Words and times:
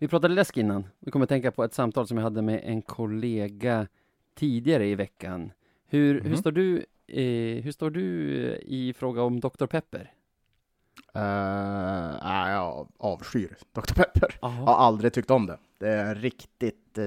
Vi 0.00 0.08
pratade 0.08 0.34
läsk 0.34 0.56
innan. 0.56 0.86
Vi 0.98 1.10
kommer 1.10 1.22
att 1.22 1.28
tänka 1.28 1.50
på 1.50 1.64
ett 1.64 1.74
samtal 1.74 2.06
som 2.06 2.16
jag 2.16 2.24
hade 2.24 2.42
med 2.42 2.60
en 2.64 2.82
kollega 2.82 3.86
tidigare 4.34 4.86
i 4.86 4.94
veckan. 4.94 5.52
Hur, 5.86 6.20
hur 6.20 6.30
Mhm. 6.30 6.36
står 6.36 6.52
du, 6.52 6.76
eh, 7.06 7.62
hur 7.62 7.72
står 7.72 7.90
du 7.90 8.36
eh, 8.46 8.58
i 8.62 8.92
fråga 8.96 9.22
om 9.22 9.40
Dr. 9.40 9.66
Pepper? 9.66 10.12
Uh, 11.16 11.22
nej, 12.22 12.52
jag 12.52 12.88
avskyr 12.98 13.56
Dr. 13.72 13.94
Pepper. 13.94 14.38
Jag 14.42 14.50
Jaha. 14.50 14.64
har 14.64 14.74
aldrig 14.74 15.12
tyckt 15.12 15.30
om 15.30 15.46
det. 15.46 15.58
Det 15.78 15.88
är 15.88 16.14
riktigt... 16.14 16.98
eh, 16.98 17.04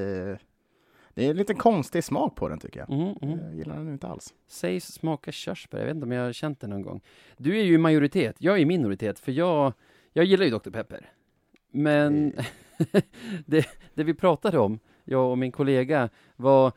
det 1.15 1.25
är 1.25 1.29
en 1.29 1.37
liten 1.37 1.55
konstig 1.57 2.03
smak 2.03 2.35
på 2.35 2.49
den 2.49 2.59
tycker 2.59 2.79
jag. 2.79 2.89
Mm, 2.89 3.15
mm. 3.21 3.39
Jag 3.45 3.55
gillar 3.55 3.75
den 3.75 3.89
inte 3.93 4.07
alls. 4.07 4.33
Sägs 4.47 4.85
smaka 4.93 5.31
körsbär, 5.31 5.79
jag 5.79 5.85
vet 5.85 5.95
inte 5.95 6.05
om 6.05 6.11
jag 6.11 6.25
har 6.25 6.33
känt 6.33 6.59
det 6.59 6.67
någon 6.67 6.81
gång. 6.81 7.01
Du 7.37 7.57
är 7.59 7.63
ju 7.63 7.73
i 7.73 7.77
majoritet, 7.77 8.35
jag 8.39 8.55
är 8.55 8.59
i 8.59 8.65
minoritet, 8.65 9.19
för 9.19 9.31
jag, 9.31 9.73
jag 10.13 10.25
gillar 10.25 10.45
ju 10.45 10.51
Dr. 10.51 10.69
Pepper. 10.69 11.09
Men 11.71 12.33
det, 13.45 13.67
det 13.93 14.03
vi 14.03 14.13
pratade 14.13 14.59
om, 14.59 14.79
jag 15.03 15.31
och 15.31 15.37
min 15.37 15.51
kollega, 15.51 16.09
var, 16.35 16.71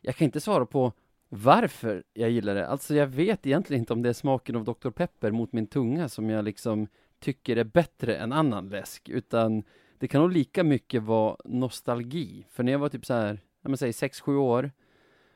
jag 0.00 0.16
kan 0.16 0.24
inte 0.24 0.40
svara 0.40 0.66
på 0.66 0.92
varför 1.28 2.02
jag 2.12 2.30
gillar 2.30 2.54
det. 2.54 2.66
Alltså 2.68 2.94
jag 2.94 3.06
vet 3.06 3.46
egentligen 3.46 3.80
inte 3.82 3.92
om 3.92 4.02
det 4.02 4.08
är 4.08 4.12
smaken 4.12 4.56
av 4.56 4.64
Dr. 4.64 4.90
Pepper 4.90 5.30
mot 5.30 5.52
min 5.52 5.66
tunga 5.66 6.08
som 6.08 6.30
jag 6.30 6.44
liksom 6.44 6.86
tycker 7.20 7.56
är 7.56 7.64
bättre 7.64 8.16
än 8.16 8.32
annan 8.32 8.68
läsk, 8.68 9.08
utan 9.08 9.62
det 9.98 10.08
kan 10.08 10.20
nog 10.20 10.32
lika 10.32 10.64
mycket 10.64 11.02
vara 11.02 11.36
nostalgi. 11.44 12.46
För 12.50 12.62
när 12.62 12.72
jag 12.72 12.78
var 12.78 12.88
typ 12.88 13.06
så 13.06 13.14
här, 13.14 13.40
ja 13.62 13.68
men 13.68 13.76
säg 13.78 13.90
6-7 13.90 14.36
år, 14.36 14.70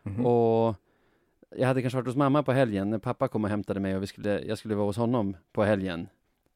Mhm. 0.03 0.27
och 0.27 0.77
jag 1.57 1.67
hade 1.67 1.81
kanske 1.81 1.97
varit 1.97 2.07
hos 2.07 2.17
mamma 2.17 2.43
på 2.43 2.53
helgen 2.53 2.91
när 2.91 2.99
pappa 2.99 3.29
kom 3.29 3.45
och 3.45 3.51
hämtade 3.51 3.81
mig 3.81 3.97
och 3.97 4.03
vi 4.03 4.07
skulle, 4.07 4.41
jag 4.43 4.59
skulle 4.59 4.75
vara 4.75 4.87
hos 4.87 4.97
honom 4.97 5.37
på 5.53 5.65
helgen. 5.65 6.09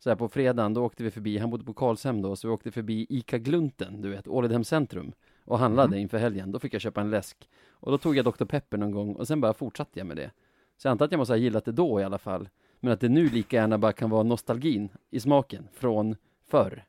Så 0.02 0.08
här 0.10 0.16
på 0.16 0.28
fredagen, 0.28 0.74
då 0.74 0.84
åkte 0.84 1.02
vi 1.04 1.10
förbi, 1.10 1.38
han 1.38 1.50
bodde 1.50 1.64
på 1.64 1.74
Karlshem 1.74 2.22
då, 2.22 2.36
så 2.36 2.48
vi 2.48 2.54
åkte 2.54 2.70
förbi 2.70 3.06
ICA 3.08 3.38
Glunten, 3.38 4.00
du 4.00 4.08
vet, 4.10 4.28
Ålidhem 4.28 4.64
centrum 4.64 5.12
och 5.44 5.58
handlade 5.58 5.88
Mhm. 5.88 5.98
inför 5.98 6.18
helgen. 6.18 6.52
Då 6.52 6.58
fick 6.58 6.74
jag 6.74 6.80
köpa 6.80 7.00
en 7.00 7.10
läsk. 7.10 7.48
Och 7.70 7.90
då 7.90 7.98
tog 7.98 8.16
jag 8.16 8.24
Dr. 8.24 8.44
Pepper 8.44 8.76
någon 8.78 8.90
gång 8.90 9.14
och 9.14 9.28
sen 9.28 9.40
bara 9.40 9.54
fortsatte 9.54 9.98
jag 10.00 10.06
med 10.06 10.16
det. 10.16 10.30
Så 10.76 10.86
jag 10.88 10.92
antar 10.92 11.04
att 11.04 11.12
jag 11.12 11.18
måste 11.18 11.32
ha 11.32 11.38
gillat 11.38 11.64
det 11.64 11.72
då 11.72 12.00
i 12.00 12.04
alla 12.04 12.18
fall. 12.18 12.48
Men 12.80 12.92
att 12.92 13.00
det 13.00 13.08
nu 13.08 13.28
lika 13.28 13.56
gärna 13.56 13.78
bara 13.78 13.92
kan 13.92 14.10
vara 14.10 14.22
nostalgin 14.22 14.88
i 15.10 15.20
smaken 15.20 15.68
från 15.72 16.16
förr. 16.46 16.84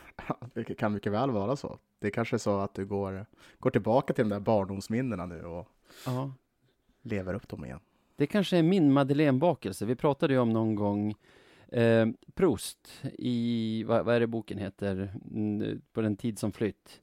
Det 0.54 0.64
kan 0.64 0.92
mycket 0.92 1.12
väl 1.12 1.30
vara 1.30 1.56
så. 1.56 1.78
Det 1.98 2.06
är 2.06 2.10
kanske 2.10 2.36
är 2.36 2.38
så 2.38 2.58
att 2.58 2.74
du 2.74 2.86
går, 2.86 3.26
går 3.58 3.70
tillbaka 3.70 4.12
till 4.14 4.24
de 4.24 4.34
där 4.34 4.40
barndomsminnena 4.40 5.26
nu 5.26 5.42
och 5.44 5.68
Ja. 6.06 6.32
lever 7.02 7.34
upp 7.34 7.48
dem 7.48 7.64
igen. 7.64 7.80
Det 8.16 8.26
kanske 8.26 8.58
är 8.58 8.62
min 8.62 8.92
madeleinebakelse. 8.92 9.84
Vi 9.86 9.94
pratade 9.96 10.34
ju 10.34 10.40
om 10.40 10.50
någon 10.50 10.74
gång 10.74 11.14
eh, 11.72 12.06
Proust 12.34 13.02
i, 13.18 13.84
vad, 13.84 14.04
vad 14.04 14.14
är 14.14 14.20
det 14.20 14.26
boken 14.26 14.58
heter, 14.58 15.12
mm, 15.30 15.80
På 15.92 16.00
den 16.00 16.16
tid 16.16 16.38
som 16.38 16.52
flytt. 16.52 17.00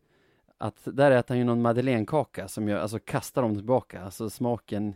Att 0.57 0.79
där 0.83 1.11
äter 1.11 1.29
han 1.29 1.39
ju 1.39 1.43
någon 1.43 1.61
madeleinekaka 1.61 2.47
som 2.47 2.67
gör, 2.67 2.77
alltså 2.79 2.99
kastar 2.99 3.41
dem 3.41 3.55
tillbaka, 3.55 4.01
alltså 4.01 4.29
smaken 4.29 4.95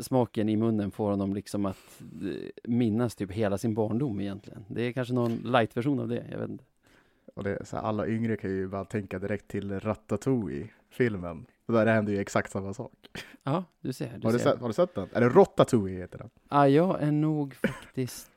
Smaken 0.00 0.48
i 0.48 0.56
munnen 0.56 0.90
får 0.90 1.10
honom 1.10 1.34
liksom 1.34 1.66
att 1.66 2.02
eh, 2.22 2.50
minnas 2.64 3.14
typ 3.14 3.32
hela 3.32 3.58
sin 3.58 3.74
barndom 3.74 4.20
egentligen. 4.20 4.64
Det 4.68 4.82
är 4.82 4.92
kanske 4.92 5.14
någon 5.14 5.36
light-version 5.36 6.00
av 6.00 6.08
det, 6.08 6.26
jag 6.30 6.38
vet 6.38 6.50
inte. 6.50 6.64
Och 7.34 7.44
det 7.44 7.50
är 7.50 7.66
här, 7.72 7.78
alla 7.78 8.06
yngre 8.06 8.36
kan 8.36 8.50
ju 8.50 8.68
bara 8.68 8.84
tänka 8.84 9.18
direkt 9.18 9.48
till 9.48 9.80
Ratatouille-filmen. 9.80 11.46
Där 11.66 11.86
händer 11.86 12.12
ju 12.12 12.18
exakt 12.18 12.52
samma 12.52 12.74
sak. 12.74 12.92
Ja, 13.42 13.64
du 13.80 13.92
ser. 13.92 14.18
Du 14.18 14.26
Har 14.26 14.32
du, 14.32 14.38
ser. 14.38 14.50
sett, 14.50 14.60
har 14.60 14.68
du 14.68 14.74
sett 14.74 14.94
den? 14.94 15.08
Eller 15.12 15.30
Rotatouille 15.30 15.98
heter 16.00 16.18
den. 16.18 16.30
Ja, 16.48 16.68
jag 16.68 17.02
är 17.02 17.12
nog 17.12 17.54
faktiskt 17.54 18.30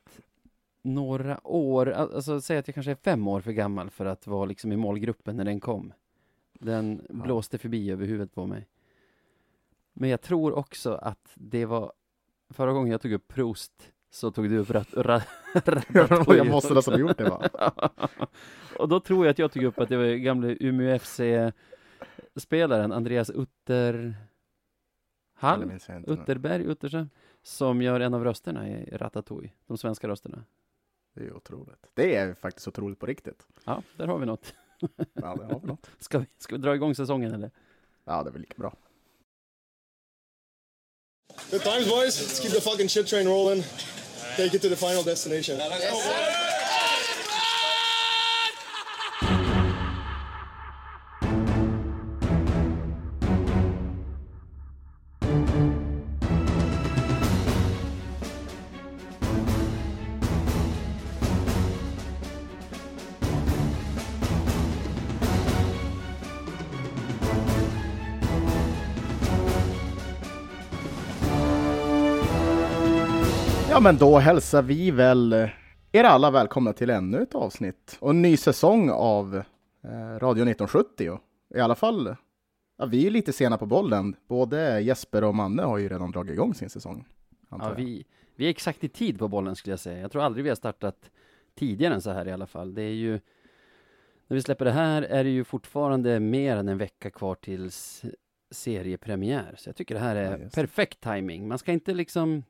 några 0.82 1.46
år, 1.46 1.88
al- 1.90 2.14
alltså 2.14 2.40
säg 2.40 2.58
att 2.58 2.68
jag 2.68 2.74
kanske 2.74 2.90
är 2.90 2.94
fem 2.94 3.28
år 3.28 3.40
för 3.40 3.52
gammal 3.52 3.90
för 3.90 4.06
att 4.06 4.26
vara 4.26 4.44
liksom 4.44 4.72
i 4.72 4.76
målgruppen 4.76 5.36
när 5.36 5.44
den 5.44 5.60
kom. 5.60 5.92
Den 6.52 7.02
Ja. 7.08 7.14
blåste 7.14 7.58
förbi 7.58 7.90
över 7.90 8.06
huvudet 8.06 8.34
på 8.34 8.46
mig. 8.46 8.66
Men 9.92 10.10
jag 10.10 10.20
tror 10.20 10.52
också 10.52 10.92
att 10.94 11.30
det 11.34 11.66
var 11.66 11.92
förra 12.50 12.72
gången 12.72 12.90
jag 12.92 13.00
tog 13.00 13.12
upp 13.12 13.28
Proust 13.28 13.92
så 14.10 14.30
tog 14.30 14.48
du 14.50 14.58
upp 14.58 14.70
rat, 14.70 14.94
ra, 14.94 15.22
Ratatouille 15.54 16.36
jag 16.44 16.46
måste 16.50 16.74
nästan 16.74 16.94
ha 16.94 17.00
gjort 17.00 17.18
det 17.18 17.24
va? 17.30 17.48
Och 18.78 18.88
då 18.88 19.00
tror 19.00 19.26
jag 19.26 19.30
att 19.30 19.38
jag 19.38 19.52
tog 19.52 19.62
upp 19.64 19.78
att 19.80 19.88
det 19.88 19.96
var 19.96 20.04
gamle 20.04 20.56
Umeå 20.60 20.98
FC-spelaren 20.98 22.92
Andreas 22.92 23.30
Utter 23.30 24.16
Hall? 25.34 25.72
Utterberg, 26.06 26.62
Uttersen, 26.64 27.10
som 27.42 27.82
gör 27.82 28.00
en 28.00 28.14
av 28.14 28.24
rösterna 28.24 28.68
i 28.68 28.88
Ratatouille, 28.96 29.50
de 29.66 29.78
svenska 29.78 30.08
rösterna. 30.08 30.44
Det 31.14 31.24
är 31.24 31.36
otroligt. 31.36 31.86
Det 31.94 32.14
är 32.14 32.34
faktiskt 32.34 32.68
otroligt 32.68 32.98
på 32.98 33.06
riktigt. 33.06 33.46
Ja, 33.64 33.82
där 33.96 34.06
har 34.06 34.18
vi 34.18 34.26
något. 34.26 34.54
Ja, 34.96 35.36
det 35.36 35.44
har 35.44 35.60
vi 35.60 35.66
något. 35.66 35.90
Ska 35.98 36.18
vi, 36.18 36.26
ska 36.38 36.54
vi 36.54 36.62
dra 36.62 36.74
igång 36.74 36.94
säsongen 36.94 37.34
eller? 37.34 37.50
Ja, 38.04 38.22
det 38.22 38.30
är 38.30 38.32
väl 38.32 38.40
lika 38.40 38.54
bra. 38.56 38.76
Good 41.50 41.62
times, 41.62 41.88
boys. 41.88 42.20
Let's 42.20 42.42
keep 42.42 42.50
the 42.50 42.60
fucking 42.60 42.88
shit 42.88 43.06
train 43.06 43.28
rolling. 43.28 43.62
Take 44.36 44.56
it 44.56 44.62
to 44.62 44.68
the 44.68 44.76
final 44.76 45.04
destination. 45.04 45.56
Ja, 73.80 73.84
men 73.84 73.96
då 73.96 74.18
hälsar 74.18 74.62
vi 74.62 74.90
väl 74.90 75.32
er 75.92 76.04
alla 76.04 76.30
välkomna 76.30 76.72
till 76.72 76.90
ännu 76.90 77.22
ett 77.22 77.34
avsnitt 77.34 77.96
och 78.00 78.10
en 78.10 78.22
ny 78.22 78.36
säsong 78.36 78.90
av 78.90 79.36
eh, 79.84 79.90
Radio 80.18 80.42
1970. 80.42 81.18
I 81.54 81.60
alla 81.60 81.74
fall, 81.74 82.16
ja, 82.78 82.86
vi 82.86 83.06
är 83.06 83.10
lite 83.10 83.32
sena 83.32 83.58
på 83.58 83.66
bollen. 83.66 84.16
Både 84.28 84.80
Jesper 84.80 85.24
och 85.24 85.34
Manne 85.34 85.62
har 85.62 85.78
ju 85.78 85.88
redan 85.88 86.10
dragit 86.10 86.32
igång 86.32 86.54
sin 86.54 86.70
säsong. 86.70 87.06
Ja, 87.50 87.74
vi, 87.76 88.04
vi 88.36 88.46
är 88.46 88.50
exakt 88.50 88.84
i 88.84 88.88
tid 88.88 89.18
på 89.18 89.28
bollen 89.28 89.56
skulle 89.56 89.72
jag 89.72 89.80
säga. 89.80 90.00
Jag 90.00 90.12
tror 90.12 90.22
aldrig 90.22 90.42
vi 90.44 90.48
har 90.48 90.56
startat 90.56 91.10
tidigare 91.54 91.94
än 91.94 92.02
så 92.02 92.10
här 92.10 92.28
i 92.28 92.32
alla 92.32 92.46
fall. 92.46 92.74
Det 92.74 92.82
är 92.82 92.94
ju, 92.94 93.12
när 94.28 94.34
vi 94.34 94.42
släpper 94.42 94.64
det 94.64 94.72
här 94.72 95.02
är 95.02 95.24
det 95.24 95.30
ju 95.30 95.44
fortfarande 95.44 96.20
mer 96.20 96.56
än 96.56 96.68
en 96.68 96.78
vecka 96.78 97.10
kvar 97.10 97.34
tills 97.34 98.02
seriepremiär. 98.50 99.54
Så 99.58 99.68
jag 99.68 99.76
tycker 99.76 99.94
det 99.94 100.00
här 100.00 100.16
Ja, 100.16 100.22
är 100.22 100.38
det. 100.38 100.50
perfekt 100.54 101.00
timing. 101.00 101.48
Man 101.48 101.58
ska 101.58 101.72
inte 101.72 101.94
liksom 101.94 102.42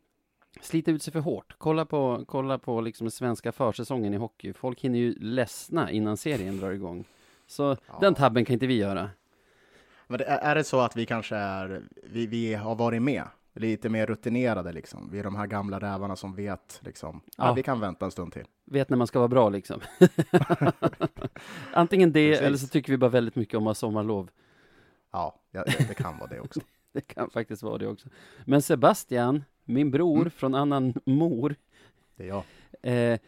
slita 0.61 0.91
ut 0.91 1.03
sig 1.03 1.12
för 1.12 1.21
hårt. 1.21 1.55
Kolla 1.59 1.84
på, 1.84 2.25
kolla 2.28 2.59
på 2.59 2.81
liksom 2.81 3.11
svenska 3.11 3.53
försäsongen 3.53 4.15
i 4.15 4.16
hockey. 4.16 4.53
Folk 4.53 4.81
hinner 4.81 4.99
ju 4.99 5.15
ledsna 5.15 5.91
innan 5.91 6.16
serien 6.16 6.59
drar 6.59 6.71
igång. 6.71 7.05
Så 7.47 7.77
den 8.00 8.15
tabben 8.15 8.44
kan 8.44 8.55
inte 8.55 8.66
vi 8.66 8.77
göra. 8.77 9.11
Men 10.06 10.21
är 10.27 10.55
det 10.55 10.65
så 10.65 10.81
att 10.81 10.97
vi 10.97 11.06
kanske 11.06 11.37
är, 11.37 11.83
vi, 12.03 12.27
vi 12.27 12.55
har 12.55 12.75
varit 12.75 13.03
med, 13.03 13.25
lite 13.55 13.88
mer 13.88 14.06
rutinerade 14.06 14.72
liksom? 14.72 15.09
Vi 15.12 15.19
är 15.19 15.25
de 15.25 15.37
här 15.37 15.47
gamla 15.47 15.81
rävarna 15.81 16.16
som 16.16 16.34
vet 16.34 16.81
liksom, 16.84 17.21
ja. 17.37 17.47
Ja. 17.47 17.53
vi 17.53 17.62
kan 17.62 17.81
vänta 17.81 18.05
en 18.05 18.11
stund 18.11 18.32
till. 18.32 18.44
vet 18.65 18.88
när 18.88 18.97
man 18.97 19.06
ska 19.06 19.19
vara 19.19 19.28
bra 19.28 19.49
liksom. 19.49 19.81
Antingen 21.72 22.12
det, 22.12 22.31
Precis. 22.31 22.47
eller 22.47 22.56
så 22.56 22.67
tycker 22.67 22.93
vi 22.93 22.97
bara 22.97 23.11
väldigt 23.11 23.37
mycket 23.37 23.55
om 23.55 23.62
att 23.62 23.69
ha 23.69 23.75
sommarlov. 23.75 24.31
Ja, 25.12 25.41
ja, 25.50 25.65
det 25.88 25.94
kan 25.94 26.19
vara 26.19 26.31
det 26.31 26.41
också. 26.41 26.61
Det 26.93 27.00
kan 27.00 27.31
faktiskt 27.31 27.62
vara 27.62 27.78
det 27.78 27.87
också. 27.87 28.09
Men 28.44 28.62
Sebastian, 28.62 29.44
min 29.70 29.91
bror 29.91 30.16
Mm. 30.19 30.31
från 30.31 30.54
annan 30.54 30.94
mor, 31.04 31.54
Det 32.16 32.22
är 32.25 32.28
jag. 32.28 32.42
eh, 32.82 33.19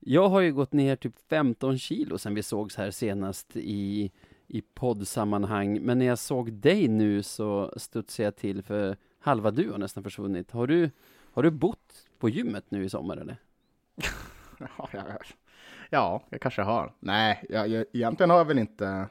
jag 0.00 0.28
har 0.28 0.40
ju 0.40 0.52
gått 0.52 0.72
ner 0.72 0.96
typ 0.96 1.14
15 1.28 1.78
kilo 1.78 2.18
sen 2.18 2.34
vi 2.34 2.42
sågs 2.42 2.76
här 2.76 2.90
senast 2.90 3.56
i, 3.56 4.10
i 4.46 4.62
poddsammanhang. 4.74 5.80
Men 5.82 5.98
när 5.98 6.06
jag 6.06 6.18
såg 6.18 6.52
dig 6.52 6.88
nu 6.88 7.22
så 7.22 7.72
studsade 7.76 8.24
jag 8.24 8.36
till 8.36 8.62
för 8.62 8.96
halva 9.18 9.50
du 9.50 9.70
har 9.70 9.78
nästan 9.78 10.02
försvunnit. 10.02 10.50
Har 10.50 10.66
du, 10.66 10.90
har 11.32 11.42
du 11.42 11.50
bott 11.50 12.06
på 12.18 12.28
gymmet 12.28 12.64
nu 12.70 12.84
i 12.84 12.88
sommar 12.88 13.16
eller? 13.16 13.36
Ja, 14.58 14.88
ja, 14.92 15.02
ja. 15.08 15.18
ja, 15.90 16.22
jag 16.30 16.40
kanske 16.40 16.62
har. 16.62 16.92
Nej, 17.00 17.44
jag, 17.48 17.68
jag, 17.68 17.84
egentligen 17.92 18.30
har 18.30 18.38
jag 18.38 18.44
väl 18.44 18.58
inte 18.58 19.06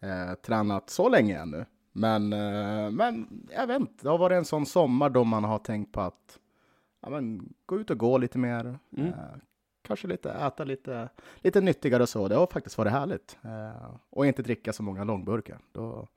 eh, 0.00 0.34
tränat 0.34 0.90
så 0.90 1.08
länge 1.08 1.38
ännu. 1.38 1.64
Men, 1.98 2.32
eh, 2.32 2.90
men 2.90 3.28
jag 3.50 3.66
vet 3.66 3.80
inte, 3.80 4.04
det 4.04 4.08
har 4.08 4.18
varit 4.18 4.36
en 4.36 4.44
sån 4.44 4.66
sommar 4.66 5.10
då 5.10 5.24
man 5.24 5.44
har 5.44 5.58
tänkt 5.58 5.92
på 5.92 6.00
att 6.00 6.38
ja, 7.00 7.10
men, 7.10 7.52
gå 7.66 7.80
ut 7.80 7.90
och 7.90 7.98
gå 7.98 8.18
lite 8.18 8.38
mer. 8.38 8.78
Mm. 8.96 9.08
Eh, 9.08 9.14
kanske 9.82 10.08
lite, 10.08 10.30
äta 10.30 10.64
lite, 10.64 11.08
lite 11.36 11.60
nyttigare 11.60 12.02
och 12.02 12.08
så. 12.08 12.28
Det 12.28 12.34
har 12.34 12.46
faktiskt 12.46 12.78
varit 12.78 12.92
härligt. 12.92 13.38
Eh, 13.42 13.94
och 14.10 14.26
inte 14.26 14.42
dricka 14.42 14.72
så 14.72 14.82
många 14.82 15.04
långburkar. 15.04 15.58
Då, 15.72 16.08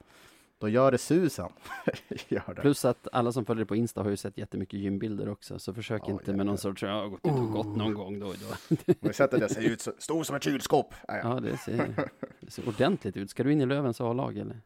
då 0.57 0.69
gör 0.69 0.91
det 0.91 0.97
susen. 0.97 1.49
gör 2.27 2.53
det. 2.55 2.61
Plus 2.61 2.85
att 2.85 3.07
alla 3.11 3.31
som 3.31 3.45
följer 3.45 3.65
på 3.65 3.75
Insta 3.75 4.03
har 4.03 4.09
ju 4.09 4.17
sett 4.17 4.37
jättemycket 4.37 4.79
gymbilder 4.79 5.29
också, 5.29 5.59
så 5.59 5.73
försök 5.73 6.01
Ja, 6.05 6.11
inte 6.11 6.33
med 6.33 6.45
någon 6.45 6.57
sorts, 6.57 6.83
jag 6.83 6.89
har 6.89 7.07
gått 7.07 7.25
ut 7.25 7.31
och 7.31 7.51
gått 7.51 7.77
någon 7.77 7.93
gång 7.93 8.19
då 8.19 8.27
och 8.27 8.35
då. 8.39 8.75
Har 9.01 9.07
du 9.07 9.13
sett 9.13 9.33
att 9.33 9.41
jag 9.41 9.51
ser 9.51 9.71
ut 9.71 9.81
så, 9.81 9.91
stor 9.97 10.23
som 10.23 10.35
ett 10.35 10.43
kylskåp? 10.43 10.93
Ja. 11.07 11.17
Ja, 11.23 11.39
det 11.39 11.57
ser, 11.57 12.09
det 12.39 12.51
ser 12.51 12.67
ordentligt 12.67 13.17
ut. 13.17 13.29
Ska 13.29 13.43
du 13.43 13.51
in 13.51 13.61
i 13.61 13.65
Lövens 13.65 14.01
A-lag 14.01 14.37
eller? 14.37 14.61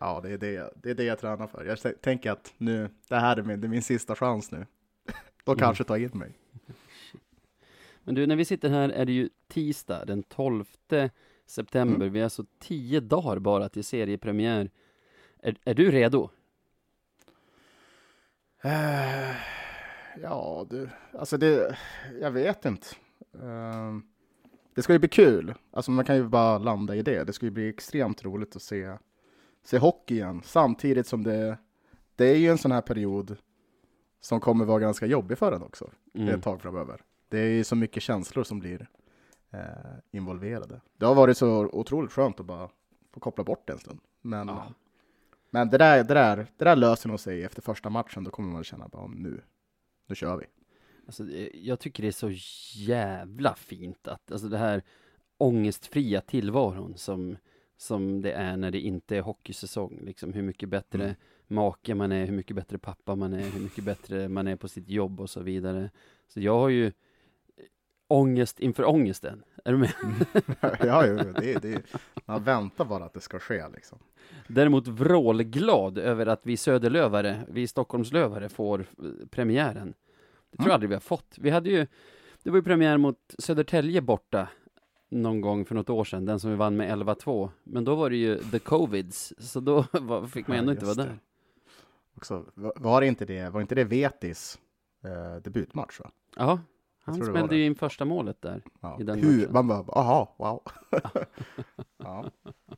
Ja, 0.00 0.20
det 0.20 0.30
är 0.30 0.38
det, 0.38 0.72
det 0.82 0.90
är 0.90 0.94
det 0.94 1.04
jag 1.04 1.18
tränar 1.18 1.46
för. 1.46 1.64
Jag 1.64 2.00
tänker 2.00 2.30
att 2.30 2.54
nu, 2.58 2.90
det 3.08 3.16
här 3.16 3.36
är 3.36 3.42
min, 3.42 3.60
det 3.60 3.66
är 3.66 3.68
min 3.68 3.82
sista 3.82 4.14
chans 4.14 4.50
nu. 4.50 4.66
Då 5.44 5.52
Mm. 5.52 5.58
kanske 5.60 5.84
ta 5.84 5.98
in 5.98 6.10
mig. 6.14 6.32
Men 8.04 8.14
du, 8.14 8.26
när 8.26 8.36
vi 8.36 8.44
sitter 8.44 8.68
här 8.70 8.88
är 8.88 9.04
det 9.04 9.12
ju 9.12 9.28
tisdag 9.48 10.04
den 10.04 10.22
12 10.22 10.64
september. 11.46 12.08
Vi 12.08 12.20
har 12.20 12.28
så 12.28 12.44
tio 12.58 13.00
dagar 13.00 13.38
bara 13.38 13.68
till 13.68 13.84
seriepremiär. 13.84 14.70
Är, 15.42 15.56
är 15.64 15.74
du 15.74 15.90
redo? 15.90 16.30
Eh, 18.62 19.36
ja, 20.22 20.66
du, 20.70 20.88
alltså 21.12 21.36
det, 21.36 21.78
jag 22.20 22.30
vet 22.30 22.64
inte. 22.64 22.86
Ehm, 23.42 24.02
det 24.74 24.82
ska 24.82 24.92
ju 24.92 24.98
bli 24.98 25.08
kul. 25.08 25.54
Alltså 25.70 25.90
man 25.90 26.04
kan 26.04 26.16
ju 26.16 26.24
bara 26.28 26.58
landa 26.58 26.94
i 26.96 27.02
det. 27.02 27.24
Det 27.24 27.32
ska 27.32 27.46
ju 27.46 27.50
bli 27.50 27.68
extremt 27.68 28.24
roligt 28.24 28.56
att 28.56 28.62
se, 28.62 28.96
se 29.68 29.78
hockey 29.78 30.14
igen. 30.14 30.42
Samtidigt 30.44 31.06
som 31.06 31.22
det, 31.24 31.58
det 32.16 32.24
är 32.24 32.36
ju 32.36 32.48
en 32.48 32.58
sån 32.58 32.72
här 32.72 32.80
period 32.80 33.36
som 34.20 34.40
kommer 34.40 34.64
vara 34.64 34.78
ganska 34.78 35.06
jobbig 35.06 35.38
för 35.38 35.52
en 35.52 35.62
också. 35.62 35.90
Mm. 36.14 36.28
ett 36.28 36.42
tag 36.42 36.62
framöver. 36.62 37.00
Det 37.28 37.38
är 37.38 37.50
ju 37.50 37.64
så 37.64 37.76
mycket 37.76 38.02
känslor 38.02 38.44
som 38.44 38.58
blir 38.58 38.88
eh, 39.50 39.60
involverade. 40.10 40.80
Det 40.96 41.06
har 41.06 41.14
varit 41.14 41.36
så 41.36 41.66
otroligt 41.66 42.12
skönt 42.12 42.40
att 42.40 42.46
bara 42.46 42.70
få 43.12 43.20
koppla 43.20 43.44
bort 43.44 43.66
det 43.66 43.72
en 43.72 43.78
stund. 43.78 44.00
Men, 44.20 44.48
Ja. 44.48 44.72
men 45.50 45.70
det, 45.70 45.78
där, 45.78 46.04
det, 46.04 46.14
där, 46.14 46.36
det 46.56 46.64
där 46.64 46.76
löser 46.76 47.08
nog 47.08 47.20
sig 47.20 47.44
efter 47.44 47.62
första 47.62 47.90
matchen. 47.90 48.24
Då 48.24 48.30
kommer 48.30 48.52
man 48.52 48.64
känna 48.64 48.88
bara 48.88 49.06
nu, 49.06 49.40
nu 50.06 50.14
kör 50.14 50.36
vi. 50.36 50.46
Alltså, 51.06 51.24
jag 51.54 51.80
tycker 51.80 52.02
det 52.02 52.08
är 52.08 52.12
så 52.12 52.30
jävla 52.80 53.54
fint 53.54 54.08
att, 54.08 54.32
alltså 54.32 54.48
det 54.48 54.58
här 54.58 54.82
ångestfria 55.38 56.20
tillvaron 56.20 56.96
som, 56.96 57.36
som 57.80 58.22
det 58.22 58.32
är 58.32 58.56
när 58.56 58.70
det 58.70 58.80
inte 58.80 59.16
är 59.16 59.20
hockeysäsong. 59.20 59.98
Liksom 60.02 60.32
hur 60.32 60.42
mycket 60.42 60.68
bättre 60.68 61.04
Mm. 61.04 61.14
make 61.46 61.94
man 61.94 62.12
är, 62.12 62.26
hur 62.26 62.32
mycket 62.32 62.56
bättre 62.56 62.78
pappa 62.78 63.14
man 63.14 63.32
är, 63.32 63.50
hur 63.50 63.60
mycket 63.60 63.84
bättre 63.84 64.28
man 64.28 64.48
är 64.48 64.56
på 64.56 64.68
sitt 64.68 64.88
jobb 64.88 65.20
och 65.20 65.30
så 65.30 65.40
vidare. 65.40 65.90
Så 66.28 66.40
jag 66.40 66.58
har 66.58 66.68
ju 66.68 66.92
ångest 68.08 68.60
inför 68.60 68.84
ångesten. 68.88 69.42
Är 69.64 69.72
du 69.72 69.78
med? 69.78 69.92
ja, 70.80 71.06
jo, 71.06 71.16
det, 71.40 71.62
det, 71.62 71.82
man 72.26 72.44
väntar 72.44 72.84
bara 72.84 73.04
att 73.04 73.12
det 73.14 73.20
ska 73.20 73.38
ske 73.38 73.64
liksom. 73.74 73.98
Däremot 74.48 74.86
vrålglad 74.88 75.98
över 75.98 76.26
att 76.26 76.40
vi 76.46 76.56
söderlövare, 76.56 77.40
vi 77.48 77.66
Stockholmslövare 77.68 78.48
får 78.48 78.80
eh, 78.80 79.26
premiären. 79.30 79.94
Det 80.50 80.56
tror 80.56 80.58
jag 80.58 80.64
Mm. 80.66 80.74
aldrig 80.74 80.88
vi 80.88 80.94
har 80.94 81.00
fått. 81.00 81.34
Vi 81.38 81.50
hade 81.50 81.70
ju, 81.70 81.86
det 82.42 82.50
var 82.50 82.56
ju 82.58 82.62
premiär 82.62 82.98
mot 82.98 83.34
Södertälje 83.38 84.00
borta 84.00 84.48
någon 85.08 85.40
gång 85.40 85.64
för 85.64 85.74
något 85.74 85.90
år 85.90 86.04
sedan, 86.04 86.24
den 86.24 86.40
som 86.40 86.50
vi 86.50 86.56
vann 86.56 86.76
med 86.76 86.98
11-2. 86.98 87.50
Men 87.64 87.84
då 87.84 87.94
var 87.94 88.10
det 88.10 88.16
ju 88.16 88.38
the 88.38 88.58
covids, 88.58 89.32
så 89.38 89.60
då 89.60 89.84
var, 89.92 90.26
fick 90.26 90.48
man 90.48 90.56
Ja, 90.56 90.60
ändå 90.60 90.72
inte 90.72 90.84
vara 90.84 90.94
där. 90.94 91.18
Också, 92.16 92.44
var- 92.54 93.02
inte 93.02 93.24
det, 93.24 93.48
var 93.50 93.60
inte 93.60 93.74
det 93.74 93.84
Vetis 93.84 94.58
eh, 95.04 95.42
debutmatch? 95.42 96.00
Va? 96.00 96.10
Ja, 96.36 96.60
han 97.04 97.14
smällde 97.14 97.56
ju 97.56 97.64
in 97.66 97.74
första 97.74 98.04
målet 98.04 98.42
där. 98.42 98.62
Ja. 98.80 98.96
I 99.00 99.02
den 99.02 99.18
Hur, 99.18 99.38
matchen. 99.38 99.52
man 99.52 99.66
bara, 99.66 100.00
aha, 100.00 100.34
wow. 100.38 100.62
ja. 101.98 102.30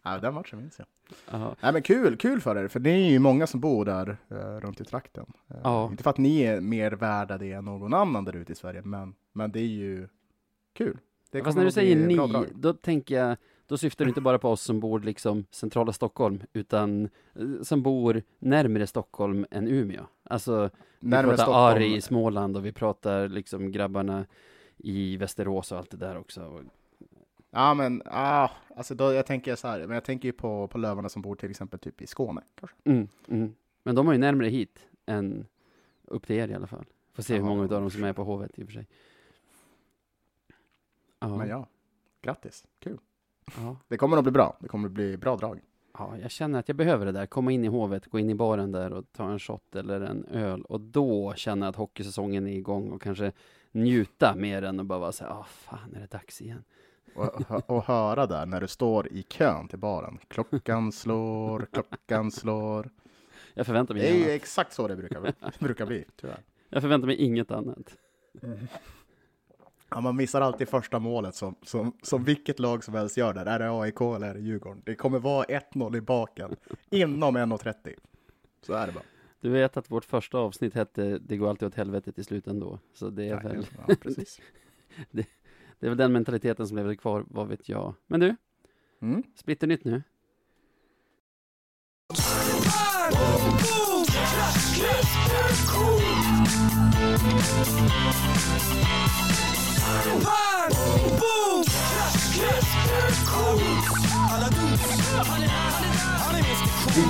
ja, 0.02 0.18
den 0.18 0.34
matchen 0.34 0.58
minns 0.58 0.78
jag. 0.78 0.88
Jaha. 1.30 1.54
Nej 1.60 1.72
men 1.72 1.82
kul, 1.82 2.16
kul 2.16 2.40
för 2.40 2.56
er, 2.56 2.68
för 2.68 2.80
det 2.80 2.90
är 2.90 3.10
ju 3.10 3.18
många 3.18 3.46
som 3.46 3.60
bor 3.60 3.84
där 3.84 4.16
eh, 4.28 4.36
runt 4.60 4.80
i 4.80 4.84
trakten. 4.84 5.26
Eh, 5.48 5.56
Ja. 5.64 5.90
Inte 5.90 6.02
för 6.02 6.10
att 6.10 6.18
ni 6.18 6.40
är 6.40 6.60
mer 6.60 6.92
värda 6.92 7.38
det 7.38 7.52
än 7.52 7.64
någon 7.64 7.94
annan 7.94 8.24
där 8.24 8.36
ute 8.36 8.52
i 8.52 8.56
Sverige, 8.56 8.82
men, 8.82 9.14
men 9.32 9.52
det 9.52 9.60
är 9.60 9.64
ju 9.66 10.08
kul. 10.72 10.98
Det 11.30 11.42
Fast 11.42 11.56
när 11.58 11.64
du 11.64 11.70
säger 11.70 11.96
ni, 11.96 12.16
bra 12.16 12.44
då 12.54 12.72
tänker 12.72 13.14
jag, 13.14 13.36
då 13.66 13.78
syftar 13.78 14.04
du 14.04 14.08
inte 14.08 14.20
bara 14.20 14.38
på 14.38 14.48
oss 14.48 14.62
som 14.62 14.80
bor 14.80 15.00
liksom 15.00 15.44
centrala 15.50 15.92
Stockholm, 15.92 16.42
utan 16.52 17.08
eh, 17.34 17.62
som 17.62 17.82
bor 17.82 18.22
närmare 18.38 18.86
Stockholm 18.86 19.46
än 19.50 19.68
Umeå. 19.68 20.02
Alltså, 20.22 20.70
vi 21.00 21.08
Närmare 21.08 21.26
pratar 21.26 21.44
Stockholm. 21.44 21.76
Ari 21.76 21.96
i 21.96 22.00
Småland 22.00 22.56
och 22.56 22.66
vi 22.66 22.72
pratar 22.72 23.28
liksom 23.28 23.72
grabbarna 23.72 24.26
i 24.76 25.16
Västerås 25.16 25.72
och 25.72 25.78
allt 25.78 25.90
det 25.90 25.96
där 25.96 26.18
också. 26.18 26.62
Ja 27.50 27.74
men, 27.74 28.02
ah, 28.06 28.48
alltså 28.76 28.94
då, 28.94 29.12
jag 29.12 29.26
tänker 29.26 29.56
så 29.56 29.68
här, 29.68 29.78
men 29.78 29.90
jag 29.90 30.04
tänker 30.04 30.28
ju 30.28 30.32
på, 30.32 30.68
på 30.68 30.78
lövarna 30.78 31.08
som 31.08 31.22
bor 31.22 31.34
till 31.34 31.50
exempel 31.50 31.78
typ 31.78 32.02
i 32.02 32.06
Skåne. 32.06 32.42
Kanske. 32.54 32.76
Mm, 32.84 33.08
mm. 33.28 33.54
Men 33.82 33.94
de 33.94 34.06
har 34.06 34.14
ju 34.14 34.18
närmare 34.18 34.48
hit 34.48 34.78
än 35.06 35.46
upp 36.04 36.26
till 36.26 36.36
er 36.36 36.48
i 36.48 36.54
alla 36.54 36.66
fall. 36.66 36.84
Får 37.12 37.22
se 37.22 37.32
hur 37.32 37.40
Ja, 37.40 37.46
många 37.46 37.62
av 37.62 37.68
dem 37.68 37.90
som 37.90 38.04
är 38.04 38.12
på 38.12 38.24
Hovet 38.24 38.58
i 38.58 38.62
och 38.62 38.66
för 38.66 38.72
sig. 38.72 38.86
Ja, 41.20 41.37
Men 41.37 41.49
ja, 41.49 41.67
grattis, 42.22 42.64
kul. 42.78 42.99
ja, 43.56 43.76
Det 43.88 43.96
kommer 43.96 44.17
att 44.17 44.25
bli 44.25 44.32
bra, 44.32 44.56
det 44.61 44.69
kommer 44.69 44.88
att 44.88 44.93
bli 44.93 45.17
bra 45.17 45.37
drag. 45.37 45.61
ja, 45.99 46.19
jag 46.22 46.31
känner 46.31 46.58
att 46.58 46.69
jag 46.69 46.76
behöver 46.76 47.06
det 47.06 47.12
där. 47.12 47.26
Komma 47.26 47.52
in 47.52 47.64
i 47.64 47.69
Hovet, 47.69 48.06
gå 48.06 48.19
in 48.19 48.31
i 48.31 48.34
baren 48.34 48.72
där 48.72 48.93
och 48.93 49.05
ta 49.12 49.31
en 49.31 49.38
shot 49.38 49.76
eller 49.76 50.00
en 50.00 50.25
öl. 50.25 50.62
Och 50.62 50.81
då 50.81 51.34
känna 51.37 51.69
att 51.69 51.76
hockeysäsongen 51.76 52.46
är 52.46 52.52
igång 52.52 52.90
och 52.90 53.02
kanske 53.02 53.32
njuta 53.72 54.34
mer 54.37 54.62
än 54.62 54.81
att 54.81 54.87
bara 54.87 54.99
vara 54.99 55.12
så 55.12 55.25
här, 55.25 55.31
ah 55.31 55.44
fan 55.49 55.94
är 55.94 56.00
det 56.00 56.11
dags 56.11 56.40
igen. 56.40 56.64
Och, 57.14 57.70
och 57.70 57.84
höra 57.84 58.26
där 58.26 58.46
när 58.46 58.61
du 58.61 58.69
står 58.69 59.08
i 59.12 59.23
kön 59.23 59.69
till 59.69 59.78
baren. 59.78 60.19
Klockan 60.28 60.93
slår, 60.93 61.66
klockan 61.73 62.31
slår. 62.31 62.90
Jag 63.55 63.66
förväntar 63.66 63.94
mig 63.94 64.02
Det 64.02 64.08
är 64.11 64.14
annat. 64.16 64.28
exakt 64.28 64.73
så 64.73 64.88
det 64.88 64.96
brukar, 64.96 65.32
brukar 65.58 65.87
bli, 65.87 66.05
tyvärr. 66.16 66.40
Jag 66.69 66.82
förväntar 66.82 67.06
mig 67.06 67.16
inget 67.16 67.50
annat. 67.50 67.96
Ja, 69.90 70.00
man 70.00 70.16
missar 70.16 70.40
alltid 70.40 70.69
första 70.69 70.98
målet 70.98 71.34
som, 71.34 71.54
som, 71.62 71.92
som 72.02 72.25
vilket 72.25 72.58
lag 72.58 72.84
som 72.84 72.94
helst 72.94 73.16
gör 73.16 73.34
där. 73.34 73.46
Är 73.46 73.58
det 73.58 73.70
AIK 73.70 74.00
eller 74.00 74.26
är 74.31 74.34
det 74.34 74.40
Djurgården? 74.40 74.82
Det 74.87 74.94
kommer 74.94 75.19
vara 75.19 75.44
1-0 75.44 75.96
i 75.96 76.00
baken 76.00 76.56
inom 76.90 77.37
1.30. 77.37 77.94
Så 78.66 78.72
är 78.72 78.87
det 78.87 78.92
bara. 78.92 79.04
Du 79.40 79.50
vet 79.50 79.76
att 79.76 79.90
vårt 79.90 80.04
första 80.04 80.38
avsnitt 80.38 80.75
hette 80.75 81.19
Det 81.19 81.37
går 81.37 81.48
alltid 81.50 81.69
åt 81.69 81.75
helvete 81.75 82.12
till 82.12 82.25
slut 82.25 82.46
ändå. 82.46 82.78
Så 82.94 83.10
det 83.10 83.25
är 83.25 83.28
Ja, 83.28 83.40
väl, 83.48 83.66
ja, 83.88 83.94
precis. 84.02 84.40
det 85.10 85.26
är 85.81 85.88
väl 85.88 85.96
den 85.98 86.12
mentaliteten 86.12 86.69
som 86.69 86.76
lever 86.76 86.94
kvar, 86.94 87.25
vad 87.28 87.48
vet 87.48 87.69
jag. 87.69 87.94
Men 88.06 88.20
du, 88.20 88.37
Mm 89.02 89.22
splitter. 99.90 100.50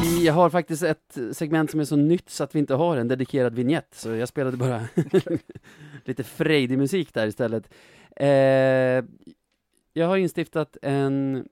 Vi 0.03 0.29
har 0.29 0.51
faktiskt 0.51 0.83
ett 0.83 1.19
segment 1.33 1.71
som 1.71 1.81
är 1.81 1.85
så 1.85 1.97
nytt 1.97 2.31
så 2.31 2.45
att 2.45 2.55
vi 2.55 2.59
inte 2.59 2.75
har 2.75 2.97
en 2.97 3.09
dedikerad 3.09 3.55
vignett, 3.55 3.95
så 3.95 4.09
jag 4.09 4.29
spelade 4.29 4.57
bara 4.57 4.83
lite 6.05 6.25
frejdig 6.25 6.79
musik 6.79 7.15
där 7.15 7.27
istället. 7.27 7.71
Eh, 8.17 9.05
jag 9.93 10.07
har 10.07 10.17
instiftat 10.17 10.77
en, 10.83 11.49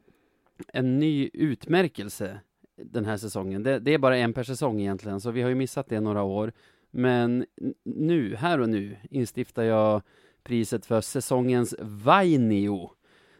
en 0.72 0.98
ny 0.98 1.30
utmärkelse 1.32 2.40
den 2.76 3.04
här 3.04 3.16
säsongen. 3.16 3.62
Det, 3.62 3.78
det 3.78 3.94
är 3.94 3.98
bara 3.98 4.16
en 4.16 4.32
per 4.32 4.42
säsong 4.42 4.80
egentligen, 4.80 5.20
så 5.20 5.30
vi 5.30 5.42
har 5.42 5.48
ju 5.48 5.54
missat 5.54 5.88
det 5.88 6.00
några 6.00 6.22
år. 6.22 6.52
Men 6.90 7.46
nu, 7.84 8.36
här 8.36 8.60
och 8.60 8.68
nu, 8.68 8.96
instiftar 9.10 9.62
jag 9.62 10.02
priset 10.48 10.86
för 10.86 11.00
säsongens 11.00 11.74
Vainio. 11.80 12.90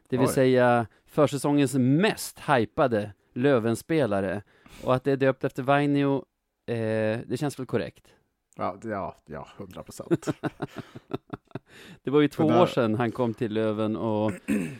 Det 0.09 0.17
vill 0.17 0.27
Oj. 0.27 0.33
säga 0.35 0.87
försäsongens 1.07 1.75
mest 1.75 2.38
hypade 2.38 3.12
Lövenspelare. 3.35 4.43
Och 4.85 4.95
att 4.95 5.05
det 5.05 5.12
är 5.12 5.17
döpt 5.17 5.45
efter 5.45 5.62
Vainio, 5.62 6.25
eh, 6.67 7.19
det 7.27 7.37
känns 7.41 7.59
väl 7.59 7.67
korrekt. 7.67 8.07
Ja, 8.57 8.77
det- 8.83 8.88
ja, 8.88 9.17
ja, 9.27 9.49
100 9.59 9.83
procent. 9.83 10.29
Det 12.03 12.11
var 12.11 12.21
ju 12.21 12.29
två 12.29 12.43
Det 12.49 12.53
där- 12.55 12.62
år 12.62 12.67
sedan 12.67 12.95
han 12.95 13.12
kom 13.12 13.35
till 13.35 13.53
Löven 13.55 13.97
och 13.97 14.33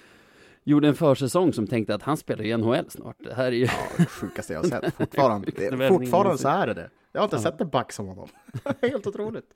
gjorde 0.65 0.89
en 0.89 0.95
försäsong 0.95 1.53
som 1.53 1.67
tänkte 1.67 1.95
att 1.95 2.03
han 2.03 2.17
spelar 2.17 2.45
i 2.45 2.57
NHL 2.57 2.91
snart. 2.91 3.17
Det 3.19 3.35
här 3.35 3.47
är 3.47 3.51
ju... 3.53 3.65
Ja, 3.65 3.73
det 3.99 4.07
sjukaste 4.07 4.53
jag 4.53 4.61
har 4.63 4.69
sett. 4.69 4.95
Fortfarande, 4.97 5.51
vändningen 5.57 5.89
fortfarande 5.89 6.39
så 6.39 6.49
är 6.49 6.67
det 6.67 6.75
det. 6.75 6.91
Jag 7.13 7.21
har 7.21 7.25
inte 7.27 7.37
Ja. 7.37 7.43
sett 7.43 7.61
en 7.61 7.69
back 7.69 7.93
som 7.93 8.07
honom. 8.07 8.29
Helt 8.83 9.07
otroligt. 9.07 9.55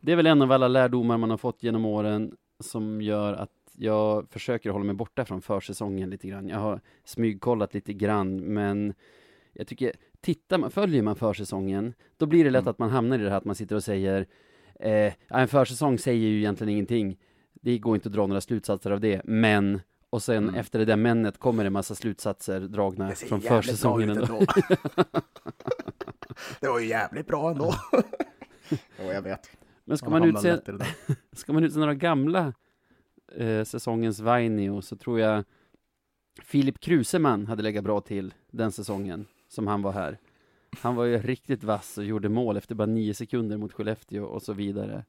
Det 0.00 0.12
är 0.12 0.16
väl 0.16 0.26
en 0.26 0.42
av 0.42 0.52
alla 0.52 0.68
lärdomar 0.68 1.18
man 1.18 1.30
har 1.30 1.36
fått 1.36 1.62
genom 1.62 1.84
åren 1.84 2.36
som 2.60 3.02
gör 3.02 3.32
att 3.34 3.50
jag 3.80 4.28
försöker 4.30 4.70
hålla 4.70 4.84
mig 4.84 4.94
borta 4.94 5.24
från 5.24 5.42
försäsongen 5.42 6.10
lite 6.10 6.28
grann. 6.28 6.48
Jag 6.48 6.58
har 6.58 6.80
smygkollat 7.04 7.74
lite 7.74 7.92
grann, 7.92 8.36
men 8.36 8.94
jag 9.52 9.66
tycker, 9.66 9.92
tittar 10.20 10.58
man, 10.58 10.70
följer 10.70 11.02
man 11.02 11.16
försäsongen, 11.16 11.94
då 12.16 12.26
blir 12.26 12.44
det 12.44 12.50
lätt 12.50 12.62
Mm. 12.62 12.70
att 12.70 12.78
man 12.78 12.90
hamnar 12.90 13.18
i 13.18 13.22
det 13.22 13.30
här 13.30 13.36
att 13.36 13.44
man 13.44 13.54
sitter 13.54 13.76
och 13.76 13.84
säger, 13.84 14.26
eh, 14.80 15.12
en 15.28 15.48
försäsong 15.48 15.98
säger 15.98 16.28
ju 16.28 16.38
egentligen 16.38 16.72
ingenting. 16.72 17.18
Det 17.60 17.78
går 17.78 17.94
inte 17.94 18.08
att 18.08 18.12
dra 18.12 18.26
några 18.26 18.40
slutsatser 18.40 18.90
av 18.90 19.00
det, 19.00 19.20
men 19.24 19.80
och 20.10 20.22
sen 20.22 20.36
Mm. 20.48 20.54
efter 20.54 20.78
det 20.78 20.84
där 20.84 20.96
männet 20.96 21.38
kommer 21.38 21.62
det 21.64 21.66
en 21.66 21.72
massa 21.72 21.94
slutsatser 21.94 22.60
dragna 22.60 23.10
från 23.10 23.40
bra 23.40 23.48
försäsongen 23.62 24.10
ändå. 24.10 24.22
ändå. 24.22 24.46
det 26.60 26.68
var 26.68 26.78
ju 26.80 26.86
jävligt 26.86 27.26
bra 27.26 27.50
ändå. 27.50 27.74
Jo, 28.70 29.12
jag 29.12 29.22
vet. 29.22 29.50
Men 29.88 29.98
ska 29.98 30.10
Man 30.10 30.24
utse, 30.24 30.60
det 30.66 30.86
ska 31.32 31.52
man 31.52 31.64
utse 31.64 31.78
några 31.78 31.94
gamla 31.94 32.52
eh, 33.32 33.64
säsongens 33.64 34.20
Vainio 34.20 34.80
så 34.80 34.96
tror 34.96 35.20
jag 35.20 35.44
Filip 36.42 36.80
Kruseman 36.80 37.46
hade 37.46 37.62
legat 37.62 37.84
bra 37.84 38.00
till 38.00 38.34
den 38.50 38.72
säsongen 38.72 39.26
som 39.48 39.66
han 39.66 39.82
var 39.82 39.92
här. 39.92 40.18
Han 40.80 40.94
var 40.94 41.04
ju 41.04 41.18
riktigt 41.18 41.64
vass 41.64 41.98
och 41.98 42.04
gjorde 42.04 42.28
mål 42.28 42.56
efter 42.56 42.74
bara 42.74 42.86
nio 42.86 43.14
sekunder 43.14 43.56
mot 43.56 43.72
Skellefteå 43.72 44.24
och 44.24 44.42
så 44.42 44.52
vidare. 44.52 45.04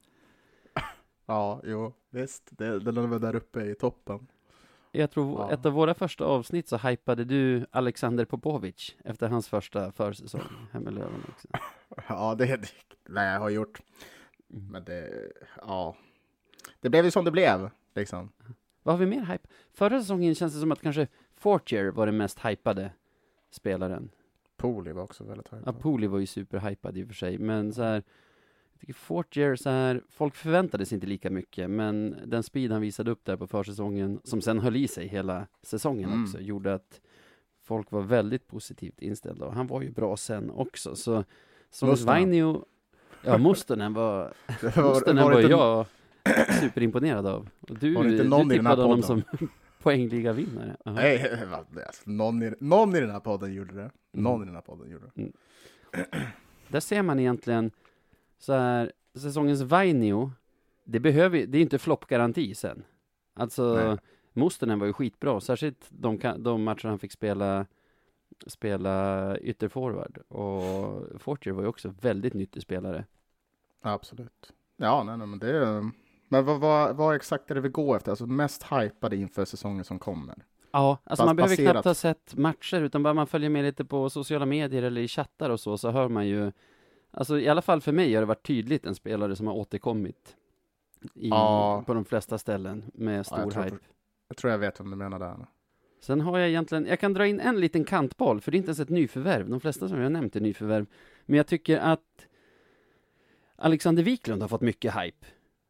Ja, 1.26 1.62
jo, 1.64 1.94
visst. 2.10 2.50
Det, 2.52 2.80
den 2.80 3.10
var 3.10 3.20
där 3.20 3.36
uppe 3.36 3.62
i 3.62 3.76
toppen. 3.76 4.28
Jag 4.92 5.12
tror 5.12 5.40
Ja. 5.40 5.52
ett 5.52 5.66
av 5.66 5.74
våra 5.74 5.94
första 5.94 6.26
avsnitt 6.26 6.68
så 6.68 6.78
hypade 6.78 7.24
du 7.24 7.66
Alexander 7.72 8.26
Popovic 8.26 8.96
efter 9.04 9.28
hans 9.28 9.50
första 9.50 9.92
försäsong 9.92 10.42
här 10.72 10.80
med 10.80 10.94
Löven 10.94 11.24
också. 11.30 11.48
Ja, 12.08 12.36
det, 12.36 12.46
det 12.46 12.68
nej, 13.10 13.34
jag 13.34 13.40
har 13.40 13.50
gjort. 13.50 13.82
Mm. 14.53 14.68
Men 14.72 14.84
det, 14.84 15.32
ja. 15.62 15.96
Det 16.82 16.89
blev 16.89 17.06
ju 17.06 17.12
som 17.12 17.25
det 17.25 17.32
blev, 17.32 17.70
liksom. 17.96 18.32
Vad 18.84 18.96
har 18.96 19.00
vi 19.00 19.06
mer 19.06 19.25
hype? 19.25 19.48
Förra 19.74 20.00
säsongen 20.00 20.36
känns 20.36 20.53
det 20.53 20.60
som 20.60 20.72
att 20.72 20.82
kanske 20.82 21.08
Fortier 21.36 21.91
var 21.91 22.06
den 22.06 22.18
mest 22.18 22.46
hypade 22.46 22.91
spelaren. 23.51 24.10
Poli 24.58 24.91
var 24.91 25.03
också 25.03 25.24
väldigt 25.24 25.48
hög. 25.48 25.63
Ja, 25.65 25.74
Pooley 25.74 26.08
var 26.08 26.20
ju 26.20 26.25
superhypad 26.25 26.98
i 26.98 27.03
och 27.03 27.08
för 27.08 27.13
sig, 27.13 27.38
men 27.38 27.74
så 27.74 27.82
här 27.84 28.03
jag 28.72 28.79
tycker 28.79 28.94
Fortier 28.94 29.56
så 29.56 29.70
här, 29.70 30.03
folk 30.10 30.36
förväntade 30.36 30.86
sig 30.86 30.96
inte 30.96 31.08
lika 31.08 31.29
mycket, 31.29 31.70
men 31.70 32.18
den 32.25 32.44
speed 32.44 32.72
han 32.72 32.82
visade 32.82 33.12
upp 33.12 33.25
där 33.25 33.38
på 33.38 33.48
försäsongen, 33.48 34.20
som 34.24 34.41
sen 34.41 34.60
höll 34.60 34.75
i 34.75 34.88
sig 34.88 35.08
hela 35.08 35.48
säsongen 35.62 36.10
Mm. 36.10 36.24
också, 36.24 36.39
gjorde 36.39 36.74
att 36.74 37.01
folk 37.62 37.91
var 37.91 38.01
väldigt 38.01 38.48
positivt 38.48 39.01
inställda, 39.01 39.46
och 39.46 39.53
han 39.53 39.68
var 39.68 39.82
ju 39.82 39.91
bra 39.91 40.18
sen 40.18 40.50
också, 40.51 40.96
så 40.96 41.24
som. 41.70 41.96
Vainio, 41.96 42.65
ja 43.22 43.38
Mustonen 43.38 43.94
var, 43.94 44.34
Det 44.62 44.78
var, 44.78 45.24
var 45.24 45.40
inte, 45.40 45.52
jag 45.52 45.86
superimponerad 46.62 47.26
av, 47.26 47.50
och 47.60 47.78
du, 47.78 47.94
Var 47.94 48.04
det 48.04 48.10
inte 48.10 48.24
du 48.24 48.30
någon 48.30 48.52
i 48.52 48.56
den 48.56 48.66
här 48.66 48.74
tippade 48.76 48.88
honom 48.90 49.04
som 49.04 49.24
poängliga 49.82 50.34
vinnare. 50.34 50.78
Nej, 50.84 51.32
alltså, 51.54 52.10
någon, 52.10 52.44
i, 52.44 52.54
någon 52.60 52.96
i 52.96 53.00
den 53.00 53.12
här 53.12 53.20
podden 53.20 53.54
gjorde 53.54 53.74
det. 53.74 53.92
Någon 54.12 54.36
Mm. 54.36 54.44
i 54.44 54.46
den 54.46 54.56
här 54.56 54.62
podden 54.62 54.90
gjorde 54.90 55.06
det. 55.14 55.32
Där 56.68 56.80
ser 56.80 57.02
man 57.02 57.20
egentligen 57.20 57.72
så 58.40 58.54
här, 58.54 58.92
säsongens 59.16 59.62
Vainio, 59.62 60.32
det 60.84 61.00
behöver 61.00 61.46
det 61.46 61.58
är 61.58 61.62
inte 61.62 61.80
floppgaranti 61.80 62.56
sen. 62.56 62.84
Alltså, 63.34 63.74
Nej. 63.76 63.98
Mustonen 64.34 64.80
var 64.80 64.88
ju 64.88 64.94
skitbra, 64.94 65.42
särskilt 65.42 65.86
de, 65.90 66.20
de 66.38 66.64
matcher 66.64 66.88
han 66.88 67.00
fick 67.00 67.12
spela 67.12 67.66
spela 68.48 69.38
ytterforward 69.38 70.17
och 70.27 71.03
Fortier 71.22 71.53
var 71.53 71.62
ju 71.62 71.67
också 71.67 71.93
väldigt 72.01 72.34
nyttig 72.34 72.62
spelare. 72.62 73.05
Absolut. 73.81 74.53
Ja, 74.77 75.03
nej, 75.03 75.17
nej, 75.17 75.27
men 75.27 75.39
det 75.39 75.58
är... 75.58 75.91
Men 76.31 76.46
vad, 76.46 76.60
vad, 76.60 76.96
vad 76.96 77.15
exakt 77.15 77.51
är 77.51 77.55
det 77.55 77.62
vi 77.62 77.69
går 77.69 77.96
efter? 77.96 78.12
Alltså 78.12 78.25
mest 78.25 78.63
hypade 78.72 79.15
inför 79.15 79.46
säsongen 79.46 79.86
som 79.86 80.00
kommer? 80.00 80.46
Ja, 80.72 80.98
alltså 81.03 81.24
Bas- 81.24 81.25
man 81.25 81.36
behöver 81.36 81.55
baserat- 81.55 81.72
knappt 81.72 81.86
ha 81.86 81.93
sett 81.93 82.36
matcher, 82.36 82.81
utan 82.81 83.03
bara 83.03 83.13
man 83.13 83.27
följer 83.27 83.50
med 83.50 83.63
lite 83.63 83.86
på 83.86 84.10
sociala 84.10 84.46
medier 84.46 84.84
eller 84.84 85.01
i 85.01 85.08
chattar 85.08 85.50
och 85.50 85.60
så, 85.60 85.77
så 85.77 85.91
hör 85.91 86.08
man 86.10 86.27
ju 86.27 86.51
Alltså 87.12 87.39
i 87.39 87.48
alla 87.50 87.62
fall 87.62 87.81
för 87.81 87.91
mig 87.91 88.13
har 88.13 88.22
det 88.22 88.25
varit 88.25 88.46
tydligt 88.48 88.86
en 88.86 88.96
spelare 88.96 89.36
som 89.36 89.48
har 89.48 89.53
återkommit 89.53 90.36
i, 91.13 91.29
Ja. 91.29 91.84
på 91.86 91.93
de 91.93 92.05
flesta 92.05 92.38
ställen 92.38 92.91
med 92.93 93.19
Ja, 93.19 93.24
stor 93.24 93.39
jag 93.39 93.51
tror- 93.51 93.63
hype. 93.63 93.77
Jag 94.27 94.38
tror 94.38 94.51
jag 94.51 94.58
vet 94.58 94.79
vem 94.79 94.89
du 94.89 94.96
menar 94.96 95.19
där. 95.19 95.46
Sen 96.00 96.22
har 96.22 96.39
jag 96.39 96.50
egentligen, 96.50 96.86
jag 96.86 97.00
kan 97.00 97.13
dra 97.13 97.27
in 97.27 97.39
en 97.39 97.60
liten 97.60 97.84
kantboll, 97.84 98.41
för 98.41 98.51
det 98.51 98.56
är 98.56 98.58
inte 98.58 98.68
ens 98.70 98.79
ett 98.79 98.89
nyförvärv. 98.89 99.50
De 99.50 99.60
flesta 99.60 99.88
som 99.88 99.98
jag 99.98 100.06
har 100.06 100.10
nämnt 100.10 100.36
är 100.36 100.41
nyförvärv. 100.41 100.86
Men 101.25 101.38
jag 101.38 101.48
tycker 101.48 101.77
att 101.77 102.27
Alexander 103.56 104.03
Wiklund 104.03 104.41
har 104.41 104.50
fått 104.50 104.62
mycket 104.62 104.94
hype. 104.96 105.27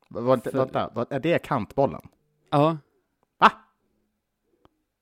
Vad, 0.10 0.44
För- 0.44 0.52
Vänta, 0.52 0.92
vad, 0.94 1.12
är 1.12 1.20
det 1.20 1.40
kantbollen? 1.40 2.02
Ja, 2.50 2.78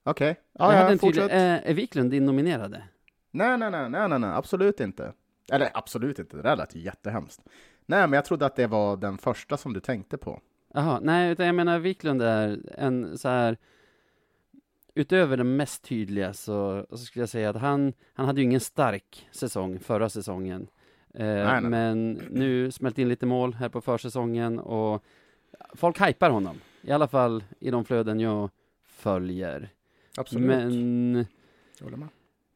Okej. 0.04 0.28
jag 0.28 0.38
Ja, 0.62 0.66
hade 0.66 0.80
ja, 0.80 0.92
en 0.92 1.00
tydlig, 1.00 1.22
fortsätt. 1.24 1.32
är, 1.32 1.62
är 1.62 1.74
Wiklund 1.74 2.12
din 2.12 2.26
nominerade? 2.26 2.84
Nej, 3.32 3.58
nej, 3.58 3.72
nej, 3.72 3.90
nej, 3.90 4.10
nej, 4.10 4.20
nej, 4.20 4.30
absolut 4.30 4.80
inte. 4.80 5.14
Eller 5.52 5.70
absolut 5.74 6.20
inte, 6.20 6.38
det 6.38 6.44
där 6.44 6.56
lät 6.56 6.76
ju 6.76 6.80
jättehemskt. 6.80 7.42
Nej, 7.86 8.02
men 8.02 8.14
jag 8.14 8.26
trodde 8.26 8.46
att 8.46 8.56
det 8.56 8.68
var 8.68 8.98
den 8.98 9.18
första 9.18 9.58
som 9.58 9.74
du 9.74 9.80
tänkte 9.80 10.18
på. 10.18 10.42
Jaha, 10.74 11.00
nej, 11.04 11.32
utan 11.32 11.46
jag 11.46 11.56
menar 11.56 11.80
Wiklund 11.80 12.22
är 12.22 12.60
en 12.78 13.18
så 13.18 13.30
här 13.30 13.58
Utöver 14.98 15.38
den 15.38 15.56
mest 15.56 15.84
tydliga 15.84 16.34
så, 16.34 16.86
så 16.90 16.98
skulle 16.98 17.22
jag 17.22 17.30
säga 17.30 17.50
att 17.50 17.56
han, 17.56 17.94
han 18.14 18.26
hade 18.26 18.42
ju 18.42 18.46
ingen 18.46 18.60
stark 18.60 19.28
säsong 19.32 19.80
förra 19.80 20.10
säsongen. 20.10 20.68
Eh, 21.14 21.26
nej. 21.26 21.62
Men 21.62 22.14
nu 22.14 22.72
smält 22.72 22.98
in 22.98 23.10
lite 23.10 23.26
mål 23.26 23.54
här 23.54 23.70
på 23.70 23.82
försäsongen 23.82 24.60
och 24.60 25.04
folk 25.74 26.02
hypar 26.08 26.30
honom. 26.30 26.58
I 26.82 26.92
alla 26.92 27.08
fall 27.08 27.44
i 27.60 27.72
de 27.72 27.86
flöden 27.86 28.20
jag 28.20 28.50
följer. 28.84 29.70
Absolut. 30.18 30.48
Men 30.48 31.16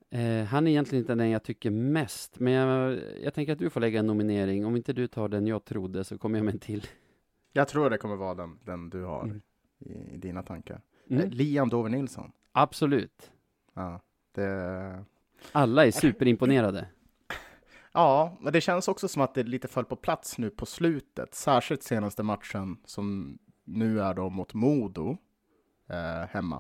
eh, 0.10 0.46
han 0.46 0.68
är 0.68 0.72
egentligen 0.72 1.04
inte 1.04 1.16
den 1.16 1.30
jag 1.30 1.44
tycker 1.44 1.70
mest. 1.70 2.40
Men 2.40 2.54
jag, 2.54 3.00
jag 3.24 3.34
tänker 3.34 3.54
att 3.54 3.60
du 3.60 3.70
får 3.70 3.80
lägga 3.82 4.00
en 4.00 4.08
nominering. 4.08 4.66
Om 4.66 4.76
inte 4.76 4.94
du 4.94 5.08
tar 5.08 5.28
den 5.30 5.48
jag 5.48 5.66
trodde 5.66 6.04
så 6.04 6.18
kommer 6.18 6.38
jag 6.40 6.46
med 6.46 6.54
en 6.54 6.60
till. 6.60 6.88
Jag 7.54 7.68
tror 7.68 7.90
det 7.90 7.98
kommer 7.98 8.16
vara 8.16 8.36
den, 8.36 8.60
den 8.66 8.90
du 8.90 9.04
har 9.04 9.24
Mm. 9.24 9.42
i, 9.80 10.14
i 10.14 10.18
dina 10.18 10.44
tankar. 10.44 10.82
Mm. 11.10 11.24
Eh, 11.24 11.30
Liam 11.30 11.70
Dover 11.70 11.90
Nilsson. 11.90 12.32
Absolut. 12.52 13.32
Ja, 13.74 14.02
det... 14.36 15.06
Alla 15.52 15.86
är 15.86 15.92
superimponerade. 15.92 16.88
ja, 17.92 18.38
men 18.40 18.54
det 18.54 18.62
känns 18.62 18.88
också 18.88 19.08
som 19.08 19.22
att 19.22 19.34
det 19.36 19.44
lite 19.44 19.68
föll 19.68 19.86
på 19.86 19.96
plats 19.96 20.38
nu 20.38 20.50
på 20.50 20.66
slutet. 20.66 21.34
Särskilt 21.36 21.84
senaste 21.84 22.24
matchen 22.24 22.78
som 22.86 23.38
nu 23.64 24.02
är 24.02 24.14
då 24.14 24.30
mot 24.30 24.54
Modo 24.54 25.18
eh, 25.90 26.28
hemma. 26.30 26.56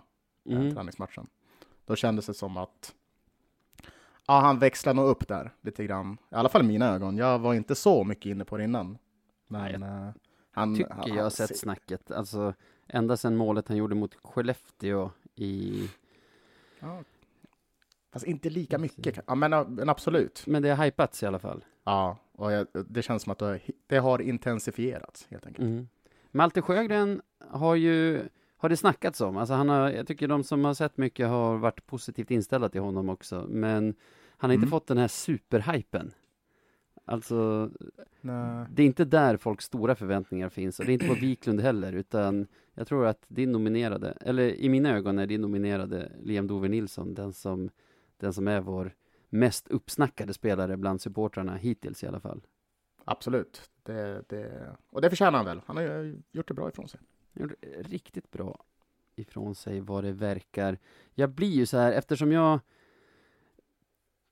eh, 0.50 0.56
Mm. 0.58 0.76
träningsmatchen. 0.76 1.28
Då 1.86 1.96
kändes 1.96 2.26
det 2.26 2.34
som 2.34 2.58
att 2.58 2.96
ja, 4.28 4.40
han 4.40 4.60
växlar 4.60 4.94
nog 4.94 5.08
upp 5.10 5.28
där 5.28 5.54
lite 5.62 5.84
grann. 5.86 6.18
I 6.32 6.36
alla 6.36 6.50
fall 6.50 6.62
i 6.62 6.68
mina 6.68 6.90
ögon. 6.96 7.18
Jag 7.18 7.40
var 7.40 7.54
inte 7.54 7.76
så 7.76 8.04
mycket 8.04 8.26
inne 8.26 8.46
på 8.46 8.58
det 8.58 8.64
innan. 8.64 8.98
Nej, 9.48 9.78
Men 9.78 10.08
eh, 10.08 10.14
han... 10.52 10.76
Tycker 10.76 10.94
han, 10.94 11.14
jag 11.16 11.24
har 11.24 11.30
sett 11.30 11.58
snacket. 11.58 12.12
Alltså, 12.12 12.54
ända 12.94 13.18
sedan 13.18 13.36
målet 13.38 13.68
han 13.68 13.78
gjorde 13.78 13.96
mot 13.96 14.16
Skellefteå 14.24 15.12
i... 15.36 15.90
Ja. 16.80 17.04
Fast 18.14 18.26
inte 18.26 18.50
lika 18.50 18.78
mycket. 18.78 19.20
Ja, 19.28 19.36
men, 19.36 19.52
men 19.76 19.90
absolut. 19.90 20.44
Men 20.48 20.62
det 20.62 20.70
har 20.70 20.86
hypats 20.86 21.24
i 21.24 21.26
alla 21.26 21.40
fall. 21.40 21.66
Ja, 21.84 22.18
och 22.32 22.52
jag, 22.52 22.68
det 22.90 23.02
känns 23.02 23.24
som 23.24 23.32
att 23.32 23.40
det 23.40 23.46
har, 23.46 23.60
det 23.88 23.98
har 23.98 24.22
intensifierats 24.22 25.28
helt 25.30 25.46
enkelt. 25.46 25.68
Mm. 25.68 25.88
Malte 26.32 26.62
Sjögren 26.62 27.22
har 27.50 27.76
ju, 27.76 28.24
har 28.58 28.70
det 28.70 28.78
snackats 28.78 29.22
om. 29.22 29.38
Alltså 29.38 29.54
han 29.54 29.70
har, 29.70 29.90
jag 29.90 30.08
tycker 30.08 30.28
de 30.28 30.44
som 30.44 30.66
har 30.66 30.74
sett 30.74 30.98
mycket 30.98 31.28
har 31.28 31.58
varit 31.58 31.86
positivt 31.86 32.32
inställda 32.32 32.70
till 32.70 32.82
honom 32.82 33.10
också. 33.10 33.46
Men 33.50 33.96
han 34.38 34.50
har 34.50 34.54
inte 34.56 34.64
Mm. 34.66 34.70
fått 34.72 34.88
den 34.88 34.98
här 34.98 35.08
superhypen. 35.08 36.12
Alltså, 37.12 37.70
Nej. 38.22 38.66
det 38.70 38.84
är 38.84 38.86
inte 38.86 39.06
där 39.06 39.38
folks 39.38 39.66
stora 39.66 39.96
förväntningar 39.96 40.50
finns. 40.50 40.80
Och 40.80 40.86
det 40.86 40.92
är 40.92 40.94
inte 40.94 41.08
på 41.08 41.14
Wiklund 41.22 41.62
heller, 41.62 41.94
utan 41.94 42.48
jag 42.74 42.88
tror 42.88 43.06
att 43.06 43.26
din 43.28 43.52
nominerade, 43.52 44.12
eller 44.22 44.44
i 44.44 44.70
mina 44.70 44.96
ögon 44.96 45.20
är 45.20 45.28
din 45.28 45.42
nominerade 45.42 46.12
Liam 46.24 46.48
Dover 46.48 46.70
Nilsson 46.70 47.14
den 47.14 47.34
som, 47.34 47.70
den 48.18 48.34
som 48.34 48.48
är 48.48 48.62
vår 48.62 48.96
mest 49.30 49.68
uppsnackade 49.68 50.34
spelare 50.34 50.78
bland 50.78 51.02
supportrarna 51.02 51.56
hittills 51.56 52.04
i 52.04 52.08
alla 52.08 52.20
fall. 52.20 52.42
Absolut. 53.06 53.70
Det, 53.84 54.24
det, 54.30 54.76
och 54.90 55.02
det 55.02 55.10
förtjänar 55.10 55.38
han 55.38 55.46
väl. 55.46 55.62
Han 55.66 55.78
har 55.78 56.16
gjort 56.32 56.48
det 56.48 56.54
bra 56.54 56.70
ifrån 56.70 56.88
sig. 56.88 57.00
Gjorde 57.34 57.56
riktigt 57.80 58.32
bra 58.32 58.64
ifrån 59.16 59.56
sig 59.56 59.80
vad 59.80 60.04
det 60.04 60.12
verkar. 60.12 60.78
Jag 61.14 61.30
blir 61.30 61.52
ju 61.52 61.66
så 61.66 61.78
här, 61.78 61.92
eftersom 61.92 62.32
jag 62.32 62.60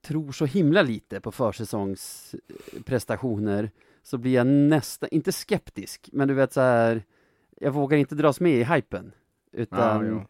tror 0.01 0.31
så 0.31 0.45
himla 0.45 0.81
lite 0.81 1.21
på 1.21 1.31
försäsongsprestationer 1.31 3.71
så 4.03 4.17
blir 4.17 4.33
jag 4.33 4.47
nästan, 4.47 5.09
inte 5.11 5.31
skeptisk, 5.31 6.09
men 6.13 6.27
du 6.27 6.33
vet 6.33 6.53
så 6.53 6.61
här, 6.61 7.03
jag 7.61 7.71
vågar 7.71 7.97
inte 7.97 8.15
dras 8.15 8.39
med 8.39 8.51
i 8.53 8.63
hypen. 8.63 9.11
Utan 9.51 10.05
Ja, 10.05 10.11
jo. 10.11 10.21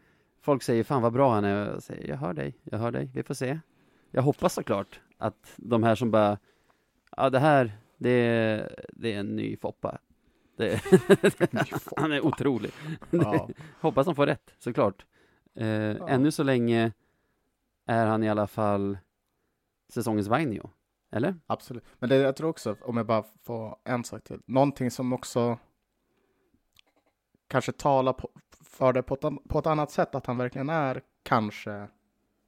folk 0.42 0.64
säger 0.64 0.84
fan 0.84 1.02
vad 1.02 1.14
bra 1.14 1.34
han 1.34 1.44
är, 1.44 1.68
och 1.70 1.74
jag 1.76 1.84
säger 1.84 2.08
jag 2.10 2.18
hör 2.18 2.34
dig, 2.34 2.54
jag 2.64 2.80
hör 2.80 2.92
dig, 2.92 3.10
vi 3.14 3.24
får 3.24 3.34
se. 3.34 3.60
Jag 4.12 4.22
hoppas 4.22 4.54
såklart 4.54 5.00
att 5.18 5.54
de 5.58 5.84
här 5.84 5.96
som 5.96 6.12
bara, 6.12 6.38
ja 7.18 7.30
det 7.30 7.40
här, 7.40 7.78
det 7.98 8.10
är, 8.10 8.76
det 8.94 9.14
är 9.14 9.20
en 9.20 9.36
ny 9.36 9.58
Foppa. 9.58 9.98
Det, 10.58 10.82
han 11.96 12.12
är 12.12 12.26
otrolig. 12.26 12.72
Ja. 13.10 13.50
Hoppas 13.82 14.06
de 14.06 14.16
får 14.16 14.26
rätt, 14.26 14.54
såklart. 14.60 15.06
Eh, 15.56 15.96
Ännu 16.08 16.32
så 16.32 16.44
länge 16.44 16.92
är 17.86 18.06
han 18.06 18.24
i 18.24 18.30
alla 18.30 18.48
fall 18.48 18.98
säsongens 19.90 20.28
Vainio. 20.28 20.70
Eller? 21.12 21.36
Absolut. 21.48 21.84
Men 22.00 22.10
det 22.10 22.16
jag 22.16 22.36
tror 22.36 22.50
också, 22.50 22.76
om 22.82 22.98
jag 22.98 23.06
bara 23.06 23.24
får 23.44 23.78
en 23.84 24.04
sak 24.04 24.24
till, 24.24 24.42
någonting 24.46 24.92
som 24.92 25.14
också 25.14 25.58
kanske 27.48 27.72
talar 27.72 28.14
på, 28.14 28.30
för 28.62 28.94
det 28.94 29.04
på 29.04 29.14
ett, 29.14 29.22
på 29.50 29.60
ett 29.60 29.68
annat 29.68 29.92
sätt, 29.92 30.16
att 30.16 30.26
han 30.26 30.38
verkligen 30.38 30.70
är 30.70 31.02
kanske, 31.24 31.74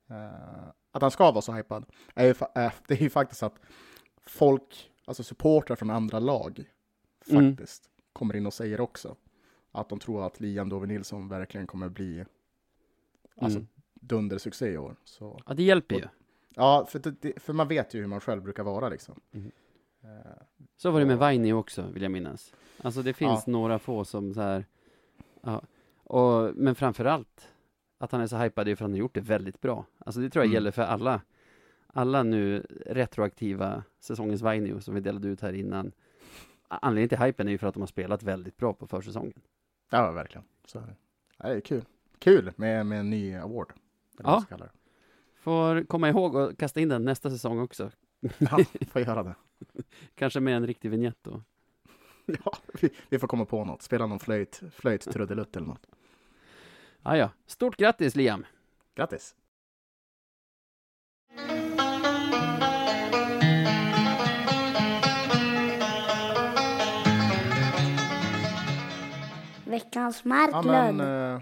eh, 0.10 0.68
att 0.92 1.02
han 1.02 1.12
ska 1.12 1.32
vara 1.32 1.42
så 1.42 1.52
hypad, 1.54 1.86
är 2.16 2.26
ju, 2.26 2.30
eh, 2.56 2.74
det 2.88 2.94
är 2.94 3.02
ju 3.02 3.10
faktiskt 3.10 3.44
att 3.44 3.56
folk, 4.22 4.92
alltså 5.06 5.24
supportrar 5.24 5.76
från 5.76 5.90
andra 5.90 6.20
lag, 6.20 6.64
Mm. 7.32 7.50
faktiskt 7.56 7.90
kommer 8.14 8.36
in 8.36 8.46
och 8.46 8.54
säger 8.54 8.82
också 8.82 9.16
att 9.72 9.90
de 9.90 10.00
tror 10.00 10.26
att 10.26 10.40
Liam 10.40 10.70
Dover 10.70 10.88
Nilsson 10.88 11.28
verkligen 11.28 11.68
kommer 11.68 11.90
bli 11.90 12.26
alltså, 13.42 13.60
Mm. 13.60 13.68
dundersuccé 13.94 14.68
i 14.72 14.78
år. 14.78 14.96
Så, 15.04 15.42
Ja, 15.48 15.54
det 15.54 15.64
hjälper 15.64 15.96
ju. 15.96 16.08
Ja, 16.56 16.86
för, 16.90 17.00
det- 17.22 17.40
för 17.44 17.54
man 17.54 17.68
vet 17.68 17.94
ju 17.94 18.00
hur 18.00 18.08
man 18.08 18.20
själv 18.20 18.42
brukar 18.44 18.64
vara 18.64 18.90
liksom. 18.90 19.20
Eh, 20.04 20.10
Så 20.76 20.92
var 20.92 21.00
det 21.00 21.06
med 21.06 21.18
Vainio 21.18 21.54
också, 21.54 21.82
vill 21.94 22.04
jag 22.04 22.12
minnas. 22.12 22.54
Alltså 22.82 23.02
det 23.02 23.14
finns 23.14 23.44
Ja. 23.48 23.52
några 23.52 23.80
få 23.80 24.06
som 24.06 24.34
så 24.34 24.42
här, 24.42 24.66
ja. 25.42 25.62
Och, 26.04 26.56
men 26.56 26.76
framför 26.76 27.06
allt 27.06 27.48
att 27.98 28.12
han 28.12 28.22
är 28.22 28.28
så 28.28 28.38
hypad 28.38 28.68
är 28.68 28.76
för 28.76 28.86
att 28.86 28.88
han 28.88 28.92
har 28.92 28.98
gjort 28.98 29.14
det 29.14 29.22
väldigt 29.22 29.62
bra. 29.62 29.86
Alltså 29.98 30.22
det 30.22 30.30
tror 30.30 30.42
jag 30.44 30.48
Mm. 30.48 30.54
gäller 30.54 30.72
för 30.72 30.82
alla, 30.82 31.22
alla 31.88 32.24
nu 32.24 32.66
retroaktiva 32.86 33.84
säsongens 34.00 34.42
Vainio 34.42 34.80
som 34.80 34.96
vi 34.96 35.02
delade 35.02 35.28
ut 35.28 35.42
här 35.42 35.54
innan. 35.54 35.92
Anledningen 36.68 37.10
till 37.10 37.18
hypen 37.18 37.48
är 37.48 37.52
ju 37.52 37.58
för 37.58 37.68
att 37.68 37.74
de 37.74 37.80
har 37.80 37.88
spelat 37.88 38.24
väldigt 38.24 38.58
bra 38.58 38.74
på 38.74 38.88
försäsongen. 38.88 39.42
ja, 39.90 40.12
verkligen. 40.12 40.46
Så 40.66 40.80
är 40.80 40.84
det. 40.86 40.96
Ja, 41.38 41.50
det 41.50 41.56
är 41.56 41.62
kul. 41.62 41.86
Kul 42.20 42.52
med, 42.56 42.86
med 42.86 43.00
en 43.00 43.10
ny 43.10 43.36
award. 43.36 43.74
eller 44.20 44.30
vad 44.30 44.46
Ja. 44.50 44.58
det. 44.58 44.70
Får 45.42 45.84
komma 45.84 46.10
ihåg 46.10 46.38
att 46.38 46.58
kasta 46.58 46.80
in 46.80 46.90
den 46.90 47.06
nästa 47.06 47.30
säsong 47.30 47.60
också. 47.60 47.92
Ja, 48.38 48.60
får 48.92 49.02
göra 49.02 49.24
det. 49.24 49.36
Kanske 50.16 50.40
med 50.40 50.56
en 50.56 50.68
riktig 50.68 50.90
vignett 50.92 51.18
då. 51.22 51.44
Ja, 52.46 52.58
vi, 52.82 52.90
vi 53.10 53.20
får 53.20 53.28
komma 53.28 53.46
på 53.46 53.66
något. 53.66 53.82
Spela 53.82 54.06
någon 54.08 54.20
flöjt, 54.20 54.62
flöjt 54.74 55.12
trudelutt 55.12 55.56
eller 55.56 55.68
något. 55.68 55.86
Ah, 57.04 57.16
ja. 57.16 57.30
Stort 57.46 57.78
grattis 57.78 58.16
Liam! 58.16 58.46
Grattis! 58.96 59.36
Veckans 69.66 70.22
Ja, 70.24 70.30
Marklund. 70.30 70.98
men, 70.98 71.34
eh, 71.36 71.42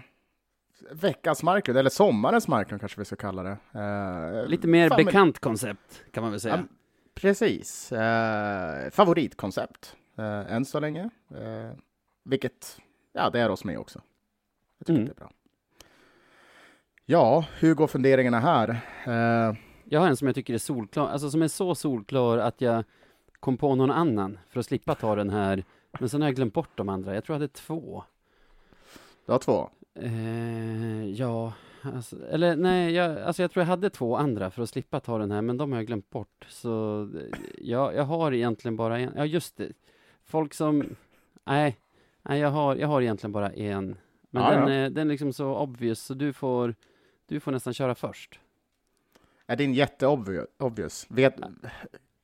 veckans 0.92 1.42
Marklund, 1.42 1.78
eller 1.78 1.90
sommarens 1.90 2.48
Marklund 2.48 2.80
kanske 2.80 3.00
vi 3.00 3.04
ska 3.04 3.16
kalla 3.16 3.42
det. 3.42 3.56
Eh, 4.42 4.48
Lite 4.48 4.68
mer 4.68 4.88
fan, 4.88 4.96
men- 4.96 5.06
bekant 5.06 5.38
koncept 5.38 6.02
kan 6.12 6.22
man 6.22 6.30
väl 6.30 6.40
säga. 6.40 6.56
Ja, 6.56 6.62
precis. 7.14 7.92
Eh, 7.92 8.90
favoritkoncept 8.90 9.96
eh, 10.18 10.52
än 10.54 10.64
så 10.64 10.80
länge. 10.80 11.10
Eh, 11.30 11.70
vilket, 12.24 12.78
ja, 13.12 13.30
det 13.30 13.40
är 13.40 13.48
oss 13.50 13.64
med 13.64 13.78
också. 13.78 14.00
Jag 14.78 14.86
tycker 14.86 15.00
Mm. 15.00 15.06
det 15.06 15.12
är 15.12 15.24
bra. 15.24 15.30
Ja, 17.06 17.44
hur 17.58 17.74
går 17.74 17.86
funderingarna 17.86 18.40
här? 18.40 18.80
Jag 19.84 20.00
har 20.00 20.08
en 20.08 20.16
som 20.16 20.26
jag 20.26 20.34
tycker 20.34 20.54
är 20.54 20.58
solklar, 20.58 21.08
alltså 21.08 21.30
som 21.30 21.42
är 21.42 21.48
så 21.48 21.74
solklar 21.74 22.38
att 22.38 22.60
jag 22.60 22.84
kom 23.40 23.56
på 23.56 23.74
någon 23.74 23.90
annan 23.90 24.38
för 24.48 24.60
att 24.60 24.66
slippa 24.66 24.94
ta 24.94 25.14
den 25.14 25.30
här. 25.30 25.64
Men 26.00 26.08
sen 26.08 26.20
har 26.22 26.28
jag 26.28 26.36
glömt 26.36 26.54
bort 26.54 26.70
de 26.74 26.88
andra. 26.88 27.14
Jag 27.14 27.24
tror 27.24 27.34
jag 27.34 27.40
hade 27.40 27.48
två. 27.52 28.04
du 29.26 29.32
har 29.32 29.38
två. 29.38 29.70
Eh, 29.94 31.04
ja, 31.10 31.52
alltså, 31.82 32.26
eller 32.26 32.56
nej, 32.56 32.92
jag, 32.92 33.18
alltså 33.20 33.42
jag 33.42 33.50
tror 33.50 33.62
jag 33.62 33.68
hade 33.68 33.90
två 33.90 34.16
andra 34.16 34.50
för 34.50 34.62
att 34.62 34.68
slippa 34.68 35.00
ta 35.00 35.18
den 35.18 35.30
här, 35.30 35.42
men 35.42 35.56
de 35.56 35.72
har 35.72 35.78
jag 35.78 35.86
glömt 35.86 36.10
bort. 36.10 36.46
Så 36.48 37.08
jag, 37.58 37.94
jag 37.94 38.04
har 38.04 38.32
egentligen 38.32 38.76
bara 38.76 38.98
en. 38.98 39.12
Ja, 39.16 39.24
just 39.24 39.56
det. 39.56 39.72
Folk 40.24 40.54
som, 40.54 40.96
nej, 41.44 41.78
nej, 42.22 42.40
jag 42.40 42.50
har, 42.50 42.76
jag 42.76 42.88
har 42.88 43.02
egentligen 43.02 43.32
bara 43.32 43.52
en. 43.52 43.96
Men 44.30 44.42
Ja, 44.42 44.50
den, 44.50 44.68
ja. 44.68 44.74
Är, 44.74 44.90
den 44.90 45.08
är 45.08 45.12
liksom 45.12 45.32
så 45.32 45.56
obvious, 45.56 46.00
så 46.00 46.14
du 46.14 46.32
får, 46.32 46.74
du 47.26 47.40
får 47.40 47.52
nästan 47.52 47.74
köra 47.74 47.94
först. 47.94 48.40
Är 49.46 49.56
din 49.56 49.74
jätteobvious? 49.74 51.06
Vet, 51.08 51.34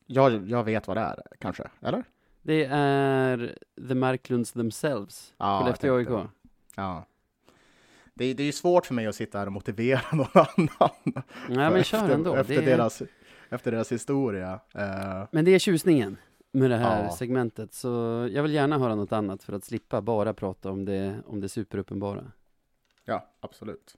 jag, 0.06 0.48
jag 0.48 0.64
vet 0.64 0.88
vad 0.88 0.96
det 0.96 1.00
är, 1.00 1.22
kanske? 1.38 1.70
Eller? 1.80 2.04
Det 2.42 2.64
är 2.70 3.58
The 3.88 3.94
Marklunds 3.94 4.52
themselves. 4.52 5.34
Ja, 5.38 5.60
Skellefteå 5.60 6.00
jag 6.00 6.12
AIK. 6.12 6.28
Ja. 6.76 7.06
Det, 8.18 8.24
är- 8.24 8.34
det 8.34 8.42
är 8.42 8.46
ju 8.46 8.52
svårt 8.52 8.86
för 8.86 8.94
mig 8.94 9.06
att 9.06 9.14
sitta 9.14 9.38
här 9.38 9.46
och 9.46 9.52
motivera 9.52 10.00
någon 10.12 10.26
annan. 10.34 11.22
Nej, 11.48 11.70
men 11.70 11.84
kör 11.84 11.98
efter, 11.98 12.14
ändå. 12.14 12.34
Efter, 12.34 12.62
är, 12.62 12.66
deras, 12.66 13.02
efter 13.50 13.72
deras 13.72 13.92
historia. 13.92 14.60
Eh, 14.74 15.24
Men 15.32 15.44
det 15.44 15.50
är 15.50 15.58
tjusningen 15.58 16.16
med 16.52 16.70
det 16.70 16.76
här 16.76 17.04
Ja. 17.04 17.10
segmentet, 17.16 17.74
så 17.74 17.88
jag 18.32 18.42
vill 18.42 18.54
gärna 18.54 18.78
höra 18.78 18.94
något 18.94 19.12
annat 19.12 19.42
för 19.42 19.52
att 19.52 19.64
slippa 19.64 20.00
bara 20.02 20.34
prata 20.34 20.70
om 20.70 20.84
det, 20.84 21.16
om 21.26 21.40
det 21.40 21.48
superuppenbara. 21.48 22.32
Ja, 23.04 23.28
absolut. 23.40 23.96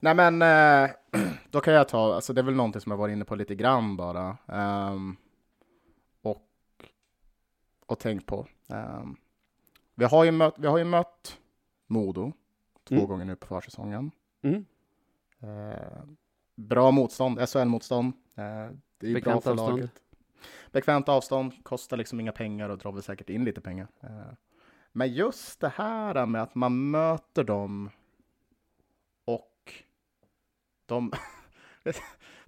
Nej 0.00 0.14
men, 0.14 0.42
eh, 0.42 0.90
då 1.50 1.60
kan 1.60 1.74
jag 1.74 1.88
ta, 1.88 2.14
alltså 2.14 2.32
det 2.32 2.40
är 2.40 2.42
väl 2.42 2.54
någonting 2.54 2.80
som 2.80 2.90
jag 2.90 2.96
varit 2.96 3.12
inne 3.12 3.24
på 3.24 3.34
lite 3.34 3.54
grann 3.54 3.96
bara. 3.96 4.36
ehm, 4.48 5.16
och, 6.22 6.42
och 7.86 7.98
tänkt 7.98 8.26
på. 8.26 8.46
Ehm, 8.68 9.16
vi, 9.94 10.04
har 10.04 10.24
ju 10.24 10.30
mött, 10.30 10.54
vi 10.58 10.66
har 10.66 10.78
ju 10.78 10.84
mött 10.84 11.38
Modo 11.86 12.32
två 12.90 12.96
Mm. 12.96 13.08
gånger 13.08 13.24
nu 13.24 13.36
på 13.36 13.46
försäsongen. 13.46 14.10
Mm. 14.42 14.64
Eh, 15.40 16.02
bra 16.54 16.90
motstånd, 16.90 17.38
SHL-motstånd. 17.48 18.12
Eh, 18.34 18.42
det 18.98 19.06
är 19.06 19.10
ju 19.10 19.12
bra 19.12 19.20
Bekvämt 19.20 19.44
för 19.44 19.50
avstånd. 19.50 19.70
laget. 19.78 19.90
Bekvämt 20.72 21.08
avstånd, 21.08 21.52
kostar 21.64 21.96
liksom 21.96 22.20
inga 22.20 22.32
pengar 22.32 22.68
och 22.68 22.78
drar 22.78 22.92
väl 22.92 23.02
säkert 23.02 23.30
in 23.30 23.44
lite 23.44 23.60
pengar. 23.60 23.88
Eh, 24.00 24.32
men 24.92 25.12
just 25.12 25.60
det 25.60 25.68
här 25.68 26.26
med 26.26 26.42
att 26.42 26.54
man 26.54 26.90
möter 26.90 27.44
dem 27.44 27.90
och 29.24 29.72
de... 30.86 31.12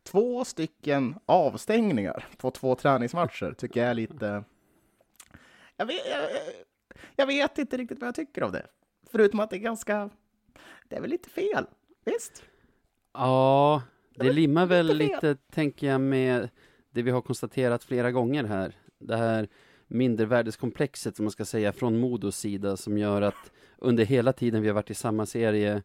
två 0.02 0.44
stycken 0.44 1.18
avstängningar 1.26 2.26
på 2.36 2.50
två 2.50 2.74
träningsmatcher 2.74 3.52
tycker 3.58 3.80
jag 3.80 3.90
är 3.90 3.94
lite... 3.94 4.44
Jag 5.76 5.86
vet, 5.86 6.06
jag, 6.10 6.28
jag 7.16 7.26
vet 7.26 7.58
inte 7.58 7.76
riktigt 7.76 8.00
vad 8.00 8.08
jag 8.08 8.14
tycker 8.14 8.42
av 8.42 8.52
det. 8.52 8.66
Förutom 9.10 9.40
att 9.40 9.50
det 9.50 9.56
är 9.56 9.60
ganska... 9.60 10.10
Det 10.88 10.96
är 10.96 11.00
väl 11.00 11.10
lite 11.10 11.30
fel, 11.30 11.64
visst? 12.04 12.42
Ja, 13.14 13.82
det 14.14 14.32
limmar 14.32 14.66
väl 14.66 14.86
lite 14.86 15.14
lite, 15.14 15.36
tänker 15.50 15.86
jag, 15.86 16.00
med 16.00 16.48
det 16.90 17.02
vi 17.02 17.10
har 17.10 17.20
konstaterat 17.20 17.84
flera 17.84 18.12
gånger 18.12 18.44
här. 18.44 18.76
Det 18.98 19.16
här 19.16 19.48
mindervärdeskomplexet, 19.86 21.16
som 21.16 21.24
man 21.24 21.30
ska 21.30 21.44
säga, 21.44 21.72
från 21.72 22.00
Modos 22.00 22.36
sida, 22.36 22.76
som 22.76 22.98
gör 22.98 23.22
att 23.22 23.52
under 23.78 24.04
hela 24.04 24.32
tiden 24.32 24.62
vi 24.62 24.68
har 24.68 24.74
varit 24.74 24.90
i 24.90 24.94
samma 24.94 25.26
serie 25.26 25.82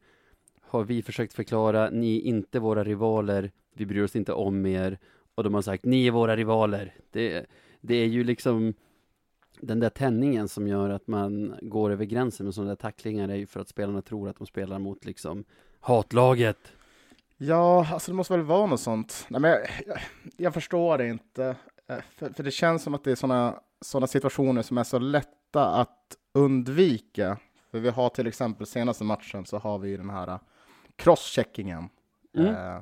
har 0.61 0.83
vi 0.83 1.01
försökt 1.01 1.33
förklara, 1.33 1.89
ni 1.89 2.17
är 2.17 2.21
inte 2.21 2.59
våra 2.59 2.83
rivaler, 2.83 3.51
vi 3.73 3.85
bryr 3.85 4.03
oss 4.03 4.15
inte 4.15 4.33
om 4.33 4.65
er. 4.65 4.99
Och 5.35 5.43
de 5.43 5.53
har 5.53 5.61
sagt, 5.61 5.85
ni 5.85 6.07
är 6.07 6.11
våra 6.11 6.35
rivaler. 6.35 6.95
Det, 7.11 7.45
det 7.81 7.95
är 7.95 8.05
ju 8.05 8.23
liksom 8.23 8.73
den 9.61 9.79
där 9.79 9.89
tändningen 9.89 10.47
som 10.47 10.67
gör 10.67 10.89
att 10.89 11.07
man 11.07 11.55
går 11.61 11.91
över 11.91 12.05
gränsen 12.05 12.45
med 12.45 12.55
sådana 12.55 12.69
där 12.69 12.75
tacklingar 12.75 13.29
är 13.29 13.35
ju 13.35 13.45
för 13.45 13.59
att 13.59 13.69
spelarna 13.69 14.01
tror 14.01 14.29
att 14.29 14.37
de 14.37 14.47
spelar 14.47 14.79
mot 14.79 15.05
liksom 15.05 15.43
hatlaget. 15.79 16.57
Ja, 17.37 17.87
alltså 17.93 18.11
det 18.11 18.15
måste 18.15 18.33
väl 18.33 18.45
vara 18.45 18.65
något 18.65 18.79
sånt. 18.79 19.25
Nej, 19.29 19.41
men 19.41 19.51
jag, 19.51 19.61
jag, 19.87 19.99
jag 20.37 20.53
förstår 20.53 20.97
det 20.97 21.07
inte. 21.07 21.55
Eh, 21.87 21.97
För, 22.15 22.29
för 22.29 22.43
det 22.43 22.51
känns 22.51 22.83
som 22.83 22.93
att 22.93 23.03
det 23.03 23.11
är 23.11 23.15
sådana 23.15 23.59
såna 23.81 24.07
situationer 24.07 24.61
som 24.61 24.77
är 24.77 24.83
så 24.83 24.99
lätta 24.99 25.65
att 25.65 26.17
undvika. 26.33 27.37
För 27.71 27.79
vi 27.79 27.89
har 27.89 28.09
till 28.09 28.27
exempel 28.27 28.67
senaste 28.67 29.03
matchen 29.03 29.45
så 29.45 29.57
har 29.57 29.79
vi 29.79 29.97
den 29.97 30.09
här 30.09 30.27
eh, 30.27 30.39
crosscheckingen. 30.95 31.89
Mm. 32.37 32.55
Eh, 32.55 32.81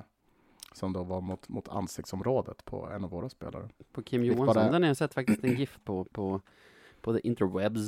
som 0.75 0.93
då 0.93 1.03
var 1.03 1.21
mot, 1.21 1.49
mot 1.49 1.67
ansiktsområdet 1.69 2.65
på 2.65 2.87
en 2.87 3.03
av 3.03 3.09
våra 3.09 3.29
spelare. 3.29 3.69
På 3.91 4.01
Kim 4.03 4.23
Johansson, 4.23 4.55
bara- 4.55 4.71
den 4.71 4.81
har 4.83 4.87
jag 4.89 4.97
sett 4.97 5.13
faktiskt 5.13 5.43
en 5.43 5.55
GIF 5.57 5.79
på, 5.83 6.03
på, 6.05 6.41
på 7.01 7.13
the 7.13 7.27
interwebs. 7.27 7.79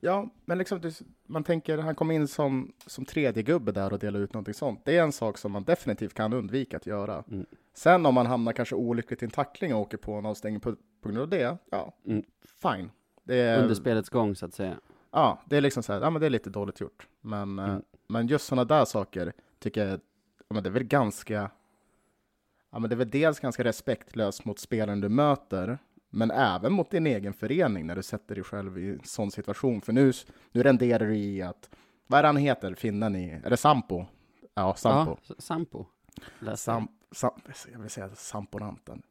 Ja, 0.00 0.28
men 0.44 0.58
liksom 0.58 0.80
man 1.26 1.44
tänker, 1.44 1.78
han 1.78 1.94
kom 1.94 2.10
in 2.10 2.28
som, 2.28 2.72
som 2.86 3.04
tredje 3.04 3.42
gubbe 3.42 3.72
där 3.72 3.92
och 3.92 3.98
delade 3.98 4.24
ut 4.24 4.34
någonting 4.34 4.54
sånt. 4.54 4.80
Det 4.84 4.96
är 4.96 5.02
en 5.02 5.12
sak 5.12 5.38
som 5.38 5.52
man 5.52 5.64
definitivt 5.64 6.14
kan 6.14 6.32
undvika 6.32 6.76
att 6.76 6.86
göra. 6.86 7.24
Mm. 7.30 7.46
Sen 7.74 8.06
om 8.06 8.14
man 8.14 8.26
hamnar 8.26 8.52
kanske 8.52 8.74
olyckligt 8.74 9.22
i 9.22 9.24
en 9.24 9.30
tackling 9.30 9.74
och 9.74 9.80
åker 9.80 9.96
på 9.96 10.12
en 10.14 10.26
avstängning 10.26 10.60
på, 10.60 10.72
på 11.00 11.08
grund 11.08 11.18
av 11.22 11.28
det, 11.28 11.58
ja, 11.70 11.92
Mm. 12.06 12.22
fine. 12.62 12.90
Det 13.24 13.36
är, 13.40 13.62
Under 13.62 13.74
spelets 13.74 14.08
gång 14.08 14.34
så 14.36 14.46
att 14.46 14.54
säga. 14.54 14.76
ja, 15.10 15.40
det 15.46 15.56
är 15.56 15.60
liksom 15.60 15.82
så 15.82 15.92
här, 15.92 16.00
ja 16.00 16.10
men 16.10 16.20
det 16.20 16.26
är 16.26 16.30
lite 16.30 16.50
dåligt 16.50 16.80
gjort. 16.80 17.08
Men, 17.20 17.58
eh, 17.58 17.68
Mm. 17.68 17.82
men 18.06 18.26
just 18.26 18.46
sådana 18.46 18.64
där 18.64 18.84
saker 18.84 19.32
tycker 19.58 19.86
jag, 19.86 20.00
ja, 20.48 20.54
men 20.54 20.62
det 20.62 20.68
är 20.68 20.72
väl 20.72 20.84
ganska, 20.84 21.50
ja 22.70 22.78
men 22.78 22.90
det 22.90 22.94
är 22.94 22.96
väl 22.96 23.10
dels 23.10 23.40
ganska 23.40 23.64
respektlöst 23.64 24.44
mot 24.44 24.58
spelaren 24.58 25.00
du 25.00 25.08
möter, 25.08 25.78
men 26.10 26.30
även 26.30 26.72
mot 26.72 26.90
din 26.90 27.06
egen 27.06 27.32
förening 27.32 27.86
när 27.86 27.96
du 27.96 28.02
sätter 28.02 28.34
dig 28.34 28.44
själv 28.44 28.78
i 28.78 28.90
en 28.90 29.00
sån 29.04 29.30
situation. 29.30 29.80
För 29.80 29.92
nu, 29.92 30.12
nu 30.52 30.62
renderar 30.62 31.06
du 31.06 31.16
i 31.16 31.42
att, 31.42 31.70
vad 32.06 32.20
är 32.20 32.24
han 32.24 32.36
heter, 32.36 32.74
finnen 32.74 33.16
i, 33.16 33.40
är 33.44 33.50
det 33.50 33.56
Sampo? 33.56 34.06
Ja, 34.54 34.74
Sampo. 34.74 35.16
Ja, 35.26 35.34
Sampo. 35.38 35.86
Sam, 36.56 36.88
sam, 37.12 37.40
jag 37.72 37.78
vill 37.78 37.90
säga 37.90 38.10
Samponanten. 38.14 39.02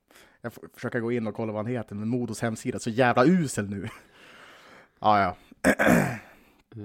Jag 0.41 0.53
får 0.53 0.69
försöka 0.73 0.99
gå 0.99 1.11
in 1.11 1.27
och 1.27 1.35
kolla 1.35 1.53
vad 1.53 1.65
han 1.65 1.73
heter, 1.73 1.95
men 1.95 2.07
Modos 2.07 2.41
hemsida 2.41 2.75
är 2.75 2.79
så 2.79 2.89
jävla 2.89 3.25
usel 3.25 3.69
nu. 3.69 3.87
ja, 4.99 5.21
ja. 5.21 5.35
Eh, 6.75 6.83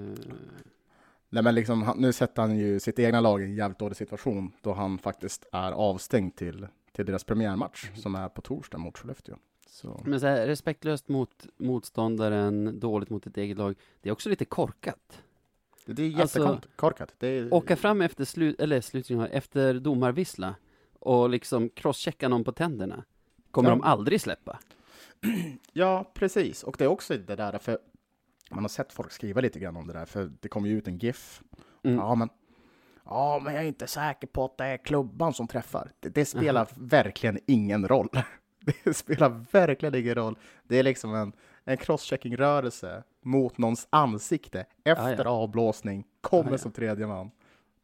Nej, 1.33 1.43
men 1.43 1.55
liksom, 1.55 1.93
nu 1.97 2.13
sätter 2.13 2.41
han 2.41 2.57
ju 2.57 2.79
sitt 2.79 2.99
egna 2.99 3.21
lag 3.21 3.41
i 3.41 3.45
en 3.45 3.55
jävligt 3.55 3.79
dålig 3.79 3.97
situation 3.97 4.51
då 4.61 4.73
han 4.73 4.97
faktiskt 4.97 5.45
är 5.51 5.71
avstängd 5.71 6.35
till, 6.35 6.67
till 6.91 7.05
deras 7.05 7.23
premiärmatch 7.23 7.91
som 7.95 8.15
är 8.15 8.29
på 8.29 8.41
torsdag 8.41 8.77
mot 8.77 8.97
Skellefteå. 8.97 9.35
Så. 9.67 10.01
Men 10.05 10.19
så 10.19 10.27
här, 10.27 10.47
respektlöst 10.47 11.07
mot 11.09 11.45
motståndaren, 11.57 12.79
dåligt 12.79 13.09
mot 13.09 13.27
ett 13.27 13.37
eget 13.37 13.57
lag. 13.57 13.75
Det 14.01 14.09
är 14.09 14.13
också 14.13 14.29
lite 14.29 14.45
korkat. 14.45 15.21
Det, 15.85 16.03
är 16.03 16.21
Alltså, 16.21 16.39
jättekorkat. 16.53 17.13
Det 17.17 17.27
är, 17.27 17.53
Åka 17.53 17.75
fram 17.75 18.01
efter 18.01 18.25
slut, 18.25 18.59
eller 18.59 18.81
slutsignal, 18.81 19.27
efter 19.31 19.73
domarvissla 19.73 20.55
och 20.99 21.29
liksom 21.29 21.69
crosschecka 21.69 22.27
någon 22.27 22.43
på 22.43 22.51
tänderna. 22.51 23.03
Kommer 23.51 23.69
Ja. 23.69 23.75
de 23.75 23.81
aldrig 23.83 24.21
släppa. 24.21 24.59
Ja, 25.73 26.11
precis. 26.13 26.63
Och 26.63 26.75
det 26.77 26.83
är 26.83 26.87
också 26.87 27.17
det 27.17 27.35
där, 27.35 27.57
för 27.59 27.77
man 28.53 28.63
har 28.63 28.69
sett 28.69 28.93
folk 28.93 29.11
skriva 29.11 29.41
lite 29.41 29.59
grann 29.59 29.77
om 29.77 29.87
det 29.87 29.93
där, 29.93 30.05
för 30.05 30.31
det 30.39 30.47
kom 30.47 30.65
ju 30.65 30.77
ut 30.77 30.87
en 30.87 30.97
GIF. 30.97 31.41
Mm. 31.83 31.97
Ja, 31.97 32.15
men 32.15 32.29
Ja, 33.05 33.41
men 33.43 33.53
jag 33.53 33.63
är 33.63 33.67
inte 33.67 33.87
säker 33.87 34.27
på 34.27 34.45
att 34.45 34.57
det 34.57 34.65
är 34.65 34.77
klubban 34.77 35.33
som 35.33 35.47
träffar. 35.47 35.91
Det, 35.99 36.09
det 36.09 36.25
spelar 36.25 36.67
verkligen 36.75 37.39
ingen 37.47 37.87
roll. 37.87 38.09
Det 38.85 38.93
spelar 38.93 39.45
verkligen 39.51 39.95
ingen 39.95 40.15
roll. 40.15 40.37
Det 40.63 40.79
är 40.79 40.83
liksom 40.83 41.15
en, 41.15 41.33
en 41.63 41.77
crosschecking-rörelse 41.77 43.03
mot 43.21 43.57
någons 43.57 43.87
ansikte 43.89 44.65
efter 44.83 45.11
Ja, 45.17 45.23
ja. 45.23 45.29
avblåsning, 45.29 46.05
kommer 46.21 46.43
Ja, 46.49 46.51
ja. 46.53 46.57
som 46.57 46.71
tredje 46.71 47.07
man. 47.07 47.31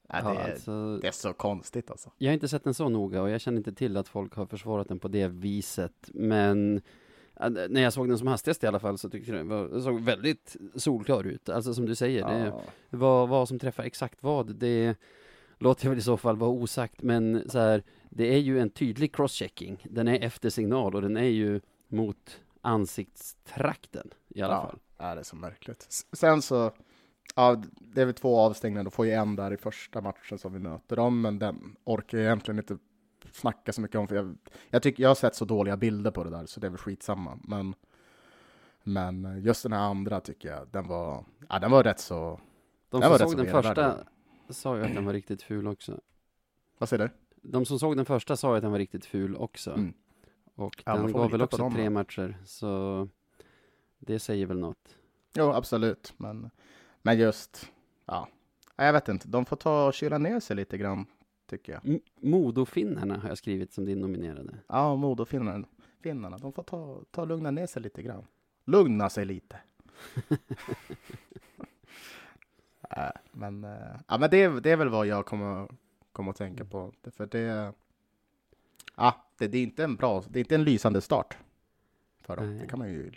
Ja, 0.10 0.20
Ja, 0.24 0.30
det, 0.34 0.40
är, 0.40 0.52
alltså, 0.52 0.98
det 0.98 1.08
är 1.08 1.12
så 1.12 1.34
konstigt 1.34 1.92
alltså. 1.92 2.12
Jag 2.18 2.30
har 2.30 2.34
inte 2.34 2.48
sett 2.48 2.64
den 2.64 2.74
så 2.74 2.90
noga 2.90 3.22
och 3.22 3.30
jag 3.30 3.42
känner 3.42 3.58
inte 3.58 3.74
till 3.74 3.98
att 3.98 4.08
folk 4.08 4.34
har 4.36 4.46
försvarat 4.46 4.88
den 4.88 5.00
på 5.00 5.08
det 5.08 5.28
viset. 5.28 6.10
Men 6.14 6.76
äh, 6.78 6.82
när 7.48 7.82
jag 7.82 7.94
såg 7.94 8.08
den 8.08 8.18
som 8.18 8.28
hastigast 8.28 8.64
i 8.64 8.68
alla 8.68 8.80
fall 8.80 8.98
så 8.98 9.10
tyckte 9.10 9.32
jag 9.32 9.40
den 9.40 9.48
var, 9.48 9.68
det 9.68 9.82
såg 9.82 10.02
väldigt 10.02 10.56
solklar 10.76 11.24
ut. 11.24 11.50
Alltså 11.50 11.74
som 11.74 11.86
du 11.86 11.96
säger, 11.96 12.28
det, 12.28 12.46
Ja. 12.46 12.62
vad, 12.90 13.30
vad 13.30 13.48
som 13.48 13.60
träffar 13.60 13.84
exakt 13.84 14.24
vad, 14.24 14.56
det 14.56 14.96
låter 15.58 15.86
jag 15.86 15.90
väl 15.90 16.00
i 16.00 16.02
så 16.02 16.18
fall 16.18 16.38
vara 16.38 16.50
osagt. 16.50 17.02
Men 17.02 17.50
så 17.50 17.60
här, 17.60 17.84
det 18.10 18.34
är 18.34 18.38
ju 18.38 18.60
en 18.60 18.70
tydlig 18.70 19.16
crosschecking. 19.16 19.86
Den 19.90 20.08
är 20.08 20.24
efter 20.24 20.50
signal 20.50 20.96
och 20.96 21.02
den 21.02 21.18
är 21.18 21.24
ju 21.24 21.62
mot 21.88 22.40
ansiktstrakten 22.62 24.10
i 24.28 24.42
alla 24.42 24.54
ja, 24.54 24.62
fall. 24.62 24.80
Ja, 24.98 25.16
det 25.16 25.22
är 25.22 25.24
så 25.24 25.36
märkligt. 25.36 25.88
Sen 26.14 26.42
så, 26.42 26.72
ja, 27.36 27.64
det 27.80 28.02
är 28.02 28.06
väl 28.06 28.14
två 28.14 28.40
avstängningar, 28.40 28.84
då 28.84 28.90
får 28.90 29.06
ju 29.06 29.12
en 29.12 29.36
där 29.36 29.54
i 29.54 29.58
första 29.58 30.02
matchen 30.02 30.38
som 30.38 30.54
vi 30.54 30.60
möter 30.60 30.96
dem, 30.96 31.22
men 31.22 31.40
den 31.40 31.76
orkar 31.84 32.18
jag 32.18 32.26
egentligen 32.26 32.60
inte 32.60 32.78
snacka 33.34 33.74
så 33.74 33.82
mycket 33.82 33.98
om, 33.98 34.08
för 34.08 34.16
jag, 34.16 34.38
jag 34.70 34.84
tycker 34.84 35.04
jag 35.04 35.10
har 35.10 35.16
sett 35.16 35.36
så 35.36 35.46
dåliga 35.46 35.78
bilder 35.78 36.12
på 36.12 36.24
det 36.24 36.30
där, 36.30 36.46
så 36.46 36.60
det 36.60 36.68
är 36.68 36.72
väl 36.72 36.78
skitsamma. 36.78 37.40
Men, 37.44 37.76
men 38.84 39.42
just 39.44 39.64
den 39.64 39.74
här 39.74 39.80
andra 39.80 40.20
tycker 40.20 40.50
jag, 40.50 40.68
den 40.72 40.88
var, 40.88 41.26
ja, 41.50 41.60
den 41.60 41.72
var 41.72 41.84
rätt 41.84 42.00
så, 42.00 42.40
De 42.90 43.02
som 43.02 43.18
såg 43.18 43.32
så 43.32 43.38
den 43.38 43.52
första 43.52 43.98
sa 44.50 44.78
ju 44.78 44.84
att 44.84 44.94
den 44.94 45.06
var 45.06 45.14
riktigt 45.14 45.42
ful 45.42 45.68
också. 45.68 46.00
vad 46.78 46.90
säger 46.90 47.04
du? 47.04 47.14
De 47.42 47.66
som 47.66 47.80
såg 47.80 47.98
den 47.98 48.06
första 48.06 48.36
sa 48.36 48.56
att 48.56 48.62
den 48.62 48.72
var 48.72 48.80
riktigt 48.80 49.06
ful 49.06 49.36
också. 49.36 49.72
Mm. 49.72 49.94
Och 50.56 50.84
Ja, 50.86 50.98
den 50.98 51.12
gav 51.12 51.32
väl 51.32 51.42
också 51.42 51.58
dem, 51.58 51.74
tre 51.74 51.90
matcher, 51.90 52.38
så 52.46 53.08
det 54.00 54.20
säger 54.20 54.46
väl 54.46 54.60
något. 54.60 54.96
Jo, 55.34 55.52
absolut, 55.52 56.14
men, 56.18 56.50
men 57.02 57.20
just, 57.20 57.72
ja, 58.06 58.28
Ja, 58.80 58.86
jag 58.86 58.94
vet 58.94 59.10
inte, 59.10 59.28
de 59.28 59.46
får 59.46 59.56
ta 59.56 59.88
och 59.88 59.94
kyla 59.94 60.18
ner 60.18 60.40
sig 60.40 60.56
lite 60.56 60.78
grann, 60.78 61.06
tycker 61.50 61.72
jag. 61.74 61.82
M- 61.86 62.00
Modofinnarna 62.16 63.18
har 63.20 63.30
jag 63.30 63.38
skrivit 63.38 63.74
som 63.74 63.86
din 63.86 64.00
nominerade. 64.00 64.56
Ja, 64.68 64.96
Modofinnarna, 64.96 65.68
finnarna, 66.02 66.38
de 66.38 66.54
får 66.54 66.64
ta, 66.64 67.02
ta 67.12 67.26
lugna 67.26 67.52
ner 67.52 67.68
sig 67.68 67.82
lite 67.82 68.02
grann. 68.04 68.26
Lugna 68.66 69.10
sig 69.10 69.26
lite. 69.26 69.60
Äh, 72.98 73.10
men 73.32 73.64
äh, 73.64 73.72
ja, 74.08 74.18
men 74.18 74.30
det, 74.30 74.44
är- 74.44 74.62
det 74.62 74.72
är 74.72 74.78
väl 74.78 74.90
vad 74.90 75.08
jag 75.08 75.26
kommer, 75.26 75.68
kommer 76.12 76.32
att 76.32 76.38
tänka 76.38 76.66
på. 76.66 76.94
För 77.12 77.26
det, 77.26 77.74
ja, 78.96 79.26
det, 79.38 79.48
det 79.48 79.58
är 79.58 79.64
inte 79.64 79.84
en 79.84 79.96
bra, 79.96 80.24
det 80.30 80.40
är 80.40 80.42
inte 80.42 80.56
en 80.56 80.64
lysande 80.64 81.02
start. 81.02 81.38
För 82.22 82.36
dem. 82.36 82.50
Nej. 82.50 82.60
Det 82.62 82.68
kan 82.68 82.80
man 82.80 82.90
ju, 82.90 83.12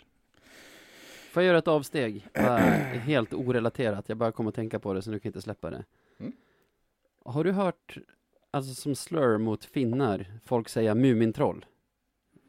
Får 1.31 1.43
jag 1.43 1.47
göra 1.47 1.57
ett 1.57 1.67
avsteg? 1.67 2.27
Bara 2.33 2.57
helt 2.57 3.33
orelaterat, 3.33 4.09
jag 4.09 4.17
bara 4.17 4.31
kom 4.31 4.47
att 4.47 4.55
tänka 4.55 4.79
på 4.79 4.93
det 4.93 5.01
så 5.01 5.11
nu 5.11 5.19
kan 5.19 5.29
jag 5.29 5.29
inte 5.29 5.41
släppa 5.41 5.69
det. 5.69 5.85
Mm. 6.19 6.33
Har 7.25 7.43
du 7.43 7.51
hört, 7.51 7.97
alltså 8.53 8.73
som 8.73 8.95
slur 8.95 9.37
mot 9.37 9.65
finnar, 9.65 10.25
folk 10.45 10.69
säga 10.69 10.95
Mumintroll? 10.95 11.65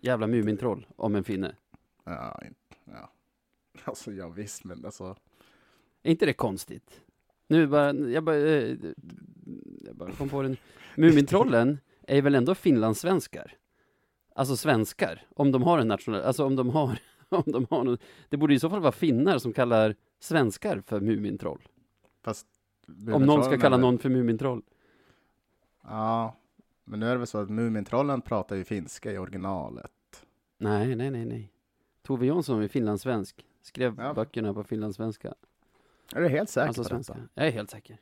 Jävla 0.00 0.26
Mumintroll 0.26 0.86
om 0.96 1.14
en 1.14 1.24
finne. 1.24 1.54
ja, 2.04 2.40
inte- 2.46 2.76
ja. 2.84 3.10
Alltså 3.84 4.12
ja, 4.12 4.28
visst, 4.28 4.64
men 4.64 4.84
alltså. 4.84 5.16
Är 6.02 6.10
inte 6.10 6.26
det 6.26 6.32
konstigt? 6.32 7.00
Nu 7.48 7.66
bara, 7.66 7.92
jag 7.94 8.24
bara, 8.24 8.36
eh, 8.36 8.76
jag 9.86 9.96
bara 9.96 10.12
kom 10.12 10.28
på 10.28 10.42
den. 10.42 10.56
Mumintrollen 10.96 11.78
är 12.06 12.22
väl 12.22 12.34
ändå 12.34 12.54
finlandssvenskar? 12.54 13.52
Alltså 14.34 14.56
svenskar, 14.56 15.26
om 15.36 15.52
de 15.52 15.62
har 15.62 15.78
en 15.78 15.88
nationell, 15.88 16.22
alltså 16.22 16.44
om 16.44 16.56
de 16.56 16.70
har, 16.70 16.98
om 17.28 17.42
de 17.46 17.66
har 17.70 17.84
någon, 17.84 17.98
det 18.28 18.36
borde 18.36 18.54
i 18.54 18.58
så 18.58 18.70
fall 18.70 18.80
vara 18.80 18.92
finnar 18.92 19.38
som 19.38 19.52
kallar 19.52 19.94
svenskar 20.20 20.80
för 20.86 21.00
Mumintroll. 21.00 21.62
Fast, 22.22 22.46
Om 23.12 23.26
någon 23.26 23.44
ska 23.44 23.58
kalla 23.58 23.76
någon 23.76 23.98
för 23.98 24.08
Mumintroll. 24.08 24.62
Ja, 25.88 26.36
men 26.84 27.00
nu 27.00 27.06
är 27.06 27.10
det 27.12 27.18
väl 27.18 27.26
så 27.26 27.38
att 27.38 27.50
Mumintrollen 27.50 28.20
pratar 28.20 28.56
ju 28.56 28.64
finska 28.64 29.12
i 29.12 29.18
originalet. 29.18 29.90
Nej, 30.58 30.96
nej, 30.96 31.10
nej, 31.10 31.24
nej. 31.24 31.52
Tove 32.02 32.26
Jansson 32.26 32.62
är 32.62 32.68
finlandssvensk, 32.68 33.46
skrev 33.62 33.94
Ja. 33.98 34.14
böckerna 34.14 34.54
på 34.54 34.64
finlandssvenska. 34.64 35.34
Är 36.14 36.20
du 36.20 36.28
helt 36.28 36.50
säker 36.50 36.68
Alltså 36.68 36.82
på 36.82 36.88
svenska. 36.88 37.12
detta? 37.12 37.28
Jag 37.34 37.46
är 37.46 37.50
helt 37.50 37.70
säker. 37.70 37.98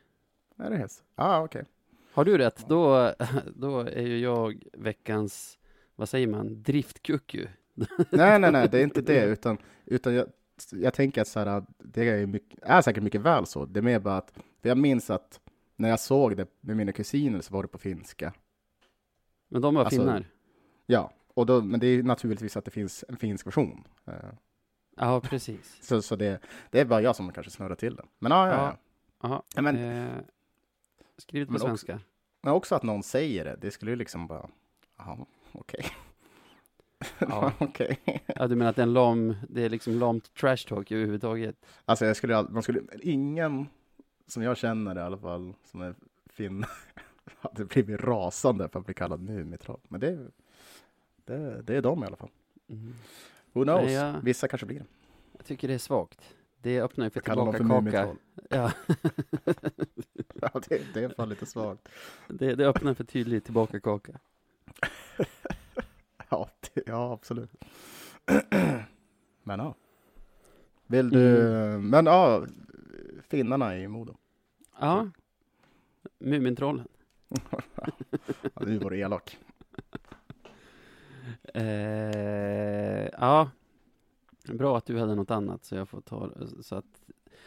Är 0.57 0.71
det 0.71 0.77
helt 0.77 1.03
Ja, 1.16 1.25
ah, 1.25 1.45
okej. 1.45 1.64
Har 2.12 2.25
du 2.25 2.38
rätt, 2.38 2.64
då, 2.68 3.12
då 3.57 3.81
är 3.81 4.03
ju 4.03 4.18
jag 4.18 4.62
veckans, 4.73 5.59
vad 5.97 6.09
säger 6.09 6.27
man, 6.27 6.62
driftkucku. 6.62 7.47
Nej, 8.11 8.38
nej, 8.38 8.53
nej, 8.53 8.68
det 8.68 8.79
är 8.79 8.83
inte 8.83 9.01
det, 9.01 9.25
utan, 9.25 9.59
utan 9.85 10.14
jag, 10.14 10.27
jag 10.73 10.95
tänker 10.95 11.21
att 11.23 11.29
så 11.29 11.40
här, 11.40 11.64
det 11.79 12.09
är, 12.09 12.27
mycket, 12.27 12.59
är 12.62 12.81
säkert 12.83 13.03
mycket 13.03 13.21
väl 13.21 13.47
så. 13.47 13.64
Det 13.64 13.81
är 13.81 13.83
mer 13.83 13.99
bara 14.01 14.16
att, 14.16 14.33
jag 14.62 14.79
minns 14.79 15.11
att 15.11 15.40
när 15.83 15.88
jag 15.88 16.01
såg 16.01 16.37
det 16.37 16.47
med 16.61 16.77
mina 16.77 16.92
kusiner 16.92 17.40
så 17.40 17.55
var 17.55 17.62
det 17.62 17.68
på 17.68 17.79
finska. 17.79 18.33
Men 19.49 19.62
de 19.62 19.75
var 19.75 19.85
Alltså, 19.85 20.01
finnar. 20.01 20.25
Ja, 20.87 21.12
och 21.35 21.47
då, 21.47 21.62
men 21.62 21.81
det 21.81 21.87
är 21.87 22.03
naturligtvis 22.03 22.57
att 22.57 22.64
det 22.64 22.71
finns 22.71 23.05
en 23.09 23.16
finsk 23.16 23.47
version. 23.47 23.85
Eh, 24.07 24.14
Ja, 24.97 25.21
precis. 25.21 25.79
Så, 25.83 26.03
så 26.03 26.16
det, 26.16 26.40
det 26.71 26.81
är 26.81 26.85
bara 26.85 27.03
jag 27.03 27.16
som 27.16 27.33
kanske 27.33 27.51
snurrar 27.53 27.75
till 27.75 27.97
den. 27.97 28.07
Men 28.18 28.33
ja, 28.33 28.49
ja, 28.49 28.55
ja. 28.55 28.77
Ja. 29.29 29.42
Ja 29.55 29.62
men, 29.62 29.77
Eh, 29.77 30.16
skrivet 31.16 31.49
på 31.49 31.53
Men 31.53 31.62
också- 31.62 31.68
svenska. 31.68 32.01
men 32.42 32.53
också 32.53 32.75
att 32.75 32.83
någon 32.83 33.03
säger 33.03 33.45
det, 33.45 33.57
det 33.61 33.71
skulle 33.71 33.90
ju 33.90 33.97
liksom 33.97 34.27
bara, 34.27 34.49
jaha, 34.99 35.27
okej. 35.53 35.85
Ja. 37.18 37.53
okej. 37.59 37.99
Ja, 38.27 38.47
du 38.47 38.57
menar 38.57 38.71
att 38.71 38.77
det 38.77 38.83
är 38.83 38.87
en 38.87 38.92
lam, 38.92 39.37
det 39.49 39.62
är 39.64 39.68
liksom 39.71 39.92
lamt 39.99 40.35
trash 40.35 40.57
talk 40.68 40.90
överhuvudtaget? 40.92 41.57
Alltså 41.85 42.07
jag 42.07 42.16
skulle, 42.16 42.42
man 42.42 42.62
skulle, 42.62 42.81
ingen 43.03 43.66
som 44.27 44.43
jag 44.43 44.57
känner 44.57 44.97
i 44.99 45.01
alla 45.01 45.19
fall, 45.19 45.55
som 45.65 45.81
är 45.83 45.95
finn, 46.27 46.65
hade 47.41 47.65
blivit 47.75 48.01
rasande 48.01 48.69
för 48.69 48.79
att 48.81 48.87
bli 48.87 48.95
kallad 48.95 49.21
mumitroll. 49.21 49.81
Men 49.89 50.01
det, 50.01 50.19
det, 51.25 51.63
det 51.63 51.77
är 51.77 51.83
de 51.83 52.03
i 52.05 52.07
alla 52.07 52.17
fall. 52.17 52.31
Mm. 52.69 52.95
Who 53.53 53.63
knows? 53.65 53.91
Jag- 53.93 54.21
Vissa 54.23 54.49
kanske 54.49 54.67
blir 54.67 54.79
det. 54.79 54.87
Jag 55.37 55.45
tycker 55.47 55.69
det 55.69 55.75
är 55.75 55.79
svagt. 55.79 56.21
Det 56.61 56.81
öppnar 56.81 57.05
ju 57.07 57.11
för 57.11 57.21
tillbaka-kaka. 57.21 58.17
Ja, 58.49 58.73
Ja, 60.55 60.61
det, 60.69 60.83
det 60.95 61.05
är 61.05 61.09
fan 61.09 61.29
lite 61.29 61.47
svagt. 61.47 61.89
det, 62.29 62.55
det 62.55 62.67
öppnar 62.69 62.95
för 62.95 63.05
tydlig 63.05 63.45
tillbaka-kaka. 63.45 64.19
Ja, 66.31 66.49
det, 66.75 66.83
ja 66.87 67.13
absolut. 67.13 67.51
Men 69.43 69.59
ja. 69.61 69.75
Vill 70.87 71.11
du, 71.11 71.41
Mm. 71.49 71.89
men 71.91 72.07
ja, 72.07 72.47
finnarna 73.37 73.79
i 73.79 73.88
Modo. 73.88 74.16
Ja, 74.81 75.11
Mumintrollen. 76.18 76.87
Ja, 78.55 78.62
nu 78.66 78.79
var 78.79 78.90
du 78.90 78.99
elak. 78.99 79.38
Eh, 81.55 83.09
ja, 83.21 83.51
bra 84.49 84.77
att 84.79 84.87
du 84.87 84.99
hade 84.99 85.14
något 85.14 85.31
annat 85.31 85.64
så 85.64 85.75
jag 85.75 85.88
får 85.88 86.01
ta 86.01 86.31
så 86.61 86.75
att 86.77 87.03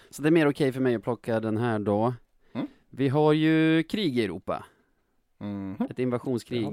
så 0.10 0.22
det 0.22 0.30
är 0.30 0.32
mer 0.32 0.48
okej 0.50 0.72
för 0.72 0.82
mig 0.82 0.96
att 0.96 1.04
plocka 1.04 1.40
den 1.40 1.58
här 1.58 1.80
då. 1.80 2.14
Mm. 2.54 2.68
Vi 2.90 3.10
har 3.10 3.34
ju 3.34 3.84
krig 3.84 4.18
i 4.20 4.24
Europa, 4.24 4.66
Mhm. 5.38 5.76
ett 5.90 6.00
invasionskrig. 6.00 6.68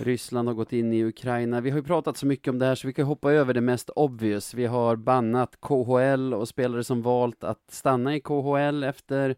Ryssland 0.00 0.48
har 0.48 0.54
gått 0.54 0.72
in 0.72 0.92
i 0.92 1.04
Ukraina. 1.04 1.60
Vi 1.60 1.70
har 1.70 1.78
ju 1.78 1.84
pratat 1.84 2.16
så 2.16 2.26
mycket 2.26 2.48
om 2.48 2.58
det 2.58 2.66
här 2.66 2.74
så 2.74 2.86
vi 2.86 2.92
kan 2.92 3.06
hoppa 3.06 3.32
över 3.32 3.54
det 3.54 3.60
mest 3.60 3.90
obvious. 3.90 4.54
Vi 4.54 4.66
har 4.66 4.96
bannat 4.96 5.60
KHL 5.60 6.34
och 6.34 6.48
spelare 6.48 6.84
som 6.84 7.02
valt 7.02 7.44
att 7.44 7.70
stanna 7.70 8.16
i 8.16 8.20
KHL 8.20 8.84
efter, 8.84 9.36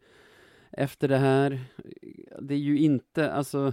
efter 0.71 1.09
det 1.09 1.19
här. 1.19 1.61
Det 2.41 2.55
är 2.55 2.59
ju 2.59 2.79
inte, 2.79 3.33
alltså 3.33 3.73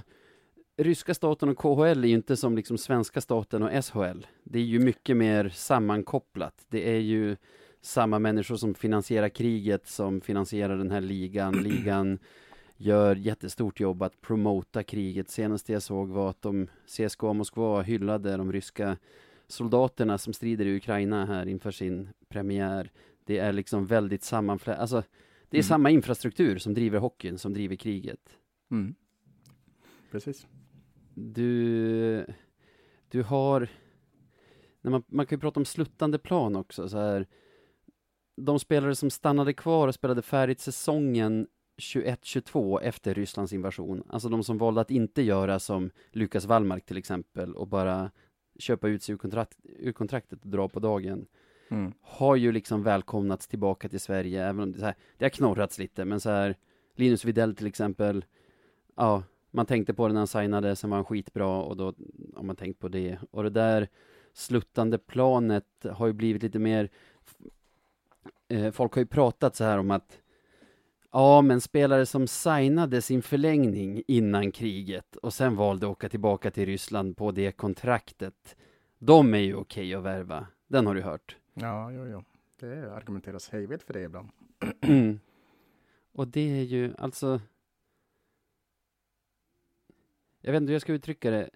ryska 0.77 1.13
staten 1.13 1.49
och 1.49 1.57
KHL 1.57 2.03
är 2.03 2.07
ju 2.07 2.13
inte 2.13 2.37
som 2.37 2.55
liksom 2.55 2.77
svenska 2.77 3.21
staten 3.21 3.63
och 3.63 3.85
SHL. 3.85 4.25
Det 4.43 4.59
är 4.59 4.63
ju 4.63 4.79
mycket 4.79 5.17
mer 5.17 5.49
sammankopplat. 5.49 6.65
Det 6.69 6.89
är 6.89 6.99
ju 6.99 7.35
samma 7.81 8.19
människor 8.19 8.55
som 8.55 8.73
finansierar 8.73 9.29
kriget 9.29 9.87
som 9.87 10.21
finansierar 10.21 10.77
den 10.77 10.91
här 10.91 11.01
ligan. 11.01 11.53
Ligan 11.63 12.19
gör 12.81 13.15
jättestort 13.15 13.79
jobb 13.79 14.03
att 14.03 14.21
promota 14.21 14.83
kriget. 14.83 15.29
Senast 15.29 15.69
jag 15.69 15.81
såg 15.81 16.09
var 16.09 16.29
att 16.29 16.41
de 16.41 16.67
CSKA 16.87 17.33
Moskva 17.33 17.81
hyllade 17.81 18.37
de 18.37 18.51
ryska 18.51 18.97
soldaterna 19.47 20.17
som 20.17 20.33
strider 20.33 20.65
i 20.65 20.75
Ukraina 20.77 21.25
här 21.25 21.45
inför 21.47 21.71
sin 21.71 22.09
premiär. 22.29 22.91
Det 23.25 23.37
är 23.37 23.53
liksom 23.53 23.85
väldigt 23.85 24.23
sammanflätat. 24.23 24.81
Alltså, 24.81 25.03
Det 25.49 25.57
är 25.57 25.59
Mm. 25.59 25.67
samma 25.67 25.89
infrastruktur 25.89 26.57
som 26.57 26.73
driver 26.73 26.99
hockeyn, 26.99 27.37
som 27.37 27.53
driver 27.53 27.75
kriget. 27.75 28.37
Mm. 28.71 28.95
Precis. 30.11 30.47
Du, 31.15 32.25
du 33.09 33.23
har, 33.23 33.67
när 34.81 34.91
man, 34.91 35.03
man 35.07 35.25
kan 35.25 35.35
ju 35.35 35.39
prata 35.39 35.59
om 35.59 35.65
sluttande 35.65 36.17
plan 36.19 36.55
också, 36.55 36.89
så 36.89 36.97
här. 36.97 37.27
De 38.41 38.59
spelare 38.59 38.95
som 38.95 39.09
stannade 39.09 39.53
kvar 39.53 39.87
och 39.87 39.95
spelade 39.95 40.21
färdigt 40.21 40.59
säsongen 40.59 41.47
21-22 41.79 42.81
efter 42.81 43.13
Rysslands 43.13 43.53
invasion, 43.53 44.03
alltså 44.09 44.29
de 44.29 44.43
som 44.43 44.57
valde 44.57 44.81
att 44.81 44.91
inte 44.91 45.21
göra 45.21 45.59
som 45.59 45.91
Lukas 46.11 46.45
Wallmark 46.45 46.85
till 46.85 46.97
exempel 46.97 47.55
och 47.55 47.67
bara 47.67 48.11
köpa 48.59 48.87
ut 48.87 49.03
sig 49.03 49.13
ur, 49.13 49.17
kontrakt, 49.17 49.57
ur 49.63 49.91
kontraktet 49.91 50.41
och 50.43 50.49
dra 50.49 50.67
på 50.67 50.79
dagen, 50.79 51.25
Mm. 51.71 51.93
har 52.01 52.35
ju 52.35 52.51
liksom 52.51 52.83
välkomnats 52.83 53.47
tillbaka 53.47 53.89
till 53.89 53.99
Sverige, 53.99 54.45
även 54.45 54.63
om 54.63 54.71
det, 54.71 54.79
så 54.79 54.85
här, 54.85 54.95
det 55.17 55.25
har 55.25 55.29
knorrats 55.29 55.77
lite, 55.79 56.05
men 56.05 56.19
så 56.19 56.29
här, 56.29 56.55
Linus 56.95 57.25
Widell 57.25 57.55
till 57.55 57.67
exempel, 57.67 58.25
ja, 58.95 59.23
man 59.51 59.65
tänkte 59.65 59.93
på 59.93 60.07
det 60.07 60.13
när 60.13 60.19
han 60.19 60.27
signade, 60.27 60.75
sen 60.75 60.89
var 60.89 60.97
han 60.97 61.05
skitbra 61.05 61.61
och 61.61 61.77
då 61.77 61.93
har 62.35 62.43
man 62.43 62.55
tänkt 62.55 62.79
på 62.79 62.87
det. 62.87 63.19
Och 63.31 63.43
det 63.43 63.49
där 63.49 63.87
sluttande 64.33 64.97
planet 64.97 65.85
har 65.91 66.07
ju 66.07 66.13
blivit 66.13 66.43
lite 66.43 66.59
mer, 66.59 66.89
eh, 68.47 68.71
folk 68.71 68.93
har 68.93 69.01
ju 69.01 69.05
pratat 69.05 69.55
så 69.55 69.63
här 69.63 69.77
om 69.77 69.91
att 69.91 70.21
Ja, 71.11 71.41
men 71.41 71.61
spelare 71.61 72.05
som 72.05 72.27
signade 72.27 73.01
sin 73.01 73.21
förlängning 73.21 74.03
innan 74.07 74.51
kriget 74.51 75.15
och 75.15 75.33
sen 75.33 75.55
valde 75.55 75.85
att 75.85 75.91
åka 75.91 76.09
tillbaka 76.09 76.51
till 76.51 76.65
Ryssland 76.65 77.17
på 77.17 77.31
det 77.31 77.51
kontraktet. 77.51 78.55
De 78.99 79.33
är 79.33 79.39
ju 79.39 79.55
okej 79.55 79.95
att 79.95 80.03
värva. 80.03 80.47
Den 80.67 80.87
har 80.87 80.95
du 80.95 81.01
hört. 81.01 81.37
Ja, 81.53 81.91
jo, 81.91 82.07
jo. 82.07 82.23
Det 82.59 82.93
argumenteras 82.93 83.49
hejvilt 83.49 83.83
för 83.83 83.93
det 83.93 84.01
ibland. 84.01 84.29
Mm. 84.81 85.19
Och 86.11 86.27
det 86.27 86.59
är 86.59 86.63
ju 86.63 86.93
alltså 86.97 87.41
Jag 90.41 90.51
vet 90.51 90.61
inte 90.61 90.69
hur 90.69 90.75
jag 90.75 90.81
ska 90.81 90.93
uttrycka 90.93 91.31
det 91.31 91.49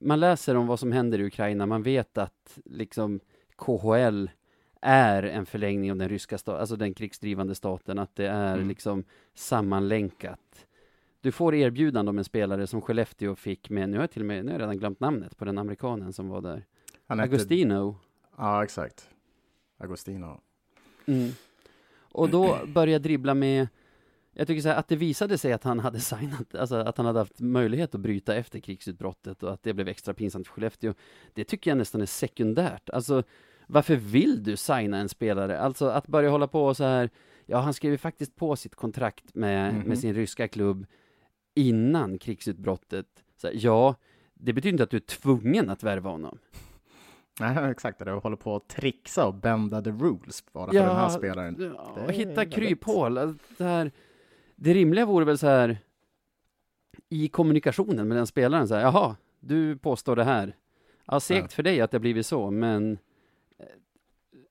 Man 0.00 0.20
läser 0.20 0.54
om 0.54 0.66
vad 0.66 0.80
som 0.80 0.92
händer 0.92 1.18
i 1.18 1.24
Ukraina, 1.26 1.66
man 1.66 1.82
vet 1.82 2.18
att 2.18 2.58
liksom 2.64 3.20
KHL 3.56 4.28
är 4.80 5.22
en 5.22 5.46
förlängning 5.46 5.90
av 5.90 5.96
den 5.96 6.08
ryska 6.08 6.38
staten, 6.38 6.60
alltså 6.60 6.76
den 6.76 6.94
krigsdrivande 6.94 7.54
staten, 7.54 7.98
att 7.98 8.16
det 8.16 8.26
är 8.28 8.54
Mm. 8.54 8.68
liksom 8.68 9.04
sammanlänkat. 9.34 10.66
Du 11.20 11.32
får 11.32 11.54
erbjudande 11.54 12.10
om 12.10 12.18
en 12.18 12.24
spelare 12.24 12.66
som 12.66 12.80
Skellefteå 12.80 13.34
fick 13.36 13.70
med, 13.70 13.88
nu 13.88 13.96
har 13.96 14.02
jag 14.02 14.10
till 14.10 14.22
och 14.22 14.26
med, 14.26 14.44
nu 14.44 14.50
har 14.52 14.58
jag 14.58 14.62
redan 14.62 14.78
glömt 14.78 15.00
namnet 15.00 15.36
på 15.36 15.44
den 15.44 15.58
amerikanen 15.58 16.12
som 16.12 16.28
var 16.28 16.40
där. 16.40 16.66
Han 17.06 17.18
hette- 17.18 17.30
Agostino. 17.34 17.96
Ja, 18.36 18.64
exakt. 18.64 19.08
Agostino. 19.78 20.40
Mm. 21.06 21.30
Och 21.98 22.30
då 22.30 22.58
började 22.66 22.92
jag 22.92 23.02
dribbla 23.02 23.34
med 23.34 23.68
jag 24.32 24.46
tycker 24.46 24.62
så 24.62 24.68
här, 24.68 24.76
att 24.76 24.88
det 24.88 24.96
visade 24.96 25.38
sig 25.38 25.52
att 25.52 25.64
han 25.64 25.78
hade 25.80 26.00
signat, 26.00 26.54
alltså 26.54 26.74
att 26.76 26.96
han 26.96 27.06
hade 27.06 27.18
haft 27.18 27.40
möjlighet 27.40 27.94
att 27.94 28.00
bryta 28.00 28.34
efter 28.34 28.60
krigsutbrottet 28.60 29.42
och 29.42 29.52
att 29.52 29.62
det 29.62 29.72
blev 29.74 29.88
extra 29.88 30.14
pinsamt 30.14 30.46
för 30.46 30.54
Skellefteå. 30.54 30.94
Det 31.34 31.44
tycker 31.44 31.70
jag 31.70 31.78
nästan 31.78 32.00
är 32.00 32.06
sekundärt. 32.06 32.90
Alltså, 32.90 33.22
varför 33.72 33.96
vill 33.96 34.42
du 34.42 34.56
signa 34.56 34.98
en 34.98 35.08
spelare? 35.08 35.60
Alltså 35.60 35.86
att 35.86 36.06
börja 36.06 36.30
hålla 36.30 36.46
på 36.46 36.74
så 36.74 36.84
här, 36.84 37.10
ja 37.46 37.58
han 37.58 37.74
skrev 37.74 37.92
ju 37.92 37.98
faktiskt 37.98 38.36
på 38.36 38.56
sitt 38.56 38.74
kontrakt 38.74 39.34
med, 39.34 39.74
Mhm. 39.74 39.82
med 39.88 39.98
sin 39.98 40.14
ryska 40.14 40.48
klubb 40.48 40.86
innan 41.54 42.18
krigsutbrottet. 42.18 43.06
Så 43.36 43.46
här, 43.46 43.54
ja, 43.58 43.94
det 44.34 44.52
betyder 44.52 44.72
inte 44.72 44.82
att 44.84 44.90
du 44.90 44.96
är 44.96 45.00
tvungen 45.00 45.70
att 45.70 45.82
värva 45.82 46.10
honom. 46.10 46.38
Nej, 47.40 47.70
exakt. 47.70 47.98
Det 47.98 48.10
håller 48.10 48.36
på 48.36 48.56
att 48.56 48.68
trixa 48.68 49.26
och 49.26 49.34
bända 49.34 49.82
the 49.82 49.90
rules 49.90 50.44
bara 50.52 50.66
för 50.72 50.78
den 50.78 50.96
här 50.96 51.08
spelaren. 51.08 51.72
Ja, 51.76 52.04
och 52.04 52.12
hitta 52.12 52.44
kryphål. 52.46 53.18
Alltså, 53.18 53.44
Det, 53.58 53.64
här, 53.64 53.90
det 54.56 54.74
rimliga 54.74 55.06
vore 55.06 55.24
väl 55.24 55.38
så 55.38 55.46
här 55.46 55.78
i 57.08 57.28
kommunikationen 57.28 58.08
med 58.08 58.16
den 58.16 58.26
spelaren, 58.26 58.68
så 58.68 58.74
här, 58.74 58.82
jaha, 58.82 59.16
du 59.40 59.76
påstår 59.76 60.16
det 60.16 60.24
här. 60.24 60.56
Ja, 61.06 61.20
segt 61.20 61.42
Ja. 61.42 61.48
för 61.48 61.62
dig 61.62 61.80
att 61.80 61.90
det 61.90 61.98
blivit 62.00 62.26
så, 62.26 62.50
men 62.50 62.98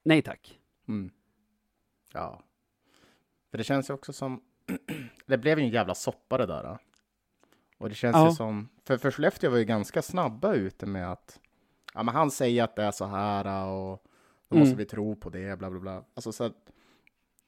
nej 0.03 0.21
tack. 0.21 0.59
Mm. 0.87 1.11
Ja. 2.13 2.43
För 3.51 3.57
det 3.57 3.63
känns 3.63 3.89
ju 3.89 3.93
också 3.93 4.13
som... 4.13 4.41
det 5.25 5.37
blev 5.37 5.59
ju 5.59 5.65
en 5.65 5.71
jävla 5.71 5.95
soppa 5.95 6.37
det 6.37 6.45
där. 6.45 6.77
Och 7.77 7.89
det 7.89 7.95
känns 7.95 8.15
Ja. 8.15 8.29
ju 8.29 8.35
som... 8.35 8.69
För, 8.85 8.97
för 8.97 9.11
Skellefteå 9.11 9.49
var 9.51 9.57
ju 9.57 9.65
ganska 9.65 10.01
snabba 10.01 10.53
ute 10.53 10.85
med 10.85 11.11
att... 11.11 11.39
Ja, 11.93 12.03
men 12.03 12.15
han 12.15 12.31
säger 12.31 12.63
att 12.63 12.75
det 12.75 12.83
är 12.83 12.91
så 12.91 13.05
här 13.05 13.67
och 13.67 14.03
då 14.47 14.55
måste 14.57 14.69
Mm. 14.69 14.77
vi 14.77 14.85
tro 14.85 15.15
på 15.15 15.29
det, 15.29 15.59
bla 15.59 15.69
bla 15.69 15.79
bla. 15.79 16.03
Alltså 16.13 16.31
så 16.31 16.43
att... 16.43 16.71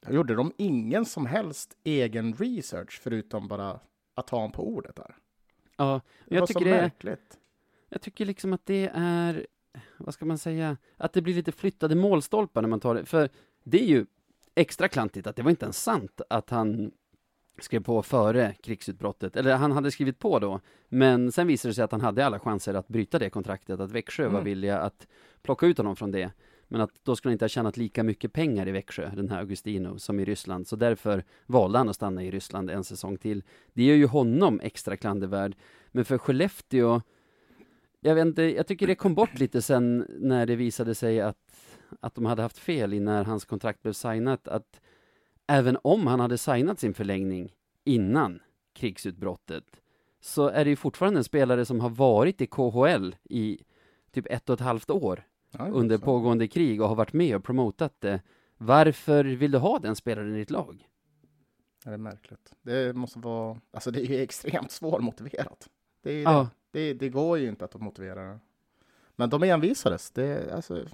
Gjorde 0.10 0.36
de 0.36 0.54
ingen 0.58 1.06
som 1.06 1.26
helst 1.26 1.78
egen 1.84 2.34
research 2.34 3.00
förutom 3.04 3.48
bara 3.48 3.80
att 4.14 4.28
ta 4.28 4.36
honom 4.36 4.52
på 4.52 4.68
ordet 4.68 4.96
där? 4.96 5.16
Ja, 5.78 6.02
Det 6.28 6.36
jag 6.36 6.40
var 6.42 6.48
så 6.48 6.54
tycker 6.54 6.72
det 6.72 6.78
är, 6.78 6.82
märkligt. 6.82 7.40
jag 7.90 8.02
tycker 8.02 8.26
liksom 8.26 8.54
att 8.54 8.66
det 8.66 8.92
är, 8.94 9.48
vad 9.98 10.14
ska 10.14 10.26
man 10.26 10.38
säga, 10.38 10.78
att 10.98 11.14
det 11.14 11.22
blir 11.22 11.34
lite 11.34 11.52
flyttade 11.52 11.96
målstolpar 11.96 12.62
när 12.62 12.70
man 12.70 12.80
tar 12.80 12.96
det, 12.96 13.06
för 13.06 13.30
det 13.64 13.82
är 13.82 13.88
ju 13.88 14.06
extra 14.56 14.88
klantigt 14.88 15.28
att 15.28 15.36
det 15.36 15.44
var 15.44 15.50
inte 15.50 15.66
ens 15.66 15.84
sant 15.84 16.22
att 16.30 16.50
han 16.50 16.92
skrev 17.60 17.84
på 17.84 18.04
före 18.04 18.56
krigsutbrottet, 18.64 19.36
eller 19.36 19.56
han 19.56 19.72
hade 19.72 19.92
skrivit 19.92 20.20
på 20.20 20.40
då, 20.40 20.60
men 20.90 21.32
sen 21.32 21.48
visade 21.48 21.70
det 21.70 21.76
sig 21.76 21.84
att 21.84 21.92
han 21.92 22.02
hade 22.02 22.26
alla 22.26 22.40
chanser 22.40 22.74
att 22.74 22.88
bryta 22.88 23.20
det 23.20 23.30
kontraktet, 23.30 23.80
att 23.80 23.92
Växjö 23.92 24.24
var 24.24 24.32
Mm. 24.32 24.44
villiga 24.44 24.80
att 24.80 25.08
plocka 25.42 25.66
ut 25.66 25.78
honom 25.78 25.96
från 25.96 26.12
det, 26.12 26.32
men 26.68 26.82
att 26.82 26.92
då 27.04 27.16
skulle 27.16 27.30
han 27.30 27.34
inte 27.34 27.46
ha 27.46 27.50
tjänat 27.50 27.78
lika 27.78 28.04
mycket 28.04 28.34
pengar 28.34 28.68
i 28.68 28.72
Växjö, 28.72 29.12
den 29.16 29.30
här 29.30 29.40
Augustino, 29.40 30.00
som 30.00 30.20
i 30.20 30.26
Ryssland, 30.26 30.68
så 30.68 30.76
därför 30.76 31.24
valde 31.46 31.78
han 31.78 31.90
att 31.90 31.96
stanna 31.96 32.24
i 32.24 32.32
Ryssland 32.32 32.70
en 32.70 32.84
säsong 32.84 33.18
till. 33.18 33.44
Det 33.74 33.84
gör 33.84 33.96
ju 33.96 34.06
honom 34.06 34.60
extra 34.64 34.98
klandervärd, 34.98 35.56
men 35.92 36.06
för 36.06 36.18
Skellefteå, 36.18 37.02
jag 38.02 38.16
vet 38.16 38.26
inte, 38.26 38.42
jag 38.44 38.68
tycker 38.68 38.88
det 38.88 38.96
kom 38.96 39.16
bort 39.16 39.40
lite 39.40 39.62
sen 39.62 40.06
när 40.10 40.46
det 40.46 40.56
visade 40.56 40.96
sig 40.96 41.22
att, 41.22 41.38
att 42.00 42.16
de 42.16 42.26
hade 42.26 42.42
haft 42.42 42.58
fel 42.58 42.94
i 42.94 43.00
när 43.00 43.24
hans 43.24 43.46
kontrakt 43.46 43.82
blev 43.82 43.94
signat, 43.94 44.48
att 44.48 44.82
även 45.48 45.78
om 45.84 46.08
han 46.08 46.20
hade 46.20 46.38
signat 46.38 46.80
sin 46.80 46.94
förlängning 46.94 47.56
innan 47.84 48.40
krigsutbrottet, 48.74 49.82
så 50.22 50.48
är 50.48 50.64
det 50.64 50.70
ju 50.70 50.76
fortfarande 50.76 51.20
en 51.20 51.24
spelare 51.24 51.66
som 51.66 51.80
har 51.80 51.90
varit 51.90 52.42
i 52.42 52.48
KHL 52.48 53.16
i 53.24 53.64
typ 54.12 54.26
ett 54.30 54.50
och 54.50 54.54
ett 54.54 54.60
halvt 54.60 54.90
år 54.90 55.24
Ja, 55.52 55.68
under 55.68 55.98
så. 55.98 56.04
pågående 56.04 56.48
krig 56.48 56.82
och 56.82 56.88
har 56.88 56.96
varit 56.96 57.14
med 57.14 57.36
och 57.36 57.44
promotat 57.44 58.02
det. 58.02 58.22
Varför 58.58 59.24
vill 59.24 59.52
du 59.52 59.58
ha 59.58 59.80
den 59.80 59.96
spelaren 59.96 60.36
i 60.36 60.40
ditt 60.40 60.52
lag? 60.52 60.88
Ja, 61.84 61.90
Det 61.90 61.94
är 61.96 61.98
märkligt. 61.98 62.54
Det 62.62 62.94
måste 62.96 63.20
vara... 63.20 63.58
Alltså 63.72 63.92
det 63.92 64.02
är 64.02 64.06
ju 64.06 64.22
extremt 64.22 64.72
svårmotiverat. 64.72 65.70
Det, 66.02 66.12
är 66.12 66.24
Ja. 66.24 66.50
det. 66.72 66.80
Det, 66.80 66.94
det 66.94 67.10
går 67.10 67.38
ju 67.38 67.50
inte 67.50 67.66
att 67.66 67.74
motivera 67.82 68.24
det. 68.32 68.40
Men 69.16 69.30
de 69.30 69.44
envisades. 69.44 70.12
Det, 70.12 70.54
alltså... 70.54 70.86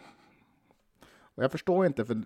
Och 1.11 1.43
jag 1.43 1.51
förstår 1.51 1.85
inte 1.85 2.05
för... 2.05 2.23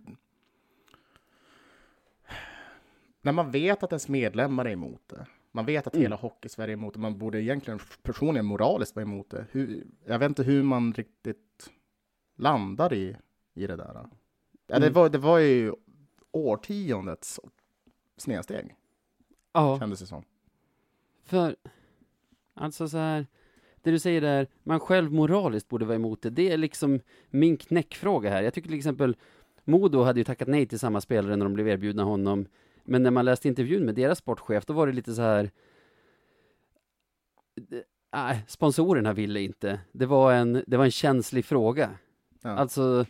När 3.22 3.32
man 3.32 3.52
vet 3.52 3.84
att 3.84 3.91
ens 3.91 4.08
medlemmar 4.08 4.65
är 4.65 4.70
emot 4.70 5.02
det. 5.08 5.26
Man 5.52 5.65
vet 5.65 5.88
att 5.88 5.94
Mm. 5.94 6.02
hela 6.04 6.15
Hockeysverige 6.15 6.72
är 6.74 6.78
emot 6.78 6.94
det. 6.94 7.00
Man 7.00 7.17
borde 7.17 7.41
egentligen 7.41 7.80
personligen 8.02 8.46
moraliskt 8.46 8.96
vara 8.96 9.04
emot 9.04 9.30
det. 9.30 9.46
Hur, 9.52 9.88
jag 10.06 10.20
vet 10.20 10.30
inte 10.30 10.44
hur 10.44 10.63
man 10.63 10.94
riktigt 10.94 11.70
landar 12.36 12.94
i, 12.94 13.17
i 13.54 13.67
det 13.67 13.76
där. 13.76 13.94
Ja, 13.94 14.10
det, 14.65 14.76
Mm. 14.76 14.94
var, 14.94 15.10
det 15.10 15.17
var 15.17 15.39
ju 15.39 15.74
årtiondets 16.32 17.39
snedsteg, 18.17 18.76
Ja, 19.54 19.80
kändes 19.80 20.00
det 20.00 20.06
som. 20.06 20.24
för 21.24 21.56
alltså 22.62 22.88
så 22.88 22.97
här, 22.97 23.28
det 23.82 23.91
du 23.91 24.00
säger 24.00 24.21
där, 24.21 24.47
man 24.63 24.80
själv 24.80 25.13
moraliskt 25.13 25.69
borde 25.69 25.86
vara 25.86 25.95
emot 25.95 26.21
det. 26.21 26.30
Det 26.30 26.52
är 26.52 26.58
liksom 26.58 27.00
min 27.30 27.58
knäckfråga 27.58 28.30
här. 28.30 28.43
Jag 28.43 28.54
tycker 28.54 28.69
till 28.69 28.78
exempel 28.78 29.15
Modo 29.63 30.02
hade 30.02 30.19
ju 30.19 30.24
tackat 30.24 30.47
nej 30.47 30.65
till 30.65 30.80
samma 30.80 31.02
spelare 31.02 31.36
när 31.36 31.45
de 31.45 31.54
blev 31.54 31.67
erbjudna 31.67 32.04
honom. 32.04 32.45
Men 32.84 33.04
när 33.04 33.12
man 33.12 33.26
läste 33.26 33.47
intervjun 33.47 33.86
med 33.86 33.95
deras 33.95 34.17
sportchef, 34.17 34.65
då 34.65 34.74
var 34.74 34.88
det 34.88 34.93
lite 34.93 35.13
så 35.13 35.21
här 35.21 35.52
Nej, 38.13 38.43
sponsorerna 38.47 39.13
ville 39.13 39.41
inte. 39.41 39.80
Det 39.91 40.06
var 40.06 40.34
en, 40.34 40.63
det 40.67 40.78
var 40.78 40.86
en 40.86 40.91
känslig 40.91 41.45
fråga. 41.45 41.89
Ja. 42.41 42.50
Alltså, 42.50 43.06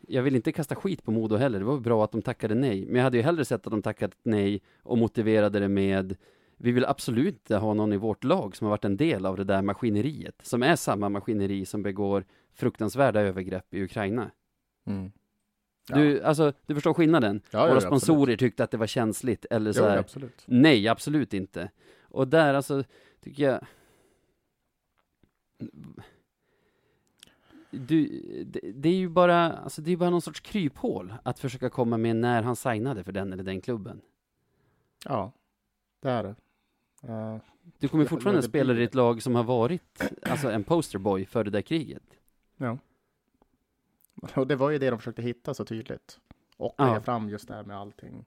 jag 0.00 0.22
vill 0.22 0.36
inte 0.36 0.52
kasta 0.52 0.74
skit 0.74 1.04
på 1.04 1.10
Modo 1.10 1.36
heller. 1.36 1.58
Det 1.58 1.64
var 1.64 1.78
bra 1.78 2.04
att 2.04 2.12
de 2.12 2.22
tackade 2.22 2.54
nej. 2.54 2.86
Men 2.86 2.94
jag 2.94 3.02
hade 3.02 3.16
ju 3.16 3.22
hellre 3.22 3.44
sett 3.44 3.66
att 3.66 3.70
de 3.70 3.82
tackat 3.82 4.12
nej 4.22 4.62
och 4.82 4.98
motiverade 4.98 5.58
det 5.58 5.68
med 5.68 6.16
vi 6.56 6.72
vill 6.72 6.84
absolut 6.84 7.34
inte 7.34 7.56
ha 7.56 7.74
någon 7.74 7.92
i 7.92 7.96
vårt 7.96 8.24
lag 8.24 8.56
som 8.56 8.64
har 8.64 8.70
varit 8.70 8.84
en 8.84 8.96
del 8.96 9.26
av 9.26 9.36
det 9.36 9.44
där 9.44 9.62
maskineriet, 9.62 10.40
som 10.42 10.62
är 10.62 10.76
samma 10.76 11.08
maskineri 11.08 11.66
som 11.66 11.82
begår 11.82 12.24
fruktansvärda 12.54 13.20
övergrepp 13.20 13.74
i 13.74 13.82
Ukraina. 13.82 14.30
Mm. 14.86 15.12
Ja. 15.88 15.96
Du, 15.96 16.22
alltså, 16.22 16.52
du 16.66 16.74
förstår 16.74 16.94
skillnaden? 16.94 17.40
Ja, 17.50 17.66
Våra 17.66 17.80
sponsorer 17.80 18.36
tyckte 18.36 18.64
att 18.64 18.70
det 18.70 18.76
var 18.76 18.86
känsligt, 18.86 19.44
eller 19.50 19.72
så 19.72 19.88
här, 19.88 19.98
absolut. 19.98 20.42
Nej, 20.46 20.88
absolut 20.88 21.34
inte. 21.34 21.70
Och 22.00 22.28
där 22.28 22.54
alltså, 22.54 22.84
tycker 23.20 23.42
jag... 23.42 23.66
du, 27.70 28.22
det, 28.44 28.60
det 28.74 28.88
är 28.88 28.94
ju 28.94 29.08
bara, 29.08 29.52
alltså 29.52 29.82
det 29.82 29.92
är 29.92 29.96
bara 29.96 30.10
någon 30.10 30.22
sorts 30.22 30.40
kryphål 30.40 31.14
att 31.22 31.38
försöka 31.38 31.70
komma 31.70 31.96
med 31.96 32.16
när 32.16 32.42
han 32.42 32.56
signade 32.56 33.04
för 33.04 33.12
den 33.12 33.32
eller 33.32 33.44
den 33.44 33.60
klubben. 33.60 34.00
Ja, 35.04 35.32
det 36.00 36.10
är 36.10 36.22
det. 36.22 36.34
Du 37.78 37.88
kommer 37.88 38.04
Ja, 38.04 38.08
fortfarande 38.08 38.38
ja, 38.38 38.42
det 38.42 38.48
spela 38.48 38.74
i 38.74 38.82
ett 38.84 38.94
lag 38.94 39.22
som 39.22 39.34
har 39.34 39.44
varit, 39.44 40.02
alltså 40.22 40.50
en 40.50 40.64
posterboy 40.64 41.26
för 41.26 41.44
det 41.44 41.50
där 41.50 41.62
kriget. 41.62 42.02
ja. 42.56 42.78
Och 44.34 44.46
det 44.46 44.56
var 44.56 44.70
ju 44.70 44.78
det 44.78 44.90
de 44.90 44.98
försökte 44.98 45.22
hitta 45.22 45.54
så 45.54 45.64
tydligt. 45.64 46.20
Och 46.56 46.74
Ja. 46.78 46.86
lägga 46.86 47.00
fram 47.00 47.28
just 47.28 47.48
det 47.48 47.54
här 47.54 47.64
med 47.64 47.76
allting. 47.78 48.24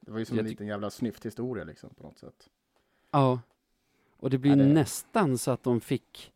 Det 0.00 0.10
var 0.12 0.18
ju 0.18 0.24
som 0.24 0.36
Jag 0.36 0.44
en 0.44 0.50
liten 0.50 0.66
jävla 0.66 0.90
snyfthistoria 0.90 1.64
liksom 1.64 1.90
på 1.94 2.02
något 2.02 2.18
sätt. 2.18 2.48
Ja. 3.10 3.40
Och 4.16 4.30
det 4.30 4.38
blir 4.38 4.50
Ja, 4.50 4.56
det- 4.56 4.72
nästan 4.72 5.38
så 5.38 5.50
att 5.50 5.62
de 5.62 5.80
fick, 5.80 6.32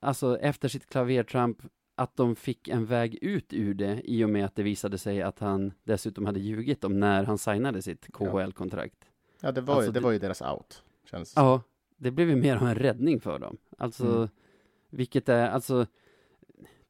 alltså 0.00 0.38
efter 0.38 0.68
sitt 0.68 0.86
klavertramp, 0.86 1.62
att 1.94 2.16
de 2.16 2.36
fick 2.36 2.68
en 2.68 2.86
väg 2.86 3.18
ut 3.22 3.52
ur 3.52 3.74
det 3.74 4.00
i 4.10 4.24
och 4.24 4.30
med 4.30 4.44
att 4.44 4.54
det 4.54 4.62
visade 4.62 4.98
sig 4.98 5.22
att 5.22 5.38
han 5.38 5.72
dessutom 5.84 6.26
hade 6.26 6.40
ljugit 6.40 6.84
om 6.84 7.00
när 7.00 7.24
han 7.24 7.38
signade 7.38 7.82
sitt 7.82 8.12
KHL-kontrakt. 8.12 9.09
Ja, 9.42 9.52
det 9.52 9.60
var, 9.60 9.74
Alltså, 9.74 9.88
ju, 9.88 9.92
det 9.92 10.00
det- 10.00 10.04
var 10.04 10.12
ju 10.12 10.18
deras 10.18 10.42
out. 10.42 10.82
Känns. 11.10 11.32
Ja, 11.36 11.62
det 11.96 12.10
blev 12.10 12.28
ju 12.30 12.36
mer 12.36 12.56
av 12.56 12.68
en 12.68 12.74
räddning 12.74 13.20
för 13.20 13.38
dem. 13.38 13.56
Alltså, 13.78 14.06
Mm. 14.06 14.28
vilket 14.90 15.28
är, 15.28 15.48
alltså, 15.50 15.86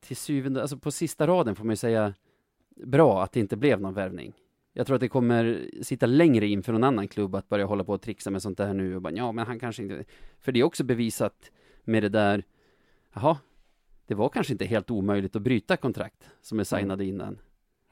till 0.00 0.16
syvende, 0.16 0.60
alltså 0.62 0.76
på 0.78 0.90
sista 0.90 1.26
raden 1.26 1.56
får 1.56 1.64
man 1.64 1.72
ju 1.72 1.76
säga 1.76 2.14
bra 2.76 3.22
att 3.22 3.32
det 3.32 3.40
inte 3.40 3.56
blev 3.56 3.80
någon 3.80 3.94
värvning. 3.94 4.32
Jag 4.72 4.86
tror 4.86 4.94
att 4.94 5.00
det 5.00 5.08
kommer 5.08 5.70
sitta 5.82 6.06
längre 6.06 6.46
in 6.46 6.62
för 6.62 6.72
någon 6.72 6.84
annan 6.84 7.08
klubb 7.08 7.34
att 7.34 7.48
börja 7.48 7.64
hålla 7.66 7.84
på 7.84 7.92
och 7.92 8.02
trixa 8.02 8.30
med 8.30 8.42
sånt 8.42 8.58
där 8.58 8.74
nu 8.74 8.96
och 8.96 9.02
bara, 9.02 9.12
ja, 9.12 9.32
men 9.32 9.46
han 9.46 9.60
kanske 9.60 9.82
inte, 9.82 10.04
för 10.38 10.52
det 10.52 10.60
är 10.60 10.64
också 10.64 10.84
bevisat 10.84 11.50
med 11.84 12.02
det 12.02 12.08
där, 12.08 12.44
jaha, 13.14 13.38
det 14.06 14.14
var 14.14 14.28
kanske 14.28 14.52
inte 14.52 14.64
helt 14.64 14.90
omöjligt 14.90 15.36
att 15.36 15.42
bryta 15.42 15.76
kontrakt 15.76 16.30
som 16.42 16.60
är 16.60 16.64
signade 16.64 17.04
innan. 17.04 17.38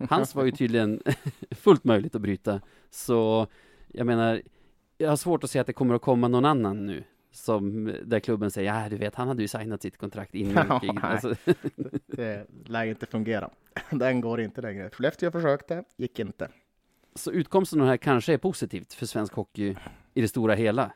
Hans 0.08 0.34
var 0.34 0.44
ju 0.44 0.50
tydligen 0.50 1.02
fullt 1.50 1.84
möjligt 1.84 2.14
att 2.14 2.20
bryta. 2.22 2.60
Så 2.90 3.46
jag 3.88 4.06
menar, 4.06 4.42
jag 4.98 5.08
har 5.08 5.16
svårt 5.16 5.44
att 5.44 5.50
se 5.50 5.58
att 5.58 5.66
det 5.66 5.72
kommer 5.72 5.94
att 5.94 6.02
komma 6.02 6.28
någon 6.28 6.44
annan 6.44 6.86
nu. 6.86 7.04
Som, 7.30 7.94
där 8.04 8.20
klubben 8.20 8.50
säger, 8.50 8.74
ja 8.82 8.88
du 8.88 8.96
vet, 8.96 9.14
han 9.14 9.28
hade 9.28 9.42
ju 9.42 9.48
signat 9.48 9.82
sitt 9.82 9.98
kontrakt 9.98 10.34
innan 10.34 10.66
Ja, 10.68 10.80
kriget." 10.80 10.94
nej. 11.02 11.12
alltså, 11.12 11.34
Det 12.06 12.46
lär 12.64 12.84
inte 12.86 13.06
fungera. 13.06 13.50
Den 13.90 14.20
går 14.20 14.40
inte 14.40 14.60
längre. 14.60 14.90
Skellefteå 14.90 15.30
försökte, 15.30 15.84
gick 15.96 16.18
inte. 16.18 16.48
Så 17.14 17.32
utkomsten 17.32 17.80
av 17.80 17.86
det 17.86 17.90
här 17.90 17.96
kanske 17.96 18.32
är 18.32 18.38
positivt 18.38 18.92
för 18.92 19.06
svensk 19.06 19.32
hockey 19.34 19.76
i 20.14 20.20
det 20.20 20.28
stora 20.28 20.54
hela. 20.54 20.92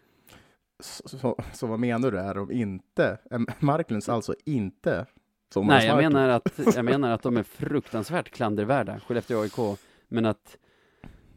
Så, 0.80 1.08
så, 1.08 1.36
så 1.52 1.66
vad 1.66 1.80
menar 1.80 2.10
du? 2.10 2.18
Är 2.18 2.34
de 2.34 2.52
inte, 2.52 3.18
Marklunds 3.58 4.08
alltså 4.08 4.34
inte 4.44 5.06
Thomas 5.52 5.68
Nej, 5.78 5.86
jag 5.86 5.94
Marklund? 5.94 6.14
menar, 6.14 6.28
att, 6.28 6.60
jag 6.76 6.84
menar 6.84 7.10
att 7.10 7.22
de 7.22 7.36
är 7.36 7.42
fruktansvärt 7.42 8.30
klandervärda, 8.30 9.00
Skellefteå 9.00 9.40
AIK, 9.40 9.78
men 10.08 10.26
att 10.26 10.56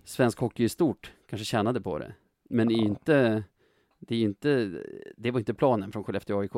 svensk 0.04 0.40
hockey 0.40 0.64
i 0.64 0.70
stort 0.70 1.12
kanske 1.36 1.46
tjänade 1.46 1.82
på 1.82 1.98
det. 2.00 2.14
Men 2.50 2.70
Ja. 2.70 2.78
inte, 2.78 3.44
det 4.00 4.16
är 4.16 4.22
inte, 4.22 4.82
det 5.18 5.32
var 5.32 5.40
inte 5.40 5.54
planen 5.54 5.92
från 5.92 6.04
Skellefteå 6.04 6.40
AIK. 6.40 6.56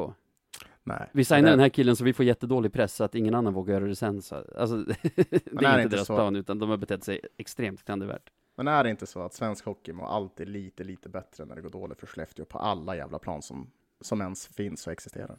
Nej. 0.84 1.10
Vi 1.14 1.24
signar 1.26 1.42
Det- 1.44 1.50
den 1.50 1.60
här 1.60 1.70
killen 1.70 1.96
så 1.96 2.04
vi 2.04 2.14
får 2.14 2.26
jättedålig 2.26 2.74
press 2.74 2.96
så 2.96 3.04
att 3.04 3.16
ingen 3.16 3.36
annan 3.36 3.54
vågar 3.54 3.74
göra 3.74 3.86
det 3.88 3.96
sen. 3.96 4.22
Så, 4.22 4.36
alltså, 4.58 4.78
det 4.84 4.92
är 5.06 5.64
är 5.64 5.70
inte 5.70 5.82
inte 5.84 5.96
deras 5.96 6.08
så. 6.08 6.16
plan, 6.16 6.36
utan 6.36 6.60
de 6.60 6.70
har 6.70 6.78
betett 6.78 7.04
sig 7.04 7.20
extremt 7.38 7.84
klandervärt. 7.86 8.30
Men 8.56 8.68
är 8.68 8.84
det 8.84 8.90
inte 8.90 9.06
så 9.06 9.22
att 9.22 9.34
svensk 9.34 9.66
hockey 9.66 9.94
mår 9.94 10.06
alltid 10.08 10.50
lite, 10.50 10.84
lite 10.84 11.10
bättre 11.10 11.46
när 11.46 11.56
det 11.56 11.62
går 11.62 11.70
dåligt 11.70 12.00
för 12.00 12.08
Skellefteå 12.08 12.46
på 12.46 12.58
alla 12.60 12.96
jävla 12.96 13.20
plan 13.20 13.42
som, 13.42 13.72
som 14.02 14.22
ens 14.22 14.48
finns 14.48 14.88
och 14.88 14.94
existerar? 14.94 15.38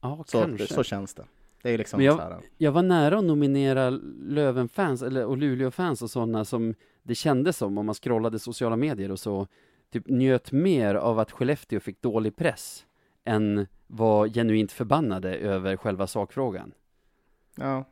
Ja, 0.00 0.24
Så, 0.26 0.40
kanske. 0.42 0.66
så 0.66 0.82
känns 0.82 1.14
det. 1.14 1.24
Det 1.62 1.70
är 1.70 1.78
liksom 1.78 1.96
Men 1.98 2.06
jag- 2.06 2.16
så 2.16 2.22
här. 2.22 2.40
Jag 2.58 2.72
var 2.72 2.82
nära 2.82 3.18
att 3.18 3.24
nominera 3.24 3.90
Löven-fans, 4.20 5.02
eller, 5.02 5.24
och 5.24 5.36
Luleå-fans 5.36 6.02
och 6.02 6.10
sådana 6.10 6.44
som 6.44 6.74
det 7.06 7.14
kändes 7.14 7.56
som, 7.56 7.78
om 7.78 7.86
man 7.86 7.94
scrollade 7.94 8.38
sociala 8.38 8.76
medier 8.76 9.10
och 9.10 9.20
så, 9.20 9.46
typ 9.90 10.08
njöt 10.08 10.52
mer 10.52 10.94
av 10.94 11.18
att 11.18 11.32
Skellefteå 11.32 11.80
fick 11.80 12.02
dålig 12.02 12.36
press, 12.36 12.86
än 13.24 13.66
var 13.86 14.28
genuint 14.28 14.72
förbannade 14.72 15.36
över 15.36 15.76
själva 15.76 16.06
sakfrågan. 16.06 16.72
Ja, 17.56 17.84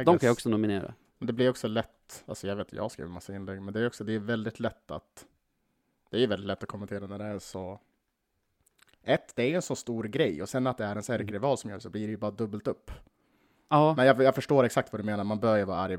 I 0.00 0.04
De 0.04 0.18
kan 0.18 0.26
jag 0.26 0.32
också 0.32 0.48
nominera. 0.48 0.94
Men 1.18 1.26
det 1.26 1.32
blir 1.32 1.50
också 1.50 1.68
lätt, 1.68 2.24
alltså 2.26 2.46
jag 2.46 2.56
vet, 2.56 2.72
jag 2.72 2.90
skrev 2.90 3.06
en 3.06 3.12
massa 3.12 3.34
inlägg, 3.34 3.62
men 3.62 3.74
det 3.74 3.80
är 3.80 3.86
också, 3.86 4.04
det 4.04 4.12
är 4.12 4.18
väldigt 4.18 4.60
lätt 4.60 4.90
att, 4.90 5.26
det 6.10 6.22
är 6.22 6.26
väldigt 6.26 6.46
lätt 6.46 6.62
att 6.62 6.68
kommentera 6.68 7.06
när 7.06 7.18
det 7.18 7.24
är 7.24 7.38
så, 7.38 7.80
ett, 9.02 9.32
det 9.36 9.42
är 9.42 9.56
en 9.56 9.62
så 9.62 9.76
stor 9.76 10.04
grej 10.04 10.42
och 10.42 10.48
sen 10.48 10.66
att 10.66 10.78
det 10.78 10.84
är 10.84 10.96
en 10.96 11.20
ärkerival 11.20 11.58
som 11.58 11.70
gör 11.70 11.76
det 11.76 11.82
så 11.82 11.90
blir 11.90 12.06
det 12.06 12.10
ju 12.10 12.16
bara 12.16 12.30
dubbelt 12.30 12.66
upp. 12.66 12.90
Ja, 13.68 13.94
Men 13.96 14.06
jag, 14.06 14.22
jag 14.22 14.34
förstår 14.34 14.64
exakt 14.64 14.92
vad 14.92 15.00
du 15.00 15.04
menar, 15.04 15.24
man 15.24 15.40
bör 15.40 15.56
ju 15.56 15.64
vara 15.64 15.78
arg 15.78 15.98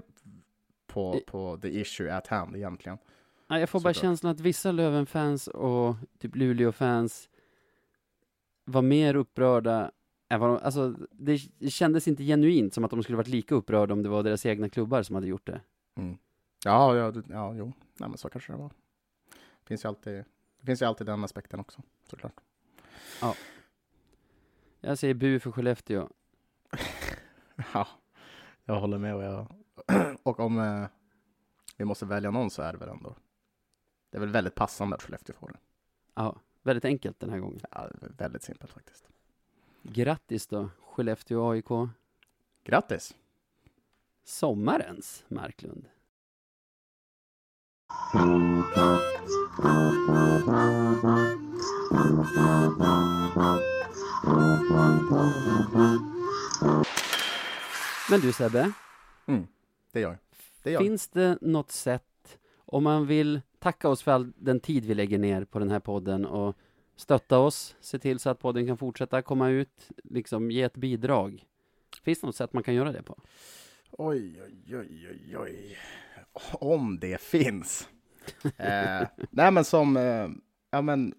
på, 0.94 1.20
på 1.28 1.58
the 1.62 1.80
issue 1.80 2.16
at 2.16 2.28
hand 2.28 2.56
egentligen. 2.56 2.98
Ja, 3.48 3.60
jag 3.60 3.70
får 3.70 3.80
bara 3.80 3.94
känslan 4.02 4.32
att 4.32 4.40
vissa 4.40 4.72
Löven-fans 4.72 5.48
och 5.48 5.96
typ 6.20 6.36
Luleå-fans 6.36 7.30
var 8.66 8.82
mer 8.82 9.16
upprörda 9.16 9.92
än 10.30 10.40
vad 10.40 10.50
de, 10.50 10.60
alltså 10.64 10.96
det 11.12 11.40
det 11.60 11.70
kändes 11.70 12.08
inte 12.08 12.24
genuint 12.24 12.74
som 12.74 12.84
att 12.84 12.92
de 12.92 13.04
skulle 13.04 13.18
varit 13.18 13.28
lika 13.28 13.56
upprörda 13.56 13.94
om 13.94 14.04
det 14.04 14.10
var 14.10 14.24
deras 14.24 14.46
egna 14.46 14.70
klubbar 14.70 15.04
som 15.04 15.16
hade 15.16 15.28
gjort 15.28 15.46
det. 15.48 15.62
Ja, 16.66 16.96
ja, 16.96 17.12
du- 17.12 17.24
ja, 17.30 17.54
jo, 17.56 17.74
nej 17.98 18.10
men 18.10 18.18
så 18.18 18.30
kanske 18.30 18.52
det 18.54 18.58
var. 18.58 18.72
Finns 19.66 19.86
ju 19.86 19.90
alltid, 19.90 20.14
det 20.60 20.66
finns 20.66 20.82
ju 20.82 20.86
alltid 20.86 21.08
den 21.08 21.24
aspekten 21.24 21.60
också, 21.60 21.82
såklart. 22.10 22.34
Jag 24.82 24.98
säger 24.98 25.14
bu 25.14 25.40
för 25.40 25.52
Skellefteå. 25.52 26.10
Ja, 27.74 27.88
jag 28.66 28.80
håller 28.80 28.98
med 28.98 29.16
och 29.16 29.24
jag, 29.24 29.48
och 30.24 30.40
om 30.40 30.60
eh, 30.60 30.88
vi 31.78 31.86
måste 31.86 32.06
välja 32.06 32.32
någon 32.32 32.50
så 32.50 32.62
är 32.62 32.74
det 32.74 32.80
väl 32.80 32.90
ändå, 32.90 33.16
det 34.10 34.18
är 34.18 34.20
väl 34.20 34.30
väldigt 34.30 34.56
passande 34.56 34.96
att 34.96 35.02
Skellefteå 35.02 35.36
får 35.36 35.48
det. 35.48 35.58
Ja, 36.14 36.36
väldigt 36.62 36.86
enkelt 36.86 37.20
den 37.20 37.30
här 37.30 37.40
gången. 37.40 37.60
Ja, 37.72 37.90
väldigt 38.18 38.44
simpelt 38.44 38.72
faktiskt. 38.72 39.10
Grattis 39.82 40.48
då, 40.48 40.70
Skellefteå 40.80 41.52
AIK. 41.52 41.90
Grattis! 42.64 43.16
Sommarens 44.24 45.26
Marklund. 45.28 45.86
Men 58.10 58.22
du 58.22 58.34
Sebbe, 58.34 58.72
Det 59.94 60.00
gör. 60.00 60.18
Det 60.64 60.72
gör 60.72 60.80
finns 60.80 61.08
det 61.08 61.38
något 61.42 61.72
sätt 61.72 62.38
om 62.56 62.84
man 62.84 63.08
vill 63.08 63.42
tacka 63.60 63.90
oss 63.90 64.04
för 64.04 64.12
all 64.12 64.32
den 64.36 64.60
tid 64.60 64.86
vi 64.86 64.94
lägger 64.94 65.18
ner 65.18 65.46
på 65.46 65.60
den 65.60 65.72
här 65.72 65.80
podden 65.80 66.26
och 66.26 66.56
stötta 66.96 67.40
oss, 67.40 67.76
se 67.80 68.00
till 68.00 68.20
så 68.20 68.30
att 68.30 68.40
podden 68.40 68.68
kan 68.68 68.78
fortsätta 68.78 69.22
komma 69.22 69.50
ut, 69.50 69.90
liksom 70.04 70.52
ge 70.52 70.62
ett 70.62 70.76
bidrag. 70.76 71.46
Finns 72.04 72.22
det 72.22 72.28
något 72.28 72.36
sätt 72.36 72.54
man 72.54 72.64
kan 72.64 72.74
göra 72.74 72.92
det 72.92 73.04
på? 73.04 73.18
Oj, 73.92 74.42
oj, 74.42 74.76
oj, 74.78 75.08
oj, 75.10 75.38
oj. 75.38 75.78
Om 76.54 77.00
det 77.00 77.22
finns. 77.22 77.88
eh, 78.58 79.08
nej, 79.30 79.52
men 79.52 79.66
som, 79.66 79.98
eh, 79.98 80.28
ja 80.72 80.82
men, 80.82 81.14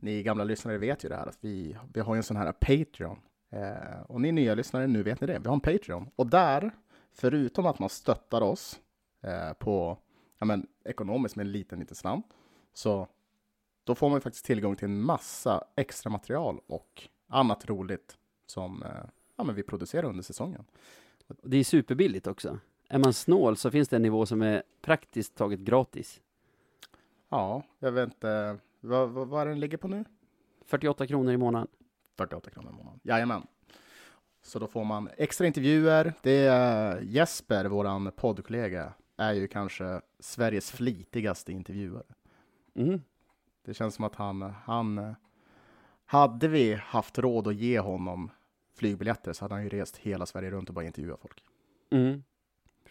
ni 0.00 0.22
gamla 0.22 0.44
lyssnare 0.44 0.78
vet 0.78 1.04
ju 1.04 1.08
det 1.08 1.16
här 1.16 1.26
att 1.26 1.38
vi, 1.40 1.76
vi 1.92 2.00
har 2.00 2.14
ju 2.14 2.16
en 2.16 2.22
sån 2.22 2.36
här 2.36 2.52
Patreon. 2.52 3.18
Eh, 3.50 4.00
och 4.06 4.20
ni 4.20 4.32
nya 4.32 4.54
lyssnare, 4.54 4.86
nu 4.86 5.02
vet 5.02 5.20
ni 5.20 5.26
det. 5.26 5.38
Vi 5.38 5.46
har 5.46 5.54
en 5.54 5.60
Patreon. 5.60 6.10
Och 6.16 6.26
där, 6.26 6.70
förutom 7.12 7.66
att 7.66 7.78
man 7.78 7.88
stöttar 7.88 8.40
oss 8.40 8.80
eh, 9.20 9.52
på, 9.52 9.98
ja 10.38 10.46
men, 10.46 10.66
ekonomiskt 10.84 11.36
med 11.36 11.46
en 11.46 11.52
liten, 11.52 11.78
liten 11.80 11.96
slant, 11.96 12.26
så 12.72 13.08
då 13.84 13.94
får 13.94 14.10
man 14.10 14.20
faktiskt 14.20 14.44
tillgång 14.44 14.76
till 14.76 14.84
en 14.84 15.02
massa 15.02 15.64
extra 15.76 16.10
material 16.10 16.60
och 16.66 17.08
annat 17.26 17.68
roligt 17.68 18.18
som 18.46 18.82
eh, 18.82 19.04
ja, 19.36 19.44
men 19.44 19.54
vi 19.54 19.62
producerar 19.62 20.08
under 20.08 20.22
säsongen. 20.22 20.64
Det 21.42 21.56
är 21.56 21.64
superbilligt 21.64 22.26
också. 22.26 22.58
Är 22.88 22.98
man 22.98 23.12
snål 23.12 23.56
så 23.56 23.70
finns 23.70 23.88
det 23.88 23.96
en 23.96 24.02
nivå 24.02 24.26
som 24.26 24.42
är 24.42 24.62
praktiskt 24.80 25.34
taget 25.34 25.60
gratis. 25.60 26.20
Ja, 27.28 27.62
jag 27.78 27.92
vet 27.92 28.04
inte. 28.04 28.58
Vad, 28.80 29.10
vad, 29.10 29.28
vad 29.28 29.42
är 29.42 29.46
den 29.46 29.60
ligger 29.60 29.76
på 29.76 29.88
nu? 29.88 30.04
48 30.66 31.06
kronor 31.06 31.32
i 31.32 31.36
månaden. 31.36 31.68
48 32.16 32.50
kronor 32.50 32.70
i 32.70 32.74
månaden. 32.74 33.00
Jajamän. 33.02 33.46
Så 34.50 34.58
då 34.58 34.66
får 34.66 34.84
man 34.84 35.08
extra 35.16 35.46
intervjuer. 35.46 36.14
Det 36.22 36.46
är 36.46 37.00
Jesper, 37.00 37.64
våran 37.64 38.12
poddkollega, 38.16 38.92
är 39.16 39.32
ju 39.32 39.48
kanske 39.48 40.00
Sveriges 40.18 40.70
flitigaste 40.70 41.52
intervjuare. 41.52 42.14
Mm. 42.74 43.00
Det 43.64 43.74
känns 43.74 43.94
som 43.94 44.04
att 44.04 44.14
han, 44.14 44.42
han 44.42 45.14
hade 46.04 46.48
vi 46.48 46.74
haft 46.74 47.18
råd 47.18 47.48
att 47.48 47.54
ge 47.54 47.80
honom 47.80 48.30
flygbiljetter 48.74 49.32
så 49.32 49.44
hade 49.44 49.54
han 49.54 49.62
ju 49.62 49.68
rest 49.68 49.96
hela 49.96 50.26
Sverige 50.26 50.50
runt 50.50 50.68
och 50.68 50.74
bara 50.74 50.84
intervjuat 50.84 51.20
folk. 51.20 51.44
Mm. 51.90 52.22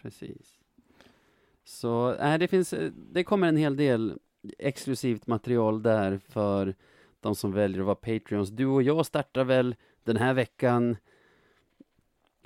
Precis. 0.02 0.58
Så 1.64 2.16
nej, 2.20 2.38
det 2.38 2.48
finns, 2.48 2.74
det 3.12 3.24
kommer 3.24 3.48
en 3.48 3.56
hel 3.56 3.76
del 3.76 4.18
exklusivt 4.58 5.26
material 5.26 5.82
där 5.82 6.18
för 6.18 6.74
de 7.20 7.34
som 7.34 7.52
väljer 7.52 7.80
att 7.80 7.86
vara 7.86 7.94
Patreons. 7.94 8.50
Du 8.50 8.66
och 8.66 8.82
jag 8.82 9.06
startar 9.06 9.44
väl 9.44 9.74
den 10.04 10.16
här 10.16 10.34
veckan 10.34 10.96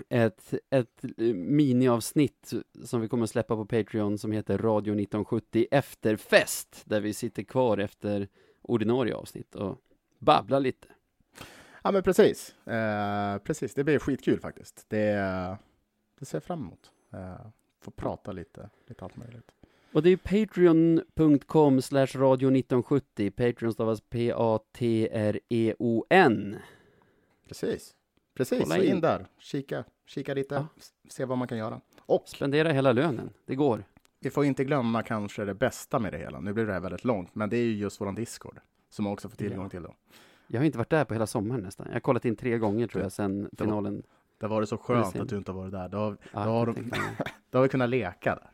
ett, 0.08 0.54
ett 0.70 1.02
miniavsnitt 1.34 2.52
som 2.84 3.00
vi 3.00 3.08
kommer 3.08 3.26
släppa 3.26 3.56
på 3.56 3.66
Patreon 3.66 4.18
som 4.18 4.32
heter 4.32 4.58
Radio 4.58 4.92
1970 4.92 5.66
Efterfest, 5.70 6.82
där 6.84 7.00
vi 7.00 7.14
sitter 7.14 7.42
kvar 7.42 7.78
efter 7.78 8.28
ordinarie 8.62 9.14
avsnitt 9.14 9.54
och 9.54 9.78
babblar 10.18 10.60
lite. 10.60 10.88
Ja, 11.82 11.92
men 11.92 12.02
precis. 12.02 12.66
Eh, 12.66 13.38
precis, 13.38 13.74
det 13.74 13.84
blir 13.84 13.98
skitkul 13.98 14.40
faktiskt. 14.40 14.84
Det, 14.88 15.12
det 16.18 16.24
ser 16.24 16.36
jag 16.36 16.44
fram 16.44 16.60
emot. 16.60 16.90
Eh, 17.12 17.46
få 17.80 17.90
prata 17.90 18.32
lite, 18.32 18.70
lite 18.86 19.04
allt 19.04 19.16
möjligt. 19.16 19.52
Och 19.92 20.02
det 20.02 20.10
är 20.10 20.16
patreon.com 20.16 21.82
slash 21.82 22.06
radio 22.06 22.48
1970. 22.48 23.30
Patreon 23.30 23.72
stavas 23.72 24.00
P-A-T-R-E-O-N. 24.00 25.36
Precis. 27.48 27.96
Precis, 28.34 28.62
Kolla 28.62 28.74
så 28.74 28.82
in 28.82 28.94
in. 28.94 29.00
där. 29.00 29.26
Kika, 29.38 29.84
kika 30.06 30.34
lite, 30.34 30.54
Ja. 30.54 30.66
se 31.08 31.24
vad 31.24 31.38
man 31.38 31.48
kan 31.48 31.58
göra. 31.58 31.80
Och 31.98 32.28
Spendera 32.28 32.72
hela 32.72 32.92
lönen. 32.92 33.30
Det 33.46 33.54
går. 33.54 33.84
vi 34.20 34.30
får 34.30 34.44
inte 34.44 34.64
glömma 34.64 35.02
kanske 35.02 35.44
det 35.44 35.54
bästa 35.54 35.98
med 35.98 36.12
det 36.12 36.18
hela. 36.18 36.40
Nu 36.40 36.52
blir 36.52 36.66
det 36.66 36.72
här 36.72 36.80
väldigt 36.80 37.04
långt, 37.04 37.34
men 37.34 37.50
det 37.50 37.56
är 37.56 37.64
ju 37.64 37.76
just 37.76 38.00
våran 38.00 38.14
Discord 38.14 38.60
som 38.90 39.02
man 39.04 39.12
också 39.12 39.28
får 39.28 39.36
tillgång 39.36 39.64
Ja. 39.64 39.68
till 39.70 39.82
då. 39.82 39.94
Jag 40.46 40.60
har 40.60 40.64
inte 40.64 40.78
varit 40.78 40.90
där 40.90 41.04
på 41.04 41.14
hela 41.14 41.26
sommaren 41.26 41.62
nästan. 41.62 41.86
Jag 41.86 41.92
har 41.94 42.00
kollat 42.00 42.24
in 42.24 42.36
tre 42.36 42.58
gånger 42.58 42.86
tror 42.86 43.02
jag 43.02 43.12
sen 43.12 43.42
var- 43.42 43.64
finalen. 43.64 44.02
Det 44.38 44.46
var 44.46 44.60
det 44.60 44.66
så 44.66 44.76
skönt 44.78 45.16
att 45.16 45.28
du 45.28 45.36
inte 45.36 45.52
har 45.52 45.58
varit 45.58 45.72
där. 45.72 45.88
Då, 45.88 45.98
har- 45.98 46.16
Ja, 46.32 46.44
då, 46.44 46.50
har, 46.50 46.66
de, 46.66 46.74
då 47.50 47.58
har 47.58 47.62
vi 47.62 47.68
kunnat 47.68 47.88
leka 47.90 48.34
där. 48.34 48.50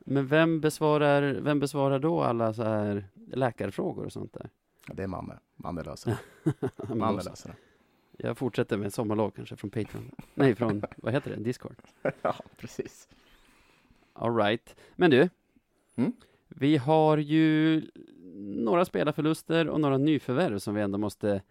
Men 0.00 0.26
vem 0.26 0.60
besvarar, 0.60 1.22
vem 1.40 1.60
besvarar 1.60 1.98
då 1.98 2.22
alla 2.22 2.54
så 2.54 2.62
här 2.62 3.04
läkarfrågor 3.32 4.04
och 4.04 4.12
sånt 4.12 4.32
där? 4.32 4.50
Ja, 4.88 4.94
Det 4.94 5.02
är 5.02 5.06
Manne. 5.06 5.38
Manne 5.56 5.82
löser 5.82 6.16
det. 6.44 6.70
Manne 6.94 7.22
löser 7.22 7.48
det. 7.48 7.56
Jag 8.20 8.38
fortsätter 8.38 8.76
med 8.76 8.94
sommarlov 8.94 9.30
kanske 9.30 9.56
från 9.56 9.70
Patreon. 9.70 10.10
Nej, 10.34 10.54
från, 10.54 10.82
vad 10.96 11.12
heter 11.12 11.30
det? 11.30 11.36
Discord. 11.36 11.76
Ja, 12.22 12.34
precis. 12.56 13.08
All 14.12 14.36
right. 14.36 14.76
Men 14.96 15.10
du. 15.10 15.28
Mm? 15.96 16.12
Vi 16.48 16.76
har 16.76 17.18
ju 17.18 17.82
några 18.34 18.84
spelarförluster 18.84 19.68
och 19.68 19.80
några 19.80 19.98
nyförvärv 19.98 20.58
som 20.58 20.74
vi 20.74 20.80
ändå 20.80 20.98
måste 20.98 21.42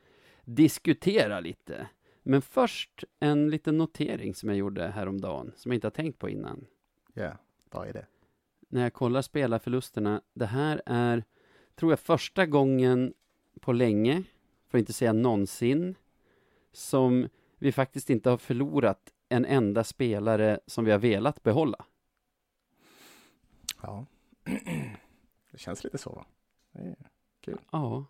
diskutera 0.45 1.39
lite. 1.39 1.87
Men 2.23 2.41
först 2.41 3.03
en 3.19 3.49
liten 3.49 3.77
notering 3.77 4.35
som 4.35 4.49
jag 4.49 4.57
gjorde 4.57 4.87
häromdagen, 4.87 5.51
som 5.55 5.71
jag 5.71 5.77
inte 5.77 5.87
har 5.87 5.91
tänkt 5.91 6.19
på 6.19 6.29
innan. 6.29 6.65
Ja, 7.13 7.31
vad 7.71 7.87
är 7.87 7.93
det? 7.93 8.05
När 8.69 8.81
jag 8.81 8.93
kollar 8.93 9.21
spelarförlusterna, 9.21 10.21
det 10.33 10.45
här 10.45 10.81
är, 10.85 11.23
tror 11.75 11.91
jag, 11.91 11.99
första 11.99 12.45
gången 12.45 13.13
på 13.59 13.73
länge, 13.73 14.23
för 14.67 14.77
att 14.77 14.79
inte 14.79 14.93
säga 14.93 15.13
någonsin, 15.13 15.95
som 16.77 17.29
vi 17.57 17.71
faktiskt 17.71 18.09
inte 18.09 18.29
har 18.29 18.37
förlorat 18.37 19.13
en 19.29 19.45
enda 19.45 19.83
spelare 19.83 20.59
som 20.65 20.85
vi 20.85 20.91
har 20.91 20.99
velat 20.99 21.43
behålla. 21.43 21.85
Ja. 23.81 24.05
Det 25.51 25.57
känns 25.57 25.83
lite 25.83 25.97
så 25.97 26.09
va? 26.09 26.25
Är- 26.73 26.95
Ja. 27.71 28.05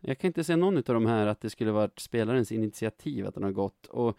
Jag 0.00 0.18
kan 0.18 0.28
inte 0.28 0.44
se 0.44 0.56
någon 0.56 0.76
av 0.76 0.82
de 0.82 1.06
här 1.06 1.26
att 1.26 1.40
det 1.40 1.50
skulle 1.50 1.70
varit 1.72 1.98
spelarens 2.00 2.52
initiativ 2.52 3.26
att 3.26 3.34
den 3.34 3.42
har 3.42 3.50
gått. 3.52 3.86
Och 3.86 4.16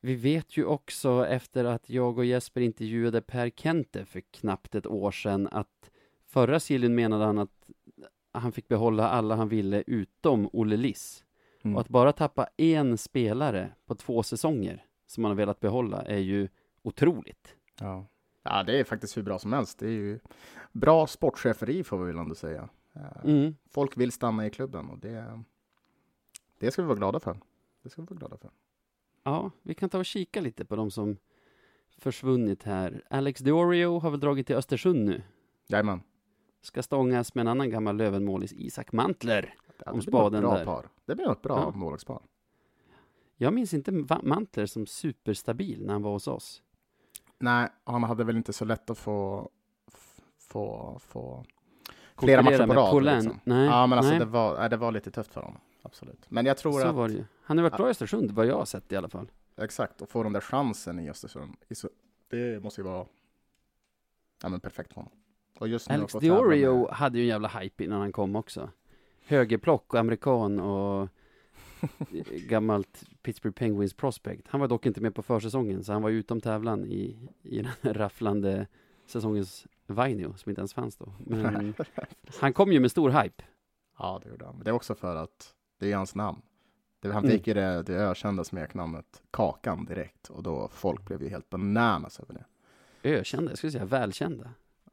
vi 0.00 0.14
vet 0.14 0.56
ju 0.56 0.64
också 0.64 1.26
efter 1.26 1.64
att 1.64 1.90
jag 1.90 2.18
och 2.18 2.24
Jesper 2.24 2.60
intervjuade 2.60 3.22
Per 3.22 3.50
Kente 3.50 4.04
för 4.04 4.20
knappt 4.20 4.74
ett 4.74 4.86
år 4.86 5.10
sedan 5.10 5.48
att 5.52 5.90
förra 6.26 6.60
sillen 6.60 6.94
menade 6.94 7.24
han 7.24 7.38
att 7.38 7.70
han 8.32 8.52
fick 8.52 8.68
behålla 8.68 9.08
alla 9.08 9.36
han 9.36 9.48
ville 9.48 9.84
utom 9.86 10.48
Olle 10.52 10.76
Liss. 10.76 11.24
Mm. 11.64 11.74
Och 11.74 11.80
att 11.80 11.88
bara 11.88 12.12
tappa 12.12 12.48
en 12.56 12.98
spelare 12.98 13.72
på 13.86 13.94
två 13.94 14.22
säsonger 14.22 14.84
som 15.06 15.22
man 15.22 15.30
har 15.30 15.36
velat 15.36 15.60
behålla 15.60 16.02
är 16.02 16.18
ju 16.18 16.48
otroligt. 16.82 17.56
Ja. 17.80 18.06
ja, 18.42 18.62
det 18.62 18.80
är 18.80 18.84
faktiskt 18.84 19.16
hur 19.16 19.22
bra 19.22 19.38
som 19.38 19.52
helst. 19.52 19.78
Det 19.78 19.86
är 19.86 19.90
ju 19.90 20.18
bra 20.72 21.06
sportcheferi 21.06 21.84
får 21.84 21.98
vi 21.98 22.06
väl 22.06 22.18
ändå 22.18 22.34
säga. 22.34 22.68
Eh, 22.94 23.24
Mm. 23.24 23.56
Folk 23.70 23.96
vill 23.96 24.12
stanna 24.12 24.46
i 24.46 24.50
klubben 24.50 24.88
och 24.90 24.98
det, 24.98 25.40
det 26.58 26.70
ska 26.70 26.82
vi 26.82 26.88
vara 26.88 26.98
glada 26.98 27.20
för. 27.20 27.40
Det 27.82 27.90
ska 27.90 28.02
vi 28.02 28.06
vara 28.06 28.18
glada 28.18 28.36
för. 28.36 28.50
Ja, 29.22 29.50
vi 29.62 29.74
kan 29.74 29.88
ta 29.90 29.98
och 29.98 30.06
kika 30.06 30.40
lite 30.40 30.64
på 30.64 30.76
de 30.76 30.90
som 30.90 31.16
försvunnit 31.98 32.62
här. 32.62 33.02
Alex 33.10 33.40
Diorio 33.40 33.98
har 33.98 34.10
väl 34.10 34.20
dragit 34.20 34.46
till 34.46 34.56
Östersund 34.56 35.04
nu. 35.04 35.22
Jajamän. 35.66 36.02
Ska 36.62 36.82
stångas 36.82 37.34
med 37.34 37.42
en 37.42 37.48
annan 37.48 37.70
gammal 37.70 37.96
Lövenmålis, 37.96 38.52
Isak 38.52 38.92
Mantler. 38.92 39.54
Om 39.86 40.02
spaden 40.02 40.40
bra 40.42 40.54
där. 40.58 40.64
par. 40.64 40.88
Det 41.12 41.16
blir 41.16 41.26
något 41.26 41.42
bra 41.42 41.58
Ja. 41.58 41.70
målvaktspar. 41.78 42.22
Jag 43.36 43.54
minns 43.54 43.74
inte 43.74 43.92
Mantler 44.22 44.66
som 44.66 44.86
superstabil 44.86 45.86
när 45.86 45.92
han 45.92 46.02
var 46.02 46.12
hos 46.12 46.28
oss. 46.28 46.62
Nej, 47.38 47.68
han 47.84 48.02
hade 48.02 48.24
väl 48.24 48.36
inte 48.36 48.52
så 48.52 48.64
lätt 48.64 48.90
att 48.90 48.98
få, 48.98 49.50
få, 50.38 50.96
få 51.00 51.44
flera 52.16 52.42
matcher 52.42 52.66
på 52.66 52.72
rad. 52.72 53.04
Liksom. 53.04 53.40
Nej, 53.44 53.66
ja, 53.66 53.86
men 53.86 53.98
alltså 53.98 54.10
nej. 54.10 54.18
det 54.18 54.24
var, 54.24 54.68
det 54.68 54.76
var 54.76 54.92
lite 54.92 55.10
tufft 55.10 55.32
för 55.34 55.40
honom. 55.40 55.60
Absolut. 55.82 56.26
Men 56.28 56.46
jag 56.46 56.56
tror 56.56 56.80
Så 56.80 56.86
att, 56.86 56.94
var 56.94 57.08
det. 57.08 57.24
Han 57.42 57.58
har 57.58 57.62
varit 57.62 57.76
bra 57.76 57.86
i 57.86 57.90
Östersund, 57.90 58.30
vad 58.30 58.46
jag 58.46 58.56
har 58.56 58.64
sett 58.64 58.92
i 58.92 58.96
alla 58.96 59.08
fall. 59.08 59.30
exakt, 59.56 60.02
att 60.02 60.10
få 60.10 60.22
den 60.22 60.32
där 60.32 60.40
chansen 60.40 60.98
i 60.98 61.10
Östersund, 61.10 61.56
det 62.30 62.62
måste 62.62 62.80
ju 62.80 62.84
vara 62.84 63.06
ja, 64.42 64.48
men 64.48 64.60
perfekt 64.60 64.92
för 64.92 65.00
honom. 65.00 65.12
Och 65.58 65.68
just 65.68 65.90
Alex 65.90 66.12
Diorio 66.12 66.90
hade 66.90 67.18
ju 67.18 67.22
en 67.22 67.28
jävla 67.28 67.48
hype 67.48 67.84
innan 67.84 68.00
han 68.00 68.12
kom 68.12 68.36
också. 68.36 68.70
Högerplock 69.26 69.94
och 69.94 70.00
amerikan 70.00 70.60
och 70.60 71.08
gammalt 72.48 73.04
Pittsburgh 73.22 73.54
Penguins 73.54 73.94
prospect. 73.94 74.48
Han 74.48 74.60
var 74.60 74.68
dock 74.68 74.86
inte 74.86 75.00
med 75.00 75.14
på 75.14 75.22
försäsongen, 75.22 75.84
så 75.84 75.92
han 75.92 76.02
var 76.02 76.10
utom 76.10 76.40
tävlan 76.40 76.84
i, 76.84 77.28
i 77.42 77.56
den 77.62 77.72
här 77.82 77.94
rafflande 77.94 78.66
säsongens 79.06 79.66
Vainio, 79.86 80.34
som 80.36 80.50
inte 80.50 80.60
ens 80.60 80.74
fanns 80.74 80.96
då. 80.96 81.12
Men 81.18 81.74
han 82.40 82.52
kom 82.52 82.72
ju 82.72 82.80
med 82.80 82.90
stor 82.90 83.10
hype. 83.10 83.44
Ja, 83.98 84.20
det 84.24 84.30
gjorde 84.30 84.44
han. 84.44 84.54
Men 84.54 84.64
det 84.64 84.70
är 84.70 84.74
också 84.74 84.94
för 84.94 85.16
att 85.16 85.54
det 85.78 85.92
är 85.92 85.96
hans 85.96 86.14
namn. 86.14 86.42
Det, 87.00 87.12
han 87.12 87.24
Mm. 87.24 87.36
fick 87.36 87.46
ju 87.46 87.54
det, 87.54 87.82
det 87.82 87.94
ökända 87.94 88.44
smeknamnet 88.44 89.22
Kakan 89.30 89.84
direkt 89.84 90.30
och 90.30 90.42
då 90.42 90.68
folk 90.72 91.04
blev 91.06 91.22
ju 91.22 91.28
helt 91.28 91.50
bananas 91.50 92.20
över 92.20 92.34
det. 92.34 92.44
Ökända, 93.08 93.50
jag 93.50 93.58
skulle 93.58 93.72
säga 93.72 93.84
välkända. 93.84 94.50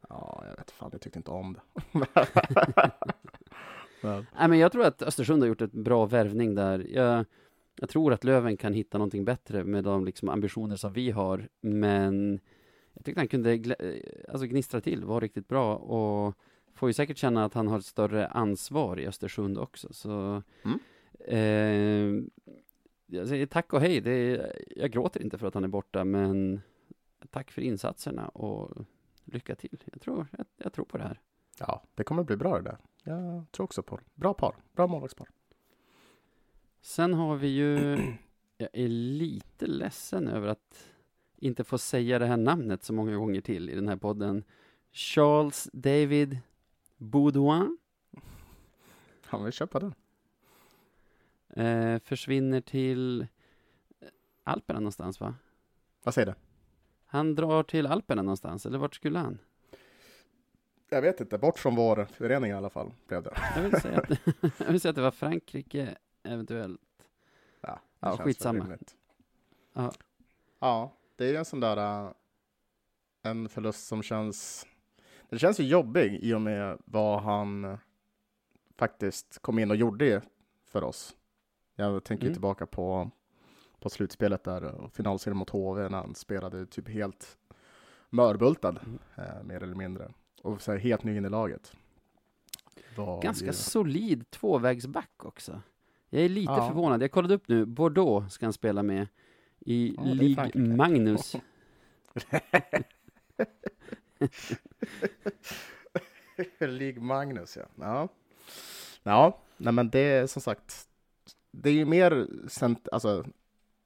Ja, 0.09 0.43
jag 0.49 0.55
vet 0.57 0.71
fan, 0.71 0.89
jag 0.91 1.01
tyckte 1.01 1.19
inte 1.19 1.31
om 1.31 1.53
det. 1.53 1.61
Nej, 4.39 4.49
men 4.49 4.59
jag 4.59 4.71
tror 4.71 4.85
att 4.85 5.01
Östersund 5.01 5.41
har 5.43 5.47
gjort 5.47 5.61
ett 5.61 5.71
bra 5.71 6.05
värvning 6.05 6.55
där. 6.55 6.85
Jag, 6.89 7.25
jag 7.75 7.89
tror 7.89 8.13
att 8.13 8.23
Löven 8.23 8.57
kan 8.57 8.73
hitta 8.73 8.97
någonting 8.97 9.25
bättre 9.25 9.63
med 9.63 9.83
de 9.83 10.05
liksom, 10.05 10.29
ambitioner 10.29 10.75
som 10.75 10.93
vi 10.93 11.11
har. 11.11 11.47
Men 11.61 12.39
jag 12.93 13.05
tyckte 13.05 13.19
han 13.21 13.27
kunde 13.27 13.57
glä- 13.57 14.03
alltså, 14.29 14.45
gnistra 14.47 14.81
till, 14.81 15.05
var 15.05 15.21
riktigt 15.21 15.47
bra 15.47 15.75
och 15.75 16.35
får 16.73 16.89
ju 16.89 16.93
säkert 16.93 17.17
känna 17.17 17.45
att 17.45 17.53
han 17.53 17.67
har 17.67 17.77
ett 17.79 17.85
större 17.85 18.27
ansvar 18.27 18.99
i 18.99 19.07
Östersund 19.07 19.57
också. 19.57 19.93
Så 19.93 20.43
Mm. 20.63 20.79
eh, 21.19 22.23
jag 23.11 23.27
säger 23.27 23.45
tack 23.45 23.73
och 23.73 23.79
hej. 23.81 23.97
Är, 23.97 24.53
jag 24.75 24.91
gråter 24.91 25.21
inte 25.21 25.37
för 25.37 25.47
att 25.47 25.53
han 25.53 25.63
är 25.63 25.67
borta, 25.67 26.03
men 26.03 26.61
tack 27.29 27.51
för 27.51 27.61
insatserna 27.61 28.27
och 28.29 28.85
lycka 29.25 29.55
till. 29.55 29.83
Jag 29.91 30.01
tror, 30.01 30.27
jag, 30.37 30.45
jag 30.57 30.73
tror 30.73 30.85
på 30.85 30.97
det 30.97 31.03
här. 31.03 31.19
Ja, 31.59 31.83
det 31.95 32.03
kommer 32.03 32.23
bli 32.23 32.35
bra 32.37 32.57
det 32.57 32.63
där. 32.63 32.77
Jag 33.03 33.45
tror 33.51 33.63
också 33.63 33.83
på 33.83 33.97
det. 33.97 34.03
Bra 34.15 34.33
par. 34.33 34.55
Bra 34.73 34.87
målvaktspar. 34.87 35.27
Sen 36.81 37.13
har 37.13 37.35
vi 37.35 37.47
ju, 37.47 37.97
jag 38.57 38.69
är 38.73 38.87
lite 38.87 39.67
ledsen 39.67 40.27
över 40.27 40.47
att 40.47 40.85
inte 41.37 41.63
få 41.63 41.77
säga 41.77 42.19
det 42.19 42.25
här 42.25 42.37
namnet 42.37 42.83
så 42.83 42.93
många 42.93 43.15
gånger 43.15 43.41
till 43.41 43.69
i 43.69 43.75
den 43.75 43.87
här 43.87 43.97
podden. 43.97 44.43
Charles 44.91 45.69
David 45.73 46.39
Baudouin 46.97 47.77
Han 49.25 49.43
vill 49.43 49.53
köpa 49.53 49.79
den. 49.79 49.93
eh, 51.49 51.99
försvinner 51.99 52.61
till 52.61 53.27
Alperna 54.43 54.79
någonstans 54.79 55.19
va? 55.19 55.35
Vad 56.03 56.13
säger 56.13 56.25
du? 56.25 56.33
Han 57.05 57.35
drar 57.35 57.63
till 57.63 57.87
Alperna 57.87 58.21
någonstans, 58.21 58.65
eller 58.65 58.77
vart 58.77 58.95
skulle 58.95 59.19
han? 59.19 59.39
Jag 60.89 61.01
vet 61.01 61.21
inte. 61.21 61.37
Bort 61.37 61.59
från 61.59 61.75
vår 61.75 62.05
förening 62.05 62.51
i 62.51 62.53
alla 62.53 62.69
fall 62.69 62.91
blev 63.07 63.23
det. 63.23 63.37
Jag 63.55 63.61
vill 63.61 63.81
säga 63.81 63.97
att, 63.99 64.09
jag 64.59 64.71
vill 64.71 64.81
säga 64.81 64.89
att 64.89 64.95
det 64.95 65.01
var 65.01 65.11
Frankrike, 65.11 65.95
eventuellt. 66.23 66.81
Ja, 67.61 67.79
Ja, 67.99 68.17
skitsamma. 68.17 68.77
Ja. 69.73 69.91
Ja, 70.59 70.93
det 71.15 71.25
är 71.25 71.29
ju 71.29 71.35
en 71.35 71.45
sån 71.45 71.59
där 71.59 72.13
en 73.21 73.49
förlust 73.49 73.87
som 73.87 74.03
känns 74.03 74.67
det 75.29 75.39
känns 75.39 75.59
ju 75.59 75.63
jobbig 75.63 76.19
i 76.21 76.33
och 76.33 76.41
med 76.41 76.77
vad 76.85 77.21
han 77.21 77.77
faktiskt 78.77 79.39
kom 79.41 79.59
in 79.59 79.69
och 79.71 79.75
gjorde 79.77 80.21
för 80.65 80.83
oss. 80.83 81.15
Jag 81.75 82.03
tänker 82.03 82.23
Mm. 82.25 82.33
tillbaka 82.33 82.65
på, 82.65 83.11
på 83.79 83.89
slutspelet 83.89 84.43
där 84.43 84.63
och 84.63 84.93
finalserien 84.93 85.37
mot 85.37 85.49
HV 85.49 85.89
när 85.89 85.97
han 85.97 86.15
spelade 86.15 86.65
typ 86.65 86.87
helt 86.89 87.37
mörbultad, 88.09 88.79
Mm. 88.85 88.99
eh, 89.17 89.43
mer 89.43 89.63
eller 89.63 89.75
mindre. 89.75 90.11
Och 90.41 90.61
så 90.61 90.71
här, 90.71 90.79
helt 90.79 91.03
ny 91.03 91.17
in 91.17 91.25
i 91.25 91.29
laget. 91.29 91.73
Var 92.95 93.21
Ganska 93.21 93.45
ju, 93.45 93.53
solid 93.53 94.31
tvåvägsback 94.31 95.25
också. 95.25 95.61
Jag 96.09 96.23
är 96.23 96.29
lite 96.29 96.51
Ja. 96.51 96.67
förvånad. 96.67 97.03
Jag 97.03 97.11
kollade 97.11 97.33
upp 97.33 97.47
nu, 97.47 97.65
Bordeaux 97.65 98.33
ska 98.33 98.45
han 98.45 98.53
spela 98.53 98.83
med 98.83 99.07
i 99.59 99.93
Ja, 99.97 100.03
Ligue. 100.03 100.51
Magnus. 100.75 101.35
League 106.59 107.01
Magnus, 107.01 107.57
ja. 107.57 107.65
Ja, 107.75 108.07
ja 109.03 109.37
nej, 109.57 109.73
men 109.73 109.89
det 109.89 109.99
är 109.99 110.27
som 110.27 110.41
sagt, 110.41 110.87
det 111.51 111.69
är 111.69 111.73
ju 111.73 111.85
mer 111.85 112.27
sent, 112.47 112.87
alltså, 112.91 113.25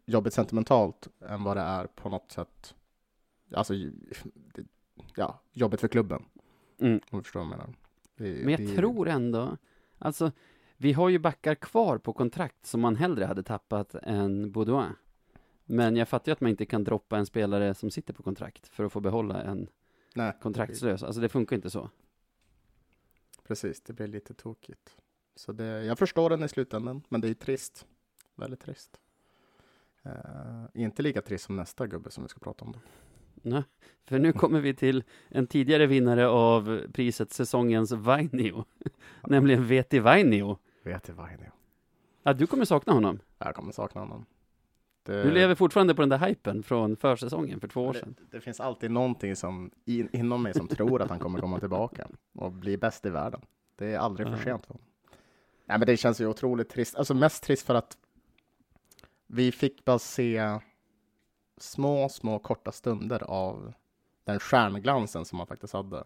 jobbigt 0.05 0.33
sentimentalt 0.33 1.07
än 1.27 1.43
vad 1.43 1.57
det 1.57 1.61
är 1.61 1.87
på 1.87 2.09
något 2.09 2.31
sätt, 2.31 2.75
alltså, 3.55 3.73
ja, 5.15 5.39
jobbigt 5.51 5.81
för 5.81 5.87
klubben. 5.87 6.25
Mm. 6.83 7.01
Om 7.11 7.19
du 7.19 7.23
förstår 7.23 7.39
vad 7.39 7.45
jag 7.49 7.57
menar. 7.57 7.73
Det, 8.15 8.43
Men 8.45 8.49
jag 8.49 8.59
det- 8.59 8.75
tror 8.75 9.07
ändå, 9.09 9.57
alltså, 9.97 10.31
vi 10.77 10.93
har 10.93 11.09
ju 11.09 11.19
backar 11.19 11.55
kvar 11.55 11.97
på 11.97 12.13
kontrakt 12.13 12.65
som 12.65 12.81
man 12.81 12.95
hellre 12.95 13.25
hade 13.25 13.43
tappat 13.43 13.95
än 13.95 14.51
Baudouin. 14.51 14.95
Men 15.65 15.95
jag 15.95 16.07
fattar 16.09 16.29
ju 16.29 16.33
att 16.33 16.41
man 16.41 16.49
inte 16.51 16.65
kan 16.65 16.83
droppa 16.83 17.17
en 17.17 17.25
spelare 17.25 17.73
som 17.73 17.91
sitter 17.91 18.13
på 18.13 18.23
kontrakt 18.23 18.67
för 18.67 18.83
att 18.83 18.91
få 18.93 18.99
behålla 18.99 19.43
en 19.43 19.67
Nej, 20.15 20.33
kontraktslös. 20.41 21.03
Alltså 21.03 21.21
det 21.21 21.29
funkar 21.29 21.55
inte 21.55 21.69
så. 21.69 21.89
precis, 23.47 23.81
det 23.81 23.93
blir 23.93 24.07
lite 24.07 24.33
tokigt. 24.33 24.97
Så 25.35 25.51
det, 25.51 25.65
jag 25.85 25.99
förstår 25.99 26.29
den 26.29 26.43
i 26.43 26.49
slutändan, 26.49 27.01
men 27.09 27.21
det 27.21 27.29
är 27.29 27.33
trist. 27.33 27.85
Väldigt 28.35 28.59
trist. 28.59 28.99
Eh, 30.03 30.65
inte 30.73 31.01
lika 31.03 31.21
trist 31.21 31.45
som 31.45 31.55
nästa 31.55 31.87
gubbe 31.87 32.11
som 32.11 32.23
vi 32.23 32.29
ska 32.29 32.39
prata 32.39 32.65
om 32.65 32.71
då. 32.71 32.79
Nej, 33.43 33.63
för 34.05 34.19
nu 34.19 34.33
kommer 34.33 34.61
vi 34.61 34.73
till 34.73 35.03
en 35.29 35.47
tidigare 35.47 35.85
vinnare 35.85 36.27
av 36.27 36.81
priset 36.93 37.31
säsongens 37.31 37.91
Vainio, 37.91 38.65
nämligen 39.27 39.67
Veti 39.67 39.99
Vainio. 39.99 40.57
Vet 40.83 41.03
du 41.03 41.13
vad 41.13 41.25
han 41.25 41.39
är? 41.39 41.51
Ja, 42.23 42.33
du 42.33 42.47
kommer 42.47 42.65
sakna 42.65 42.93
honom. 42.93 43.19
Jag 43.37 43.55
kommer 43.55 43.71
sakna 43.71 44.01
honom. 44.01 44.25
Det, 45.03 45.23
Du 45.23 45.31
lever 45.31 45.55
fortfarande 45.55 45.95
på 45.95 46.01
den 46.01 46.09
där 46.09 46.17
hypen 46.17 46.63
från 46.63 46.95
försäsongen 46.95 47.59
för 47.59 47.67
två 47.67 47.85
år 47.85 47.93
sedan. 47.93 48.15
det, 48.17 48.37
det 48.37 48.41
finns 48.41 48.59
alltid 48.59 48.91
någonting 48.91 49.35
som 49.35 49.71
in, 49.85 50.09
inom 50.13 50.43
mig 50.43 50.53
som 50.53 50.67
tror 50.67 51.01
att 51.01 51.09
han 51.09 51.19
kommer 51.19 51.39
komma 51.39 51.59
tillbaka 51.59 52.07
och 52.33 52.51
bli 52.51 52.77
bäst 52.77 53.05
i 53.05 53.09
världen. 53.09 53.41
Det 53.75 53.93
är 53.93 53.97
aldrig 53.97 54.27
för 54.27 54.37
sent 54.37 54.65
för. 54.65 54.75
Nej, 55.65 55.79
men 55.79 55.87
det 55.87 55.97
känns 55.97 56.21
ju 56.21 56.27
otroligt 56.27 56.69
trist. 56.69 56.95
Alltså 56.95 57.13
mest 57.13 57.43
trist 57.43 57.65
för 57.65 57.75
att 57.75 57.97
vi 59.27 59.51
fick 59.51 59.85
bara 59.85 59.99
se 59.99 60.59
små, 61.57 62.09
små 62.09 62.39
korta 62.39 62.71
stunder 62.71 63.23
av 63.23 63.73
den 64.23 64.39
stjärnglansen 64.39 65.25
som 65.25 65.39
han 65.39 65.47
faktiskt 65.47 65.73
hade. 65.73 66.03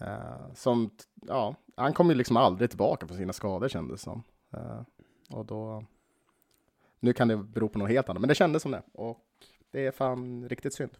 Eh, 0.00 0.52
som, 0.54 0.90
ja, 1.14 1.54
han 1.76 1.92
kom 1.92 2.08
ju 2.08 2.14
liksom 2.14 2.36
aldrig 2.36 2.70
tillbaka 2.70 3.06
från 3.06 3.16
sina 3.16 3.32
skador 3.32 3.68
kändes 3.68 4.02
som. 4.02 4.22
Eh, 4.52 4.80
och 5.30 5.46
då, 5.46 5.84
nu 7.00 7.12
kan 7.12 7.28
det 7.28 7.36
bero 7.36 7.68
på 7.68 7.78
något 7.78 7.90
helt 7.90 8.08
annat, 8.08 8.20
men 8.20 8.28
det 8.28 8.34
kändes 8.34 8.62
som 8.62 8.72
det. 8.72 8.82
Och 8.92 9.26
det 9.70 9.86
är 9.86 9.90
fan 9.90 10.48
riktigt 10.48 10.74
synd. 10.74 10.90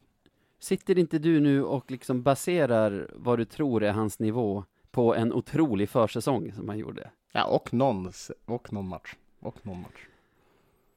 Sitter 0.59 0.99
inte 0.99 1.19
du 1.19 1.41
nu 1.41 1.65
och 1.65 1.91
liksom 1.91 2.23
baserar 2.23 3.11
vad 3.15 3.39
du 3.39 3.45
tror 3.45 3.83
är 3.83 3.93
hans 3.93 4.19
nivå 4.19 4.65
på 4.91 5.15
en 5.15 5.33
otrolig 5.33 5.89
försäsong 5.89 6.53
som 6.53 6.69
han 6.69 6.79
gjorde? 6.79 7.11
Ja, 7.33 7.45
och 7.45 7.73
någon, 7.75 8.13
och 8.45 8.73
någon 8.73 8.89
match. 8.89 9.15
Och 9.41 9.67
någon 9.67 9.81
match. 9.81 10.07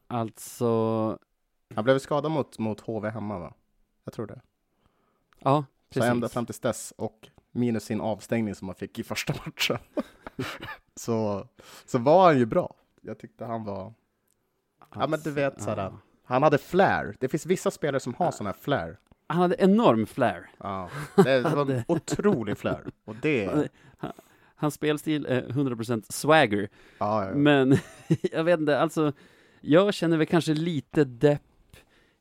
Alltså, 0.08 1.18
Han 1.76 1.84
blev 1.84 2.00
skadad 2.00 2.32
mot, 2.32 2.60
mot 2.60 2.80
HV 2.80 3.10
hemma, 3.10 3.40
va? 3.40 3.54
Jag 4.04 4.14
tror 4.14 4.28
det. 4.28 4.42
ja, 5.40 5.66
Så 5.94 6.04
ända 6.04 6.22
precis. 6.22 6.34
fram 6.34 6.46
till 6.46 6.56
dess 6.62 6.94
och 6.98 7.30
minus 7.52 7.84
sin 7.84 8.02
avstängning 8.02 8.56
som 8.56 8.68
han 8.68 8.76
fick 8.76 9.00
i 9.00 9.04
första 9.04 9.34
matchen. 9.46 9.78
så, 10.96 11.48
så 11.86 11.98
var 12.00 12.26
han 12.26 12.38
ju 12.38 12.46
bra. 12.46 12.76
Jag 13.02 13.20
tyckte 13.20 13.46
han 13.46 13.64
var... 13.64 13.94
Ja, 14.96 15.08
men 15.08 15.20
du 15.20 15.32
vet, 15.32 15.62
sådär. 15.62 15.84
ja. 15.84 16.00
Han 16.24 16.44
hade 16.44 16.58
flair. 16.58 17.16
Det 17.20 17.28
finns 17.28 17.46
vissa 17.46 17.72
spelare 17.72 18.00
som 18.00 18.14
har 18.14 18.32
sån 18.32 18.46
här 18.46 18.54
flair. 18.54 19.00
Han 19.28 19.42
hade 19.42 19.56
enorm 19.60 20.06
flair. 20.06 20.50
Ja, 20.58 20.90
det 21.16 21.42
var 21.42 21.72
en 21.72 21.84
otrolig 21.88 22.58
flair. 22.58 22.86
Och 23.06 23.16
det... 23.16 23.70
Hans 24.56 24.74
spelstil 24.74 25.26
är 25.26 25.42
100% 25.48 26.04
swagger. 26.10 26.70
Ja, 26.98 27.26
ja. 27.26 27.34
Men 27.36 27.78
jag 28.32 28.44
vet 28.44 28.60
inte, 28.60 28.80
alltså 28.80 29.14
jag 29.62 29.94
känner 29.94 30.18
väl 30.18 30.28
kanske 30.28 30.54
lite 30.54 31.04
depp, 31.04 31.42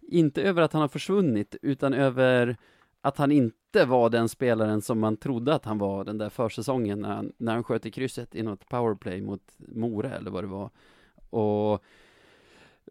inte 0.08 0.42
över 0.42 0.62
att 0.62 0.72
han 0.72 0.82
har 0.82 0.88
försvunnit, 0.88 1.56
utan 1.62 1.94
över 1.94 2.56
att 3.00 3.16
han 3.16 3.32
inte 3.32 3.84
var 3.84 4.10
den 4.10 4.28
spelaren 4.28 4.82
som 4.82 5.00
man 5.00 5.16
trodde 5.16 5.54
att 5.54 5.64
han 5.64 5.78
var 5.78 6.04
den 6.04 6.18
där 6.18 6.28
försäsongen 6.28 7.00
när 7.00 7.14
han, 7.14 7.32
när 7.36 7.52
han 7.52 7.64
sköt 7.64 7.86
i 7.86 7.90
krysset 7.90 8.34
i 8.34 8.42
något 8.42 8.68
powerplay 8.68 9.20
mot 9.20 9.42
Mora 9.56 10.10
eller 10.10 10.30
vad 10.30 10.44
det 10.44 10.48
var. 10.48 10.70
Och 11.30 11.84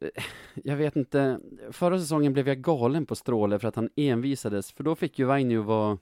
eh, 0.02 0.24
jag 0.64 0.76
vet 0.76 0.96
inte, 0.96 1.40
förra 1.72 2.00
säsongen 2.00 2.34
blev 2.34 2.48
jag 2.48 2.62
galen 2.62 3.06
på 3.06 3.16
Stråle 3.16 3.60
för 3.60 3.68
att 3.68 3.76
han 3.76 3.90
envisades, 3.96 4.72
för 4.72 4.84
då 4.84 4.96
fick 4.96 5.20
ju 5.20 5.26
Vainio 5.26 5.62
vara 5.62 5.98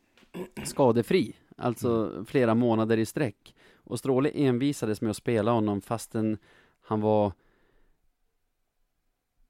skadefri, 0.64 1.36
alltså 1.58 2.24
flera 2.28 2.56
månader 2.56 2.98
i 2.98 3.06
sträck. 3.06 3.56
Och 3.76 4.00
Stråle 4.00 4.30
envisades 4.30 5.02
med 5.02 5.10
att 5.10 5.18
spela 5.18 5.52
honom 5.52 5.82
fastän 5.82 6.38
han 6.82 7.02
var 7.02 7.34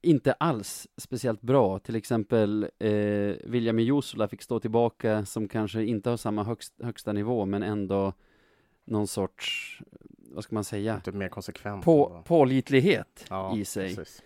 inte 0.06 0.32
alls 0.32 0.88
speciellt 0.96 1.42
bra. 1.42 1.78
Till 1.78 1.96
exempel 1.96 2.70
eh, 2.78 2.90
William 3.44 3.78
Jusula 3.78 4.28
fick 4.28 4.42
stå 4.42 4.60
tillbaka 4.60 5.26
som 5.26 5.48
kanske 5.48 5.84
inte 5.84 6.10
har 6.10 6.16
samma 6.16 6.44
högst, 6.44 6.72
högsta 6.82 7.12
nivå 7.12 7.46
men 7.46 7.62
ändå 7.62 8.12
någon 8.84 9.06
sorts, 9.06 9.80
vad 10.18 10.44
ska 10.44 10.54
man 10.54 10.64
säga, 10.64 11.00
Typ 11.00 11.14
mer 11.14 11.28
konsekvent. 11.28 11.84
på, 11.84 12.22
pålitlighet 12.26 13.26
ja, 13.30 13.56
i 13.56 13.64
sig. 13.64 13.96
Precis. 13.96 14.22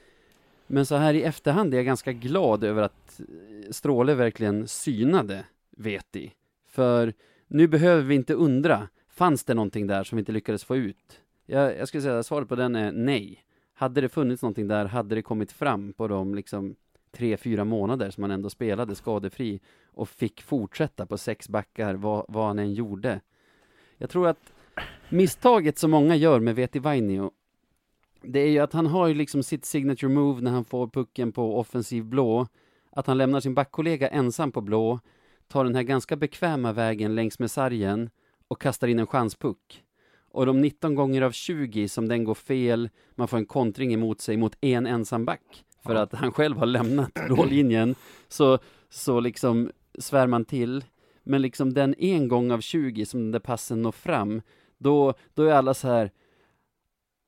Men 0.66 0.86
så 0.86 0.96
här 0.96 1.14
i 1.14 1.22
efterhand 1.22 1.74
är 1.74 1.78
jag 1.78 1.86
ganska 1.86 2.12
glad 2.12 2.64
över 2.64 2.82
att 2.82 3.20
eh, 3.20 3.70
Stråle 3.70 4.14
verkligen 4.14 4.68
synade 4.68 5.44
Veti. 5.76 6.32
För 6.68 7.14
nu 7.46 7.68
behöver 7.68 8.02
vi 8.02 8.14
inte 8.14 8.34
undra, 8.34 8.88
fanns 9.08 9.44
det 9.44 9.54
någonting 9.54 9.86
där 9.86 10.04
som 10.04 10.16
vi 10.16 10.20
inte 10.20 10.32
lyckades 10.32 10.64
få 10.64 10.76
ut? 10.76 11.20
Jag, 11.46 11.78
jag 11.78 11.88
skulle 11.88 12.02
säga 12.02 12.18
att 12.18 12.26
svaret 12.26 12.48
på 12.48 12.56
den 12.56 12.76
är 12.76 12.92
nej. 12.92 13.44
Hade 13.80 14.00
det 14.00 14.08
funnits 14.08 14.42
någonting 14.42 14.68
där, 14.68 14.84
hade 14.84 15.14
det 15.14 15.22
kommit 15.22 15.52
fram 15.52 15.92
på 15.92 16.08
de 16.08 16.34
liksom 16.34 16.76
tre, 17.12 17.36
fyra 17.36 17.64
månader 17.64 18.10
som 18.10 18.22
han 18.22 18.30
ändå 18.30 18.50
spelade 18.50 18.94
skadefri 18.94 19.60
och 19.86 20.08
fick 20.08 20.42
fortsätta 20.42 21.06
på 21.06 21.18
sex 21.18 21.48
backar, 21.48 21.94
vad, 21.94 22.24
vad 22.28 22.46
han 22.46 22.58
än 22.58 22.74
gjorde. 22.74 23.20
Jag 23.96 24.10
tror 24.10 24.28
att 24.28 24.52
misstaget 25.08 25.78
som 25.78 25.90
många 25.90 26.16
gör 26.16 26.40
med 26.40 26.54
Veti 26.54 26.78
Vainio 26.78 27.30
det 28.22 28.40
är 28.40 28.50
ju 28.50 28.58
att 28.58 28.72
han 28.72 28.86
har 28.86 29.06
ju 29.06 29.14
liksom 29.14 29.42
sitt 29.42 29.64
signature 29.64 30.12
move 30.12 30.40
när 30.40 30.50
han 30.50 30.64
får 30.64 30.88
pucken 30.88 31.32
på 31.32 31.58
offensiv 31.58 32.04
blå. 32.04 32.46
Att 32.90 33.06
han 33.06 33.18
lämnar 33.18 33.40
sin 33.40 33.54
backkollega 33.54 34.08
ensam 34.08 34.52
på 34.52 34.60
blå, 34.60 35.00
tar 35.48 35.64
den 35.64 35.74
här 35.74 35.82
ganska 35.82 36.16
bekväma 36.16 36.72
vägen 36.72 37.14
längs 37.14 37.38
med 37.38 37.50
sargen 37.50 38.10
och 38.48 38.60
kastar 38.60 38.88
in 38.88 38.98
en 38.98 39.06
chanspuck. 39.06 39.84
Och 40.32 40.46
de 40.46 40.60
19 40.60 40.94
gånger 40.94 41.22
av 41.22 41.30
20 41.32 41.88
som 41.88 42.08
den 42.08 42.24
går 42.24 42.34
fel, 42.34 42.90
man 43.14 43.28
får 43.28 43.36
en 43.36 43.46
kontring 43.46 43.92
emot 43.94 44.20
sig 44.20 44.36
mot 44.36 44.56
en 44.60 44.86
ensam 44.86 45.24
back. 45.24 45.64
För 45.82 45.94
att 45.94 46.12
han 46.12 46.32
själv 46.32 46.56
har 46.56 46.66
lämnat 46.66 47.14
blålinjen, 47.26 47.94
så, 48.28 48.58
så 48.88 49.20
liksom 49.20 49.70
svär 49.98 50.26
man 50.26 50.44
till. 50.44 50.84
Men 51.22 51.42
liksom 51.42 51.72
den 51.74 51.94
en 51.98 52.28
gång 52.28 52.50
av 52.52 52.60
20 52.60 53.06
som 53.06 53.20
den 53.20 53.30
där 53.30 53.38
passen 53.38 53.82
når 53.82 53.92
fram, 53.92 54.42
då, 54.78 55.14
då 55.34 55.42
är 55.42 55.52
alla 55.52 55.74
så 55.74 55.88
här 55.88 56.10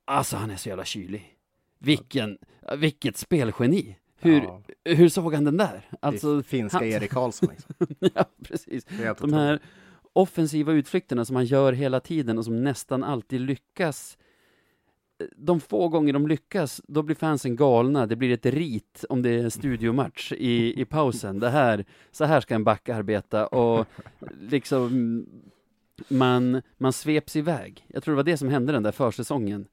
Alltså 0.05 0.37
han 0.37 0.51
är 0.51 0.57
så 0.57 0.69
jävla 0.69 0.85
kylig. 0.85 1.37
Vilken, 1.79 2.39
vilket 2.77 3.17
spelgeni. 3.17 3.97
Hur, 4.21 4.43
Ja, 4.43 4.63
hur 4.85 5.09
såg 5.09 5.35
han 5.35 5.45
den 5.45 5.57
där? 5.57 5.89
Alltså, 6.01 6.43
finska 6.43 6.79
han- 6.79 6.87
Erik 6.87 7.11
Karlsson. 7.11 7.49
Liksom. 7.51 7.75
ja 8.15 8.25
precis. 8.43 8.85
De 9.21 9.33
här 9.33 9.61
offensiva 10.13 10.73
utflykterna 10.73 11.25
som 11.25 11.37
han 11.37 11.45
gör 11.45 11.73
hela 11.73 12.01
tiden 12.01 12.39
och 12.39 12.45
som 12.45 12.65
nästan 12.65 13.05
alltid 13.05 13.41
lyckas. 13.41 14.19
De 15.37 15.61
få 15.61 15.89
gånger 15.89 16.13
de 16.13 16.27
lyckas, 16.27 16.83
då 16.89 17.03
blir 17.03 17.17
fansen 17.17 17.57
galna. 17.57 18.07
Det 18.07 18.17
blir 18.17 18.31
ett 18.31 18.47
rit 18.47 19.05
om 19.09 19.23
det 19.23 19.31
är 19.31 19.45
en 19.45 19.51
studiomatch 19.51 20.33
i, 20.33 20.81
i 20.81 20.85
pausen. 20.85 21.41
Det 21.41 21.51
här, 21.51 21.85
så 22.11 22.25
här 22.25 22.41
ska 22.41 22.55
en 22.55 22.65
back 22.65 22.89
arbeta 22.89 23.47
och 23.47 23.87
liksom 24.41 25.27
man, 26.09 26.63
man 26.79 26.93
sveps 26.93 27.37
iväg. 27.37 27.87
Jag 27.89 28.03
tror 28.03 28.13
det 28.13 28.17
var 28.17 28.23
det 28.23 28.37
som 28.37 28.49
hände 28.49 28.73
den 28.73 28.83
där 28.83 28.93
försäsongen. 28.93 29.67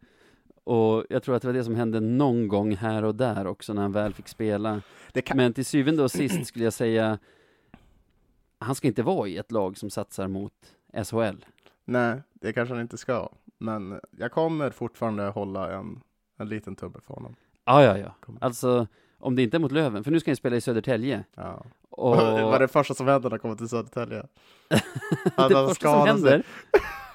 Och 0.63 1.05
jag 1.09 1.23
tror 1.23 1.35
att 1.35 1.41
det 1.41 1.47
var 1.47 1.53
det 1.53 1.63
som 1.63 1.75
hände 1.75 1.99
någon 1.99 2.47
gång 2.47 2.75
här 2.75 3.03
och 3.03 3.15
där 3.15 3.47
också 3.47 3.73
när 3.73 3.81
han 3.81 3.91
väl 3.91 4.13
fick 4.13 4.27
spela. 4.27 4.81
Kan, 5.23 5.37
Men 5.37 5.53
till 5.53 5.65
syvende 5.65 6.03
och 6.03 6.11
sist 6.11 6.45
skulle 6.45 6.63
jag 6.63 6.73
säga, 6.73 7.19
han 8.59 8.75
ska 8.75 8.87
inte 8.87 9.03
vara 9.03 9.27
i 9.27 9.37
ett 9.37 9.51
lag 9.51 9.77
som 9.77 9.89
satsar 9.89 10.27
mot 10.27 10.53
SHL. 11.05 11.45
Nej, 11.85 12.21
det 12.33 12.53
kanske 12.53 12.73
han 12.73 12.81
inte 12.81 12.97
ska. 12.97 13.29
Men 13.57 13.99
jag 14.11 14.31
kommer 14.31 14.69
fortfarande 14.69 15.23
hålla 15.23 15.71
en, 15.73 16.01
en 16.37 16.49
liten 16.49 16.75
tumme 16.75 16.97
för 17.07 17.13
honom. 17.13 17.35
Ja, 17.65 17.83
ja, 17.83 17.97
ja. 17.97 18.15
Alltså, 18.41 18.87
om 19.19 19.35
det 19.35 19.43
inte 19.43 19.57
är 19.57 19.59
mot 19.59 19.71
Löven, 19.71 20.03
för 20.03 20.11
nu 20.11 20.19
ska 20.19 20.31
han 20.31 20.35
spela 20.35 20.55
i 20.55 20.61
Södertälje. 20.61 21.23
Ja. 21.35 21.65
Och 21.89 22.15
Vad 22.17 22.53
är 22.55 22.59
det 22.59 22.67
första 22.67 22.93
som 22.93 23.07
händer 23.07 23.29
när 23.29 23.31
han 23.31 23.39
kommer 23.39 23.55
till 23.55 23.69
Södertälje? 23.69 24.19
Att 25.35 25.49
det 25.49 25.55
han 25.55 25.67
första 25.67 25.91
som 25.91 26.01
sig. 26.03 26.07
händer 26.13 26.43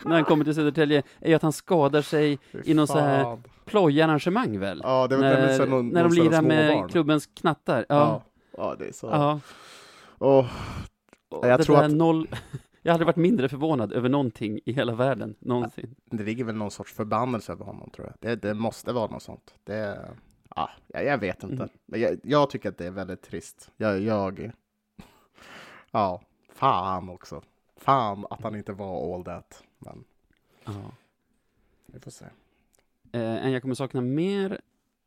när 0.05 0.15
han 0.15 0.25
kommer 0.25 0.45
till 0.45 0.55
Södertälje 0.55 1.03
är 1.21 1.29
ju 1.29 1.35
att 1.35 1.43
han 1.43 1.53
skadar 1.53 2.03
sig 2.03 2.39
i 2.65 2.75
någon 2.75 2.87
så 2.87 2.99
här 2.99 3.39
plojarrangemang 3.65 4.59
väl? 4.59 4.81
Ja, 4.85 5.07
det 5.07 5.17
var 5.17 5.23
när, 5.23 5.57
så 5.57 5.67
någon, 5.67 5.89
när 5.89 6.03
de 6.03 6.13
lirar 6.13 6.43
med 6.43 6.71
småbarn. 6.71 6.89
klubbens 6.89 7.27
knattar. 7.27 7.87
Ja. 7.89 7.95
Ja. 7.97 8.23
ja, 8.57 8.75
det 8.79 8.89
är 8.89 8.93
så. 8.93 9.07
ja. 9.07 9.41
Och 10.19 10.45
Jag 11.43 11.61
det 11.61 11.65
tror 11.65 11.83
att- 11.83 11.93
noll... 11.93 12.29
Jag 12.87 12.93
hade 12.93 13.05
varit 13.05 13.17
mindre 13.17 13.49
förvånad 13.49 13.93
över 13.93 14.09
någonting 14.09 14.61
i 14.65 14.73
hela 14.73 14.95
världen, 14.95 15.35
någonsin. 15.39 15.95
det 16.05 16.23
ligger 16.25 16.45
väl 16.45 16.55
någon 16.55 16.71
sorts 16.71 16.93
förbannelse 16.93 17.53
över 17.53 17.65
honom, 17.65 17.91
tror 17.91 18.07
jag. 18.07 18.15
Det, 18.21 18.49
det 18.49 18.55
måste 18.55 18.93
vara 18.93 19.11
något 19.11 19.23
sånt. 19.23 19.55
Det, 19.65 20.09
ja, 20.57 20.71
jag, 20.87 21.19
vet 21.19 21.43
inte. 21.43 21.55
Mm. 21.55 21.69
Men 21.87 22.01
jag, 22.01 22.19
jag 22.23 22.51
tycker 22.51 22.69
att 22.69 22.79
det 22.79 22.87
är 22.87 22.91
väldigt 22.91 23.23
trist. 23.23 23.71
Jag, 23.77 24.01
jag, 24.01 24.51
ja, 25.91 26.23
fan 26.53 27.09
också. 27.09 27.43
Fan 27.77 28.27
att 28.31 28.43
han 28.43 28.57
inte 28.57 28.73
var 28.73 29.15
all 29.15 29.25
that. 29.25 29.63
Men 29.79 30.05
Ja. 30.65 30.73
vi 31.87 32.01
får 32.01 32.11
se. 32.11 32.25
Eh, 33.13 33.45
en 33.47 33.53
jag 33.53 33.63
kommer 33.63 33.75
sakna 33.75 34.01
mer 34.01 34.61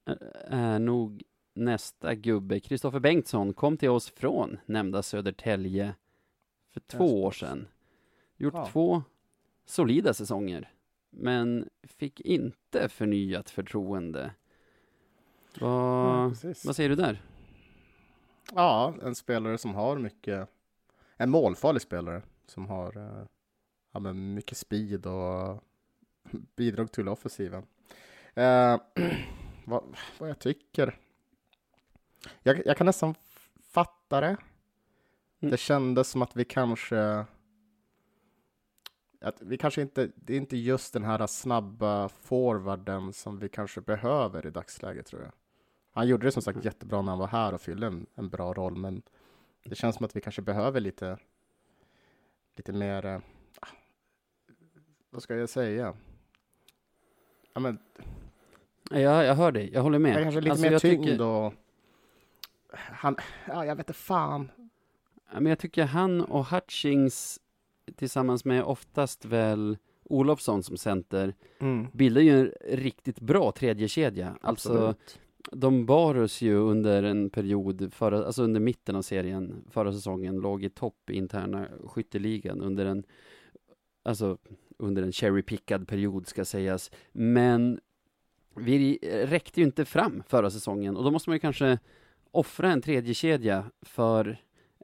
eh, 0.05 0.15
är 0.57 0.79
nog 0.79 1.23
nästa 1.53 2.15
gubbe. 2.15 2.59
Kristoffer 2.59 2.99
Bengtsson 2.99 3.53
kom 3.53 3.77
till 3.77 3.89
oss 3.89 4.09
från 4.15 4.57
nämnda 4.65 5.03
Södertälje 5.03 5.95
för 6.79 6.97
två 6.97 7.23
år 7.23 7.31
sedan. 7.31 7.67
Gjort 8.37 8.53
Ja. 8.53 8.67
två 8.71 9.03
solida 9.65 10.13
säsonger, 10.13 10.71
men 11.09 11.69
fick 11.83 12.21
inte 12.21 12.89
förnyat 12.89 13.49
förtroende. 13.49 14.31
Vad, 15.59 16.29
precis. 16.29 16.65
vad 16.65 16.75
säger 16.75 16.89
du 16.89 16.95
där? 16.95 17.21
Ja, 18.53 18.93
en 19.03 19.15
spelare 19.15 19.57
som 19.57 19.75
har 19.75 19.97
mycket, 19.97 20.49
en 21.17 21.29
målfarlig 21.29 21.81
spelare 21.81 22.21
som 22.45 22.65
har 22.65 22.97
eh, 22.97 23.25
ja, 23.91 23.99
men 23.99 24.33
mycket 24.33 24.57
speed 24.57 25.05
och 25.05 25.63
bidrag 26.55 26.91
till 26.91 27.07
offensiven. 27.09 27.63
Eh, 28.33 28.77
vad, 29.65 29.83
vad 30.19 30.29
jag 30.29 30.39
tycker? 30.39 30.99
Jag, 32.43 32.65
jag 32.65 32.77
kan 32.77 32.85
nästan 32.85 33.15
fatta 33.61 34.21
det. 34.21 34.37
Mm. 35.39 35.51
Det 35.51 35.57
kändes 35.57 36.09
som 36.09 36.21
att 36.21 36.35
vi 36.35 36.45
kanske 36.45 37.25
att 39.21 39.41
vi 39.41 39.57
kanske 39.57 39.81
inte, 39.81 40.11
det 40.15 40.33
är 40.33 40.37
inte 40.37 40.57
just 40.57 40.93
den 40.93 41.03
här 41.03 41.27
snabba 41.27 42.09
forwarden 42.09 43.13
som 43.13 43.39
vi 43.39 43.49
kanske 43.49 43.81
behöver 43.81 44.45
i 44.47 44.49
dagsläget 44.51 45.05
tror 45.05 45.21
jag. 45.21 45.31
Han 45.91 46.07
gjorde 46.07 46.27
det 46.27 46.31
som 46.31 46.41
sagt 46.41 46.65
jättebra 46.65 47.01
när 47.01 47.09
han 47.11 47.19
var 47.19 47.27
här 47.27 47.53
och 47.53 47.61
fyllde 47.61 47.87
en, 47.87 48.05
en 48.15 48.29
bra 48.29 48.53
roll, 48.53 48.75
men 48.75 49.01
det 49.63 49.75
känns 49.75 49.95
som 49.95 50.05
att 50.05 50.15
vi 50.15 50.21
kanske 50.21 50.41
behöver 50.41 50.79
lite, 50.79 51.17
lite 52.55 52.73
mer, 52.73 53.05
eh, 53.05 53.19
ah, 53.61 53.67
vad 55.09 55.23
ska 55.23 55.35
jag 55.35 55.49
säga? 55.49 55.93
Ja, 57.53 57.59
men, 57.59 57.79
Ja, 58.91 59.23
jag 59.23 59.35
hör 59.35 59.51
dig, 59.51 59.69
jag 59.73 59.81
håller 59.81 59.99
med. 59.99 60.13
kanske 60.23 60.41
lite 60.41 60.51
Alltså, 60.51 60.69
mer 60.69 60.79
tyngd 60.79 61.03
tycker- 61.05 61.21
och 61.21 61.53
han, 62.73 63.15
ja, 63.47 63.65
jag 63.65 63.75
vet 63.75 63.89
inte 63.89 63.93
fan. 63.99 64.51
Ja, 65.33 65.39
men 65.39 65.45
jag 65.45 65.59
tycker 65.59 65.85
han 65.85 66.21
och 66.21 66.45
Hutchings 66.45 67.39
tillsammans 67.95 68.45
med 68.45 68.63
oftast 68.63 69.25
väl 69.25 69.77
Olofsson 70.03 70.63
som 70.63 70.77
center 70.77 71.33
bildar 71.93 72.21
ju 72.21 72.39
en 72.39 72.53
riktigt 72.69 73.19
bra 73.19 73.51
tredje 73.51 73.87
kedja. 73.87 74.37
Alltså, 74.41 74.69
Absolut. 74.69 75.19
de 75.51 75.85
bar 75.85 76.15
oss 76.15 76.41
ju 76.41 76.55
under 76.55 77.03
en 77.03 77.29
period, 77.29 77.93
förra, 77.93 78.25
alltså 78.25 78.43
under 78.43 78.59
mitten 78.59 78.95
av 78.95 79.01
serien 79.01 79.63
förra 79.71 79.93
säsongen, 79.93 80.35
låg 80.35 80.63
i 80.63 80.69
topp 80.69 81.09
i 81.09 81.17
interna 81.17 81.67
skytteligan 81.85 82.61
under 82.61 82.85
en, 82.85 83.03
alltså 84.03 84.37
under 84.77 85.03
en 85.03 85.11
cherry-pickad 85.11 85.87
period 85.87 86.27
ska 86.27 86.45
sägas. 86.45 86.91
Men 87.11 87.79
vi 88.55 88.99
räckte 89.25 89.59
ju 89.59 89.65
inte 89.65 89.85
fram 89.85 90.23
förra 90.27 90.49
säsongen 90.49 90.97
och 90.97 91.03
då 91.03 91.11
måste 91.11 91.29
man 91.29 91.35
ju 91.35 91.39
kanske 91.39 91.79
offra 92.31 92.71
en 92.71 92.81
tredje 92.81 93.13
kedja 93.13 93.65
för 93.81 94.37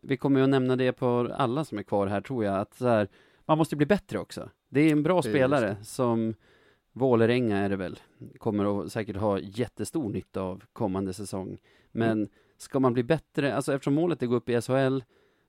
vi 0.04 0.18
kommer 0.18 0.39
ju 0.39 0.43
att 0.43 0.49
nämna 0.49 0.76
det 0.76 0.91
på 0.91 1.30
alla 1.36 1.66
som 1.66 1.78
är 1.78 1.84
kvar 1.84 2.08
här 2.08 2.22
tror 2.22 2.45
jag, 2.45 2.60
att 2.60 2.74
så 2.74 2.88
här, 2.88 3.08
man 3.45 3.58
måste 3.58 3.76
bli 3.76 3.86
bättre 3.86 4.20
också. 4.20 4.49
Det 4.70 4.82
är 4.82 4.91
en 4.91 5.04
bra 5.04 5.22
Det 5.22 5.30
spelare 5.30 5.76
som 5.84 6.34
Vålerenga 6.91 7.58
är 7.58 7.70
det 7.70 7.76
väl, 7.76 7.99
kommer 8.38 8.82
att 8.86 8.91
säkert 8.91 9.16
ha 9.18 9.39
jättestor 9.39 10.10
nytta 10.10 10.41
av 10.41 10.64
kommande 10.74 11.14
säsong. 11.14 11.58
Men 11.91 12.12
Mm. 12.12 12.30
ska 12.58 12.80
man 12.80 12.93
bli 12.93 13.04
bättre, 13.04 13.56
alltså 13.56 13.74
eftersom 13.74 13.93
målet 13.93 14.22
är 14.22 14.26
att 14.26 14.30
gå 14.30 14.36
upp 14.36 14.49
i 14.49 14.62
SHL, 14.62 14.99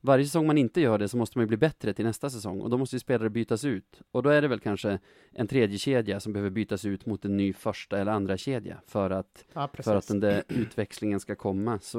varje 0.04 0.24
säsong 0.24 0.46
man 0.46 0.58
inte 0.58 0.80
gör 0.80 0.98
det 0.98 1.08
så 1.08 1.16
måste 1.16 1.38
man 1.38 1.42
ju 1.42 1.46
bli 1.46 1.56
bättre 1.56 1.92
till 1.94 2.04
nästa 2.04 2.30
säsong 2.30 2.60
och 2.60 2.70
då 2.70 2.78
måste 2.78 2.96
ju 2.96 3.00
spelare 3.00 3.30
bytas 3.30 3.64
ut. 3.64 4.00
Och 4.10 4.22
då 4.22 4.30
är 4.30 4.42
det 4.42 4.48
väl 4.48 4.60
kanske 4.60 4.98
en 5.32 5.46
tredje 5.46 5.78
kedja 5.78 6.20
som 6.20 6.32
behöver 6.32 6.50
bytas 6.50 6.84
ut 6.84 7.06
mot 7.06 7.24
en 7.24 7.36
ny 7.36 7.52
första 7.52 7.98
eller 7.98 8.12
andra 8.12 8.36
kedja 8.36 8.80
för 8.86 9.10
att 9.10 9.44
Ja, 9.52 9.70
för 9.78 9.96
att 9.96 10.08
den 10.08 10.20
där 10.20 10.42
utväxlingen 10.48 11.20
ska 11.20 11.34
komma. 11.34 11.78
Så 11.78 11.98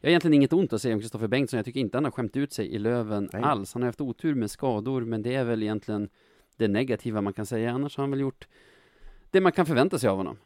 jag 0.00 0.08
har 0.08 0.08
egentligen 0.08 0.34
inget 0.34 0.52
ont 0.52 0.72
att 0.72 0.82
säga 0.82 0.94
om 0.94 1.00
Kristoffer 1.00 1.28
Bengtsson. 1.28 1.56
Jag 1.56 1.64
tycker 1.64 1.80
inte 1.80 1.96
han 1.96 2.04
har 2.04 2.10
skämt 2.10 2.36
ut 2.36 2.52
sig 2.52 2.74
i 2.74 2.78
Löven 2.78 3.28
Nej. 3.32 3.42
alls. 3.42 3.74
Han 3.74 3.82
har 3.82 3.88
haft 3.88 4.00
otur 4.00 4.34
med 4.34 4.50
skador, 4.50 5.04
men 5.04 5.22
det 5.22 5.34
är 5.34 5.44
väl 5.44 5.62
egentligen 5.62 6.08
det 6.56 6.68
negativa 6.68 7.20
man 7.20 7.32
kan 7.32 7.46
säga. 7.46 7.72
Annars 7.72 7.96
har 7.96 8.02
han 8.02 8.10
väl 8.10 8.20
gjort 8.20 8.48
det 9.30 9.40
man 9.40 9.52
kan 9.52 9.66
förvänta 9.66 9.98
sig 9.98 10.08
av 10.08 10.16
honom. 10.16 10.36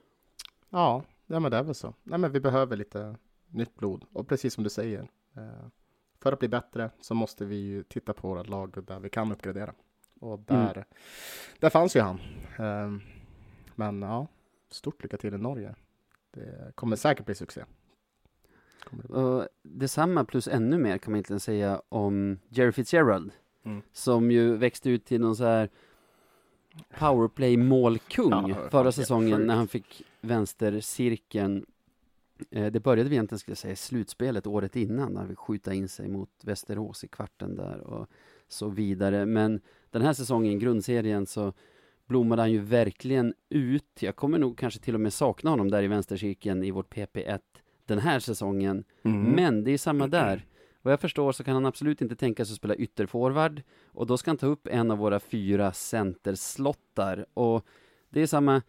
Ja, 0.70 1.02
ja, 1.26 1.40
men 1.40 1.50
det 1.50 1.56
är 1.56 1.62
väl 1.62 1.74
så. 1.74 1.94
Nej, 2.02 2.18
men 2.18 2.32
vi 2.32 2.40
behöver 2.40 2.76
lite 2.76 3.16
nytt 3.48 3.76
blod. 3.76 4.04
Och 4.12 4.28
precis 4.28 4.54
som 4.54 4.64
du 4.64 4.70
säger, 4.70 5.08
eh, 5.36 5.66
för 6.26 6.32
att 6.32 6.38
bli 6.38 6.48
bättre 6.48 6.90
så 7.00 7.14
måste 7.14 7.44
vi 7.44 7.56
ju 7.56 7.82
titta 7.82 8.12
på 8.12 8.28
våra 8.28 8.42
lag 8.42 8.84
där 8.86 9.00
vi 9.00 9.08
kan 9.08 9.32
uppgradera. 9.32 9.74
Och 10.20 10.38
där, 10.38 10.84
där 11.58 11.70
fanns 11.70 11.96
ju 11.96 12.00
han. 12.00 12.20
Eh, 12.58 12.92
men 13.74 14.02
ja, 14.02 14.26
stort 14.70 15.02
lycka 15.02 15.16
till 15.16 15.34
i 15.34 15.38
Norge. 15.38 15.74
Det 16.30 16.72
kommer 16.74 16.96
säkert 16.96 17.26
bli 17.26 17.34
succé. 17.34 17.64
Kommer 18.84 19.02
det 19.02 19.08
bli. 19.08 19.16
Och 19.16 19.48
detsamma 19.62 20.24
plus 20.24 20.48
ännu 20.48 20.78
mer 20.78 20.98
kan 20.98 21.10
man 21.12 21.16
egentligen 21.16 21.40
säga 21.40 21.82
om 21.88 22.38
Jerry 22.48 22.72
Fitzgerald. 22.72 23.32
Mm. 23.64 23.82
Som 23.92 24.30
ju 24.30 24.56
växte 24.56 24.90
ut 24.90 25.04
till 25.04 25.20
någon 25.20 25.36
så 25.36 25.44
här 25.44 25.70
powerplay-målkung 26.98 28.48
Ja, 28.48 28.68
förra 28.70 28.92
säsongen 28.92 29.36
sjukt. 29.36 29.46
när 29.46 29.54
han 29.54 29.68
fick 29.68 30.02
vänstercirkeln. 30.20 31.66
Eh, 32.50 32.66
det 32.66 32.80
började 32.80 33.10
vi 33.10 33.16
egentligen, 33.16 33.38
skulle 33.38 33.56
säga, 33.56 33.72
i 33.72 33.76
slutspelet 33.76 34.46
året 34.46 34.76
innan, 34.76 35.12
när 35.12 35.26
fick 35.26 35.38
skjuta 35.38 35.74
in 35.74 35.88
sig 35.88 36.08
mot 36.08 36.30
Västerås 36.42 37.04
i 37.04 37.08
kvarten 37.08 37.56
där 37.56 37.80
och 37.80 38.06
så 38.48 38.68
vidare. 38.68 39.26
Men 39.26 39.60
den 39.90 40.02
här 40.02 40.12
säsongen, 40.12 40.52
i 40.52 40.56
grundserien, 40.56 41.26
så 41.26 41.52
blommade 42.06 42.42
han 42.42 42.52
ju 42.52 42.58
verkligen 42.58 43.34
ut. 43.48 44.02
Jag 44.02 44.16
kommer 44.16 44.38
nog 44.38 44.58
kanske 44.58 44.80
till 44.80 44.94
och 44.94 45.00
med 45.00 45.12
sakna 45.12 45.50
honom 45.50 45.70
där 45.70 45.82
i 45.82 45.86
vänstercirkeln 45.86 46.64
i 46.64 46.70
vårt 46.70 46.94
PP1 46.94 47.40
den 47.86 47.98
här 47.98 48.20
säsongen. 48.20 48.84
Mm. 49.02 49.22
Men 49.22 49.64
det 49.64 49.70
är 49.70 49.78
samma 49.78 50.06
där. 50.06 50.46
Vad 50.82 50.92
jag 50.92 51.00
förstår 51.00 51.32
så 51.32 51.44
kan 51.44 51.54
han 51.54 51.66
absolut 51.66 52.00
inte 52.00 52.16
tänka 52.16 52.44
sig 52.44 52.52
att 52.52 52.56
spela 52.56 52.74
ytterforward 52.74 53.62
och 53.86 54.06
då 54.06 54.16
ska 54.16 54.30
han 54.30 54.38
ta 54.38 54.46
upp 54.46 54.66
en 54.66 54.90
av 54.90 54.98
våra 54.98 55.20
fyra 55.20 55.72
centerslottar 55.72 57.26
och 57.34 57.66
det 58.10 58.22
är 58.22 58.26
samma 58.26 58.62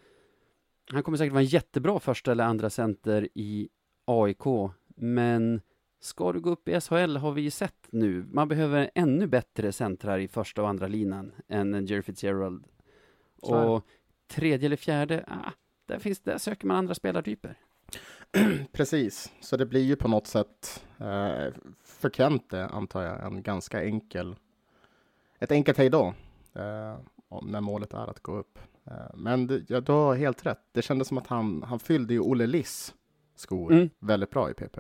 han 0.90 1.04
kommer 1.04 1.18
säkert 1.18 1.34
vara 1.34 1.42
en 1.42 1.48
jättebra 1.48 2.00
första 2.00 2.32
eller 2.32 2.44
andra 2.44 2.70
center 2.70 3.28
i 3.34 3.70
AIK 4.06 4.72
men 4.96 5.62
ska 6.00 6.32
du 6.34 6.40
gå 6.40 6.50
upp 6.50 6.68
i 6.68 6.82
SHL 6.82 7.18
har 7.18 7.32
vi 7.32 7.42
ju 7.42 7.52
sett 7.52 7.88
nu. 7.90 8.26
Man 8.32 8.48
behöver 8.48 8.90
ännu 8.96 9.28
bättre 9.28 9.72
centrar 9.72 10.20
i 10.20 10.28
första 10.28 10.62
och 10.62 10.70
andra 10.70 10.88
linan 10.88 11.32
än 11.48 11.86
Jerry 11.86 12.02
Fitzgerald. 12.02 12.64
Och 13.42 13.86
tredje 14.28 14.66
eller 14.66 14.76
fjärde, 14.76 15.26
ah, 15.28 15.52
där, 15.86 16.00
finns, 16.00 16.20
där 16.20 16.38
söker 16.38 16.68
man 16.68 16.78
andra 16.78 16.96
spelartyper. 16.96 17.60
Precis, 18.72 19.32
så 19.42 19.58
det 19.58 19.66
blir 19.66 19.84
ju 19.84 19.96
på 19.96 20.08
något 20.08 20.28
sätt 20.28 20.84
eh, 20.98 21.54
för 21.84 22.10
Kente, 22.10 22.66
antar 22.66 23.02
jag, 23.04 23.26
en 23.26 23.44
ganska 23.44 23.84
enkel, 23.84 24.36
ett 25.40 25.52
enkelt 25.52 25.78
hejdå 25.78 26.14
eh, 26.54 27.00
om- 27.30 27.48
när 27.48 27.62
målet 27.62 27.94
är 27.94 28.10
att 28.10 28.20
gå 28.20 28.38
upp. 28.38 28.60
Eh, 28.88 28.94
men 29.16 29.48
det, 29.48 29.70
ja, 29.70 29.80
du 29.82 29.92
har 29.92 30.16
helt 30.16 30.46
rätt. 30.46 30.60
Det 30.72 30.82
kändes 30.82 31.08
som 31.08 31.18
att 31.18 31.28
han, 31.28 31.64
han 31.64 31.80
fyllde 31.80 32.14
ju 32.14 32.20
Olle 32.20 32.48
Liss 32.48 32.94
skor 33.36 33.72
Mm. 33.74 33.90
väldigt 34.00 34.30
bra 34.30 34.50
i 34.52 34.54
PP. 34.54 34.78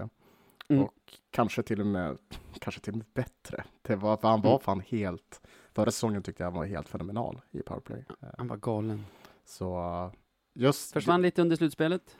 Mm. 0.70 0.84
Och 0.84 0.94
kanske 1.32 1.64
till 1.64 1.80
och 1.80 1.88
med, 1.88 2.18
kanske 2.60 2.82
till 2.82 2.94
och 2.94 2.98
med 2.98 3.08
bättre. 3.14 3.64
Det 3.82 3.96
var, 3.96 4.18
för 4.18 4.28
han 4.28 4.42
var 4.42 4.50
Mm. 4.52 4.60
fan 4.62 4.80
helt, 4.88 5.42
förra 5.74 5.92
säsongen 5.92 6.24
tyckte 6.24 6.44
jag 6.44 6.52
han 6.52 6.60
var 6.60 6.66
helt 6.66 6.90
fenomenal 6.90 7.42
i 7.52 7.62
powerplay. 7.62 8.06
Eh, 8.22 8.28
han 8.38 8.48
var 8.48 8.58
galen 8.58 9.06
så 9.46 10.12
just, 10.54 10.94
försvann 10.94 11.22
lite 11.22 11.42
under 11.42 11.56
slutspelet 11.56 12.18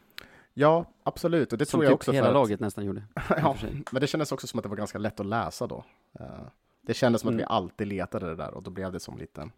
ja 0.54 0.86
absolut, 1.04 1.52
och 1.52 1.58
det 1.58 1.66
Som 1.66 1.78
tror 1.78 1.84
jag 1.84 1.92
typ 1.92 1.96
också 1.96 2.12
hela 2.12 2.28
att, 2.28 2.34
laget 2.34 2.60
nästan 2.60 2.86
gjorde. 2.86 3.04
ja, 3.30 3.56
men 3.92 4.02
det 4.02 4.08
kändes 4.08 4.32
också 4.32 4.48
som 4.48 4.60
att 4.60 4.64
det 4.64 4.70
var 4.70 4.76
ganska 4.76 4.98
lätt 4.98 5.20
att 5.20 5.26
läsa 5.26 5.68
då. 5.68 5.84
Eh, 6.20 6.26
det 6.82 6.94
kändes 6.94 7.22
som 7.22 7.28
att 7.28 7.32
Mm. 7.34 7.38
vi 7.38 7.44
alltid 7.44 7.88
letade 7.88 8.26
det 8.26 8.36
där 8.36 8.54
och 8.54 8.64
då 8.64 8.72
blev 8.72 8.92
det 8.92 9.00
som 9.00 9.18
lite... 9.18 9.50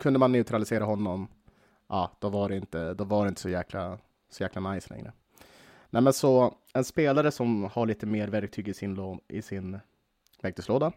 Kunde 0.00 0.18
man 0.18 0.32
neutralisera 0.32 0.84
honom, 0.84 1.28
ja, 1.88 2.16
då 2.20 2.28
var 2.28 2.48
det 2.48 2.56
inte, 2.56 2.94
då 2.94 3.04
var 3.04 3.24
det 3.24 3.28
inte 3.28 3.40
så 3.40 3.48
jäkla, 3.48 3.98
så 4.28 4.42
jäkla 4.42 4.72
nice 4.72 4.94
längre. 4.94 5.12
Nej, 5.90 6.02
men 6.02 6.12
så 6.12 6.54
en 6.72 6.84
spelare 6.84 7.30
som 7.30 7.64
har 7.64 7.86
lite 7.86 8.06
mer 8.06 8.28
verktyg 8.28 8.68
i 8.68 8.74
sin, 8.74 8.94
lån, 8.94 9.20
i 9.28 9.42
sin 9.42 9.78
verktygslåda 10.42 10.92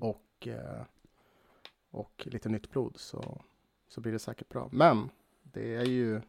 och, 0.00 0.48
eh, 0.48 0.82
och 1.90 2.22
lite 2.30 2.48
nytt 2.48 2.70
blod 2.70 2.94
så, 2.96 3.40
så 3.88 4.00
blir 4.00 4.12
det 4.12 4.18
säkert 4.18 4.48
bra. 4.48 4.68
Men 4.72 5.10
det 5.42 5.74
är 5.74 5.84
ju, 5.84 6.20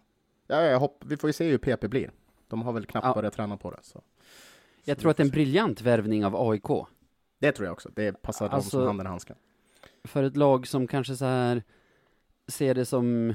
ja, 0.47 0.61
jag 0.61 0.79
hopp, 0.79 1.03
vi 1.05 1.17
får 1.17 1.27
ju 1.29 1.33
se 1.33 1.49
hur 1.49 1.57
PP 1.57 1.87
blir. 1.87 2.11
De 2.47 2.61
har 2.61 2.73
väl 2.73 2.85
knappt 2.85 3.05
Ja. 3.07 3.13
börjat 3.13 3.33
träna 3.33 3.57
på 3.57 3.71
det. 3.71 3.79
Så. 3.83 4.01
Jag 4.83 4.97
Så 4.97 5.01
tror 5.01 5.11
att 5.11 5.17
det 5.17 5.23
är 5.23 5.25
en 5.25 5.31
briljant 5.31 5.81
värvning 5.81 6.25
av 6.25 6.49
AIK. 6.49 6.85
Det 7.39 7.51
tror 7.51 7.65
jag 7.65 7.73
också. 7.73 7.89
Det 7.95 8.21
passar 8.21 8.45
dem 8.45 8.55
Alltså- 8.55 8.69
som 8.69 8.85
handen 8.87 9.05
i 9.05 9.09
handsken. 9.09 9.35
För 10.03 10.23
ett 10.23 10.37
lag 10.37 10.67
som 10.67 10.87
kanske 10.87 11.15
så 11.15 11.25
här 11.25 11.63
ser 12.47 12.73
det 12.73 12.85
som 12.85 13.33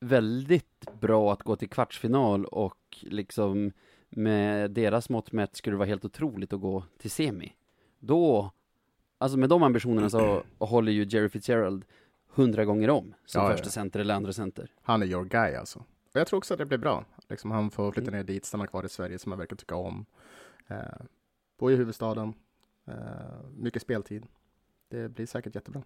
väldigt 0.00 1.00
bra 1.00 1.32
att 1.32 1.42
gå 1.42 1.56
till 1.56 1.68
kvartsfinal 1.68 2.44
och 2.44 2.98
liksom 3.02 3.72
med 4.08 4.70
deras 4.70 5.08
mått 5.08 5.32
mätt 5.32 5.56
skulle 5.56 5.74
det 5.74 5.78
vara 5.78 5.88
helt 5.88 6.04
otroligt 6.04 6.52
att 6.52 6.60
gå 6.60 6.84
till 6.98 7.10
semi. 7.10 7.52
Då, 7.98 8.50
alltså 9.18 9.38
med 9.38 9.48
de 9.48 9.62
ambitionerna 9.62 10.10
så 10.10 10.42
håller 10.58 10.92
ju 10.92 11.04
Jerry 11.04 11.28
Fitzgerald 11.28 11.84
hundra 12.28 12.64
gånger 12.64 12.90
om 12.90 13.14
som 13.24 13.42
Ja, 13.42 13.50
första 13.50 13.66
ja. 13.66 13.70
center 13.70 14.00
eller 14.00 14.14
andra 14.14 14.32
center. 14.32 14.72
Han 14.82 15.02
är 15.02 15.06
your 15.06 15.24
guy 15.24 15.54
alltså. 15.54 15.78
Och 16.14 16.20
jag 16.20 16.26
tror 16.26 16.38
också 16.38 16.54
att 16.54 16.58
det 16.58 16.66
blir 16.66 16.78
bra. 16.78 17.04
Liksom 17.28 17.50
han 17.50 17.70
får 17.70 17.92
flytta 17.92 18.10
ner 18.10 18.22
dit, 18.24 18.44
stanna 18.44 18.66
kvar 18.66 18.84
i 18.84 18.88
Sverige 18.88 19.18
som 19.18 19.32
han 19.32 19.38
verkar 19.38 19.56
tycka 19.56 19.76
om. 19.76 20.06
Eh, 20.66 20.76
bo 21.58 21.70
i 21.70 21.76
huvudstaden. 21.76 22.34
Eh, 22.84 22.94
mycket 23.56 23.82
speltid. 23.82 24.26
Det 24.88 25.08
blir 25.08 25.26
säkert 25.26 25.54
jättebra. 25.54 25.82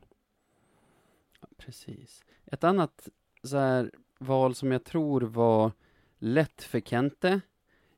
Precis. 1.56 2.24
Ett 2.46 2.64
annat 2.64 3.08
så 3.42 3.56
här 3.56 3.90
val 4.18 4.54
som 4.54 4.72
jag 4.72 4.84
tror 4.84 5.20
var 5.20 5.72
lätt 6.18 6.62
för 6.62 6.80
Kente. 6.80 7.40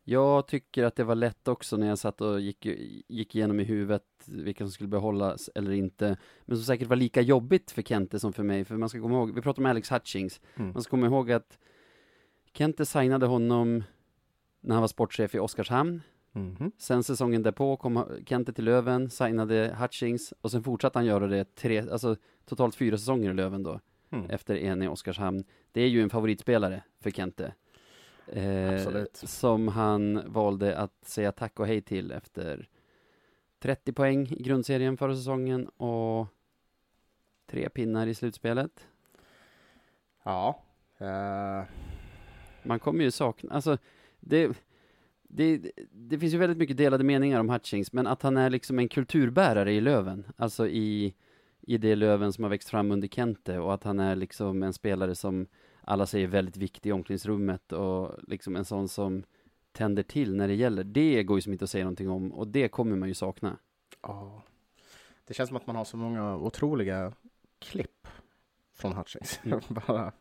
Jag 0.04 0.46
tycker 0.46 0.84
att 0.84 0.96
det 0.96 1.04
var 1.04 1.14
lätt 1.14 1.48
också 1.48 1.76
när 1.76 1.86
jag 1.86 1.98
satt 1.98 2.20
och 2.20 2.40
gick, 2.40 2.66
gick 3.08 3.34
igenom 3.34 3.60
i 3.60 3.64
huvudet 3.64 4.02
vilka 4.26 4.64
som 4.64 4.70
skulle 4.70 4.88
behållas 4.88 5.50
eller 5.54 5.72
inte. 5.72 6.16
Men 6.44 6.56
som 6.56 6.64
säkert 6.64 6.88
var 6.88 6.96
lika 6.96 7.20
jobbigt 7.20 7.70
för 7.70 7.82
Kente 7.82 8.20
som 8.20 8.32
för 8.32 8.42
mig. 8.42 8.64
För 8.64 8.76
man 8.76 8.88
ska 8.88 9.00
komma 9.00 9.14
ihåg, 9.14 9.34
vi 9.34 9.42
pratar 9.42 9.62
om 9.62 9.66
Alex 9.66 9.92
Hutchings. 9.92 10.40
Mm. 10.56 10.72
Man 10.72 10.82
ska 10.82 10.90
komma 10.90 11.06
ihåg 11.06 11.32
att 11.32 11.58
Kente 12.52 12.86
signade 12.86 13.26
honom 13.26 13.84
när 14.60 14.74
han 14.74 14.82
var 14.82 14.88
sportchef 14.88 15.34
i 15.34 15.38
Oskarshamn. 15.38 16.02
Mhm. 16.32 16.72
Sen 16.78 17.04
säsongen 17.04 17.42
därpå 17.42 17.76
kom 17.76 18.04
Kente 18.26 18.52
till 18.52 18.64
Löven, 18.64 19.10
signade 19.10 19.76
Hutchings 19.80 20.34
och 20.40 20.50
sen 20.50 20.62
fortsatte 20.62 20.98
han 20.98 21.06
göra 21.06 21.26
det 21.26 21.54
tre, 21.54 21.88
alltså 21.90 22.16
totalt 22.44 22.74
fyra 22.74 22.98
säsonger 22.98 23.30
i 23.30 23.34
Löven 23.34 23.62
då 23.62 23.80
Mm. 24.12 24.30
efter 24.30 24.56
en 24.56 24.82
i 24.82 24.88
Oskarshamn. 24.88 25.44
Det 25.72 25.80
är 25.80 25.88
ju 25.88 26.02
en 26.02 26.10
favoritspelare 26.10 26.82
för 27.00 27.10
Kente. 27.10 27.54
Eh, 28.26 29.04
som 29.12 29.68
han 29.68 30.22
valde 30.32 30.78
att 30.78 31.04
säga 31.04 31.32
tack 31.32 31.60
och 31.60 31.66
hej 31.66 31.80
till 31.82 32.12
efter 32.12 32.68
30 33.58 33.92
poäng 33.92 34.26
i 34.26 34.42
grundserien 34.42 34.96
förra 34.96 35.16
säsongen 35.16 35.68
och 35.68 36.26
tre 37.46 37.68
pinnar 37.68 38.06
i 38.06 38.14
slutspelet. 38.14 38.88
Ja. 40.22 40.62
Eh, 40.98 41.64
Man 42.62 42.78
kommer 42.78 43.04
ju 43.04 43.10
sakna, 43.10 43.54
alltså 43.54 43.78
det, 44.20 44.56
det, 45.22 45.72
det 45.90 46.18
finns 46.18 46.34
ju 46.34 46.38
väldigt 46.38 46.58
mycket 46.58 46.76
delade 46.76 47.04
meningar 47.04 47.40
om 47.40 47.48
Hutchings, 47.50 47.92
men 47.92 48.06
att 48.06 48.22
han 48.22 48.36
är 48.36 48.50
liksom 48.50 48.78
en 48.78 48.88
kulturbärare 48.88 49.72
i 49.72 49.80
Löven, 49.80 50.26
alltså 50.36 50.68
i, 50.68 51.14
i 51.62 51.78
det 51.78 51.96
Löven 51.96 52.32
som 52.32 52.44
har 52.44 52.48
växt 52.48 52.68
fram 52.68 52.90
under 52.90 53.08
Kente 53.08 53.58
och 53.58 53.74
att 53.74 53.84
han 53.84 54.00
är 54.00 54.16
liksom 54.16 54.62
en 54.62 54.72
spelare 54.72 55.14
som 55.14 55.46
alla 55.80 56.06
säger 56.06 56.26
väldigt 56.26 56.56
viktig 56.56 56.90
i 56.90 56.92
omklädningsrummet 56.92 57.72
och 57.72 58.10
liksom 58.28 58.56
en 58.56 58.64
sån 58.64 58.88
som 58.88 59.22
tänder 59.72 60.02
till 60.02 60.36
när 60.36 60.48
det 60.48 60.54
gäller. 60.54 60.84
Det 60.84 61.22
går 61.22 61.38
ju 61.38 61.42
som 61.42 61.52
inte 61.52 61.64
att 61.64 61.70
säga 61.70 61.84
någonting 61.84 62.10
om 62.10 62.32
och 62.32 62.48
det 62.48 62.68
kommer 62.68 62.96
man 62.96 63.08
ju 63.08 63.14
sakna. 63.14 63.58
ja. 64.02 64.42
Det 65.24 65.34
känns 65.34 65.48
som 65.48 65.56
att 65.56 65.66
man 65.66 65.76
har 65.76 65.84
så 65.84 65.96
många 65.96 66.36
otroliga 66.36 67.12
klipp 67.58 68.08
från 68.74 68.92
Hutchings. 68.92 69.40
Mm. 69.44 69.60
Bara 69.86 70.12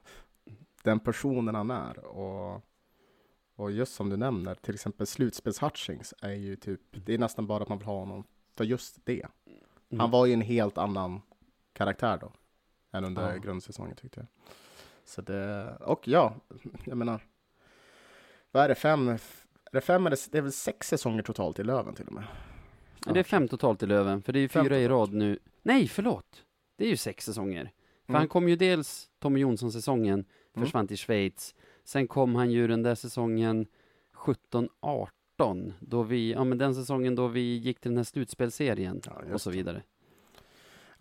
den 0.83 0.99
personen 0.99 1.55
han 1.55 1.71
är. 1.71 2.05
Och, 2.05 2.61
och 3.55 3.71
just 3.71 3.95
som 3.95 4.09
du 4.09 4.17
nämner, 4.17 4.55
till 4.55 4.73
exempel 4.73 5.05
slutspels-Hutchings 5.05 6.13
är 6.21 6.33
ju 6.33 6.55
typ, 6.55 6.81
det 7.05 7.13
är 7.13 7.17
nästan 7.17 7.47
bara 7.47 7.63
att 7.63 7.69
man 7.69 7.77
vill 7.77 7.87
ha 7.87 7.99
honom 7.99 8.23
för 8.55 8.63
just 8.63 9.05
det. 9.05 9.27
Mm. 9.89 9.99
Han 9.99 10.11
var 10.11 10.25
ju 10.25 10.33
en 10.33 10.41
helt 10.41 10.77
annan 10.77 11.21
karaktär 11.81 12.17
då, 12.21 12.31
än 12.91 13.05
under 13.05 13.31
Ja. 13.31 13.37
grundsäsongen 13.37 13.95
tyckte 13.95 14.19
jag. 14.19 14.27
Så 15.05 15.21
det, 15.21 15.77
och 15.79 16.07
ja, 16.07 16.35
jag 16.85 16.97
menar, 16.97 17.25
vad 18.51 18.63
är 18.63 18.67
det, 18.69 18.75
fem, 18.75 19.07
är 19.09 19.19
det 19.71 19.81
fem 19.81 20.07
eller 20.07 20.17
det 20.31 20.37
är 20.37 20.41
väl 20.41 20.51
sex 20.51 20.87
säsonger 20.87 21.23
totalt 21.23 21.59
i 21.59 21.63
Löven 21.63 21.95
till 21.95 22.07
och 22.07 22.13
med? 22.13 22.23
Men 23.05 23.13
det 23.13 23.19
är 23.19 23.23
fem 23.23 23.47
totalt 23.47 23.83
i 23.83 23.85
Löven, 23.85 24.21
för 24.21 24.33
det 24.33 24.39
är 24.39 24.41
ju 24.41 24.49
Fem 24.49 24.65
fyra 24.65 24.79
i 24.79 24.87
totalt. 24.87 25.09
rad 25.09 25.17
nu. 25.17 25.39
Nej, 25.63 25.87
förlåt! 25.87 26.45
Det 26.77 26.85
är 26.85 26.89
ju 26.89 26.97
sex 26.97 27.25
säsonger. 27.25 27.63
För 28.05 28.11
Mm. 28.13 28.19
han 28.19 28.27
kom 28.27 28.49
ju 28.49 28.55
dels 28.55 29.09
Tommy 29.19 29.39
Jonsson-säsongen, 29.39 30.25
Mm. 30.53 30.65
försvann 30.65 30.87
till 30.87 30.97
Schweiz. 30.97 31.55
Sen 31.83 32.07
kom 32.07 32.35
han 32.35 32.51
ju 32.51 32.67
den 32.67 32.83
där 32.83 32.95
säsongen 32.95 33.65
17-18, 34.13 35.73
då 35.79 36.03
vi, 36.03 36.31
ja 36.31 36.43
men 36.43 36.57
den 36.57 36.75
säsongen 36.75 37.15
då 37.15 37.27
vi 37.27 37.57
gick 37.57 37.79
till 37.79 37.91
den 37.91 37.97
här 37.97 38.03
slutspelserien 38.03 39.01
Ja, 39.05 39.33
och 39.33 39.41
så 39.41 39.49
vidare. 39.51 39.83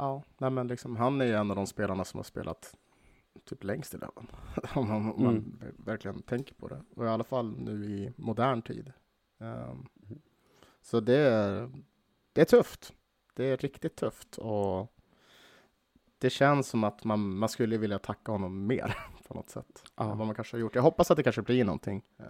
Ja, 0.01 0.23
nej 0.39 0.51
men 0.51 0.67
liksom, 0.69 0.97
han 0.97 1.21
är 1.21 1.25
ju 1.25 1.35
en 1.35 1.51
av 1.51 1.57
de 1.57 1.67
spelarna 1.67 2.05
som 2.05 2.19
har 2.19 2.25
spelat 2.25 2.75
typ 3.45 3.65
längst 3.65 3.95
i 3.95 3.97
Löven. 3.97 4.27
om 4.75 4.89
man, 4.89 5.13
om 5.13 5.23
man 5.25 5.35
Mm. 5.37 5.75
verkligen 5.79 6.23
tänker 6.23 6.55
på 6.55 6.69
det. 6.69 6.83
Och 6.97 7.05
i 7.05 7.09
alla 7.09 7.25
fall 7.25 7.57
nu 7.59 7.85
i 7.85 8.13
modern 8.17 8.63
tid. 8.63 8.93
Ehm, 9.39 9.87
så 10.83 11.01
det 11.01 11.17
är, 11.17 11.71
det 12.33 12.41
är 12.41 12.45
tufft. 12.45 12.93
Det 13.35 13.45
är 13.45 13.57
riktigt 13.57 13.97
tufft. 13.97 14.39
Och 14.39 14.93
det 16.19 16.31
känns 16.31 16.69
som 16.69 16.85
att 16.85 17.05
man, 17.05 17.37
man 17.39 17.49
skulle 17.49 17.77
vilja 17.79 17.99
tacka 17.99 18.33
honom 18.33 18.67
mer 18.67 18.97
på 19.31 19.37
något 19.37 19.51
sätt. 19.51 19.85
Ja. 19.97 20.13
Än 20.13 20.19
vad 20.19 20.27
man 20.27 20.35
kanske 20.37 20.57
har 20.57 20.61
gjort. 20.61 20.75
Jag 20.75 20.83
hoppas 20.83 21.11
att 21.11 21.17
det 21.17 21.23
kanske 21.23 21.43
blir 21.43 21.65
någonting. 21.65 22.03
eh, 22.19 22.25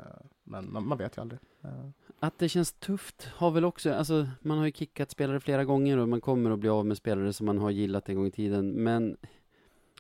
men 0.44 0.72
man, 0.72 0.88
man 0.88 0.98
vet 0.98 1.16
ju 1.16 1.20
aldrig. 1.20 1.40
Eh, 1.64 1.88
Att 2.18 2.38
det 2.38 2.48
känns 2.48 2.72
tufft 2.72 3.24
har 3.34 3.50
väl 3.50 3.64
också, 3.64 3.92
alltså 3.92 4.28
man 4.40 4.58
har 4.58 4.66
ju 4.66 4.72
kickat 4.72 5.10
spelare 5.10 5.40
flera 5.40 5.64
gånger 5.64 5.98
och 5.98 6.08
man 6.08 6.20
kommer 6.20 6.50
att 6.50 6.58
bli 6.58 6.68
av 6.68 6.86
med 6.86 6.96
spelare 6.96 7.32
som 7.32 7.46
man 7.46 7.58
har 7.58 7.70
gillat 7.70 8.08
en 8.08 8.14
gång 8.14 8.26
i 8.26 8.30
tiden, 8.30 8.70
men 8.70 9.16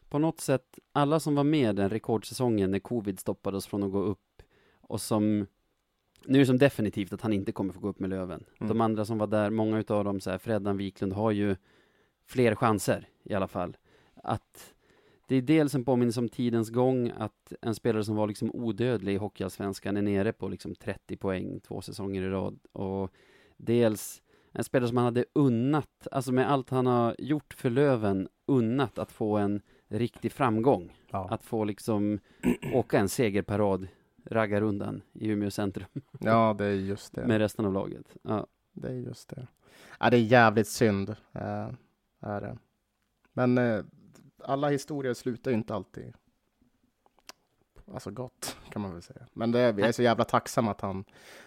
på 0.08 0.18
något 0.18 0.40
sätt, 0.40 0.78
alla 0.92 1.20
som 1.20 1.34
var 1.34 1.44
med 1.44 1.76
den 1.76 1.88
rekordsäsongen 1.90 2.70
när 2.70 2.78
covid 2.78 3.20
stoppade 3.20 3.56
oss 3.56 3.66
från 3.66 3.82
att 3.82 3.92
gå 3.92 4.02
upp 4.02 4.42
och 4.80 5.00
som 5.00 5.46
nu 6.24 6.38
är 6.38 6.40
det 6.40 6.46
som 6.46 6.58
definitivt 6.58 7.12
att 7.12 7.20
han 7.20 7.32
inte 7.32 7.52
kommer 7.52 7.72
få 7.72 7.80
gå 7.80 7.88
upp 7.88 8.00
med 8.00 8.10
Löven. 8.10 8.44
Mm. 8.58 8.68
De 8.68 8.80
andra 8.80 9.04
som 9.04 9.18
var 9.18 9.26
där, 9.26 9.50
många 9.50 9.78
utav 9.78 10.04
dem, 10.04 10.20
så 10.20 10.30
här, 10.30 10.38
Freddan 10.38 10.76
Wiklund, 10.76 11.12
har 11.12 11.30
ju 11.30 11.56
fler 12.26 12.54
chanser 12.54 13.08
i 13.22 13.34
alla 13.34 13.48
fall. 13.48 13.76
Att 14.14 14.74
det 15.30 15.36
är 15.36 15.42
dels 15.42 15.74
en 15.74 15.84
påminnelse 15.84 16.20
om 16.20 16.28
tidens 16.28 16.70
gång, 16.70 17.12
att 17.18 17.52
en 17.62 17.74
spelare 17.74 18.04
som 18.04 18.16
var 18.16 18.26
liksom 18.26 18.50
odödlig 18.54 19.14
i 19.14 19.16
Hockeyallsvenskan 19.16 19.96
är 19.96 20.02
nere 20.02 20.32
på 20.32 20.48
liksom 20.48 20.74
30 20.74 21.16
poäng 21.16 21.60
två 21.60 21.80
säsonger 21.80 22.22
i 22.22 22.28
rad. 22.28 22.58
Och 22.72 23.12
dels 23.56 24.22
en 24.52 24.64
spelare 24.64 24.88
som 24.88 24.96
han 24.96 25.04
hade 25.04 25.24
unnat, 25.32 26.08
alltså 26.10 26.32
med 26.32 26.50
allt 26.50 26.70
han 26.70 26.86
har 26.86 27.16
gjort 27.18 27.54
för 27.54 27.70
Löven, 27.70 28.28
unnat 28.46 28.98
att 28.98 29.12
få 29.12 29.36
en 29.36 29.60
riktig 29.88 30.32
framgång. 30.32 30.92
ja. 31.10 31.28
Att 31.30 31.44
få 31.44 31.64
liksom 31.64 32.18
åka 32.74 32.98
en 32.98 33.08
segerparad, 33.08 33.88
raggarundan 34.24 35.02
i 35.12 35.28
Umeå 35.28 35.50
centrum 35.50 35.88
ja, 36.20 36.54
det 36.58 36.64
är 36.64 36.72
just 36.74 37.14
det. 37.14 37.26
med 37.26 37.38
resten 37.38 37.64
av 37.64 37.72
laget. 37.72 38.16
Ja. 38.22 38.46
Det 38.72 38.88
är 38.88 38.94
just 38.94 39.28
det. 39.28 39.46
Ja, 40.00 40.10
det 40.10 40.16
är 40.16 40.20
jävligt 40.20 40.68
synd. 40.68 41.10
Eh, 41.32 41.68
är 42.20 42.40
det. 42.40 42.58
Men 43.32 43.58
eh, 43.58 43.84
alla 44.44 44.68
historier 44.68 45.14
slutar 45.14 45.50
ju 45.50 45.56
inte 45.56 45.74
alltid 45.74 46.12
alltså 47.92 48.10
gott, 48.10 48.56
kan 48.70 48.82
man 48.82 48.92
väl 48.92 49.02
säga. 49.02 49.26
Men 49.32 49.52
det, 49.52 49.72
vi 49.72 49.82
är 49.82 49.92
så 49.92 50.02
jävla 50.02 50.24
tacksamma 50.24 50.70
att 50.70 50.80
han, 50.80 51.04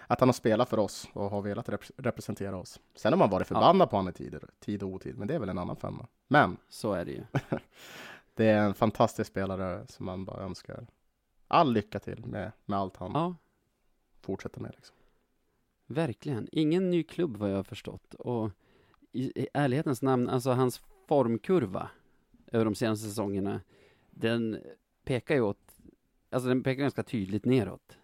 att 0.07 0.19
han 0.19 0.29
har 0.29 0.33
spelat 0.33 0.69
för 0.69 0.79
oss 0.79 1.07
och 1.13 1.29
har 1.29 1.41
velat 1.41 1.69
rep 1.69 1.81
representera 1.97 2.57
oss. 2.57 2.79
Sen 2.95 3.13
har 3.13 3.17
man 3.17 3.29
varit 3.29 3.47
förbannad 3.47 3.89
på 3.89 3.95
honom 3.95 4.09
i 4.09 4.13
tider, 4.13 4.49
tid 4.59 4.83
och 4.83 4.89
otid, 4.89 5.17
men 5.17 5.27
det 5.27 5.35
är 5.35 5.39
väl 5.39 5.49
en 5.49 5.57
annan 5.57 5.75
femma. 5.75 6.07
Men 6.27 6.57
Så 6.69 6.93
är 6.93 7.05
det 7.05 7.11
ju. 7.11 7.23
det 8.33 8.45
är 8.45 8.63
en 8.63 8.73
fantastisk 8.73 9.31
spelare 9.31 9.87
som 9.87 10.05
man 10.05 10.25
bara 10.25 10.43
önskar 10.43 10.87
all 11.47 11.73
lycka 11.73 11.99
till 11.99 12.25
med, 12.25 12.51
med 12.65 12.79
allt 12.79 12.97
han 12.97 13.11
Ja, 13.13 13.35
fortsätter 14.21 14.61
med. 14.61 14.71
Liksom. 14.75 14.95
verkligen. 15.85 16.47
Ingen 16.51 16.89
ny 16.89 17.03
klubb 17.03 17.37
vad 17.37 17.51
jag 17.51 17.55
har 17.55 17.63
förstått. 17.63 18.13
Och 18.13 18.51
i, 19.11 19.41
i 19.41 19.47
ärlighetens 19.53 20.01
namn, 20.01 20.29
alltså 20.29 20.51
hans 20.51 20.81
formkurva 21.07 21.89
över 22.53 22.65
de 22.65 22.75
senaste 22.75 23.07
säsongerna, 23.07 23.61
den 24.11 24.59
pekar 25.05 25.35
ju 25.35 25.41
åt, 25.41 25.75
alltså 26.31 26.49
den 26.49 26.63
pekar 26.63 26.81
ganska 26.81 27.03
tydligt 27.03 27.45
neråt. 27.45 27.97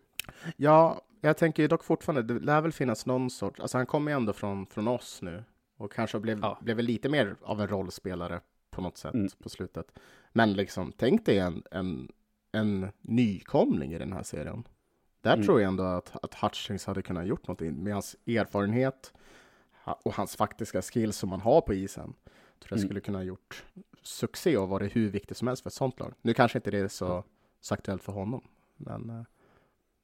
Ja, 0.57 1.01
jag 1.21 1.37
tänker 1.37 1.63
ju 1.63 1.67
dock 1.67 1.83
fortfarande, 1.83 2.33
det 2.33 2.39
lär 2.45 2.61
väl 2.61 2.71
finnas 2.71 3.05
någon 3.05 3.29
sorts, 3.29 3.59
alltså 3.59 3.77
han 3.77 3.85
kommer 3.85 4.11
ju 4.11 4.15
ändå 4.15 4.33
från, 4.33 4.65
från 4.65 4.87
oss 4.87 5.21
nu 5.21 5.43
och 5.77 5.91
kanske 5.91 6.19
blev, 6.19 6.39
Ja. 6.41 6.57
blev 6.61 6.79
lite 6.79 7.09
mer 7.09 7.35
av 7.41 7.61
en 7.61 7.67
rollspelare 7.67 8.41
på 8.71 8.81
något 8.81 8.97
sätt 8.97 9.13
Mm. 9.13 9.29
på 9.43 9.49
slutet. 9.49 9.99
Men 10.33 10.53
liksom, 10.53 10.93
tänk 10.97 11.25
dig 11.25 11.39
en, 11.39 11.63
en, 11.71 12.11
en 12.51 12.87
nykomling 13.01 13.93
i 13.93 13.99
den 13.99 14.13
här 14.13 14.23
serien. 14.23 14.63
Där 15.21 15.33
Mm. 15.33 15.45
tror 15.45 15.61
jag 15.61 15.67
ändå 15.67 15.83
att, 15.83 16.23
att 16.23 16.33
Hutchings 16.33 16.85
hade 16.85 17.01
kunnat 17.01 17.27
gjort 17.27 17.47
någonting 17.47 17.83
med 17.83 17.93
hans 17.93 18.15
erfarenhet, 18.27 19.13
och 20.03 20.13
hans 20.13 20.35
faktiska 20.35 20.81
skills 20.81 21.17
som 21.17 21.31
han 21.31 21.41
har 21.41 21.61
på 21.61 21.73
isen, 21.73 22.13
tror 22.59 22.69
jag 22.69 22.77
Mm. 22.77 22.87
skulle 22.87 22.99
kunna 22.99 23.23
gjort 23.23 23.63
succé 24.03 24.57
och 24.57 24.69
varit 24.69 24.95
hur 24.95 25.09
viktigt 25.09 25.37
som 25.37 25.47
helst 25.47 25.63
för 25.63 25.69
ett 25.69 25.73
sånt 25.73 25.99
lag. 25.99 26.13
Nu 26.21 26.33
kanske 26.33 26.57
inte 26.57 26.71
det 26.71 26.77
är 26.77 26.87
så, 26.87 27.23
så 27.61 27.73
aktuellt 27.73 28.03
för 28.03 28.11
honom, 28.13 28.41
men, 28.77 29.09
eh, 29.09 29.23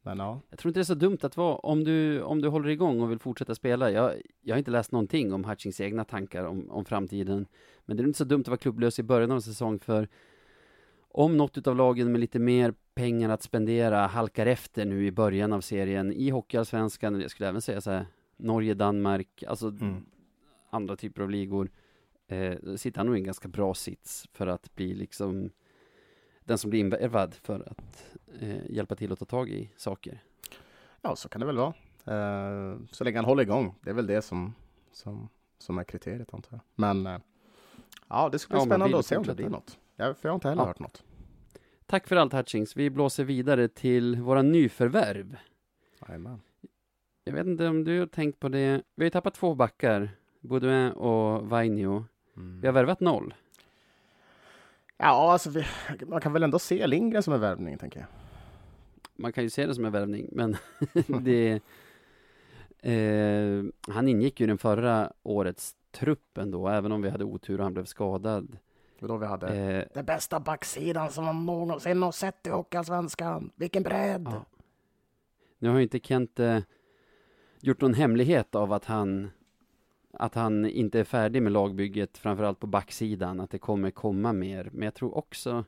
men 0.02 0.18
ja. 0.18 0.42
Jag 0.50 0.60
tror 0.60 0.70
inte 0.70 0.80
det 0.80 0.82
är 0.82 0.86
så 0.86 0.94
dumt 0.94 1.18
att 1.22 1.38
vara, 1.38 1.56
om 1.56 1.84
du, 1.84 2.22
om 2.22 2.42
du 2.42 2.48
håller 2.48 2.70
igång 2.70 3.02
och 3.02 3.12
vill 3.12 3.20
fortsätta 3.20 3.56
spela. 3.56 3.92
Jag, 3.92 4.14
jag 4.42 4.56
har 4.56 4.58
inte 4.58 4.72
läst 4.72 4.92
någonting 4.92 5.34
om 5.34 5.44
Hutchings 5.44 5.82
egna 5.82 6.04
tankar 6.06 6.44
om, 6.44 6.72
om 6.72 6.86
framtiden. 6.86 7.48
Men 7.86 7.98
det 7.98 8.04
är 8.04 8.08
inte 8.08 8.18
så 8.18 8.24
dumt 8.24 8.42
att 8.42 8.48
vara 8.48 8.58
klubblös 8.58 9.00
i 9.00 9.04
början 9.04 9.32
av 9.32 9.36
en 9.36 9.42
säsong 9.42 9.80
för 9.80 10.08
om 11.10 11.38
något 11.38 11.68
av 11.68 11.76
lagen 11.76 12.12
med 12.12 12.22
lite 12.22 12.40
mer 12.40 12.74
pengar 12.96 13.30
att 13.30 13.44
spendera 13.44 14.08
halkar 14.08 14.46
efter 14.46 14.86
nu 14.86 15.06
i 15.06 15.12
början 15.12 15.54
av 15.54 15.62
serien 15.62 16.14
i 16.14 16.30
Hockeyallsvenskan, 16.30 17.22
jag 17.22 17.32
skulle 17.32 17.50
även 17.50 17.62
säga 17.62 17.82
så 17.82 17.92
här, 17.92 18.06
Norge, 18.38 18.74
Danmark, 18.74 19.44
alltså 19.48 19.68
Mm. 19.68 20.06
andra 20.70 20.96
typer 20.96 21.22
av 21.22 21.30
ligor, 21.30 21.70
eh, 22.28 22.76
sitter 22.76 22.98
han 23.00 23.06
nog 23.06 23.16
i 23.16 23.20
en 23.20 23.26
ganska 23.26 23.48
bra 23.48 23.74
sits 23.74 24.28
för 24.34 24.48
att 24.48 24.76
bli 24.76 24.94
liksom 24.94 25.50
den 26.44 26.58
som 26.58 26.70
blir 26.70 26.80
invärvad 26.80 27.36
för 27.36 27.60
att 27.72 28.14
eh, 28.40 28.72
hjälpa 28.72 28.96
till 28.96 29.12
att 29.12 29.20
ta 29.20 29.26
tag 29.26 29.50
i 29.50 29.70
saker. 29.78 30.24
Ja, 31.02 31.16
så 31.16 31.30
kan 31.30 31.40
det 31.40 31.46
väl 31.48 31.58
vara. 31.58 31.74
Eh, 32.06 32.78
så 32.92 33.04
länge 33.04 33.18
han 33.18 33.26
håller 33.26 33.44
igång. 33.44 33.76
Det 33.82 33.90
är 33.90 33.94
väl 33.94 34.08
det 34.08 34.22
som, 34.22 34.54
som, 34.92 35.30
som 35.58 35.78
är 35.78 35.84
kriteriet 35.84 36.34
antar 36.34 36.52
jag. 36.52 36.62
Men 36.76 37.06
eh, 37.08 37.20
ja, 38.08 38.30
det 38.30 38.40
ska 38.40 38.50
bli 38.52 38.60
Ja, 38.60 38.66
spännande 38.66 39.00
att 39.00 39.06
se 39.06 39.18
om 39.18 39.24
det 39.24 39.36
blir 39.36 39.50
något. 39.50 39.78
Jag, 39.96 40.18
för 40.18 40.30
jag 40.30 40.34
har 40.34 40.36
inte 40.36 40.50
heller 40.50 40.62
Ja. 40.62 40.68
hört 40.68 40.80
något. 40.80 41.04
Tack 41.86 42.08
för 42.08 42.16
allt 42.16 42.34
Hutchings. 42.34 42.76
Vi 42.78 42.90
blåser 42.90 43.24
vidare 43.24 43.68
till 43.68 44.22
våra 44.22 44.42
nyförvärv. 44.42 45.38
Jajamän. 46.08 46.42
Jag 47.24 47.34
vet 47.34 47.48
inte 47.48 47.68
om 47.68 47.84
du 47.84 48.00
har 48.00 48.08
tänkt 48.08 48.40
på 48.40 48.50
det. 48.50 48.82
Vi 48.96 49.04
har 49.04 49.06
ju 49.06 49.10
tappat 49.10 49.34
två 49.34 49.56
backar, 49.56 50.10
Baudouin 50.42 50.92
och 50.92 51.50
Vainio. 51.50 52.06
Mm. 52.38 52.62
Vi 52.62 52.68
har 52.68 52.74
värvat 52.74 53.00
noll. 53.00 53.34
Ja, 54.98 55.32
alltså 55.32 55.50
vi, 55.50 55.66
man 56.08 56.22
kan 56.22 56.34
väl 56.34 56.44
ändå 56.44 56.60
se 56.60 56.88
Lindgren 56.88 57.24
som 57.24 57.34
en 57.34 57.40
värvning, 57.40 57.78
tänker 57.78 58.00
jag. 58.00 58.08
Man 59.16 59.34
kan 59.34 59.44
ju 59.44 59.50
se 59.50 59.66
det 59.66 59.76
som 59.76 59.86
en 59.86 59.92
värvning, 59.92 60.30
men 60.32 60.58
det... 61.24 61.62
Eh, 62.80 63.64
han 63.94 64.08
ingick 64.08 64.40
ju 64.40 64.44
i 64.44 64.48
den 64.48 64.58
förra 64.58 65.12
årets 65.24 65.76
trupp 65.92 66.38
ändå, 66.38 66.68
även 66.68 66.92
om 66.92 67.02
vi 67.02 67.10
hade 67.10 67.24
otur 67.24 67.58
och 67.58 67.64
han 67.64 67.74
blev 67.74 67.86
skadad. 67.86 68.58
Och 69.00 69.08
då 69.08 69.18
vi 69.18 69.26
hade 69.26 69.48
Eh, 69.48 69.84
den 69.94 70.06
bästa 70.06 70.40
backsidan 70.40 71.12
som 71.12 71.26
man 71.26 71.46
någonsin 71.46 72.02
har 72.02 72.12
sett 72.12 72.48
i 72.48 72.50
Hockeyallsvenskan. 72.50 73.52
Vilken 73.56 73.84
bredd! 73.84 74.28
Ja. 74.32 74.46
Nu 75.60 75.70
har 75.70 75.78
ju 75.78 75.84
inte 75.84 76.00
Kent 76.00 76.40
eh, 76.40 76.60
gjort 77.62 77.82
någon 77.82 77.94
hemlighet 77.94 78.56
av 78.56 78.74
att 78.74 78.86
han 78.86 79.32
att 80.16 80.36
han 80.36 80.66
inte 80.66 81.00
är 81.00 81.04
färdig 81.04 81.42
med 81.42 81.52
lagbygget, 81.52 82.18
framförallt 82.18 82.60
på 82.60 82.68
backsidan, 82.68 83.40
att 83.40 83.50
det 83.50 83.60
kommer 83.60 83.92
komma 83.92 84.34
mer. 84.34 84.70
Men 84.74 84.84
jag 84.84 84.94
tror 84.94 85.18
också 85.18 85.66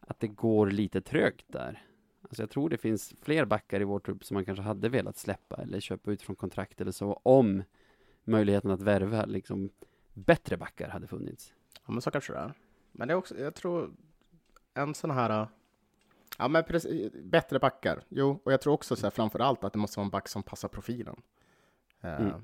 att 0.00 0.20
det 0.20 0.28
går 0.28 0.66
lite 0.70 1.00
trögt 1.00 1.44
där. 1.48 1.82
Alltså 2.22 2.42
jag 2.42 2.50
tror 2.50 2.68
det 2.68 2.78
finns 2.78 3.14
fler 3.22 3.44
backar 3.44 3.80
i 3.80 3.84
vår 3.84 3.98
trupp 3.98 4.24
som 4.24 4.34
man 4.34 4.44
kanske 4.44 4.62
hade 4.62 4.88
velat 4.88 5.16
släppa 5.16 5.56
eller 5.56 5.80
köpa 5.80 6.10
ut 6.10 6.22
från 6.22 6.36
kontrakt 6.36 6.80
eller 6.80 6.92
så, 6.92 7.20
om 7.22 7.62
möjligheten 8.24 8.70
att 8.70 8.82
värva 8.82 9.24
liksom 9.24 9.70
bättre 10.14 10.56
backar 10.56 10.88
hade 10.88 11.06
funnits. 11.06 11.54
Ja, 11.86 11.92
men 11.92 12.00
så 12.00 12.10
kanske 12.10 12.32
det 12.32 12.38
är. 12.38 12.52
Men 12.92 13.08
det 13.08 13.14
är 13.14 13.18
också, 13.18 13.38
jag 13.38 13.54
tror, 13.54 13.92
en 14.74 14.94
sån 14.94 15.10
här... 15.10 15.48
Ja, 16.38 16.48
men 16.48 16.64
precis, 16.64 17.12
bättre 17.12 17.58
backar. 17.58 18.02
Jo, 18.08 18.40
och 18.44 18.52
jag 18.52 18.60
tror 18.60 18.72
också 18.72 18.96
så 18.96 19.06
här, 19.06 19.10
framför 19.10 19.38
allt 19.38 19.64
att 19.64 19.72
det 19.72 19.78
måste 19.78 19.98
vara 19.98 20.04
en 20.04 20.10
back 20.10 20.28
som 20.28 20.42
passar 20.42 20.68
profilen. 20.68 21.22
Eh, 22.00 22.20
Mm. 22.20 22.42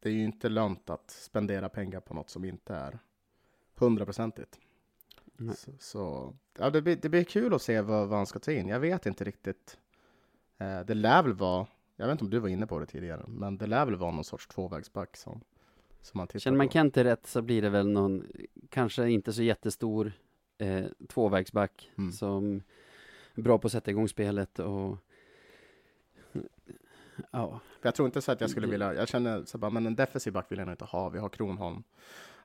Det 0.00 0.08
är 0.08 0.12
ju 0.12 0.24
inte 0.24 0.48
lönt 0.48 0.90
att 0.90 1.10
spendera 1.10 1.68
pengar 1.68 2.00
på 2.00 2.14
något 2.14 2.30
som 2.30 2.44
inte 2.44 2.74
är 2.74 2.98
hundraprocentigt. 3.74 4.58
Så, 5.56 5.72
så 5.78 6.34
ja, 6.58 6.70
det, 6.70 6.82
blir, 6.82 6.96
det 6.96 7.08
blir 7.08 7.24
kul 7.24 7.54
att 7.54 7.62
se 7.62 7.80
vad, 7.80 8.08
vad 8.08 8.18
han 8.18 8.26
ska 8.26 8.38
ta 8.38 8.52
in. 8.52 8.68
Jag 8.68 8.80
vet 8.80 9.06
inte 9.06 9.24
riktigt. 9.24 9.78
Eh, 10.58 10.80
det 10.80 10.94
lär 10.94 11.22
väl 11.22 11.32
vara, 11.32 11.66
jag 11.96 12.06
vet 12.06 12.12
inte 12.12 12.24
om 12.24 12.30
du 12.30 12.38
var 12.38 12.48
inne 12.48 12.66
på 12.66 12.78
det 12.78 12.86
tidigare, 12.86 13.24
men 13.28 13.58
det 13.58 13.66
lär 13.66 13.86
väl 13.86 13.96
vara 13.96 14.10
någon 14.10 14.24
sorts 14.24 14.46
tvåvägsback 14.46 15.16
som, 15.16 15.40
som 16.02 16.18
man 16.18 16.26
tittar 16.26 16.38
Känner 16.38 16.58
man 16.58 16.66
på. 16.66 16.72
Kent 16.72 16.96
rätt 16.96 17.26
så 17.26 17.42
blir 17.42 17.62
det 17.62 17.70
väl 17.70 17.88
någon, 17.88 18.26
kanske 18.68 19.10
inte 19.10 19.32
så 19.32 19.42
jättestor 19.42 20.12
eh, 20.58 20.86
tvåvägsback 21.08 21.90
Mm. 21.98 22.12
som 22.12 22.62
är 23.34 23.42
bra 23.42 23.58
på 23.58 23.66
att 23.66 23.72
sätta 23.72 23.90
igång 23.90 24.08
spelet 24.08 24.58
och 24.58 24.96
ja, 27.30 27.60
För 27.80 27.86
jag 27.88 27.94
tror 27.94 28.06
inte 28.06 28.20
så 28.22 28.32
att 28.32 28.40
jag 28.40 28.50
skulle 28.50 28.66
Det- 28.66 28.70
vilja, 28.70 28.94
jag 28.94 29.08
känner 29.08 29.44
så 29.44 29.58
bara, 29.58 29.70
men 29.70 29.86
en 29.86 29.96
defensiv 29.96 30.32
back 30.32 30.52
vill 30.52 30.58
jag 30.58 30.66
nog 30.66 30.72
inte 30.72 30.84
ha. 30.84 31.08
Vi 31.08 31.18
har 31.18 31.28
Kronholm 31.28 31.82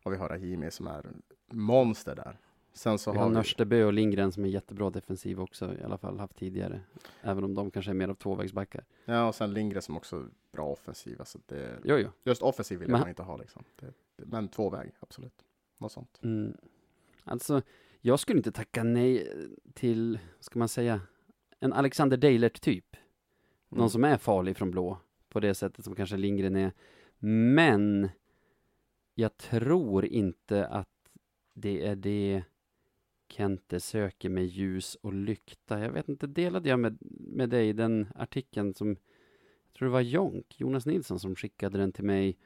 och 0.03 0.13
vi 0.13 0.17
har 0.17 0.29
Rahimi 0.29 0.71
som 0.71 0.87
är 0.87 1.05
monster 1.51 2.15
där. 2.15 2.37
Sen 2.73 2.97
så 2.97 3.11
vi 3.11 3.17
har 3.17 3.25
har 3.25 3.31
Nörstebö 3.31 3.83
och 3.85 3.93
Lindgren 3.93 4.31
som 4.31 4.45
är 4.45 4.49
jättebra 4.49 4.89
defensiv 4.89 5.41
också, 5.41 5.73
i 5.73 5.83
alla 5.83 5.97
fall 5.97 6.19
haft 6.19 6.35
tidigare. 6.35 6.81
Även 7.21 7.43
om 7.43 7.53
de 7.53 7.71
kanske 7.71 7.91
är 7.91 7.95
mer 7.95 8.07
av 8.07 8.13
tvåvägsbackar. 8.13 8.83
ja, 9.05 9.27
och 9.27 9.35
sen 9.35 9.53
Lindgren 9.53 9.81
som 9.81 9.97
också 9.97 10.15
är 10.17 10.25
bra 10.51 10.65
offensiv. 10.65 11.15
Alltså 11.19 11.39
det, 11.45 11.79
Jo, 11.83 11.97
jo. 11.97 12.09
just 12.23 12.41
offensiv 12.41 12.79
vill 12.79 12.89
Men- 12.89 12.99
jag 12.99 13.09
inte 13.09 13.23
ha 13.23 13.37
liksom. 13.37 13.63
Det, 13.79 13.85
det, 14.15 14.25
men 14.25 14.47
tvåväg, 14.47 14.91
absolut. 14.99 15.43
Något 15.77 15.91
sånt. 15.91 16.19
Mm. 16.23 16.57
Alltså, 17.23 17.61
jag 18.01 18.19
skulle 18.19 18.37
inte 18.39 18.51
tacka 18.51 18.83
nej 18.83 19.31
till, 19.73 20.19
ska 20.39 20.59
man 20.59 20.67
säga, 20.69 21.01
en 21.59 21.73
Alexander 21.73 22.17
Deilert 22.17 22.61
typ. 22.61 22.95
Någon 23.69 23.79
Mm. 23.79 23.89
som 23.89 24.03
är 24.03 24.17
farlig 24.17 24.57
från 24.57 24.71
blå, 24.71 24.97
på 25.35 25.39
det 25.39 25.53
sättet 25.53 25.85
som 25.85 25.95
kanske 25.95 26.17
Lindgren 26.17 26.55
är. 26.55 26.71
Men, 27.59 28.09
jag 29.15 29.37
tror 29.37 30.05
inte 30.05 30.67
att 30.67 31.09
det 31.53 31.87
är 31.87 31.95
det 31.95 32.43
Kente 33.29 33.79
söker 33.79 34.29
med 34.29 34.45
ljus 34.45 34.95
och 34.95 35.13
lykta. 35.13 35.79
Jag 35.79 35.91
vet 35.91 36.09
inte, 36.09 36.27
delade 36.27 36.69
jag 36.69 36.79
med, 36.79 36.97
med 37.19 37.49
dig 37.49 37.73
den 37.73 38.07
artikeln 38.15 38.73
som, 38.73 38.89
jag 38.89 39.73
tror 39.77 39.87
det 39.87 39.91
var 39.91 40.01
Jonk, 40.01 40.59
Jonas 40.59 40.85
Nilsson, 40.85 41.19
som 41.19 41.35
skickade 41.35 41.77
den 41.77 41.91
till 41.91 42.05
mig 42.05 42.37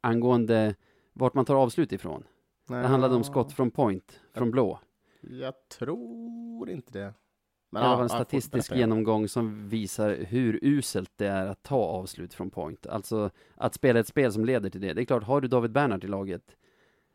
angående 0.00 0.74
vart 1.12 1.34
man 1.34 1.44
tar 1.44 1.54
avslut 1.56 1.92
ifrån. 1.92 2.24
Det 2.68 2.74
handlade 2.74 3.14
om 3.14 3.24
skott 3.24 3.52
från 3.52 3.70
point, 3.70 4.20
från 4.34 4.50
blå. 4.50 4.80
Jag 5.20 5.68
tror 5.68 6.70
inte 6.70 6.92
det. 6.92 7.14
Det 7.70 7.78
ja, 7.80 7.88
var 7.88 7.94
en 7.94 8.00
ja, 8.02 8.08
statistisk 8.08 8.70
gärna. 8.70 8.80
genomgång 8.80 9.28
som 9.28 9.68
visar 9.68 10.16
hur 10.28 10.58
uselt 10.62 11.10
det 11.16 11.26
är 11.26 11.46
att 11.46 11.62
ta 11.62 11.76
avslut 11.76 12.34
från 12.34 12.50
point. 12.50 12.86
Alltså 12.86 13.30
att 13.54 13.74
spela 13.74 14.00
ett 14.00 14.06
spel 14.06 14.32
som 14.32 14.44
leder 14.44 14.70
till 14.70 14.80
det. 14.80 14.92
Det 14.92 15.02
är 15.02 15.04
klart, 15.04 15.22
har 15.22 15.40
du 15.40 15.48
David 15.48 15.72
Bernhardt 15.72 16.04
i 16.04 16.08
laget, 16.08 16.56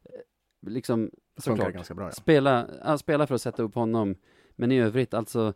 eh, 0.04 0.70
liksom 0.70 1.12
Det 1.36 1.42
såklart, 1.42 1.74
ganska 1.74 1.94
bra. 1.94 2.06
Ja. 2.06 2.12
spela, 2.12 2.68
ja, 2.84 2.98
spela 2.98 3.28
för 3.28 3.36
att 3.36 3.42
sätta 3.42 3.64
upp 3.64 3.76
honom. 3.76 4.16
Men 4.52 4.72
i 4.72 4.80
övrigt, 4.80 5.14
alltså 5.14 5.54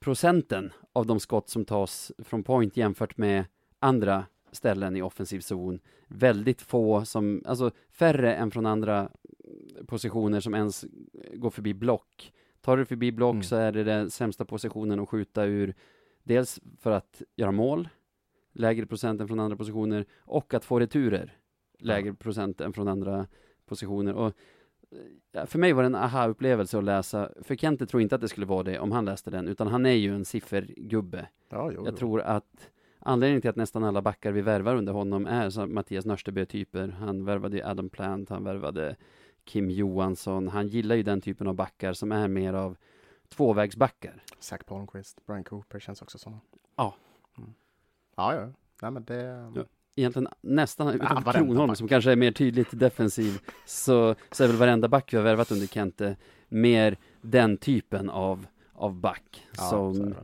procenten 0.00 0.72
av 0.92 1.06
de 1.06 1.20
skott 1.20 1.48
som 1.48 1.64
tas 1.64 2.12
från 2.18 2.42
point 2.42 2.76
jämfört 2.76 3.16
med 3.16 3.44
andra 3.78 4.24
ställen 4.52 4.96
i 4.96 5.02
offensiv 5.02 5.40
zon. 5.40 5.80
Väldigt 6.06 6.62
få 6.62 7.04
som, 7.04 7.42
alltså 7.46 7.70
färre 7.90 8.34
än 8.34 8.50
från 8.50 8.66
andra 8.66 9.10
positioner 9.86 10.40
som 10.40 10.54
ens 10.54 10.84
går 11.34 11.50
förbi 11.50 11.74
block. 11.74 12.32
Tar 12.64 12.76
du 12.76 12.84
förbi 12.84 13.12
block 13.12 13.34
Mm. 13.34 13.42
så 13.42 13.56
är 13.56 13.72
det 13.72 13.84
den 13.84 14.10
sämsta 14.10 14.44
positionen 14.44 15.00
att 15.00 15.08
skjuta 15.08 15.44
ur. 15.44 15.74
Dels 16.22 16.60
för 16.80 16.90
att 16.90 17.22
göra 17.36 17.52
mål, 17.52 17.88
lägre 18.52 18.86
procent 18.86 19.20
än 19.20 19.28
från 19.28 19.40
andra 19.40 19.56
positioner, 19.56 20.04
och 20.18 20.54
att 20.54 20.64
få 20.64 20.80
returer, 20.80 21.36
lägre 21.78 22.14
procent 22.14 22.60
än 22.60 22.72
från 22.72 22.88
andra 22.88 23.26
positioner. 23.66 24.14
Och 24.14 24.32
ja, 25.32 25.46
för 25.46 25.58
mig 25.58 25.72
var 25.72 25.82
det 25.82 25.86
en 25.86 25.94
aha-upplevelse 25.94 26.78
att 26.78 26.84
läsa, 26.84 27.30
för 27.42 27.56
Kente 27.56 27.86
tror 27.86 28.02
inte 28.02 28.14
att 28.14 28.20
det 28.20 28.28
skulle 28.28 28.46
vara 28.46 28.62
det 28.62 28.78
om 28.78 28.92
han 28.92 29.04
läste 29.04 29.30
den, 29.30 29.48
utan 29.48 29.66
han 29.66 29.86
är 29.86 29.90
ju 29.92 30.14
en 30.14 30.24
siffergubbe. 30.24 31.26
Ja, 31.48 31.70
jo, 31.74 31.84
Jag 31.84 31.96
tror 31.96 32.20
att 32.20 32.70
anledningen 32.98 33.40
till 33.40 33.50
att 33.50 33.56
nästan 33.56 33.84
alla 33.84 34.02
backar 34.02 34.32
vi 34.32 34.42
värvar 34.42 34.76
under 34.76 34.92
honom 34.92 35.26
är 35.26 35.50
som 35.50 35.74
Mattias 35.74 36.04
Nörstebö-typer. 36.04 36.88
Han 36.88 37.24
värvade 37.24 37.56
ju 37.56 37.62
Adam 37.62 37.88
Plant, 37.88 38.28
han 38.28 38.44
värvade 38.44 38.96
Kim 39.44 39.70
Johansson. 39.70 40.48
Han 40.48 40.68
gillar 40.68 40.96
ju 40.96 41.02
den 41.02 41.20
typen 41.20 41.46
av 41.46 41.54
backar 41.54 41.92
som 41.92 42.12
är 42.12 42.28
mer 42.28 42.52
av 42.52 42.76
tvåvägsbackar. 43.28 44.22
Zach 44.38 44.64
Palmqvist, 44.66 45.26
Brian 45.26 45.44
Cooper 45.44 45.80
känns 45.80 46.02
också 46.02 46.18
som. 46.18 46.40
Ja. 46.76 46.94
Mm. 47.38 47.54
Ja, 48.16 48.34
ja. 48.34 48.52
Nej, 48.82 48.90
men 48.90 49.04
det... 49.04 49.50
Ja. 49.54 49.64
Egentligen 49.96 50.28
nästan, 50.40 50.88
utom 50.88 51.06
varenda 51.06 51.32
Kronholm 51.32 51.68
back. 51.68 51.78
som 51.78 51.88
kanske 51.88 52.12
är 52.12 52.16
mer 52.16 52.32
tydligt 52.32 52.68
defensiv, 52.72 53.38
så, 53.66 54.14
så 54.30 54.44
är 54.44 54.48
väl 54.48 54.56
varenda 54.56 54.88
back 54.88 55.12
vi 55.12 55.16
har 55.16 55.24
värvat 55.24 55.52
under 55.52 55.66
Kente 55.66 56.16
mer 56.48 56.96
den 57.20 57.56
typen 57.56 58.10
av, 58.10 58.46
av 58.72 58.94
back. 58.94 59.46
Ja, 59.56 59.62
som 59.62 60.14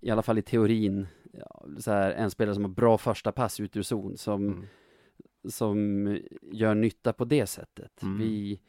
i 0.00 0.10
alla 0.10 0.22
fall 0.22 0.38
i 0.38 0.42
teorin, 0.42 1.06
ja, 1.32 1.64
så 1.78 1.90
här, 1.90 2.10
en 2.10 2.30
spelare 2.30 2.54
som 2.54 2.64
har 2.64 2.70
bra 2.70 2.98
första 2.98 3.32
pass 3.32 3.60
ut 3.60 3.76
ur 3.76 3.82
zon, 3.82 4.16
som 4.16 4.46
Mm. 4.46 4.66
Som 5.44 6.18
gör 6.42 6.74
nytta 6.74 7.12
på 7.12 7.24
det 7.24 7.46
sättet. 7.46 8.02
Mm. 8.02 8.18
Vi, 8.18 8.60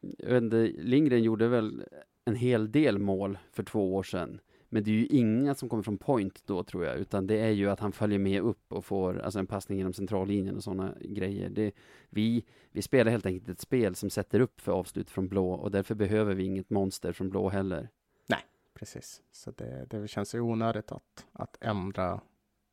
jag 0.00 0.30
vet 0.30 0.42
inte, 0.42 0.72
Lindgren 0.78 1.22
gjorde 1.22 1.48
väl 1.48 1.84
en 2.24 2.36
hel 2.36 2.72
del 2.72 2.98
mål 2.98 3.38
för 3.52 3.62
två 3.62 3.94
år 3.94 4.02
sedan. 4.02 4.40
Men 4.68 4.84
det 4.84 4.90
är 4.90 4.94
ju 4.94 5.06
inga 5.06 5.54
som 5.54 5.68
kommer 5.68 5.82
från 5.82 5.98
point 5.98 6.46
då 6.46 6.62
tror 6.62 6.84
jag, 6.84 6.96
utan 6.96 7.26
det 7.26 7.36
är 7.36 7.50
ju 7.50 7.70
att 7.70 7.80
han 7.80 7.92
följer 7.92 8.18
med 8.18 8.42
upp 8.42 8.72
och 8.72 8.84
får 8.84 9.18
alltså 9.18 9.38
en 9.38 9.46
passning 9.46 9.78
genom 9.78 9.92
centrallinjen 9.92 10.56
och 10.56 10.64
sådana 10.64 10.94
grejer. 11.00 11.48
Det, 11.48 11.72
vi, 12.10 12.44
vi 12.70 12.82
spelar 12.82 13.10
helt 13.10 13.26
enkelt 13.26 13.48
ett 13.48 13.60
spel 13.60 13.94
som 13.94 14.10
sätter 14.10 14.40
upp 14.40 14.60
för 14.60 14.72
avslut 14.72 15.10
från 15.10 15.28
blå 15.28 15.52
och 15.52 15.70
därför 15.70 15.94
behöver 15.94 16.34
vi 16.34 16.44
inget 16.44 16.70
monster 16.70 17.12
från 17.12 17.30
blå 17.30 17.48
heller. 17.48 17.88
Precis, 18.74 19.22
så 19.32 19.50
det, 19.50 19.86
det 19.90 20.08
känns 20.08 20.34
ju 20.34 20.40
onödigt 20.40 20.92
att, 20.92 21.26
att 21.32 21.56
ändra 21.60 22.20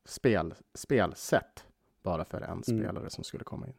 spel, 0.05 0.53
spelsätt 0.73 1.65
bara 2.03 2.25
för 2.25 2.41
en 2.41 2.49
Mm. 2.51 2.63
spelare 2.63 3.09
som 3.09 3.23
skulle 3.23 3.43
komma 3.43 3.67
in. 3.67 3.73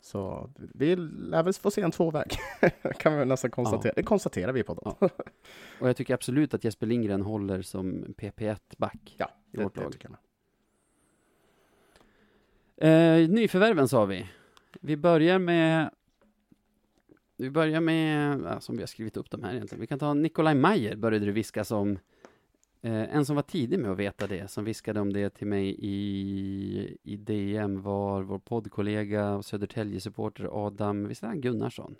Så 0.00 0.50
vi 0.56 0.96
lär 0.96 1.42
väl 1.42 1.52
få 1.52 1.70
se 1.70 1.80
en 1.82 1.90
tvåväg, 1.90 2.30
kan 2.98 3.18
vi 3.18 3.24
nästan 3.24 3.50
konstatera. 3.50 3.92
Det 3.96 4.02
konstaterar 4.02 4.52
vi 4.52 4.62
på 4.62 4.74
dem. 4.74 4.94
Ja. 5.00 5.08
Och 5.80 5.88
jag 5.88 5.96
tycker 5.96 6.14
absolut 6.14 6.54
att 6.54 6.64
Jesper 6.64 6.86
Lindgren 6.86 7.22
håller 7.22 7.62
som 7.62 8.14
PP1-back. 8.18 9.14
Ja, 9.18 9.30
I 9.52 9.56
det, 9.56 9.64
vårt 9.64 9.74
det 9.74 9.80
lag. 9.80 9.92
tycker 9.92 10.08
jag. 10.08 10.18
Eh, 13.22 13.28
nyförvärven 13.28 13.88
sa 13.88 14.04
vi. 14.04 14.26
Vi 14.80 14.96
börjar 14.96 15.38
med 15.38 15.90
vi 17.36 17.50
börjar 17.50 17.80
med, 17.80 18.40
ja, 18.44 18.60
som 18.60 18.76
vi 18.76 18.82
har 18.82 18.86
skrivit 18.86 19.16
upp 19.16 19.30
de 19.30 19.42
här 19.42 19.54
egentligen. 19.54 19.80
Vi 19.80 19.86
kan 19.86 19.98
ta 19.98 20.14
Nikolaj 20.14 20.54
Mayer 20.54 20.96
började 20.96 21.26
det 21.26 21.32
viskas 21.32 21.70
om. 21.70 21.98
Eh, 22.80 23.16
en 23.16 23.26
som 23.26 23.36
var 23.36 23.42
tidig 23.42 23.78
med 23.78 23.90
att 23.90 23.98
veta 23.98 24.26
det, 24.26 24.50
som 24.50 24.64
viskade 24.64 25.00
om 25.00 25.12
det 25.12 25.30
till 25.30 25.46
mig 25.46 25.76
i, 25.78 26.96
i 27.02 27.16
DM 27.16 27.82
var 27.82 28.22
vår 28.22 28.38
poddkollega 28.38 29.34
och 29.34 29.44
Södertälje-supporter 29.44 30.66
Adam, 30.66 31.08
visst 31.08 31.22
är 31.22 31.26
han 31.26 31.40
Gunnarsson? 31.40 31.96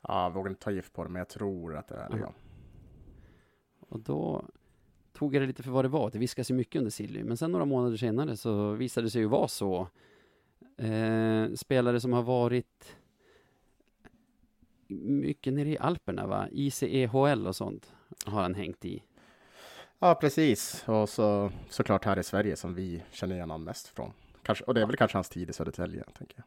Ja, 0.00 0.22
jag 0.22 0.30
vågar 0.34 0.50
inte 0.50 0.62
ta 0.62 0.70
gift 0.70 0.92
på 0.92 1.04
det, 1.04 1.10
men 1.10 1.20
jag 1.20 1.28
tror 1.28 1.76
att 1.76 1.88
det 1.88 1.94
är 1.94 2.10
det. 2.10 2.18
Ja. 2.18 2.32
Och 3.80 4.00
då 4.00 4.44
tog 5.12 5.34
jag 5.34 5.42
det 5.42 5.46
lite 5.46 5.62
för 5.62 5.70
vad 5.70 5.84
det 5.84 5.88
var. 5.88 6.10
Det 6.10 6.18
viskas 6.18 6.50
ju 6.50 6.54
mycket 6.54 6.78
under 6.78 6.90
Silly, 6.90 7.24
men 7.24 7.36
sen 7.36 7.52
några 7.52 7.64
månader 7.64 7.96
senare 7.96 8.36
så 8.36 8.72
visade 8.72 9.06
det 9.06 9.10
sig 9.10 9.20
ju 9.20 9.26
vara 9.26 9.48
så. 9.48 9.88
Eh, 10.76 11.52
spelare 11.54 12.00
som 12.00 12.12
har 12.12 12.22
varit 12.22 12.96
mycket 14.88 15.52
nere 15.52 15.68
i 15.68 15.78
Alperna, 15.78 16.26
va? 16.26 16.48
ICEHL 16.52 17.46
och 17.46 17.56
sånt 17.56 17.92
har 18.26 18.42
han 18.42 18.54
hängt 18.54 18.84
i. 18.84 19.02
ja, 20.08 20.14
precis. 20.14 20.84
Och 20.88 21.08
så 21.08 21.50
såklart 21.68 22.04
här 22.04 22.18
i 22.18 22.22
Sverige 22.22 22.56
som 22.56 22.74
vi 22.74 23.02
känner 23.10 23.34
igen 23.34 23.50
honom 23.50 23.64
mest 23.64 23.88
från. 23.88 24.12
Kanske, 24.42 24.64
och 24.64 24.74
det 24.74 24.80
är 24.80 24.86
väl 24.86 24.96
kanske 24.96 25.16
hans 25.16 25.28
tid 25.28 25.50
i 25.50 25.52
Södertälje, 25.52 26.04
tänker 26.18 26.36
jag. 26.36 26.44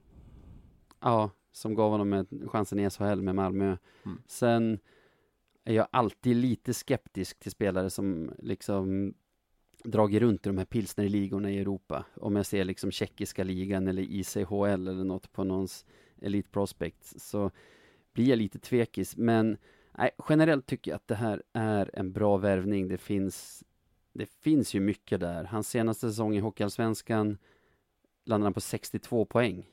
Ja, 1.11 1.29
som 1.51 1.75
gav 1.75 1.91
honom 1.91 2.13
en 2.13 2.27
chansen 2.47 2.79
i 2.79 2.89
SHL 2.89 3.21
med 3.21 3.35
Malmö. 3.35 3.77
Mm. 4.05 4.21
Sen 4.27 4.79
är 5.63 5.73
jag 5.73 5.87
alltid 5.91 6.35
lite 6.35 6.73
skeptisk 6.73 7.39
till 7.39 7.51
spelare 7.51 7.89
som 7.89 8.31
liksom 8.37 9.13
dragit 9.83 10.21
runt 10.21 10.45
i 10.45 10.49
de 10.49 10.57
här 10.57 10.65
pilsnerligorna 10.65 11.51
i 11.51 11.59
Europa. 11.59 12.05
Om 12.15 12.35
jag 12.35 12.45
ser 12.45 12.63
liksom 12.63 12.91
tjeckiska 12.91 13.43
ligan 13.43 13.87
eller 13.87 14.01
ICHL 14.01 14.63
eller 14.87 15.03
något 15.03 15.31
på 15.31 15.43
någons 15.43 15.85
Elite 16.21 16.49
Prospects 16.49 17.15
så 17.17 17.51
blir 18.13 18.29
jag 18.29 18.37
lite 18.37 18.59
tvekis. 18.59 19.17
Men 19.17 19.57
nej, 19.97 20.11
generellt 20.29 20.65
tycker 20.65 20.91
jag 20.91 20.95
att 20.95 21.07
det 21.07 21.15
här 21.15 21.43
är 21.53 21.89
en 21.93 22.11
bra 22.11 22.37
värvning. 22.37 22.87
Det 22.87 22.97
finns, 22.97 23.63
det 24.13 24.25
finns 24.25 24.73
ju 24.73 24.79
mycket 24.79 25.19
där. 25.19 25.43
Hans 25.43 25.69
senaste 25.69 26.09
säsong 26.09 26.35
i 26.35 26.39
Hockeyallsvenskan 26.39 27.37
landade 28.25 28.45
han 28.45 28.53
på 28.53 28.61
62 28.61 29.25
poäng. 29.25 29.65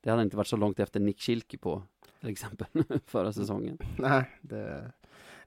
Det 0.00 0.10
hade 0.10 0.22
inte 0.22 0.36
varit 0.36 0.46
så 0.46 0.56
långt 0.56 0.80
efter 0.80 1.00
Nick 1.00 1.20
Schilke 1.20 1.58
på, 1.58 1.82
till 2.20 2.28
exempel, 2.28 2.66
förra 3.06 3.32
säsongen. 3.32 3.78
Nej, 3.98 4.30
det, 4.40 4.92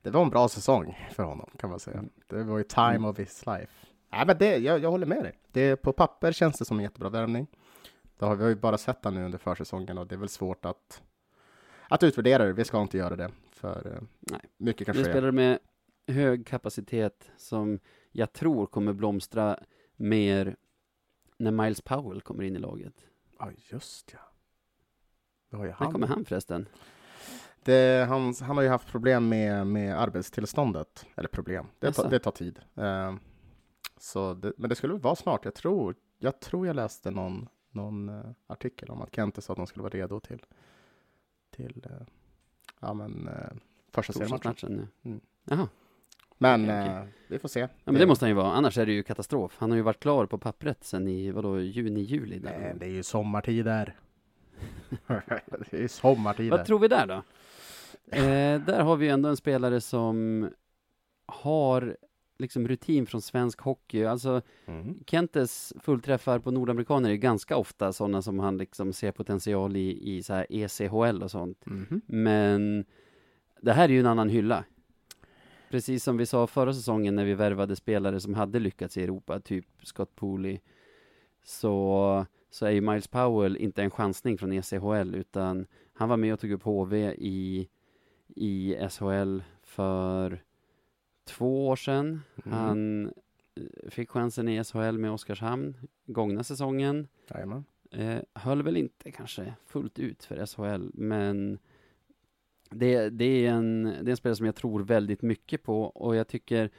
det 0.02 0.10
var 0.10 0.22
en 0.24 0.30
bra 0.30 0.48
säsong 0.50 0.98
för 1.12 1.24
honom 1.24 1.50
kan 1.58 1.70
man 1.70 1.80
säga. 1.80 1.98
Mm. 1.98 2.10
Det 2.28 2.44
var 2.44 2.58
ju 2.58 2.64
time 2.64 2.86
Mm. 2.90 3.06
of 3.06 3.20
his 3.20 3.46
life. 3.46 3.72
Nej, 4.12 4.26
men 4.28 4.38
det, 4.38 4.58
jag, 4.58 4.80
jag 4.80 4.92
håller 4.92 5.06
med 5.08 5.24
dig. 5.24 5.40
Det, 5.52 5.76
på 5.76 5.94
papper 5.94 6.32
känns 6.32 6.58
det 6.58 6.66
som 6.66 6.78
en 6.78 6.84
jättebra 6.84 7.10
värvning. 7.10 7.48
Det 8.20 8.26
har 8.26 8.36
vi 8.36 8.44
har 8.44 8.50
ju 8.50 8.56
bara 8.56 8.78
sett 8.78 9.04
han 9.06 9.14
nu 9.16 9.26
under 9.26 9.38
försäsongen 9.38 9.98
och 9.98 10.08
det 10.08 10.16
är 10.16 10.20
väl 10.20 10.30
svårt 10.30 10.66
att, 10.66 11.02
att 11.90 12.04
utvärdera 12.04 12.46
det. 12.46 12.54
Vi 12.54 12.66
ska 12.66 12.82
inte 12.82 12.98
göra 12.98 13.16
det, 13.16 13.32
för 13.60 13.96
eh, 13.96 14.02
Nej. 14.20 14.42
mycket 14.58 14.86
kan 14.86 14.96
Vi 14.96 15.04
spelar 15.04 15.32
med 15.32 15.60
hög 16.08 16.48
kapacitet 16.48 17.32
som 17.38 17.80
jag 18.12 18.34
tror 18.34 18.66
kommer 18.66 18.94
blomstra 18.94 19.60
mer 19.96 20.56
när 21.38 21.52
Miles 21.52 21.82
Powell 21.82 22.22
kommer 22.22 22.44
in 22.44 22.56
i 22.56 22.60
laget. 22.60 22.94
Ja, 23.40 23.52
just 23.72 24.14
ja. 24.14 24.20
Det 25.50 25.58
har 25.58 25.64
ju 25.64 25.70
När 25.70 25.78
han. 25.78 25.92
kommer 25.92 26.08
han 26.08 26.26
förresten? 26.26 26.68
Det, 27.64 28.06
han, 28.10 28.34
han 28.42 28.56
har 28.58 28.64
ju 28.64 28.70
haft 28.70 28.88
problem 28.88 29.30
med, 29.30 29.68
med 29.68 30.02
arbetstillståndet. 30.02 31.06
Eller 31.16 31.30
problem, 31.30 31.68
det 31.80 31.92
tar, 31.92 32.04
Jaså? 32.04 32.10
det 32.10 32.20
tar 32.20 32.32
tid. 32.32 32.60
Eh, 32.76 33.16
så 33.98 34.34
det, 34.34 34.54
men 34.58 34.70
det 34.70 34.76
skulle 34.76 34.94
vara 34.94 35.16
snart. 35.16 35.46
Jag 35.46 35.56
tror 35.56 35.96
jag, 36.20 36.40
tror 36.40 36.68
jag 36.68 36.76
läste 36.76 37.12
någon, 37.12 37.48
någon 37.72 38.10
eh, 38.10 38.32
artikel 38.48 38.90
om 38.90 39.02
att 39.02 39.16
Kente 39.16 39.42
sa 39.42 39.54
att 39.54 39.58
de 39.58 39.68
skulle 39.68 39.84
vara 39.84 39.94
redo 39.94 40.20
till, 40.20 40.46
till 41.50 41.86
eh, 41.90 42.08
ja, 42.80 42.94
men, 42.94 43.28
eh, 43.28 43.58
första 43.92 44.14
seriematchen. 44.14 44.72
Nu. 44.72 44.88
Mm. 45.12 45.22
Jaha, 45.46 45.68
Men 46.38 46.64
okej. 46.64 46.76
eh, 46.88 47.04
vi 47.28 47.40
får 47.40 47.50
se. 47.50 47.60
ja, 47.60 47.68
men 47.84 47.96
det 47.96 48.06
måste 48.06 48.26
han 48.26 48.30
ju 48.30 48.36
vara, 48.36 48.52
annars 48.52 48.78
är 48.78 48.86
det 48.86 48.92
ju 48.92 49.04
katastrof. 49.04 49.56
Han 49.60 49.72
har 49.72 49.76
ju 49.76 49.82
varit 49.84 50.00
klar 50.00 50.26
på 50.26 50.38
pappret 50.38 50.84
sen 50.84 51.08
i, 51.08 51.32
vadå, 51.32 51.60
juni, 51.60 52.02
juli? 52.02 52.40
Där. 52.40 52.60
Nej, 52.60 52.76
det 52.80 52.86
är 52.86 52.90
ju 52.90 53.04
sommartider. 53.04 53.96
det 55.08 55.74
är 55.74 55.82
ju 55.82 55.88
sommartider. 55.88 56.58
Vad 56.58 56.66
tror 56.66 56.80
vi 56.80 56.88
där 56.88 57.08
då? 57.08 57.24
Eh, 58.18 58.62
där 58.62 58.82
har 58.82 58.96
vi 58.96 59.10
ändå 59.10 59.30
en 59.30 59.38
spelare 59.38 59.82
som 59.82 60.50
har 61.26 61.98
liksom 62.40 62.68
rutin 62.68 63.06
från 63.06 63.22
svensk 63.22 63.62
hockey. 63.62 64.04
Alltså 64.06 64.42
Mm. 64.66 65.04
Kentes 65.06 65.74
fullträffar 65.80 66.40
på 66.40 66.52
nordamerikaner 66.52 67.10
är 67.10 67.16
ganska 67.16 67.58
ofta 67.58 67.94
sådana 67.94 68.22
som 68.22 68.40
han 68.40 68.58
liksom 68.58 68.94
ser 68.94 69.12
potential 69.12 69.76
i, 69.76 70.16
i 70.16 70.24
så 70.24 70.34
här 70.34 70.46
ECHL 70.50 71.24
och 71.24 71.32
sånt. 71.32 71.66
Mhm. 71.66 72.02
Men 72.06 72.86
det 73.62 73.74
här 73.74 73.84
är 73.84 73.94
ju 73.94 74.00
en 74.00 74.06
annan 74.06 74.30
hylla. 74.30 74.64
Precis 75.70 76.04
som 76.04 76.18
vi 76.18 76.26
sa 76.26 76.48
förra 76.48 76.74
säsongen 76.74 77.16
när 77.16 77.26
vi 77.26 77.34
värvade 77.34 77.76
spelare 77.76 78.20
som 78.20 78.34
hade 78.34 78.60
lyckats 78.60 78.98
i 78.98 79.04
Europa, 79.04 79.40
typ 79.40 79.66
Scott 79.84 80.16
Pooley, 80.16 80.60
så, 81.44 82.26
så 82.50 82.66
är 82.66 82.72
ju 82.72 82.82
Miles 82.82 83.08
Powell 83.08 83.58
inte 83.58 83.84
en 83.84 83.92
chansning 83.92 84.38
från 84.38 84.54
ECHL, 84.54 85.16
utan 85.16 85.66
han 85.94 86.10
var 86.10 86.18
med 86.18 86.34
och 86.34 86.40
tog 86.40 86.52
upp 86.52 86.64
HV 86.64 87.14
i, 87.18 87.70
i 88.36 88.76
SHL 88.90 89.40
för 89.64 90.44
två 91.30 91.68
år 91.68 91.76
sedan. 91.76 92.22
Mm. 92.46 92.58
Han 92.58 93.06
eh, 93.56 93.90
fick 93.90 94.10
chansen 94.10 94.48
i 94.48 94.64
SHL 94.64 94.98
med 94.98 95.12
Oskarshamn 95.12 95.78
gångna 96.06 96.44
säsongen. 96.44 97.08
Jajamän. 97.30 97.66
Eh, 97.92 98.20
höll 98.34 98.64
väl 98.64 98.78
inte 98.78 99.12
kanske 99.12 99.54
fullt 99.66 100.00
ut 100.00 100.24
för 100.24 100.46
SHL, 100.46 100.90
men 100.94 101.60
det, 102.70 103.10
det, 103.10 103.46
är 103.46 103.52
en, 103.52 103.84
det 103.84 104.10
är 104.10 104.10
en 104.10 104.18
spelare 104.18 104.36
som 104.36 104.46
jag 104.46 104.56
tror 104.56 104.84
väldigt 104.84 105.22
mycket 105.22 105.64
på 105.64 105.84
och 105.84 106.16
jag 106.16 106.28
tycker 106.28 106.70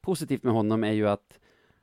positivt 0.00 0.42
med 0.42 0.52
honom 0.52 0.84
är 0.84 0.92
ju 0.92 1.08
att 1.08 1.38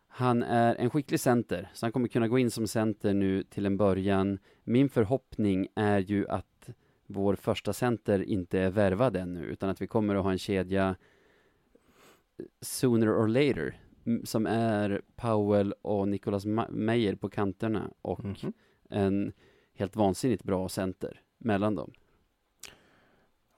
han 0.08 0.44
är 0.44 0.76
en 0.76 0.90
skicklig 0.90 1.20
center, 1.20 1.70
så 1.74 1.86
han 1.86 1.92
kommer 1.92 2.08
kunna 2.08 2.28
gå 2.28 2.40
in 2.40 2.52
som 2.52 2.68
center 2.68 3.14
nu 3.14 3.44
till 3.44 3.66
en 3.66 3.78
början. 3.78 4.40
Min 4.64 4.90
förhoppning 4.90 5.68
är 5.76 6.00
ju 6.00 6.28
att 6.28 6.70
vår 7.08 7.36
första 7.36 7.74
center 7.74 8.24
inte 8.24 8.60
är 8.60 8.70
värvad 8.70 9.16
ännu, 9.16 9.46
utan 9.46 9.70
att 9.70 9.82
vi 9.82 9.88
kommer 9.88 10.16
att 10.16 10.24
ha 10.24 10.32
en 10.32 10.38
kedja 10.38 10.96
sooner 12.62 13.08
or 13.24 13.28
later, 13.28 13.80
som 14.24 14.48
är 14.48 15.02
Powell 15.16 15.74
och 15.82 16.08
Nicolas 16.08 16.46
Ma- 16.46 16.72
Meyer 16.72 17.16
på 17.16 17.30
kanterna 17.30 17.92
och 18.02 18.24
Mhm. 18.26 18.54
en 18.90 19.34
helt 19.74 19.96
vansinnigt 19.96 20.44
bra 20.44 20.70
center 20.70 21.22
mellan 21.38 21.76
dem. 21.76 21.92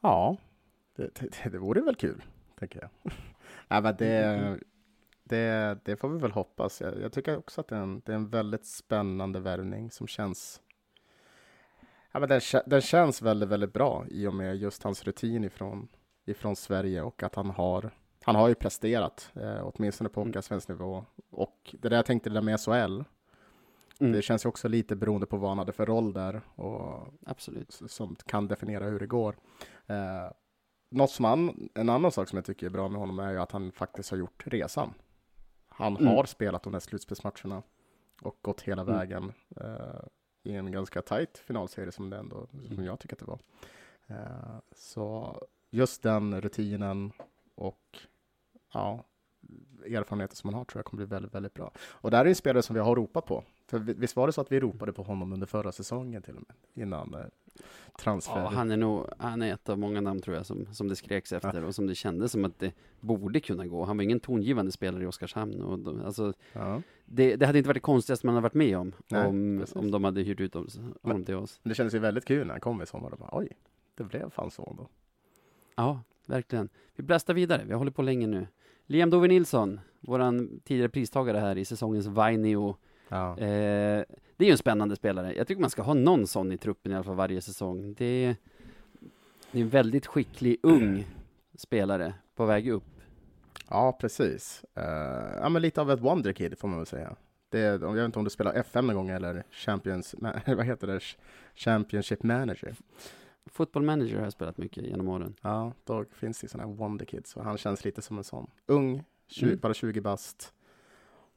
Ja, 0.01 0.37
det, 0.95 1.15
det, 1.15 1.49
det 1.51 1.57
vore 1.57 1.81
väl 1.81 1.95
kul, 1.95 2.23
tänker 2.59 2.79
jag. 2.81 2.89
Nej, 3.67 3.81
men 3.81 3.95
det, 3.97 4.23
Mm. 4.25 4.59
det, 5.23 5.77
det 5.85 5.95
får 5.95 6.09
vi 6.09 6.19
väl 6.19 6.31
hoppas. 6.31 6.81
Jag, 6.81 7.01
jag 7.01 7.11
tycker 7.11 7.37
också 7.37 7.61
att 7.61 7.67
det 7.67 7.75
är, 7.75 7.81
en, 7.81 8.01
det 8.05 8.11
är 8.11 8.15
en 8.15 8.29
väldigt 8.29 8.65
spännande 8.65 9.39
värvning 9.39 9.91
som 9.91 10.07
känns 10.07 10.61
Ja, 12.11 12.19
men 12.19 12.29
den, 12.29 12.41
den 12.65 12.81
känns 12.81 13.21
väldigt, 13.21 13.49
väldigt 13.49 13.73
bra 13.73 14.05
i 14.09 14.27
och 14.27 14.33
med 14.33 14.57
just 14.57 14.83
hans 14.83 15.03
rutin 15.03 15.43
ifrån, 15.43 15.87
ifrån 16.25 16.55
Sverige 16.55 17.01
och 17.01 17.23
att 17.23 17.35
han 17.35 17.49
har 17.49 17.91
han 18.27 18.35
har 18.35 18.47
ju 18.47 18.55
presterat, 18.55 19.31
eh, 19.35 19.59
åtminstone 19.75 20.09
på 20.09 20.21
Mm. 20.21 20.29
hockeyallsvensk 20.29 20.67
nivå. 20.69 21.05
Och 21.29 21.75
det 21.79 21.89
där 21.89 21.95
jag 21.95 22.05
tänkte, 22.05 22.29
det 22.29 22.33
där 22.33 22.41
med 22.41 22.59
SHL, 22.59 23.03
Mm, 23.99 24.11
det 24.13 24.21
känns 24.21 24.45
ju 24.45 24.49
också 24.49 24.67
lite 24.67 24.95
beroende 24.95 25.25
på 25.27 25.37
vad 25.37 25.49
han 25.49 25.57
hade 25.57 25.71
för 25.71 25.85
roll 25.85 26.13
där 26.13 26.41
och 26.55 27.07
absolut. 27.25 27.71
som 27.87 28.15
kan 28.25 28.47
definiera 28.47 28.85
hur 28.85 28.99
det 28.99 29.07
går. 29.07 29.35
Eh, 29.87 30.31
något 30.89 31.09
som 31.11 31.25
han, 31.25 31.69
en 31.73 31.89
annan 31.89 32.11
sak 32.11 32.27
som 32.29 32.37
jag 32.37 32.45
tycker 32.45 32.65
är 32.65 32.69
bra 32.69 32.89
med 32.89 32.99
honom 32.99 33.19
är 33.19 33.31
ju 33.31 33.37
att 33.39 33.51
han 33.51 33.71
faktiskt 33.71 34.11
har 34.11 34.17
gjort 34.17 34.43
resan. 34.47 34.93
Han 35.67 35.97
Mm. 35.97 36.07
har 36.07 36.25
spelat 36.25 36.63
de 36.63 36.73
där 36.73 36.79
slutspelsmatcherna 36.79 37.63
och 38.21 38.37
gått 38.41 38.61
hela 38.61 38.81
Mm. 38.81 38.95
vägen 38.95 39.33
eh, 39.61 39.99
i 40.43 40.55
en 40.55 40.71
ganska 40.71 41.01
tajt 41.01 41.37
finalserie 41.37 41.91
som 41.91 42.09
det 42.09 42.17
ändå, 42.17 42.47
som 42.51 42.71
Mm. 42.73 42.85
jag 42.85 42.99
tycker 42.99 43.15
att 43.15 43.19
det 43.19 43.25
var. 43.25 43.39
Eh, 44.07 44.59
så 44.75 45.37
just 45.69 46.03
den 46.03 46.41
rutinen 46.41 47.11
och 47.55 47.97
ja, 48.73 49.03
erfarenheter 49.85 50.35
som 50.35 50.47
han 50.47 50.57
har 50.57 50.65
tror 50.65 50.79
jag 50.79 50.85
kommer 50.85 51.05
bli 51.05 51.15
väldigt, 51.15 51.35
väldigt 51.35 51.53
bra. 51.53 51.71
Och 51.89 52.11
där 52.11 52.25
är 52.25 52.29
en 52.29 52.35
spelare 52.35 52.63
som 52.63 52.73
vi 52.73 52.79
har 52.79 52.95
ropat 52.95 53.25
på. 53.25 53.43
För 53.67 53.79
visst 53.79 54.15
var 54.15 54.27
det 54.27 54.33
så 54.33 54.41
att 54.41 54.51
vi 54.51 54.59
ropade 54.59 54.93
på 54.93 55.03
honom 55.03 55.33
under 55.33 55.47
förra 55.47 55.71
säsongen 55.71 56.21
till 56.21 56.35
och 56.35 56.43
med, 56.47 56.83
innan 56.83 57.13
eh, 57.13 57.21
transfer? 57.99 58.39
Ja, 58.39 58.47
han 58.49 58.71
är 58.71 58.77
nog, 58.77 59.05
han 59.19 59.41
är 59.41 59.53
ett 59.53 59.69
av 59.69 59.79
många 59.79 60.01
namn 60.01 60.21
tror 60.21 60.35
jag 60.35 60.45
som, 60.45 60.65
som 60.73 60.87
det 60.87 60.95
skreks 60.95 61.31
efter 61.33 61.63
och 61.63 61.75
som 61.75 61.87
det 61.87 61.95
kändes 61.95 62.31
som 62.31 62.45
att 62.45 62.59
det 62.59 62.73
borde 62.99 63.39
kunna 63.39 63.65
gå. 63.67 63.83
Han 63.85 63.97
var 63.97 64.03
ingen 64.03 64.19
tongivande 64.19 64.71
spelare 64.71 65.03
i 65.03 65.07
Oskarshamn 65.07 65.61
och 65.61 65.79
de, 65.79 66.01
alltså, 66.05 66.33
Ja. 66.53 66.81
det, 67.05 67.35
det 67.35 67.45
hade 67.45 67.57
inte 67.57 67.67
varit 67.67 67.75
det 67.75 67.79
konstigaste 67.79 68.25
man 68.25 68.35
har 68.35 68.41
varit 68.41 68.53
med 68.53 68.77
om, 68.77 68.93
Nej, 69.07 69.27
om, 69.27 69.57
precis. 69.59 69.75
om 69.75 69.91
de 69.91 70.03
hade 70.03 70.21
hyrt 70.21 70.39
ut 70.39 70.53
honom 71.01 71.25
till 71.25 71.35
oss. 71.35 71.59
Men 71.63 71.69
det 71.69 71.75
kändes 71.75 71.93
ju 71.95 71.99
väldigt 71.99 72.25
kul 72.25 72.47
när 72.47 72.53
han 72.53 72.61
kom 72.61 72.81
i 72.81 72.85
sommar 72.85 73.11
och 73.11 73.17
bara 73.19 73.29
oj, 73.31 73.47
det 73.95 74.03
blev 74.03 74.29
fan 74.29 74.51
så 74.51 74.67
ändå. 74.69 74.87
Ja, 75.75 76.01
verkligen. 76.29 76.69
Vi 76.95 77.03
blästar 77.03 77.33
vidare, 77.33 77.63
vi 77.67 77.73
hållit 77.73 77.95
på 77.95 78.01
länge 78.01 78.27
nu. 78.27 78.47
Liam 78.85 79.09
Dove 79.09 79.27
Nilsson, 79.27 79.79
våran 79.99 80.59
tidigare 80.65 80.89
pristagare 80.89 81.37
här 81.37 81.57
i 81.57 81.65
säsongens 81.65 82.07
Vainio. 82.07 82.75
Ja. 83.09 83.31
Eh, 83.37 84.03
det 84.37 84.43
är 84.43 84.45
ju 84.45 84.51
en 84.51 84.57
spännande 84.57 84.95
spelare. 84.95 85.33
Jag 85.35 85.47
tycker 85.47 85.61
man 85.61 85.69
ska 85.69 85.81
ha 85.81 85.93
någon 85.93 86.27
sån 86.27 86.51
i 86.51 86.57
truppen 86.57 86.91
i 86.91 86.95
alla 86.95 87.03
fall 87.03 87.15
varje 87.15 87.41
säsong. 87.41 87.93
Det, 87.97 88.35
det 89.51 89.59
är 89.59 89.63
en 89.63 89.69
väldigt 89.69 90.07
skicklig, 90.07 90.57
ung 90.63 91.05
spelare 91.57 92.13
på 92.35 92.45
väg 92.45 92.69
upp. 92.69 92.83
Ja, 93.69 93.97
precis. 94.01 94.65
Eh, 94.75 94.83
ja, 95.41 95.49
men 95.49 95.61
lite 95.61 95.81
av 95.81 95.91
ett 95.91 95.99
wonderkid 95.99 96.57
får 96.59 96.67
man 96.67 96.77
väl 96.77 96.85
säga. 96.85 97.15
Det, 97.49 97.59
är- 97.59 97.79
jag 97.79 97.93
vet 97.93 98.05
inte 98.05 98.19
om 98.19 98.25
du 98.25 98.31
spelar 98.31 98.53
FM 98.53 98.87
någon 98.87 98.95
gång 98.95 99.09
eller 99.09 99.43
Champions, 99.51 100.15
vad 100.47 100.65
heter 100.65 100.87
det? 100.87 100.99
Championship 101.55 102.23
Manager. 102.23 102.75
Football 103.51 103.83
manager 103.83 104.15
har 104.17 104.23
jag 104.23 104.33
spelat 104.33 104.57
mycket 104.57 104.83
genom 104.83 105.07
åren. 105.07 105.35
Ja, 105.41 105.71
då 105.83 106.05
finns 106.11 106.39
det 106.41 106.47
sådana 106.47 106.69
här 106.69 106.75
wonderkids 106.75 107.35
och 107.35 107.43
han 107.43 107.57
känns 107.57 107.85
lite 107.85 108.01
som 108.01 108.17
en 108.17 108.23
sån. 108.23 108.49
Ung, 108.65 109.03
20, 109.27 109.45
Mm. 109.45 109.59
bara 109.59 109.73
20 109.73 110.01
bast. 110.01 110.53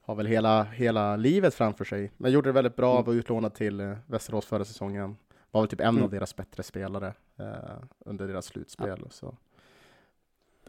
Har 0.02 0.14
väl 0.14 0.26
hela, 0.26 0.62
hela 0.62 1.16
livet 1.16 1.54
framför 1.54 1.84
sig. 1.84 2.12
Men 2.16 2.32
gjorde 2.32 2.48
det 2.48 2.52
väldigt 2.52 2.76
bra, 2.76 2.92
Mm. 2.92 3.04
var 3.04 3.14
utlånad 3.14 3.54
till 3.54 3.80
eh, 3.80 3.96
Västerås 4.06 4.46
förra 4.46 4.64
säsongen. 4.64 5.16
Var 5.50 5.61
väl 5.61 5.68
typ 5.68 5.80
en 5.80 5.86
Mm. 5.88 6.02
av 6.04 6.11
deras 6.11 6.36
bättre 6.36 6.62
spelare 6.62 7.14
eh, 7.38 7.54
under 7.98 8.28
deras 8.28 8.46
slutspel. 8.46 9.02
Och, 9.02 9.12
så. 9.12 9.36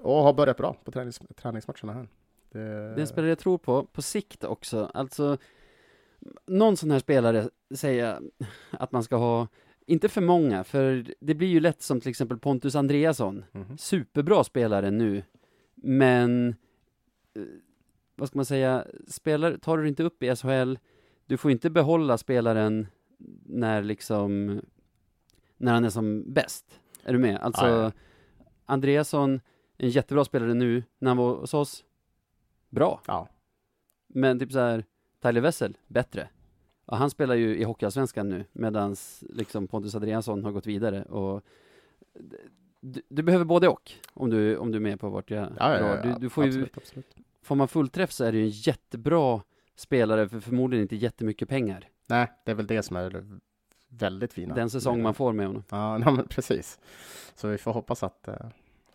och 0.01 0.15
har 0.15 0.33
börjat 0.33 0.57
bra 0.57 0.75
på 0.83 0.91
tränings, 0.91 1.19
träningsmatcherna 1.35 1.93
här. 1.93 2.07
Det, 2.51 2.59
Det 2.59 2.69
är 2.69 2.99
en 2.99 3.07
spelare 3.07 3.29
jag 3.31 3.39
tror 3.39 3.57
på, 3.57 3.83
på 3.85 4.01
sikt 4.01 4.43
också. 4.43 4.91
Alltså, 4.93 5.37
någon 6.45 6.77
sån 6.77 6.91
här 6.91 6.99
spelare 6.99 7.49
säger 7.75 8.19
att 8.71 8.91
man 8.91 9.03
ska 9.03 9.15
ha, 9.15 9.47
inte 9.85 10.09
för 10.09 10.21
många, 10.21 10.63
för 10.63 11.05
det 11.19 11.33
blir 11.35 11.47
ju 11.47 11.59
lätt 11.59 11.81
som 11.81 12.01
till 12.01 12.09
exempel 12.09 12.37
Pontus 12.37 12.75
Andreasson. 12.75 13.45
Mhm. 13.51 13.77
Superbra 13.77 14.43
spelare 14.43 14.91
nu, 14.91 15.23
men 15.75 16.55
eh, 17.35 17.43
vad 18.15 18.27
ska 18.27 18.37
man 18.37 18.45
säga, 18.45 18.87
spelar, 19.07 19.57
tar 19.57 19.77
du 19.77 19.87
inte 19.87 20.03
upp 20.03 20.23
i 20.23 20.35
SHL, 20.35 20.75
du 21.25 21.37
får 21.37 21.51
inte 21.51 21.69
behålla 21.69 22.17
spelaren 22.17 22.87
när 23.45 23.83
liksom, 23.83 24.61
när 25.57 25.73
han 25.73 25.85
är 25.85 25.89
som 25.89 26.33
bäst. 26.33 26.79
Är 27.03 27.13
du 27.13 27.19
med? 27.19 27.37
Alltså, 27.37 27.67
ja. 27.67 27.91
Andreasson, 28.65 29.41
en 29.77 29.89
jättebra 29.89 30.25
spelare 30.25 30.53
nu, 30.53 30.83
när 30.99 31.09
han 31.09 31.17
var 31.17 31.35
hos 31.35 31.53
oss, 31.53 31.83
bra. 32.69 33.01
Ja. 33.07 33.27
Men 34.07 34.39
typ 34.39 34.51
så 34.51 34.59
här, 34.59 34.85
Tyler 35.21 35.41
Wessel, 35.41 35.77
bättre. 35.87 36.29
Och 36.85 36.97
han 36.97 37.09
spelar 37.09 37.35
ju 37.35 37.57
i 37.57 37.63
Hockeyallsvenskan 37.63 38.29
nu, 38.29 38.45
medan 38.51 38.95
liksom 39.21 39.67
Pontus 39.67 39.95
Andreasson 39.95 40.43
har 40.43 40.51
gått 40.51 40.67
vidare 40.67 41.03
och 41.03 41.43
du, 42.79 43.01
du 43.09 43.23
behöver 43.23 43.45
både 43.45 43.67
och, 43.67 43.91
om 44.13 44.29
du, 44.29 44.57
om 44.57 44.71
du 44.71 44.75
är 44.75 44.81
med 44.81 44.99
på 44.99 45.09
vart 45.09 45.31
jag 45.31 45.41
Ja, 45.59 45.79
ja, 45.79 45.79
ja, 45.79 46.01
du, 46.03 46.19
du 46.19 46.29
får 46.29 46.43
ju, 46.43 46.49
absolut, 46.49 46.77
absolut. 46.77 47.15
får 47.41 47.55
man 47.55 47.67
fullträff 47.67 48.11
så 48.11 48.23
är 48.23 48.31
det 48.31 48.37
ju 48.37 48.43
en 48.43 48.49
jättebra 48.49 49.41
spelare 49.75 50.29
för 50.29 50.39
förmodligen 50.39 50.81
inte 50.81 50.95
jättemycket 50.95 51.49
pengar. 51.49 51.89
Nej, 52.07 52.31
det 52.45 52.51
är 52.51 52.55
väl 52.55 52.67
det 52.67 52.83
som 52.83 52.95
är 52.95 53.25
väldigt 53.89 54.33
fina. 54.33 54.55
Den 54.55 54.69
säsong 54.69 55.01
man 55.01 55.13
får 55.13 55.33
med 55.33 55.47
honom. 55.47 55.63
Ja, 55.69 55.97
nej, 56.05 56.13
men 56.13 56.27
precis. 56.27 56.79
Så 57.35 57.47
vi 57.47 57.57
får 57.57 57.73
hoppas 57.73 58.03
att, 58.03 58.27
eh, 58.27 58.35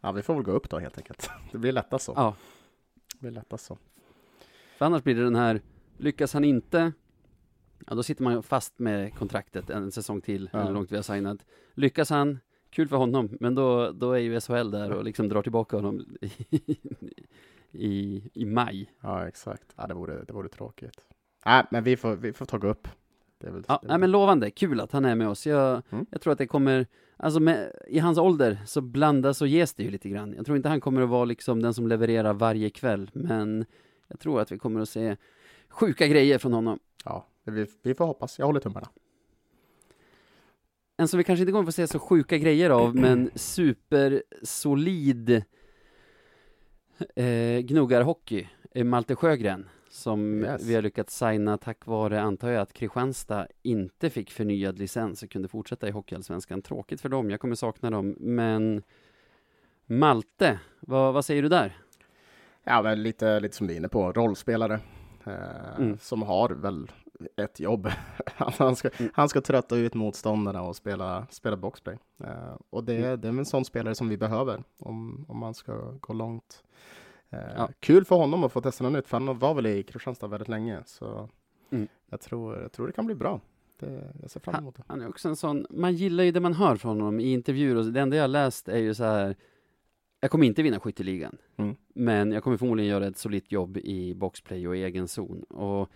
ja 0.00 0.12
vi 0.12 0.22
får 0.22 0.34
väl 0.34 0.42
gå 0.42 0.52
upp 0.52 0.70
då 0.70 0.78
helt 0.78 0.98
enkelt. 0.98 1.30
Det 1.52 1.58
blir 1.58 1.72
lättast 1.72 2.04
så. 2.04 2.12
Ja, 2.16 2.34
Det 3.12 3.18
blir 3.20 3.30
lättast 3.30 3.66
så. 3.66 3.78
för 4.78 4.86
annars 4.86 5.02
blir 5.02 5.14
det 5.14 5.24
den 5.24 5.36
här, 5.36 5.60
lyckas 5.96 6.34
han 6.34 6.44
inte, 6.44 6.92
ja 7.86 7.94
då 7.94 8.02
sitter 8.02 8.22
man 8.22 8.42
fast 8.42 8.78
med 8.78 9.14
kontraktet 9.14 9.70
en 9.70 9.92
säsong 9.92 10.20
till, 10.20 10.50
Ja. 10.52 10.62
hur 10.64 10.72
långt 10.74 10.92
vi 10.92 10.96
har 10.96 11.02
signat. 11.02 11.38
Lyckas 11.74 12.10
han, 12.10 12.38
kul 12.70 12.88
för 12.88 12.96
honom, 12.96 13.28
men 13.40 13.54
då, 13.54 13.90
då 13.92 14.12
är 14.12 14.18
ju 14.18 14.40
SHL 14.40 14.70
där 14.70 14.92
och 14.92 15.04
liksom 15.04 15.28
drar 15.28 15.42
tillbaka 15.42 15.76
honom 15.76 16.04
i, 16.20 16.76
i, 17.72 18.22
i 18.34 18.44
maj. 18.44 18.90
Ja, 19.00 19.28
exakt. 19.28 19.74
Ja, 19.76 19.86
det 19.86 19.94
vore, 19.94 20.24
det 20.24 20.32
vore 20.32 20.48
tråkigt. 20.48 21.00
Nej, 21.46 21.64
men 21.70 21.84
vi 21.84 21.96
får, 21.96 22.16
vi 22.16 22.32
får 22.32 22.46
ta 22.46 22.56
upp. 22.68 22.88
Det 23.38 23.46
är 23.46 23.50
väl, 23.50 23.64
Ja, 23.68 23.78
det 23.82 23.88
nej, 23.88 23.98
men 23.98 24.10
lovande, 24.10 24.50
kul 24.50 24.80
att 24.80 24.92
han 24.92 25.04
är 25.04 25.14
med 25.14 25.28
oss. 25.28 25.46
Jag, 25.46 25.82
Mm. 25.90 26.06
jag 26.10 26.20
tror 26.20 26.32
att 26.32 26.38
det 26.38 26.46
kommer, 26.46 26.86
alltså 27.16 27.40
med, 27.40 27.72
i 27.88 27.98
hans 27.98 28.18
ålder 28.18 28.58
så 28.66 28.80
blandas 28.80 29.40
och 29.42 29.48
ges 29.48 29.74
det 29.74 29.82
ju 29.82 29.90
lite 29.90 30.08
grann. 30.08 30.34
Jag 30.36 30.46
tror 30.46 30.56
inte 30.56 30.68
han 30.68 30.80
kommer 30.80 31.02
att 31.02 31.08
vara 31.08 31.24
liksom 31.24 31.62
den 31.62 31.74
som 31.74 31.86
levererar 31.86 32.32
varje 32.34 32.70
kväll, 32.70 33.10
men 33.14 33.64
jag 34.08 34.20
tror 34.20 34.40
att 34.40 34.52
vi 34.52 34.58
kommer 34.58 34.80
att 34.80 34.88
se 34.88 35.16
sjuka 35.68 36.06
grejer 36.06 36.38
från 36.38 36.52
honom. 36.52 36.78
ja, 37.04 37.26
vi, 37.50 37.66
vi 37.82 37.94
får 37.94 38.06
hoppas. 38.06 38.38
Jag 38.38 38.46
håller 38.46 38.60
tummarna. 38.60 38.88
En 40.96 41.08
som 41.08 41.18
vi 41.18 41.24
kanske 41.24 41.40
inte 41.42 41.52
kommer 41.52 41.62
att 41.62 41.66
få 41.68 41.72
se 41.72 41.86
så 41.88 41.98
sjuka 41.98 42.38
grejer 42.38 42.70
av, 42.70 42.96
men 42.96 43.30
supersolid 43.34 45.42
eh, 47.14 47.58
gnuggarhockey 47.60 48.48
Malte 48.84 49.16
Sjögren, 49.16 49.68
som 49.88 50.44
Yes. 50.44 50.62
vi 50.64 50.74
har 50.74 50.82
lyckats 50.82 51.18
signa 51.18 51.58
tack 51.58 51.86
vare, 51.86 52.20
antar 52.20 52.50
jag, 52.50 52.62
att 52.62 52.72
Kristianstad 52.72 53.46
inte 53.62 54.10
fick 54.10 54.30
förnyad 54.30 54.78
licens 54.78 55.22
och 55.22 55.30
kunde 55.30 55.48
fortsätta 55.48 55.88
i 55.88 55.90
Hockeyallsvenskan. 55.90 56.62
Tråkigt 56.62 57.00
för 57.00 57.08
dem, 57.08 57.30
jag 57.30 57.40
kommer 57.40 57.54
sakna 57.54 57.90
dem, 57.90 58.16
men 58.20 58.82
Malte, 59.86 60.58
vad, 60.80 61.14
vad 61.14 61.24
säger 61.24 61.42
du 61.42 61.48
där? 61.48 61.76
Ja, 62.64 62.82
men 62.82 63.02
lite, 63.02 63.40
lite 63.40 63.56
som 63.56 63.66
du 63.66 63.72
är 63.72 63.76
inne 63.76 63.88
på, 63.88 64.12
rollspelare. 64.12 64.80
Eh, 65.26 65.32
Mm. 65.78 65.98
Som 65.98 66.22
har 66.22 66.48
väl 66.50 66.90
ett 67.36 67.60
jobb. 67.60 67.88
han, 68.36 68.76
ska, 68.76 68.88
Mm. 68.98 69.12
han 69.14 69.28
ska 69.28 69.40
trötta 69.40 69.76
ut 69.76 69.94
motståndarna 69.94 70.62
och 70.62 70.76
spela, 70.76 71.26
spela 71.30 71.56
boxplay. 71.56 71.98
Eh, 72.24 72.56
och 72.70 72.84
det, 72.84 72.96
Mm. 72.96 73.20
det 73.20 73.28
är 73.28 73.32
en 73.32 73.44
sån 73.44 73.64
spelare 73.64 73.94
som 73.94 74.08
vi 74.08 74.16
behöver 74.16 74.62
om, 74.78 75.24
om 75.28 75.38
man 75.38 75.54
ska 75.54 75.90
gå 76.00 76.12
långt. 76.12 76.64
Eh, 77.30 77.38
Ja. 77.56 77.68
Kul 77.80 78.04
för 78.04 78.16
honom 78.16 78.44
att 78.44 78.52
få 78.52 78.60
testa 78.60 78.84
något 78.84 78.92
nytt, 78.92 79.06
för 79.08 79.18
han 79.20 79.38
var 79.38 79.54
väl 79.54 79.66
i 79.66 79.82
Kristianstad 79.82 80.26
väldigt 80.26 80.48
länge. 80.48 80.82
Så 80.86 81.28
Mm. 81.70 81.88
jag, 82.10 82.20
tror, 82.20 82.56
jag 82.62 82.72
tror 82.72 82.86
det 82.86 82.92
kan 82.92 83.06
bli 83.06 83.14
bra. 83.14 83.40
Det, 83.80 84.12
jag 84.22 84.30
ser 84.30 84.40
fram 84.40 84.54
emot 84.54 84.76
det. 84.76 84.82
han 84.86 85.02
är 85.02 85.08
också 85.08 85.28
en 85.28 85.36
sån, 85.36 85.66
man 85.70 85.94
gillar 85.94 86.24
ju 86.24 86.30
det 86.32 86.40
man 86.40 86.54
hör 86.54 86.76
från 86.76 87.00
honom 87.00 87.20
i 87.20 87.32
intervjuer 87.32 87.76
och 87.76 87.84
det 87.84 88.00
enda 88.00 88.16
jag 88.16 88.30
läst 88.30 88.68
är 88.68 88.78
ju 88.78 88.94
så 88.94 89.04
här 89.04 89.36
jag 90.20 90.30
kommer 90.30 90.46
inte 90.46 90.62
vinna 90.62 90.80
skytteligan, 90.80 91.38
Mm. 91.56 91.76
men 91.94 92.32
jag 92.32 92.42
kommer 92.42 92.56
förmodligen 92.56 92.90
göra 92.90 93.06
ett 93.06 93.18
solitt 93.18 93.52
jobb 93.52 93.76
i 93.76 94.14
boxplay 94.14 94.68
och 94.68 94.76
i 94.76 94.82
egen 94.82 95.08
zon. 95.08 95.42
Och 95.42 95.90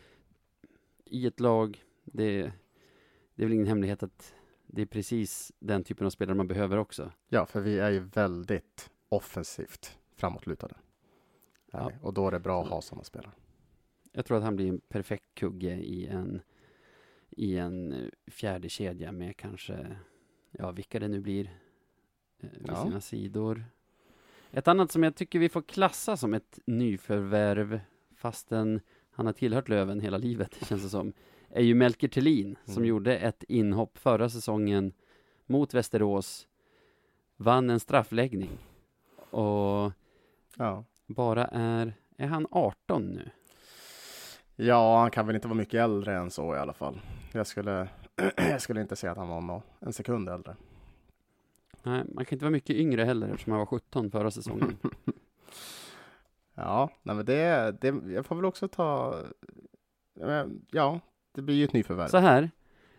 i 1.11 1.27
ett 1.27 1.41
lag, 1.41 1.85
det, 2.05 2.43
det 3.35 3.43
är 3.43 3.47
väl 3.47 3.53
ingen 3.53 3.67
hemlighet 3.67 4.03
att 4.03 4.35
det 4.67 4.83
är 4.83 4.87
precis 4.87 5.53
den 5.59 5.85
typen 5.85 6.07
av 6.07 6.11
spelare 6.11 6.37
man 6.37 6.49
behöver 6.49 6.77
också. 6.77 7.13
Ja, 7.29 7.47
för 7.47 7.61
vi 7.61 7.79
är 7.79 7.91
ju 7.91 8.01
väldigt 8.01 8.91
offensivt 9.09 9.99
framåtlutade. 10.17 10.77
Ja. 11.73 11.93
Och 12.03 12.15
då 12.15 12.27
är 12.27 12.31
det 12.33 12.41
bra 12.41 12.63
att 12.63 12.69
ha 12.69 12.83
sådana 12.83 13.05
spelare. 13.05 13.33
Jag 14.13 14.27
tror 14.27 14.37
att 14.39 14.45
han 14.45 14.57
blir 14.57 14.69
en 14.69 14.81
perfekt 14.81 15.35
kugge 15.35 15.75
i 15.75 16.07
en, 16.07 16.43
i 17.31 17.57
en 17.57 17.93
eh, 17.93 18.09
fjärde 18.27 18.69
kedja 18.69 19.13
med 19.13 19.37
kanske, 19.37 19.97
ja 20.51 20.71
vilka 20.71 20.99
det 20.99 21.09
nu 21.09 21.21
blir, 21.21 21.45
eh, 22.41 22.51
vid 22.51 22.69
Ja. 22.71 22.85
sina 22.85 23.01
sidor. 23.01 23.65
Ett 24.51 24.69
annat 24.69 24.93
som 24.93 25.03
jag 25.03 25.15
tycker 25.15 25.39
vi 25.39 25.49
får 25.49 25.63
klassa 25.63 26.17
som 26.17 26.35
ett 26.35 26.59
nyförvärv, 26.67 27.81
fastän 28.15 28.81
han 29.11 29.27
har 29.27 29.33
tillhört 29.33 29.69
Löven 29.69 30.01
hela 30.01 30.19
livet, 30.19 30.59
känns 30.69 30.83
det 30.83 30.89
som, 30.89 31.13
är 31.51 31.63
ju 31.63 31.75
Melker 31.75 32.09
Thelin, 32.09 32.57
som 32.65 32.73
Mm. 32.77 32.85
gjorde 32.89 33.17
ett 33.19 33.45
inhopp 33.49 33.99
förra 33.99 34.29
säsongen 34.29 34.93
mot 35.47 35.75
Västerås, 35.75 36.47
vann 37.37 37.71
en 37.71 37.81
straffläggning 37.81 38.51
och 39.31 39.93
Ja. 40.57 40.85
bara 41.07 41.47
är, 41.47 41.95
är 42.17 42.27
han 42.27 42.47
18 42.51 43.07
nu? 43.07 43.31
Ja, 44.57 44.99
han 45.01 45.11
kan 45.11 45.27
väl 45.27 45.35
inte 45.37 45.49
vara 45.49 45.59
mycket 45.59 45.81
äldre 45.81 46.17
än 46.17 46.31
så 46.31 46.55
i 46.55 46.59
alla 46.59 46.73
fall. 46.73 47.01
Jag 47.33 47.47
skulle, 47.47 47.89
jag 48.37 48.63
skulle 48.63 48.81
inte 48.81 48.97
säga 48.97 49.13
att 49.13 49.19
han 49.19 49.29
var 49.29 49.41
nå- 49.41 49.63
en 49.81 49.93
sekund 49.93 50.29
äldre. 50.29 50.57
Nej, 51.83 52.05
man 52.15 52.25
kan 52.25 52.37
inte 52.37 52.45
vara 52.45 52.51
mycket 52.53 52.77
yngre 52.77 53.05
heller 53.05 53.29
eftersom 53.29 53.51
han 53.53 53.59
var 53.59 53.67
17 53.67 54.11
förra 54.11 54.31
säsongen. 54.31 54.77
Ja, 56.61 56.91
nej 57.03 57.17
men 57.17 57.25
det, 57.25 57.77
det, 57.81 58.13
jag 58.13 58.27
får 58.27 58.37
väl 58.37 58.45
också 58.45 58.69
ta, 58.69 59.17
ja, 60.71 61.01
det 61.35 61.43
blir 61.43 61.55
ju 61.55 61.65
ett 61.65 61.73
nyförvärv. 61.73 62.09
Så 62.09 62.19
här, 62.19 62.51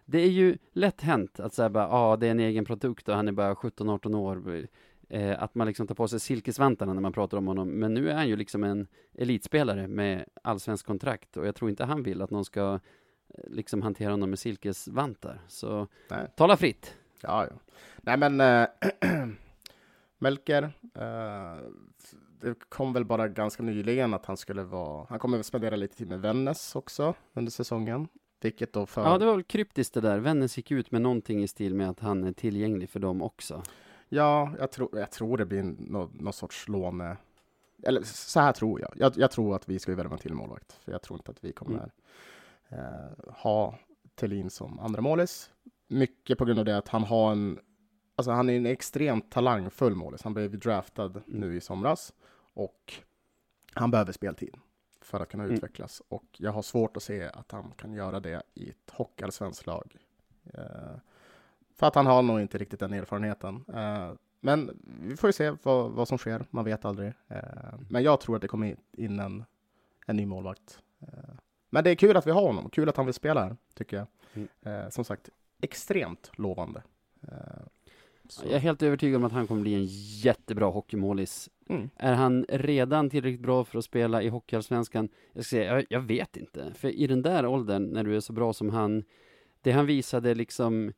det 0.06 0.20
är 0.20 0.30
ju 0.30 0.58
lätt 0.74 1.02
hänt 1.02 1.40
att 1.40 1.54
säga 1.54 1.70
bara, 1.70 1.84
ja, 1.84 1.90
ah, 1.90 2.18
det 2.18 2.28
är 2.28 2.32
en 2.32 2.40
egen 2.40 2.66
produkt 2.66 3.10
och 3.10 3.16
han 3.16 3.28
är 3.28 3.32
bara 3.32 3.54
17-18 3.54 4.16
år. 4.16 4.68
eh, 5.10 5.44
att 5.44 5.56
man 5.56 5.68
liksom 5.68 5.88
tar 5.88 5.96
på 5.96 6.08
sig 6.08 6.20
silkesvantarna 6.20 6.94
när 6.94 7.02
man 7.02 7.14
pratar 7.14 7.38
om 7.38 7.48
honom. 7.48 7.70
Men 7.70 7.94
nu 7.94 8.10
är 8.10 8.16
han 8.16 8.28
ju 8.28 8.36
liksom 8.36 8.64
en 8.64 8.88
elitspelare 9.14 9.88
med 9.88 10.26
allsvensk 10.44 10.86
kontrakt 10.86 11.38
och 11.38 11.48
jag 11.48 11.56
tror 11.56 11.70
inte 11.70 11.86
han 11.86 12.04
vill 12.04 12.22
att 12.22 12.32
någon 12.32 12.46
ska 12.46 12.80
eh, 13.30 13.50
liksom 13.50 13.82
hantera 13.82 14.12
honom 14.12 14.30
med 14.30 14.40
silkesvantar. 14.40 15.42
Så 15.48 15.88
Nej. 16.10 16.28
tala 16.36 16.58
fritt. 16.58 16.96
Ja, 17.22 17.46
ja. 17.50 17.56
Nej, 17.98 18.18
men 18.18 18.42
äh, 18.42 18.68
Melker. 20.20 20.64
Äh, 20.96 21.58
det 22.42 22.56
kom 22.70 22.94
väl 22.94 23.06
bara 23.06 23.28
ganska 23.28 23.64
nyligen 23.64 24.14
att 24.14 24.26
han 24.26 24.38
skulle 24.38 24.64
vara. 24.64 25.06
Han 25.10 25.20
kommer 25.20 25.42
spendera 25.42 25.76
lite 25.76 25.98
tid 25.98 26.08
med 26.10 26.22
Vännäs 26.22 26.76
också 26.76 27.14
under 27.34 27.52
säsongen. 27.52 28.08
Vilket 28.42 28.74
då 28.74 28.86
för... 28.86 29.02
Ja, 29.02 29.18
det 29.18 29.26
var 29.26 29.34
väl 29.34 29.44
kryptiskt 29.44 29.94
det 29.94 30.02
där. 30.02 30.20
Vännäs 30.20 30.58
gick 30.58 30.72
ut 30.72 30.92
med 30.92 31.02
någonting 31.02 31.44
i 31.44 31.48
stil 31.48 31.76
med 31.76 31.90
att 31.90 32.00
han 32.00 32.24
är 32.24 32.32
tillgänglig 32.32 32.90
för 32.90 33.00
dem 33.00 33.22
också. 33.22 33.64
Ja, 34.10 34.52
jag, 34.60 34.72
tror 34.72 35.00
jag 35.00 35.12
tror 35.12 35.38
det 35.38 35.46
blir 35.46 35.64
någon, 35.64 36.18
någon 36.20 36.34
sorts 36.34 36.68
låne... 36.68 37.18
Eller 37.84 38.02
så 38.04 38.40
här 38.40 38.52
tror 38.52 38.82
jag. 38.82 38.92
Jag, 38.96 39.14
jag 39.18 39.32
tror 39.32 39.56
att 39.56 39.70
vi 39.70 39.80
ska 39.80 39.96
värva 39.96 40.14
en 40.14 40.20
till 40.20 40.34
målvakt. 40.34 40.74
För 40.74 40.92
jag 40.92 41.02
tror 41.02 41.20
inte 41.20 41.32
att 41.32 41.44
vi 41.44 41.52
kommer 41.54 41.92
Mm. 42.70 42.86
eh, 42.86 43.34
ha 43.34 43.78
Thelin 44.16 44.50
som 44.50 44.80
andra 44.80 45.02
målis. 45.02 45.50
Mycket 45.88 46.38
på 46.38 46.46
grund 46.46 46.60
av 46.60 46.66
det 46.66 46.78
att 46.78 46.88
han 46.88 47.04
har 47.04 47.32
en... 47.32 47.60
Alltså 48.16 48.32
han 48.32 48.50
är 48.50 48.58
en 48.58 48.66
extremt 48.66 49.32
talangfull 49.32 49.96
målis. 49.96 50.24
Han 50.24 50.34
blev 50.34 50.60
draftad 50.60 51.14
nu 51.26 51.56
i 51.58 51.62
somras. 51.62 52.14
Och 52.54 52.94
han 53.74 53.92
behöver 53.92 54.12
speltid 54.12 54.58
för 55.02 55.20
att 55.20 55.30
kunna 55.30 55.44
Mm. 55.44 55.56
utvecklas. 55.56 56.02
Och 56.08 56.26
jag 56.38 56.52
har 56.52 56.62
svårt 56.62 56.98
att 56.98 57.04
se 57.04 57.24
att 57.34 57.52
han 57.52 57.72
kan 57.78 57.94
göra 57.94 58.20
det 58.20 58.42
i 58.54 58.70
ett 58.70 58.90
hockeyallsvenskt 58.92 59.66
lag. 59.66 59.96
Eh, 60.54 60.62
för 61.76 61.88
att 61.88 61.96
han 61.96 62.06
har 62.06 62.22
nog 62.22 62.42
inte 62.42 62.58
riktigt 62.58 62.80
den 62.80 62.94
erfarenheten. 62.94 63.66
Eh, 63.74 64.12
men 64.40 64.82
vi 65.02 65.18
får 65.18 65.28
ju 65.30 65.34
se 65.34 65.54
vad, 65.64 65.92
vad 65.92 66.08
som 66.08 66.18
sker. 66.18 66.46
Man 66.50 66.66
vet 66.66 66.86
aldrig. 66.86 67.14
Eh, 67.28 67.40
men 67.90 68.04
jag 68.04 68.20
tror 68.20 68.36
att 68.36 68.42
det 68.42 68.48
kommer 68.48 68.76
in 68.92 69.20
en, 69.20 69.44
en 70.08 70.16
ny 70.16 70.26
målvakt. 70.26 70.82
Eh, 71.00 71.08
men 71.70 71.84
det 71.84 71.90
är 71.90 71.96
kul 71.96 72.18
att 72.18 72.28
vi 72.28 72.32
har 72.32 72.42
honom. 72.42 72.70
Kul 72.70 72.90
att 72.90 72.98
han 72.98 73.06
vill 73.06 73.14
spela 73.16 73.44
här, 73.44 73.56
tycker 73.74 73.98
jag. 73.98 74.08
Mm. 74.34 74.48
Eh, 74.62 74.90
som 74.90 75.04
sagt, 75.06 75.30
extremt 75.62 76.32
lovande. 76.34 76.84
Eh, 77.22 77.32
så- 78.30 78.46
Jag 78.46 78.54
är 78.54 78.60
helt 78.60 78.84
övertygad 78.84 79.18
om 79.18 79.24
att 79.24 79.32
han 79.32 79.48
kommer 79.48 79.62
bli 79.62 79.74
en 79.74 79.86
jättebra 80.22 80.66
hockeymålis. 80.66 81.50
Mm. 81.72 81.90
Är 81.96 82.14
han 82.14 82.46
redan 82.50 83.10
tillräckligt 83.10 83.42
bra 83.42 83.64
för 83.64 83.78
att 83.78 83.86
spela 83.86 84.24
i 84.24 84.28
Hockeyallsvenskan? 84.28 85.10
Jag 85.34 85.46
ska 85.46 85.56
säga, 85.56 85.74
jag, 85.74 85.86
jag 85.90 86.02
vet 86.02 86.38
inte. 86.38 86.74
För 86.76 86.88
i 86.90 87.08
den 87.08 87.22
där 87.22 87.46
åldern, 87.46 87.84
när 87.84 88.04
du 88.04 88.16
är 88.16 88.20
så 88.20 88.34
bra 88.34 88.54
som 88.54 88.70
han, 88.70 89.04
det 89.62 89.72
han 89.72 89.86
visade 89.86 90.36
liksom 90.36 90.94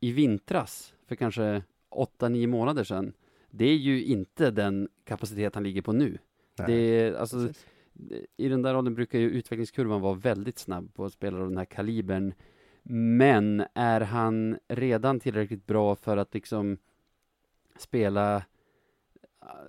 i 0.00 0.12
vintras, 0.12 0.94
för 1.06 1.16
kanske 1.16 1.62
8-9 1.90 2.46
månader 2.46 2.84
sedan, 2.84 3.12
det 3.50 3.64
är 3.64 3.76
ju 3.76 4.04
inte 4.04 4.50
den 4.50 4.88
kapacitet 5.04 5.54
han 5.54 5.64
ligger 5.64 5.82
på 5.82 5.92
nu. 5.92 6.18
Nej, 6.58 6.66
Det 6.66 7.16
alltså, 7.16 7.36
precis. 7.36 7.66
i 8.36 8.48
den 8.48 8.62
där 8.62 8.76
åldern 8.76 8.94
brukar 8.94 9.18
ju 9.18 9.30
utvecklingskurvan 9.30 10.00
vara 10.00 10.14
väldigt 10.14 10.58
snabb 10.58 10.94
på 10.94 11.10
spelare 11.10 11.42
av 11.42 11.48
den 11.48 11.58
här 11.58 11.64
kalibern. 11.64 12.34
Men 12.90 13.64
är 13.74 14.00
han 14.00 14.58
redan 14.68 15.20
tillräckligt 15.20 15.66
bra 15.66 15.94
för 15.94 16.16
att 16.16 16.34
liksom 16.34 16.78
spela, 17.78 18.42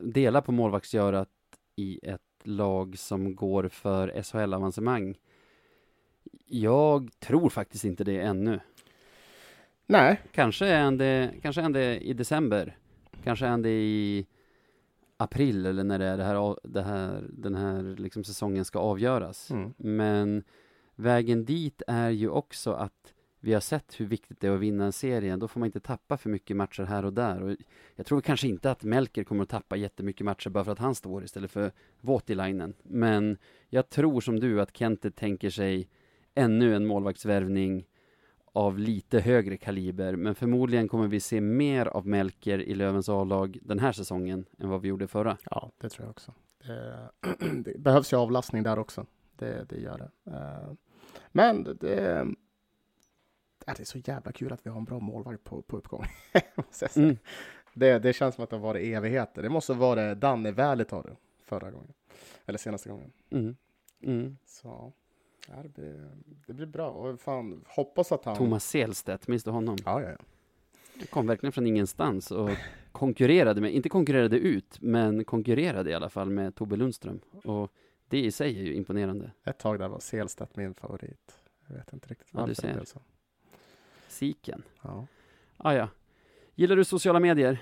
dela 0.02 0.42
på 0.42 0.52
målvaktsgörat 0.52 1.30
i 1.76 2.00
ett 2.04 2.22
lag 2.44 2.98
som 2.98 3.36
går 3.36 3.68
för 3.68 4.22
SHL-avancemang? 4.24 5.18
Jag 6.46 7.10
tror 7.20 7.50
faktiskt 7.50 7.84
inte 7.84 8.04
det 8.04 8.20
ännu. 8.22 8.60
Nej, 9.86 10.22
Kanske 10.32 10.68
är 10.68 10.92
det, 10.92 11.32
kanske 11.42 11.62
är 11.62 11.70
det 11.70 12.00
i 12.00 12.14
december. 12.14 12.78
Kanske 13.24 13.48
är 13.48 13.58
det 13.58 13.70
i 13.70 14.28
april 15.18 15.66
eller 15.66 15.84
när 15.84 16.00
det, 16.00 16.06
är 16.06 16.18
det 16.18 16.24
här, 16.24 16.58
det 16.64 16.82
här, 16.82 17.24
den 17.30 17.56
här 17.56 17.96
liksom 17.98 18.24
säsongen 18.24 18.66
ska 18.66 18.80
avgöras. 18.80 19.52
Mm. 19.52 19.74
Men 19.78 20.44
vägen 20.96 21.46
dit 21.46 21.82
är 21.88 22.10
ju 22.10 22.30
också 22.30 22.72
att 22.72 23.14
vi 23.40 23.54
har 23.54 23.62
sett 23.62 24.00
hur 24.00 24.06
viktigt 24.06 24.40
det 24.40 24.48
är 24.48 24.52
att 24.52 24.60
vinna 24.60 24.86
en 24.86 24.92
serie. 24.92 25.36
Då 25.36 25.48
får 25.48 25.60
man 25.60 25.68
inte 25.68 25.80
tappa 25.80 26.18
för 26.18 26.30
mycket 26.30 26.58
matcher 26.58 26.84
här 26.84 27.06
och 27.06 27.14
där. 27.14 27.44
Och 27.44 27.56
jag 27.96 28.06
tror 28.06 28.22
kanske 28.22 28.48
inte 28.48 28.72
att 28.72 28.84
Melker 28.84 29.24
kommer 29.24 29.44
att 29.44 29.50
tappa 29.50 29.76
jättemycket 29.76 30.26
matcher 30.26 30.50
bara 30.50 30.64
för 30.64 30.72
att 30.72 30.80
han 30.80 30.96
står 30.96 31.24
istället 31.24 31.52
för 31.52 31.72
Voutilainen. 32.02 32.74
Men 32.84 33.38
jag 33.70 33.90
tror 33.90 34.22
som 34.22 34.40
du 34.40 34.62
att 34.62 34.78
Kente 34.78 35.12
tänker 35.12 35.50
sig 35.50 35.90
ännu 36.36 36.76
en 36.76 36.86
målvaktsvärvning 36.86 37.86
av 38.54 38.80
lite 38.80 39.20
högre 39.20 39.58
kaliber. 39.58 40.16
Men 40.16 40.36
förmodligen 40.36 40.88
kommer 40.88 41.08
vi 41.08 41.20
se 41.20 41.42
mer 41.42 41.86
av 41.86 42.08
Melker 42.08 42.60
i 42.60 42.76
Lövens 42.76 43.10
A-lag 43.10 43.58
den 43.62 43.80
här 43.80 43.92
säsongen 43.92 44.46
än 44.60 44.70
vad 44.70 44.82
vi 44.82 44.88
gjorde 44.88 45.08
förra. 45.08 45.38
Ja, 45.52 45.72
det 45.82 45.90
tror 45.90 46.06
jag 46.06 46.12
också. 46.12 46.34
Det, 46.68 47.10
det 47.64 47.80
behövs 47.80 48.14
ju 48.14 48.18
avlastning 48.18 48.64
där 48.64 48.80
också. 48.80 49.06
Det, 49.36 49.70
det 49.70 49.80
gör 49.80 49.98
det. 49.98 50.32
Eh, 50.32 50.74
men 51.32 51.78
det, 51.80 52.28
det, 53.74 53.78
det 53.78 53.84
är 53.84 53.86
så 53.86 53.98
jävla 53.98 54.32
kul 54.32 54.54
att 54.54 54.66
vi 54.66 54.70
har 54.70 54.78
en 54.78 54.86
bra 54.86 55.00
målvakt 55.00 55.44
på, 55.44 55.62
på 55.62 55.78
uppgång. 55.78 56.06
Mm. 56.96 57.18
det, 57.74 58.00
det 58.00 58.14
känns 58.14 58.36
som 58.36 58.44
att 58.44 58.50
det 58.50 58.56
har 58.56 58.64
varit 58.64 58.98
evigheter. 58.98 59.42
Det 59.42 59.50
måste 59.50 59.74
vara 59.74 60.16
Danne 60.16 60.52
Välitor 60.52 61.16
förra 61.44 61.72
gången. 61.72 61.94
Eller 62.46 62.60
senaste 62.60 62.90
gången. 62.90 63.12
Mm. 63.30 63.56
Mm. 64.02 64.38
Så 64.46 64.94
ja, 65.48 65.56
det, 65.64 65.70
blir, 65.70 66.10
det 66.48 66.54
blir 66.54 66.66
bra. 66.66 66.90
Och 66.90 67.20
fan, 67.20 67.64
hoppas 67.68 68.12
att 68.12 68.26
han... 68.26 68.38
Thomas 68.38 68.66
Selstedt, 68.70 69.28
minns 69.28 69.44
du 69.44 69.52
honom? 69.52 69.78
Ja, 69.86 70.02
ja, 70.02 70.10
ja. 70.10 71.06
kom 71.10 71.28
verkligen 71.28 71.52
från 71.54 71.68
ingenstans 71.68 72.32
och 72.32 72.50
konkurrerade 72.92 73.62
med, 73.62 73.74
inte 73.74 73.90
konkurrerade 73.90 74.38
ut, 74.40 74.78
men 74.82 75.24
konkurrerade 75.26 75.90
i 75.90 75.94
alla 75.94 76.10
fall 76.10 76.30
med 76.30 76.56
Tobbe 76.56 76.76
Lundström. 76.76 77.20
Och 77.44 77.72
det 78.08 78.20
i 78.20 78.32
sig 78.32 78.60
är 78.60 78.64
ju 78.64 78.74
imponerande. 78.74 79.32
Ett 79.46 79.58
tag 79.60 79.80
där 79.80 79.88
var 79.88 80.00
Selstedt 80.00 80.56
min 80.56 80.74
favorit. 80.74 81.36
Jag 81.68 81.76
vet 81.76 81.94
inte 81.94 82.08
riktigt 82.08 82.28
Ja, 82.32 82.40
varför 82.40 82.50
det 82.50 82.56
ser. 82.62 82.74
blev 82.74 82.86
så. 82.86 83.02
Siken. 84.10 84.64
Ja. 84.82 85.08
Ah, 85.58 85.74
ja. 85.74 85.88
Gillar 86.56 86.76
du 86.76 86.84
sociala 86.84 87.20
medier? 87.20 87.62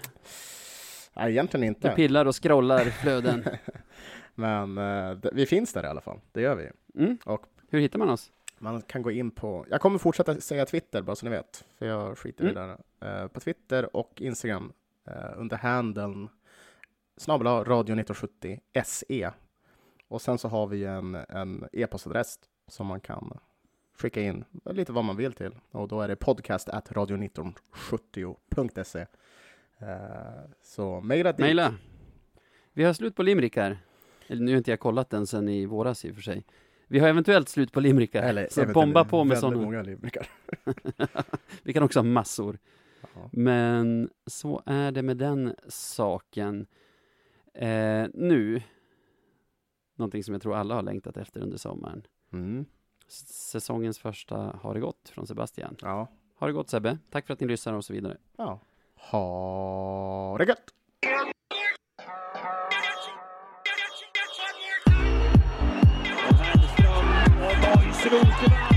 Nej, 1.16 1.32
egentligen 1.32 1.62
Du 1.62 1.68
inte. 1.68 1.90
pillar 1.90 2.26
och 2.26 2.44
scrollar 2.44 2.86
flöden. 3.02 3.46
Men 4.36 4.78
eh, 4.78 5.18
vi 5.34 5.46
finns 5.46 5.74
där 5.74 5.84
i 5.84 5.88
alla 5.88 6.02
fall. 6.02 6.20
Det 6.32 6.42
gör 6.42 6.56
vi. 6.56 6.70
Mm. 7.04 7.18
Och 7.26 7.46
Hur 7.70 7.80
hittar 7.80 8.00
man 8.00 8.10
oss? 8.10 8.32
Man 8.60 8.82
kan 8.82 9.02
gå 9.02 9.12
in 9.12 9.32
på, 9.32 9.66
jag 9.70 9.82
kommer 9.82 9.98
fortsätta 10.00 10.42
säga 10.42 10.66
Twitter 10.66 11.02
bara 11.02 11.16
så 11.16 11.26
ni 11.26 11.30
vet, 11.32 11.66
för 11.80 11.86
jag 11.86 12.18
skiter 12.18 12.46
i 12.46 12.50
Mm. 12.50 12.68
det 12.68 12.78
där. 13.00 13.22
Eh, 13.24 13.28
på 13.28 13.40
Twitter 13.40 13.96
och 13.96 14.22
Instagram 14.22 14.74
eh, 15.08 15.14
under 15.38 15.58
handeln 15.58 16.30
snabel 17.18 17.48
radio 17.48 17.94
1970 18.00 18.60
SE. 18.86 19.32
Och 20.08 20.22
sen 20.22 20.38
så 20.38 20.48
har 20.48 20.68
vi 20.68 20.86
en, 20.86 21.16
en 21.16 21.68
e-postadress 21.74 22.40
som 22.68 22.88
man 22.88 23.00
kan 23.00 23.38
skicka 23.98 24.22
in 24.22 24.46
lite 24.66 24.92
vad 24.92 25.04
man 25.04 25.18
vill 25.18 25.34
till. 25.34 25.52
Och 25.72 25.88
då 25.88 26.02
är 26.02 26.08
det 26.08 26.16
podcast 26.16 26.70
at 26.70 26.92
radio1970.se. 26.92 29.06
Eh, 29.80 29.88
så 30.62 31.02
mejla 31.02 31.32
dit. 31.32 31.40
Maila. 31.40 31.74
Vi 32.74 32.84
har 32.84 32.94
slut 32.94 33.16
på 33.16 33.24
limerickar. 33.24 33.78
Eller 34.28 34.44
nu 34.44 34.52
har 34.52 34.58
inte 34.58 34.72
jag 34.72 34.80
kollat 34.80 35.10
den 35.10 35.28
sen 35.28 35.50
i 35.50 35.66
våras 35.66 36.06
i 36.06 36.12
och 36.12 36.16
för 36.16 36.22
sig. 36.22 36.46
Vi 36.88 37.00
har 37.00 37.08
eventuellt 37.08 37.50
slut 37.50 37.72
på 37.72 37.80
limerickar. 37.80 38.24
Eller 38.24 38.48
så 38.52 38.66
bomba 38.66 39.06
på 39.06 39.24
med 39.24 39.40
sådana. 39.40 39.62
många 39.62 39.82
limerickar. 39.82 40.28
Vi 41.64 41.74
kan 41.74 41.84
också 41.84 42.00
ha 42.00 42.04
massor. 42.04 42.60
Ja. 43.02 43.30
Men 43.32 44.10
så 44.26 44.64
är 44.66 44.92
det 44.92 45.02
med 45.02 45.18
den 45.18 45.56
saken. 45.68 46.68
Eh, 47.54 48.06
nu, 48.14 48.62
någonting 49.96 50.24
som 50.24 50.34
jag 50.34 50.42
tror 50.42 50.56
alla 50.56 50.76
har 50.76 50.82
längtat 50.82 51.18
efter 51.18 51.42
under 51.42 51.58
sommaren. 51.58 52.04
Mm. 52.34 52.66
Säsongens 53.08 54.00
första 54.00 54.36
Har 54.62 54.74
det 54.74 54.80
gått 54.80 55.10
från 55.10 55.28
Sebastian. 55.28 55.76
Ja. 55.82 56.08
Har 56.38 56.48
det 56.48 56.54
gått 56.54 56.70
Sebbe? 56.70 56.98
Tack 57.10 57.28
för 57.28 57.34
att 57.34 57.40
ni 57.40 57.48
lyssnar 57.48 57.74
och 57.74 57.86
så 57.86 57.94
vidare. 57.94 58.18
ja. 58.38 58.60
Ha 58.96 60.36
det 60.38 60.46
gött! 60.46 60.74
Borgsrot 67.62 68.77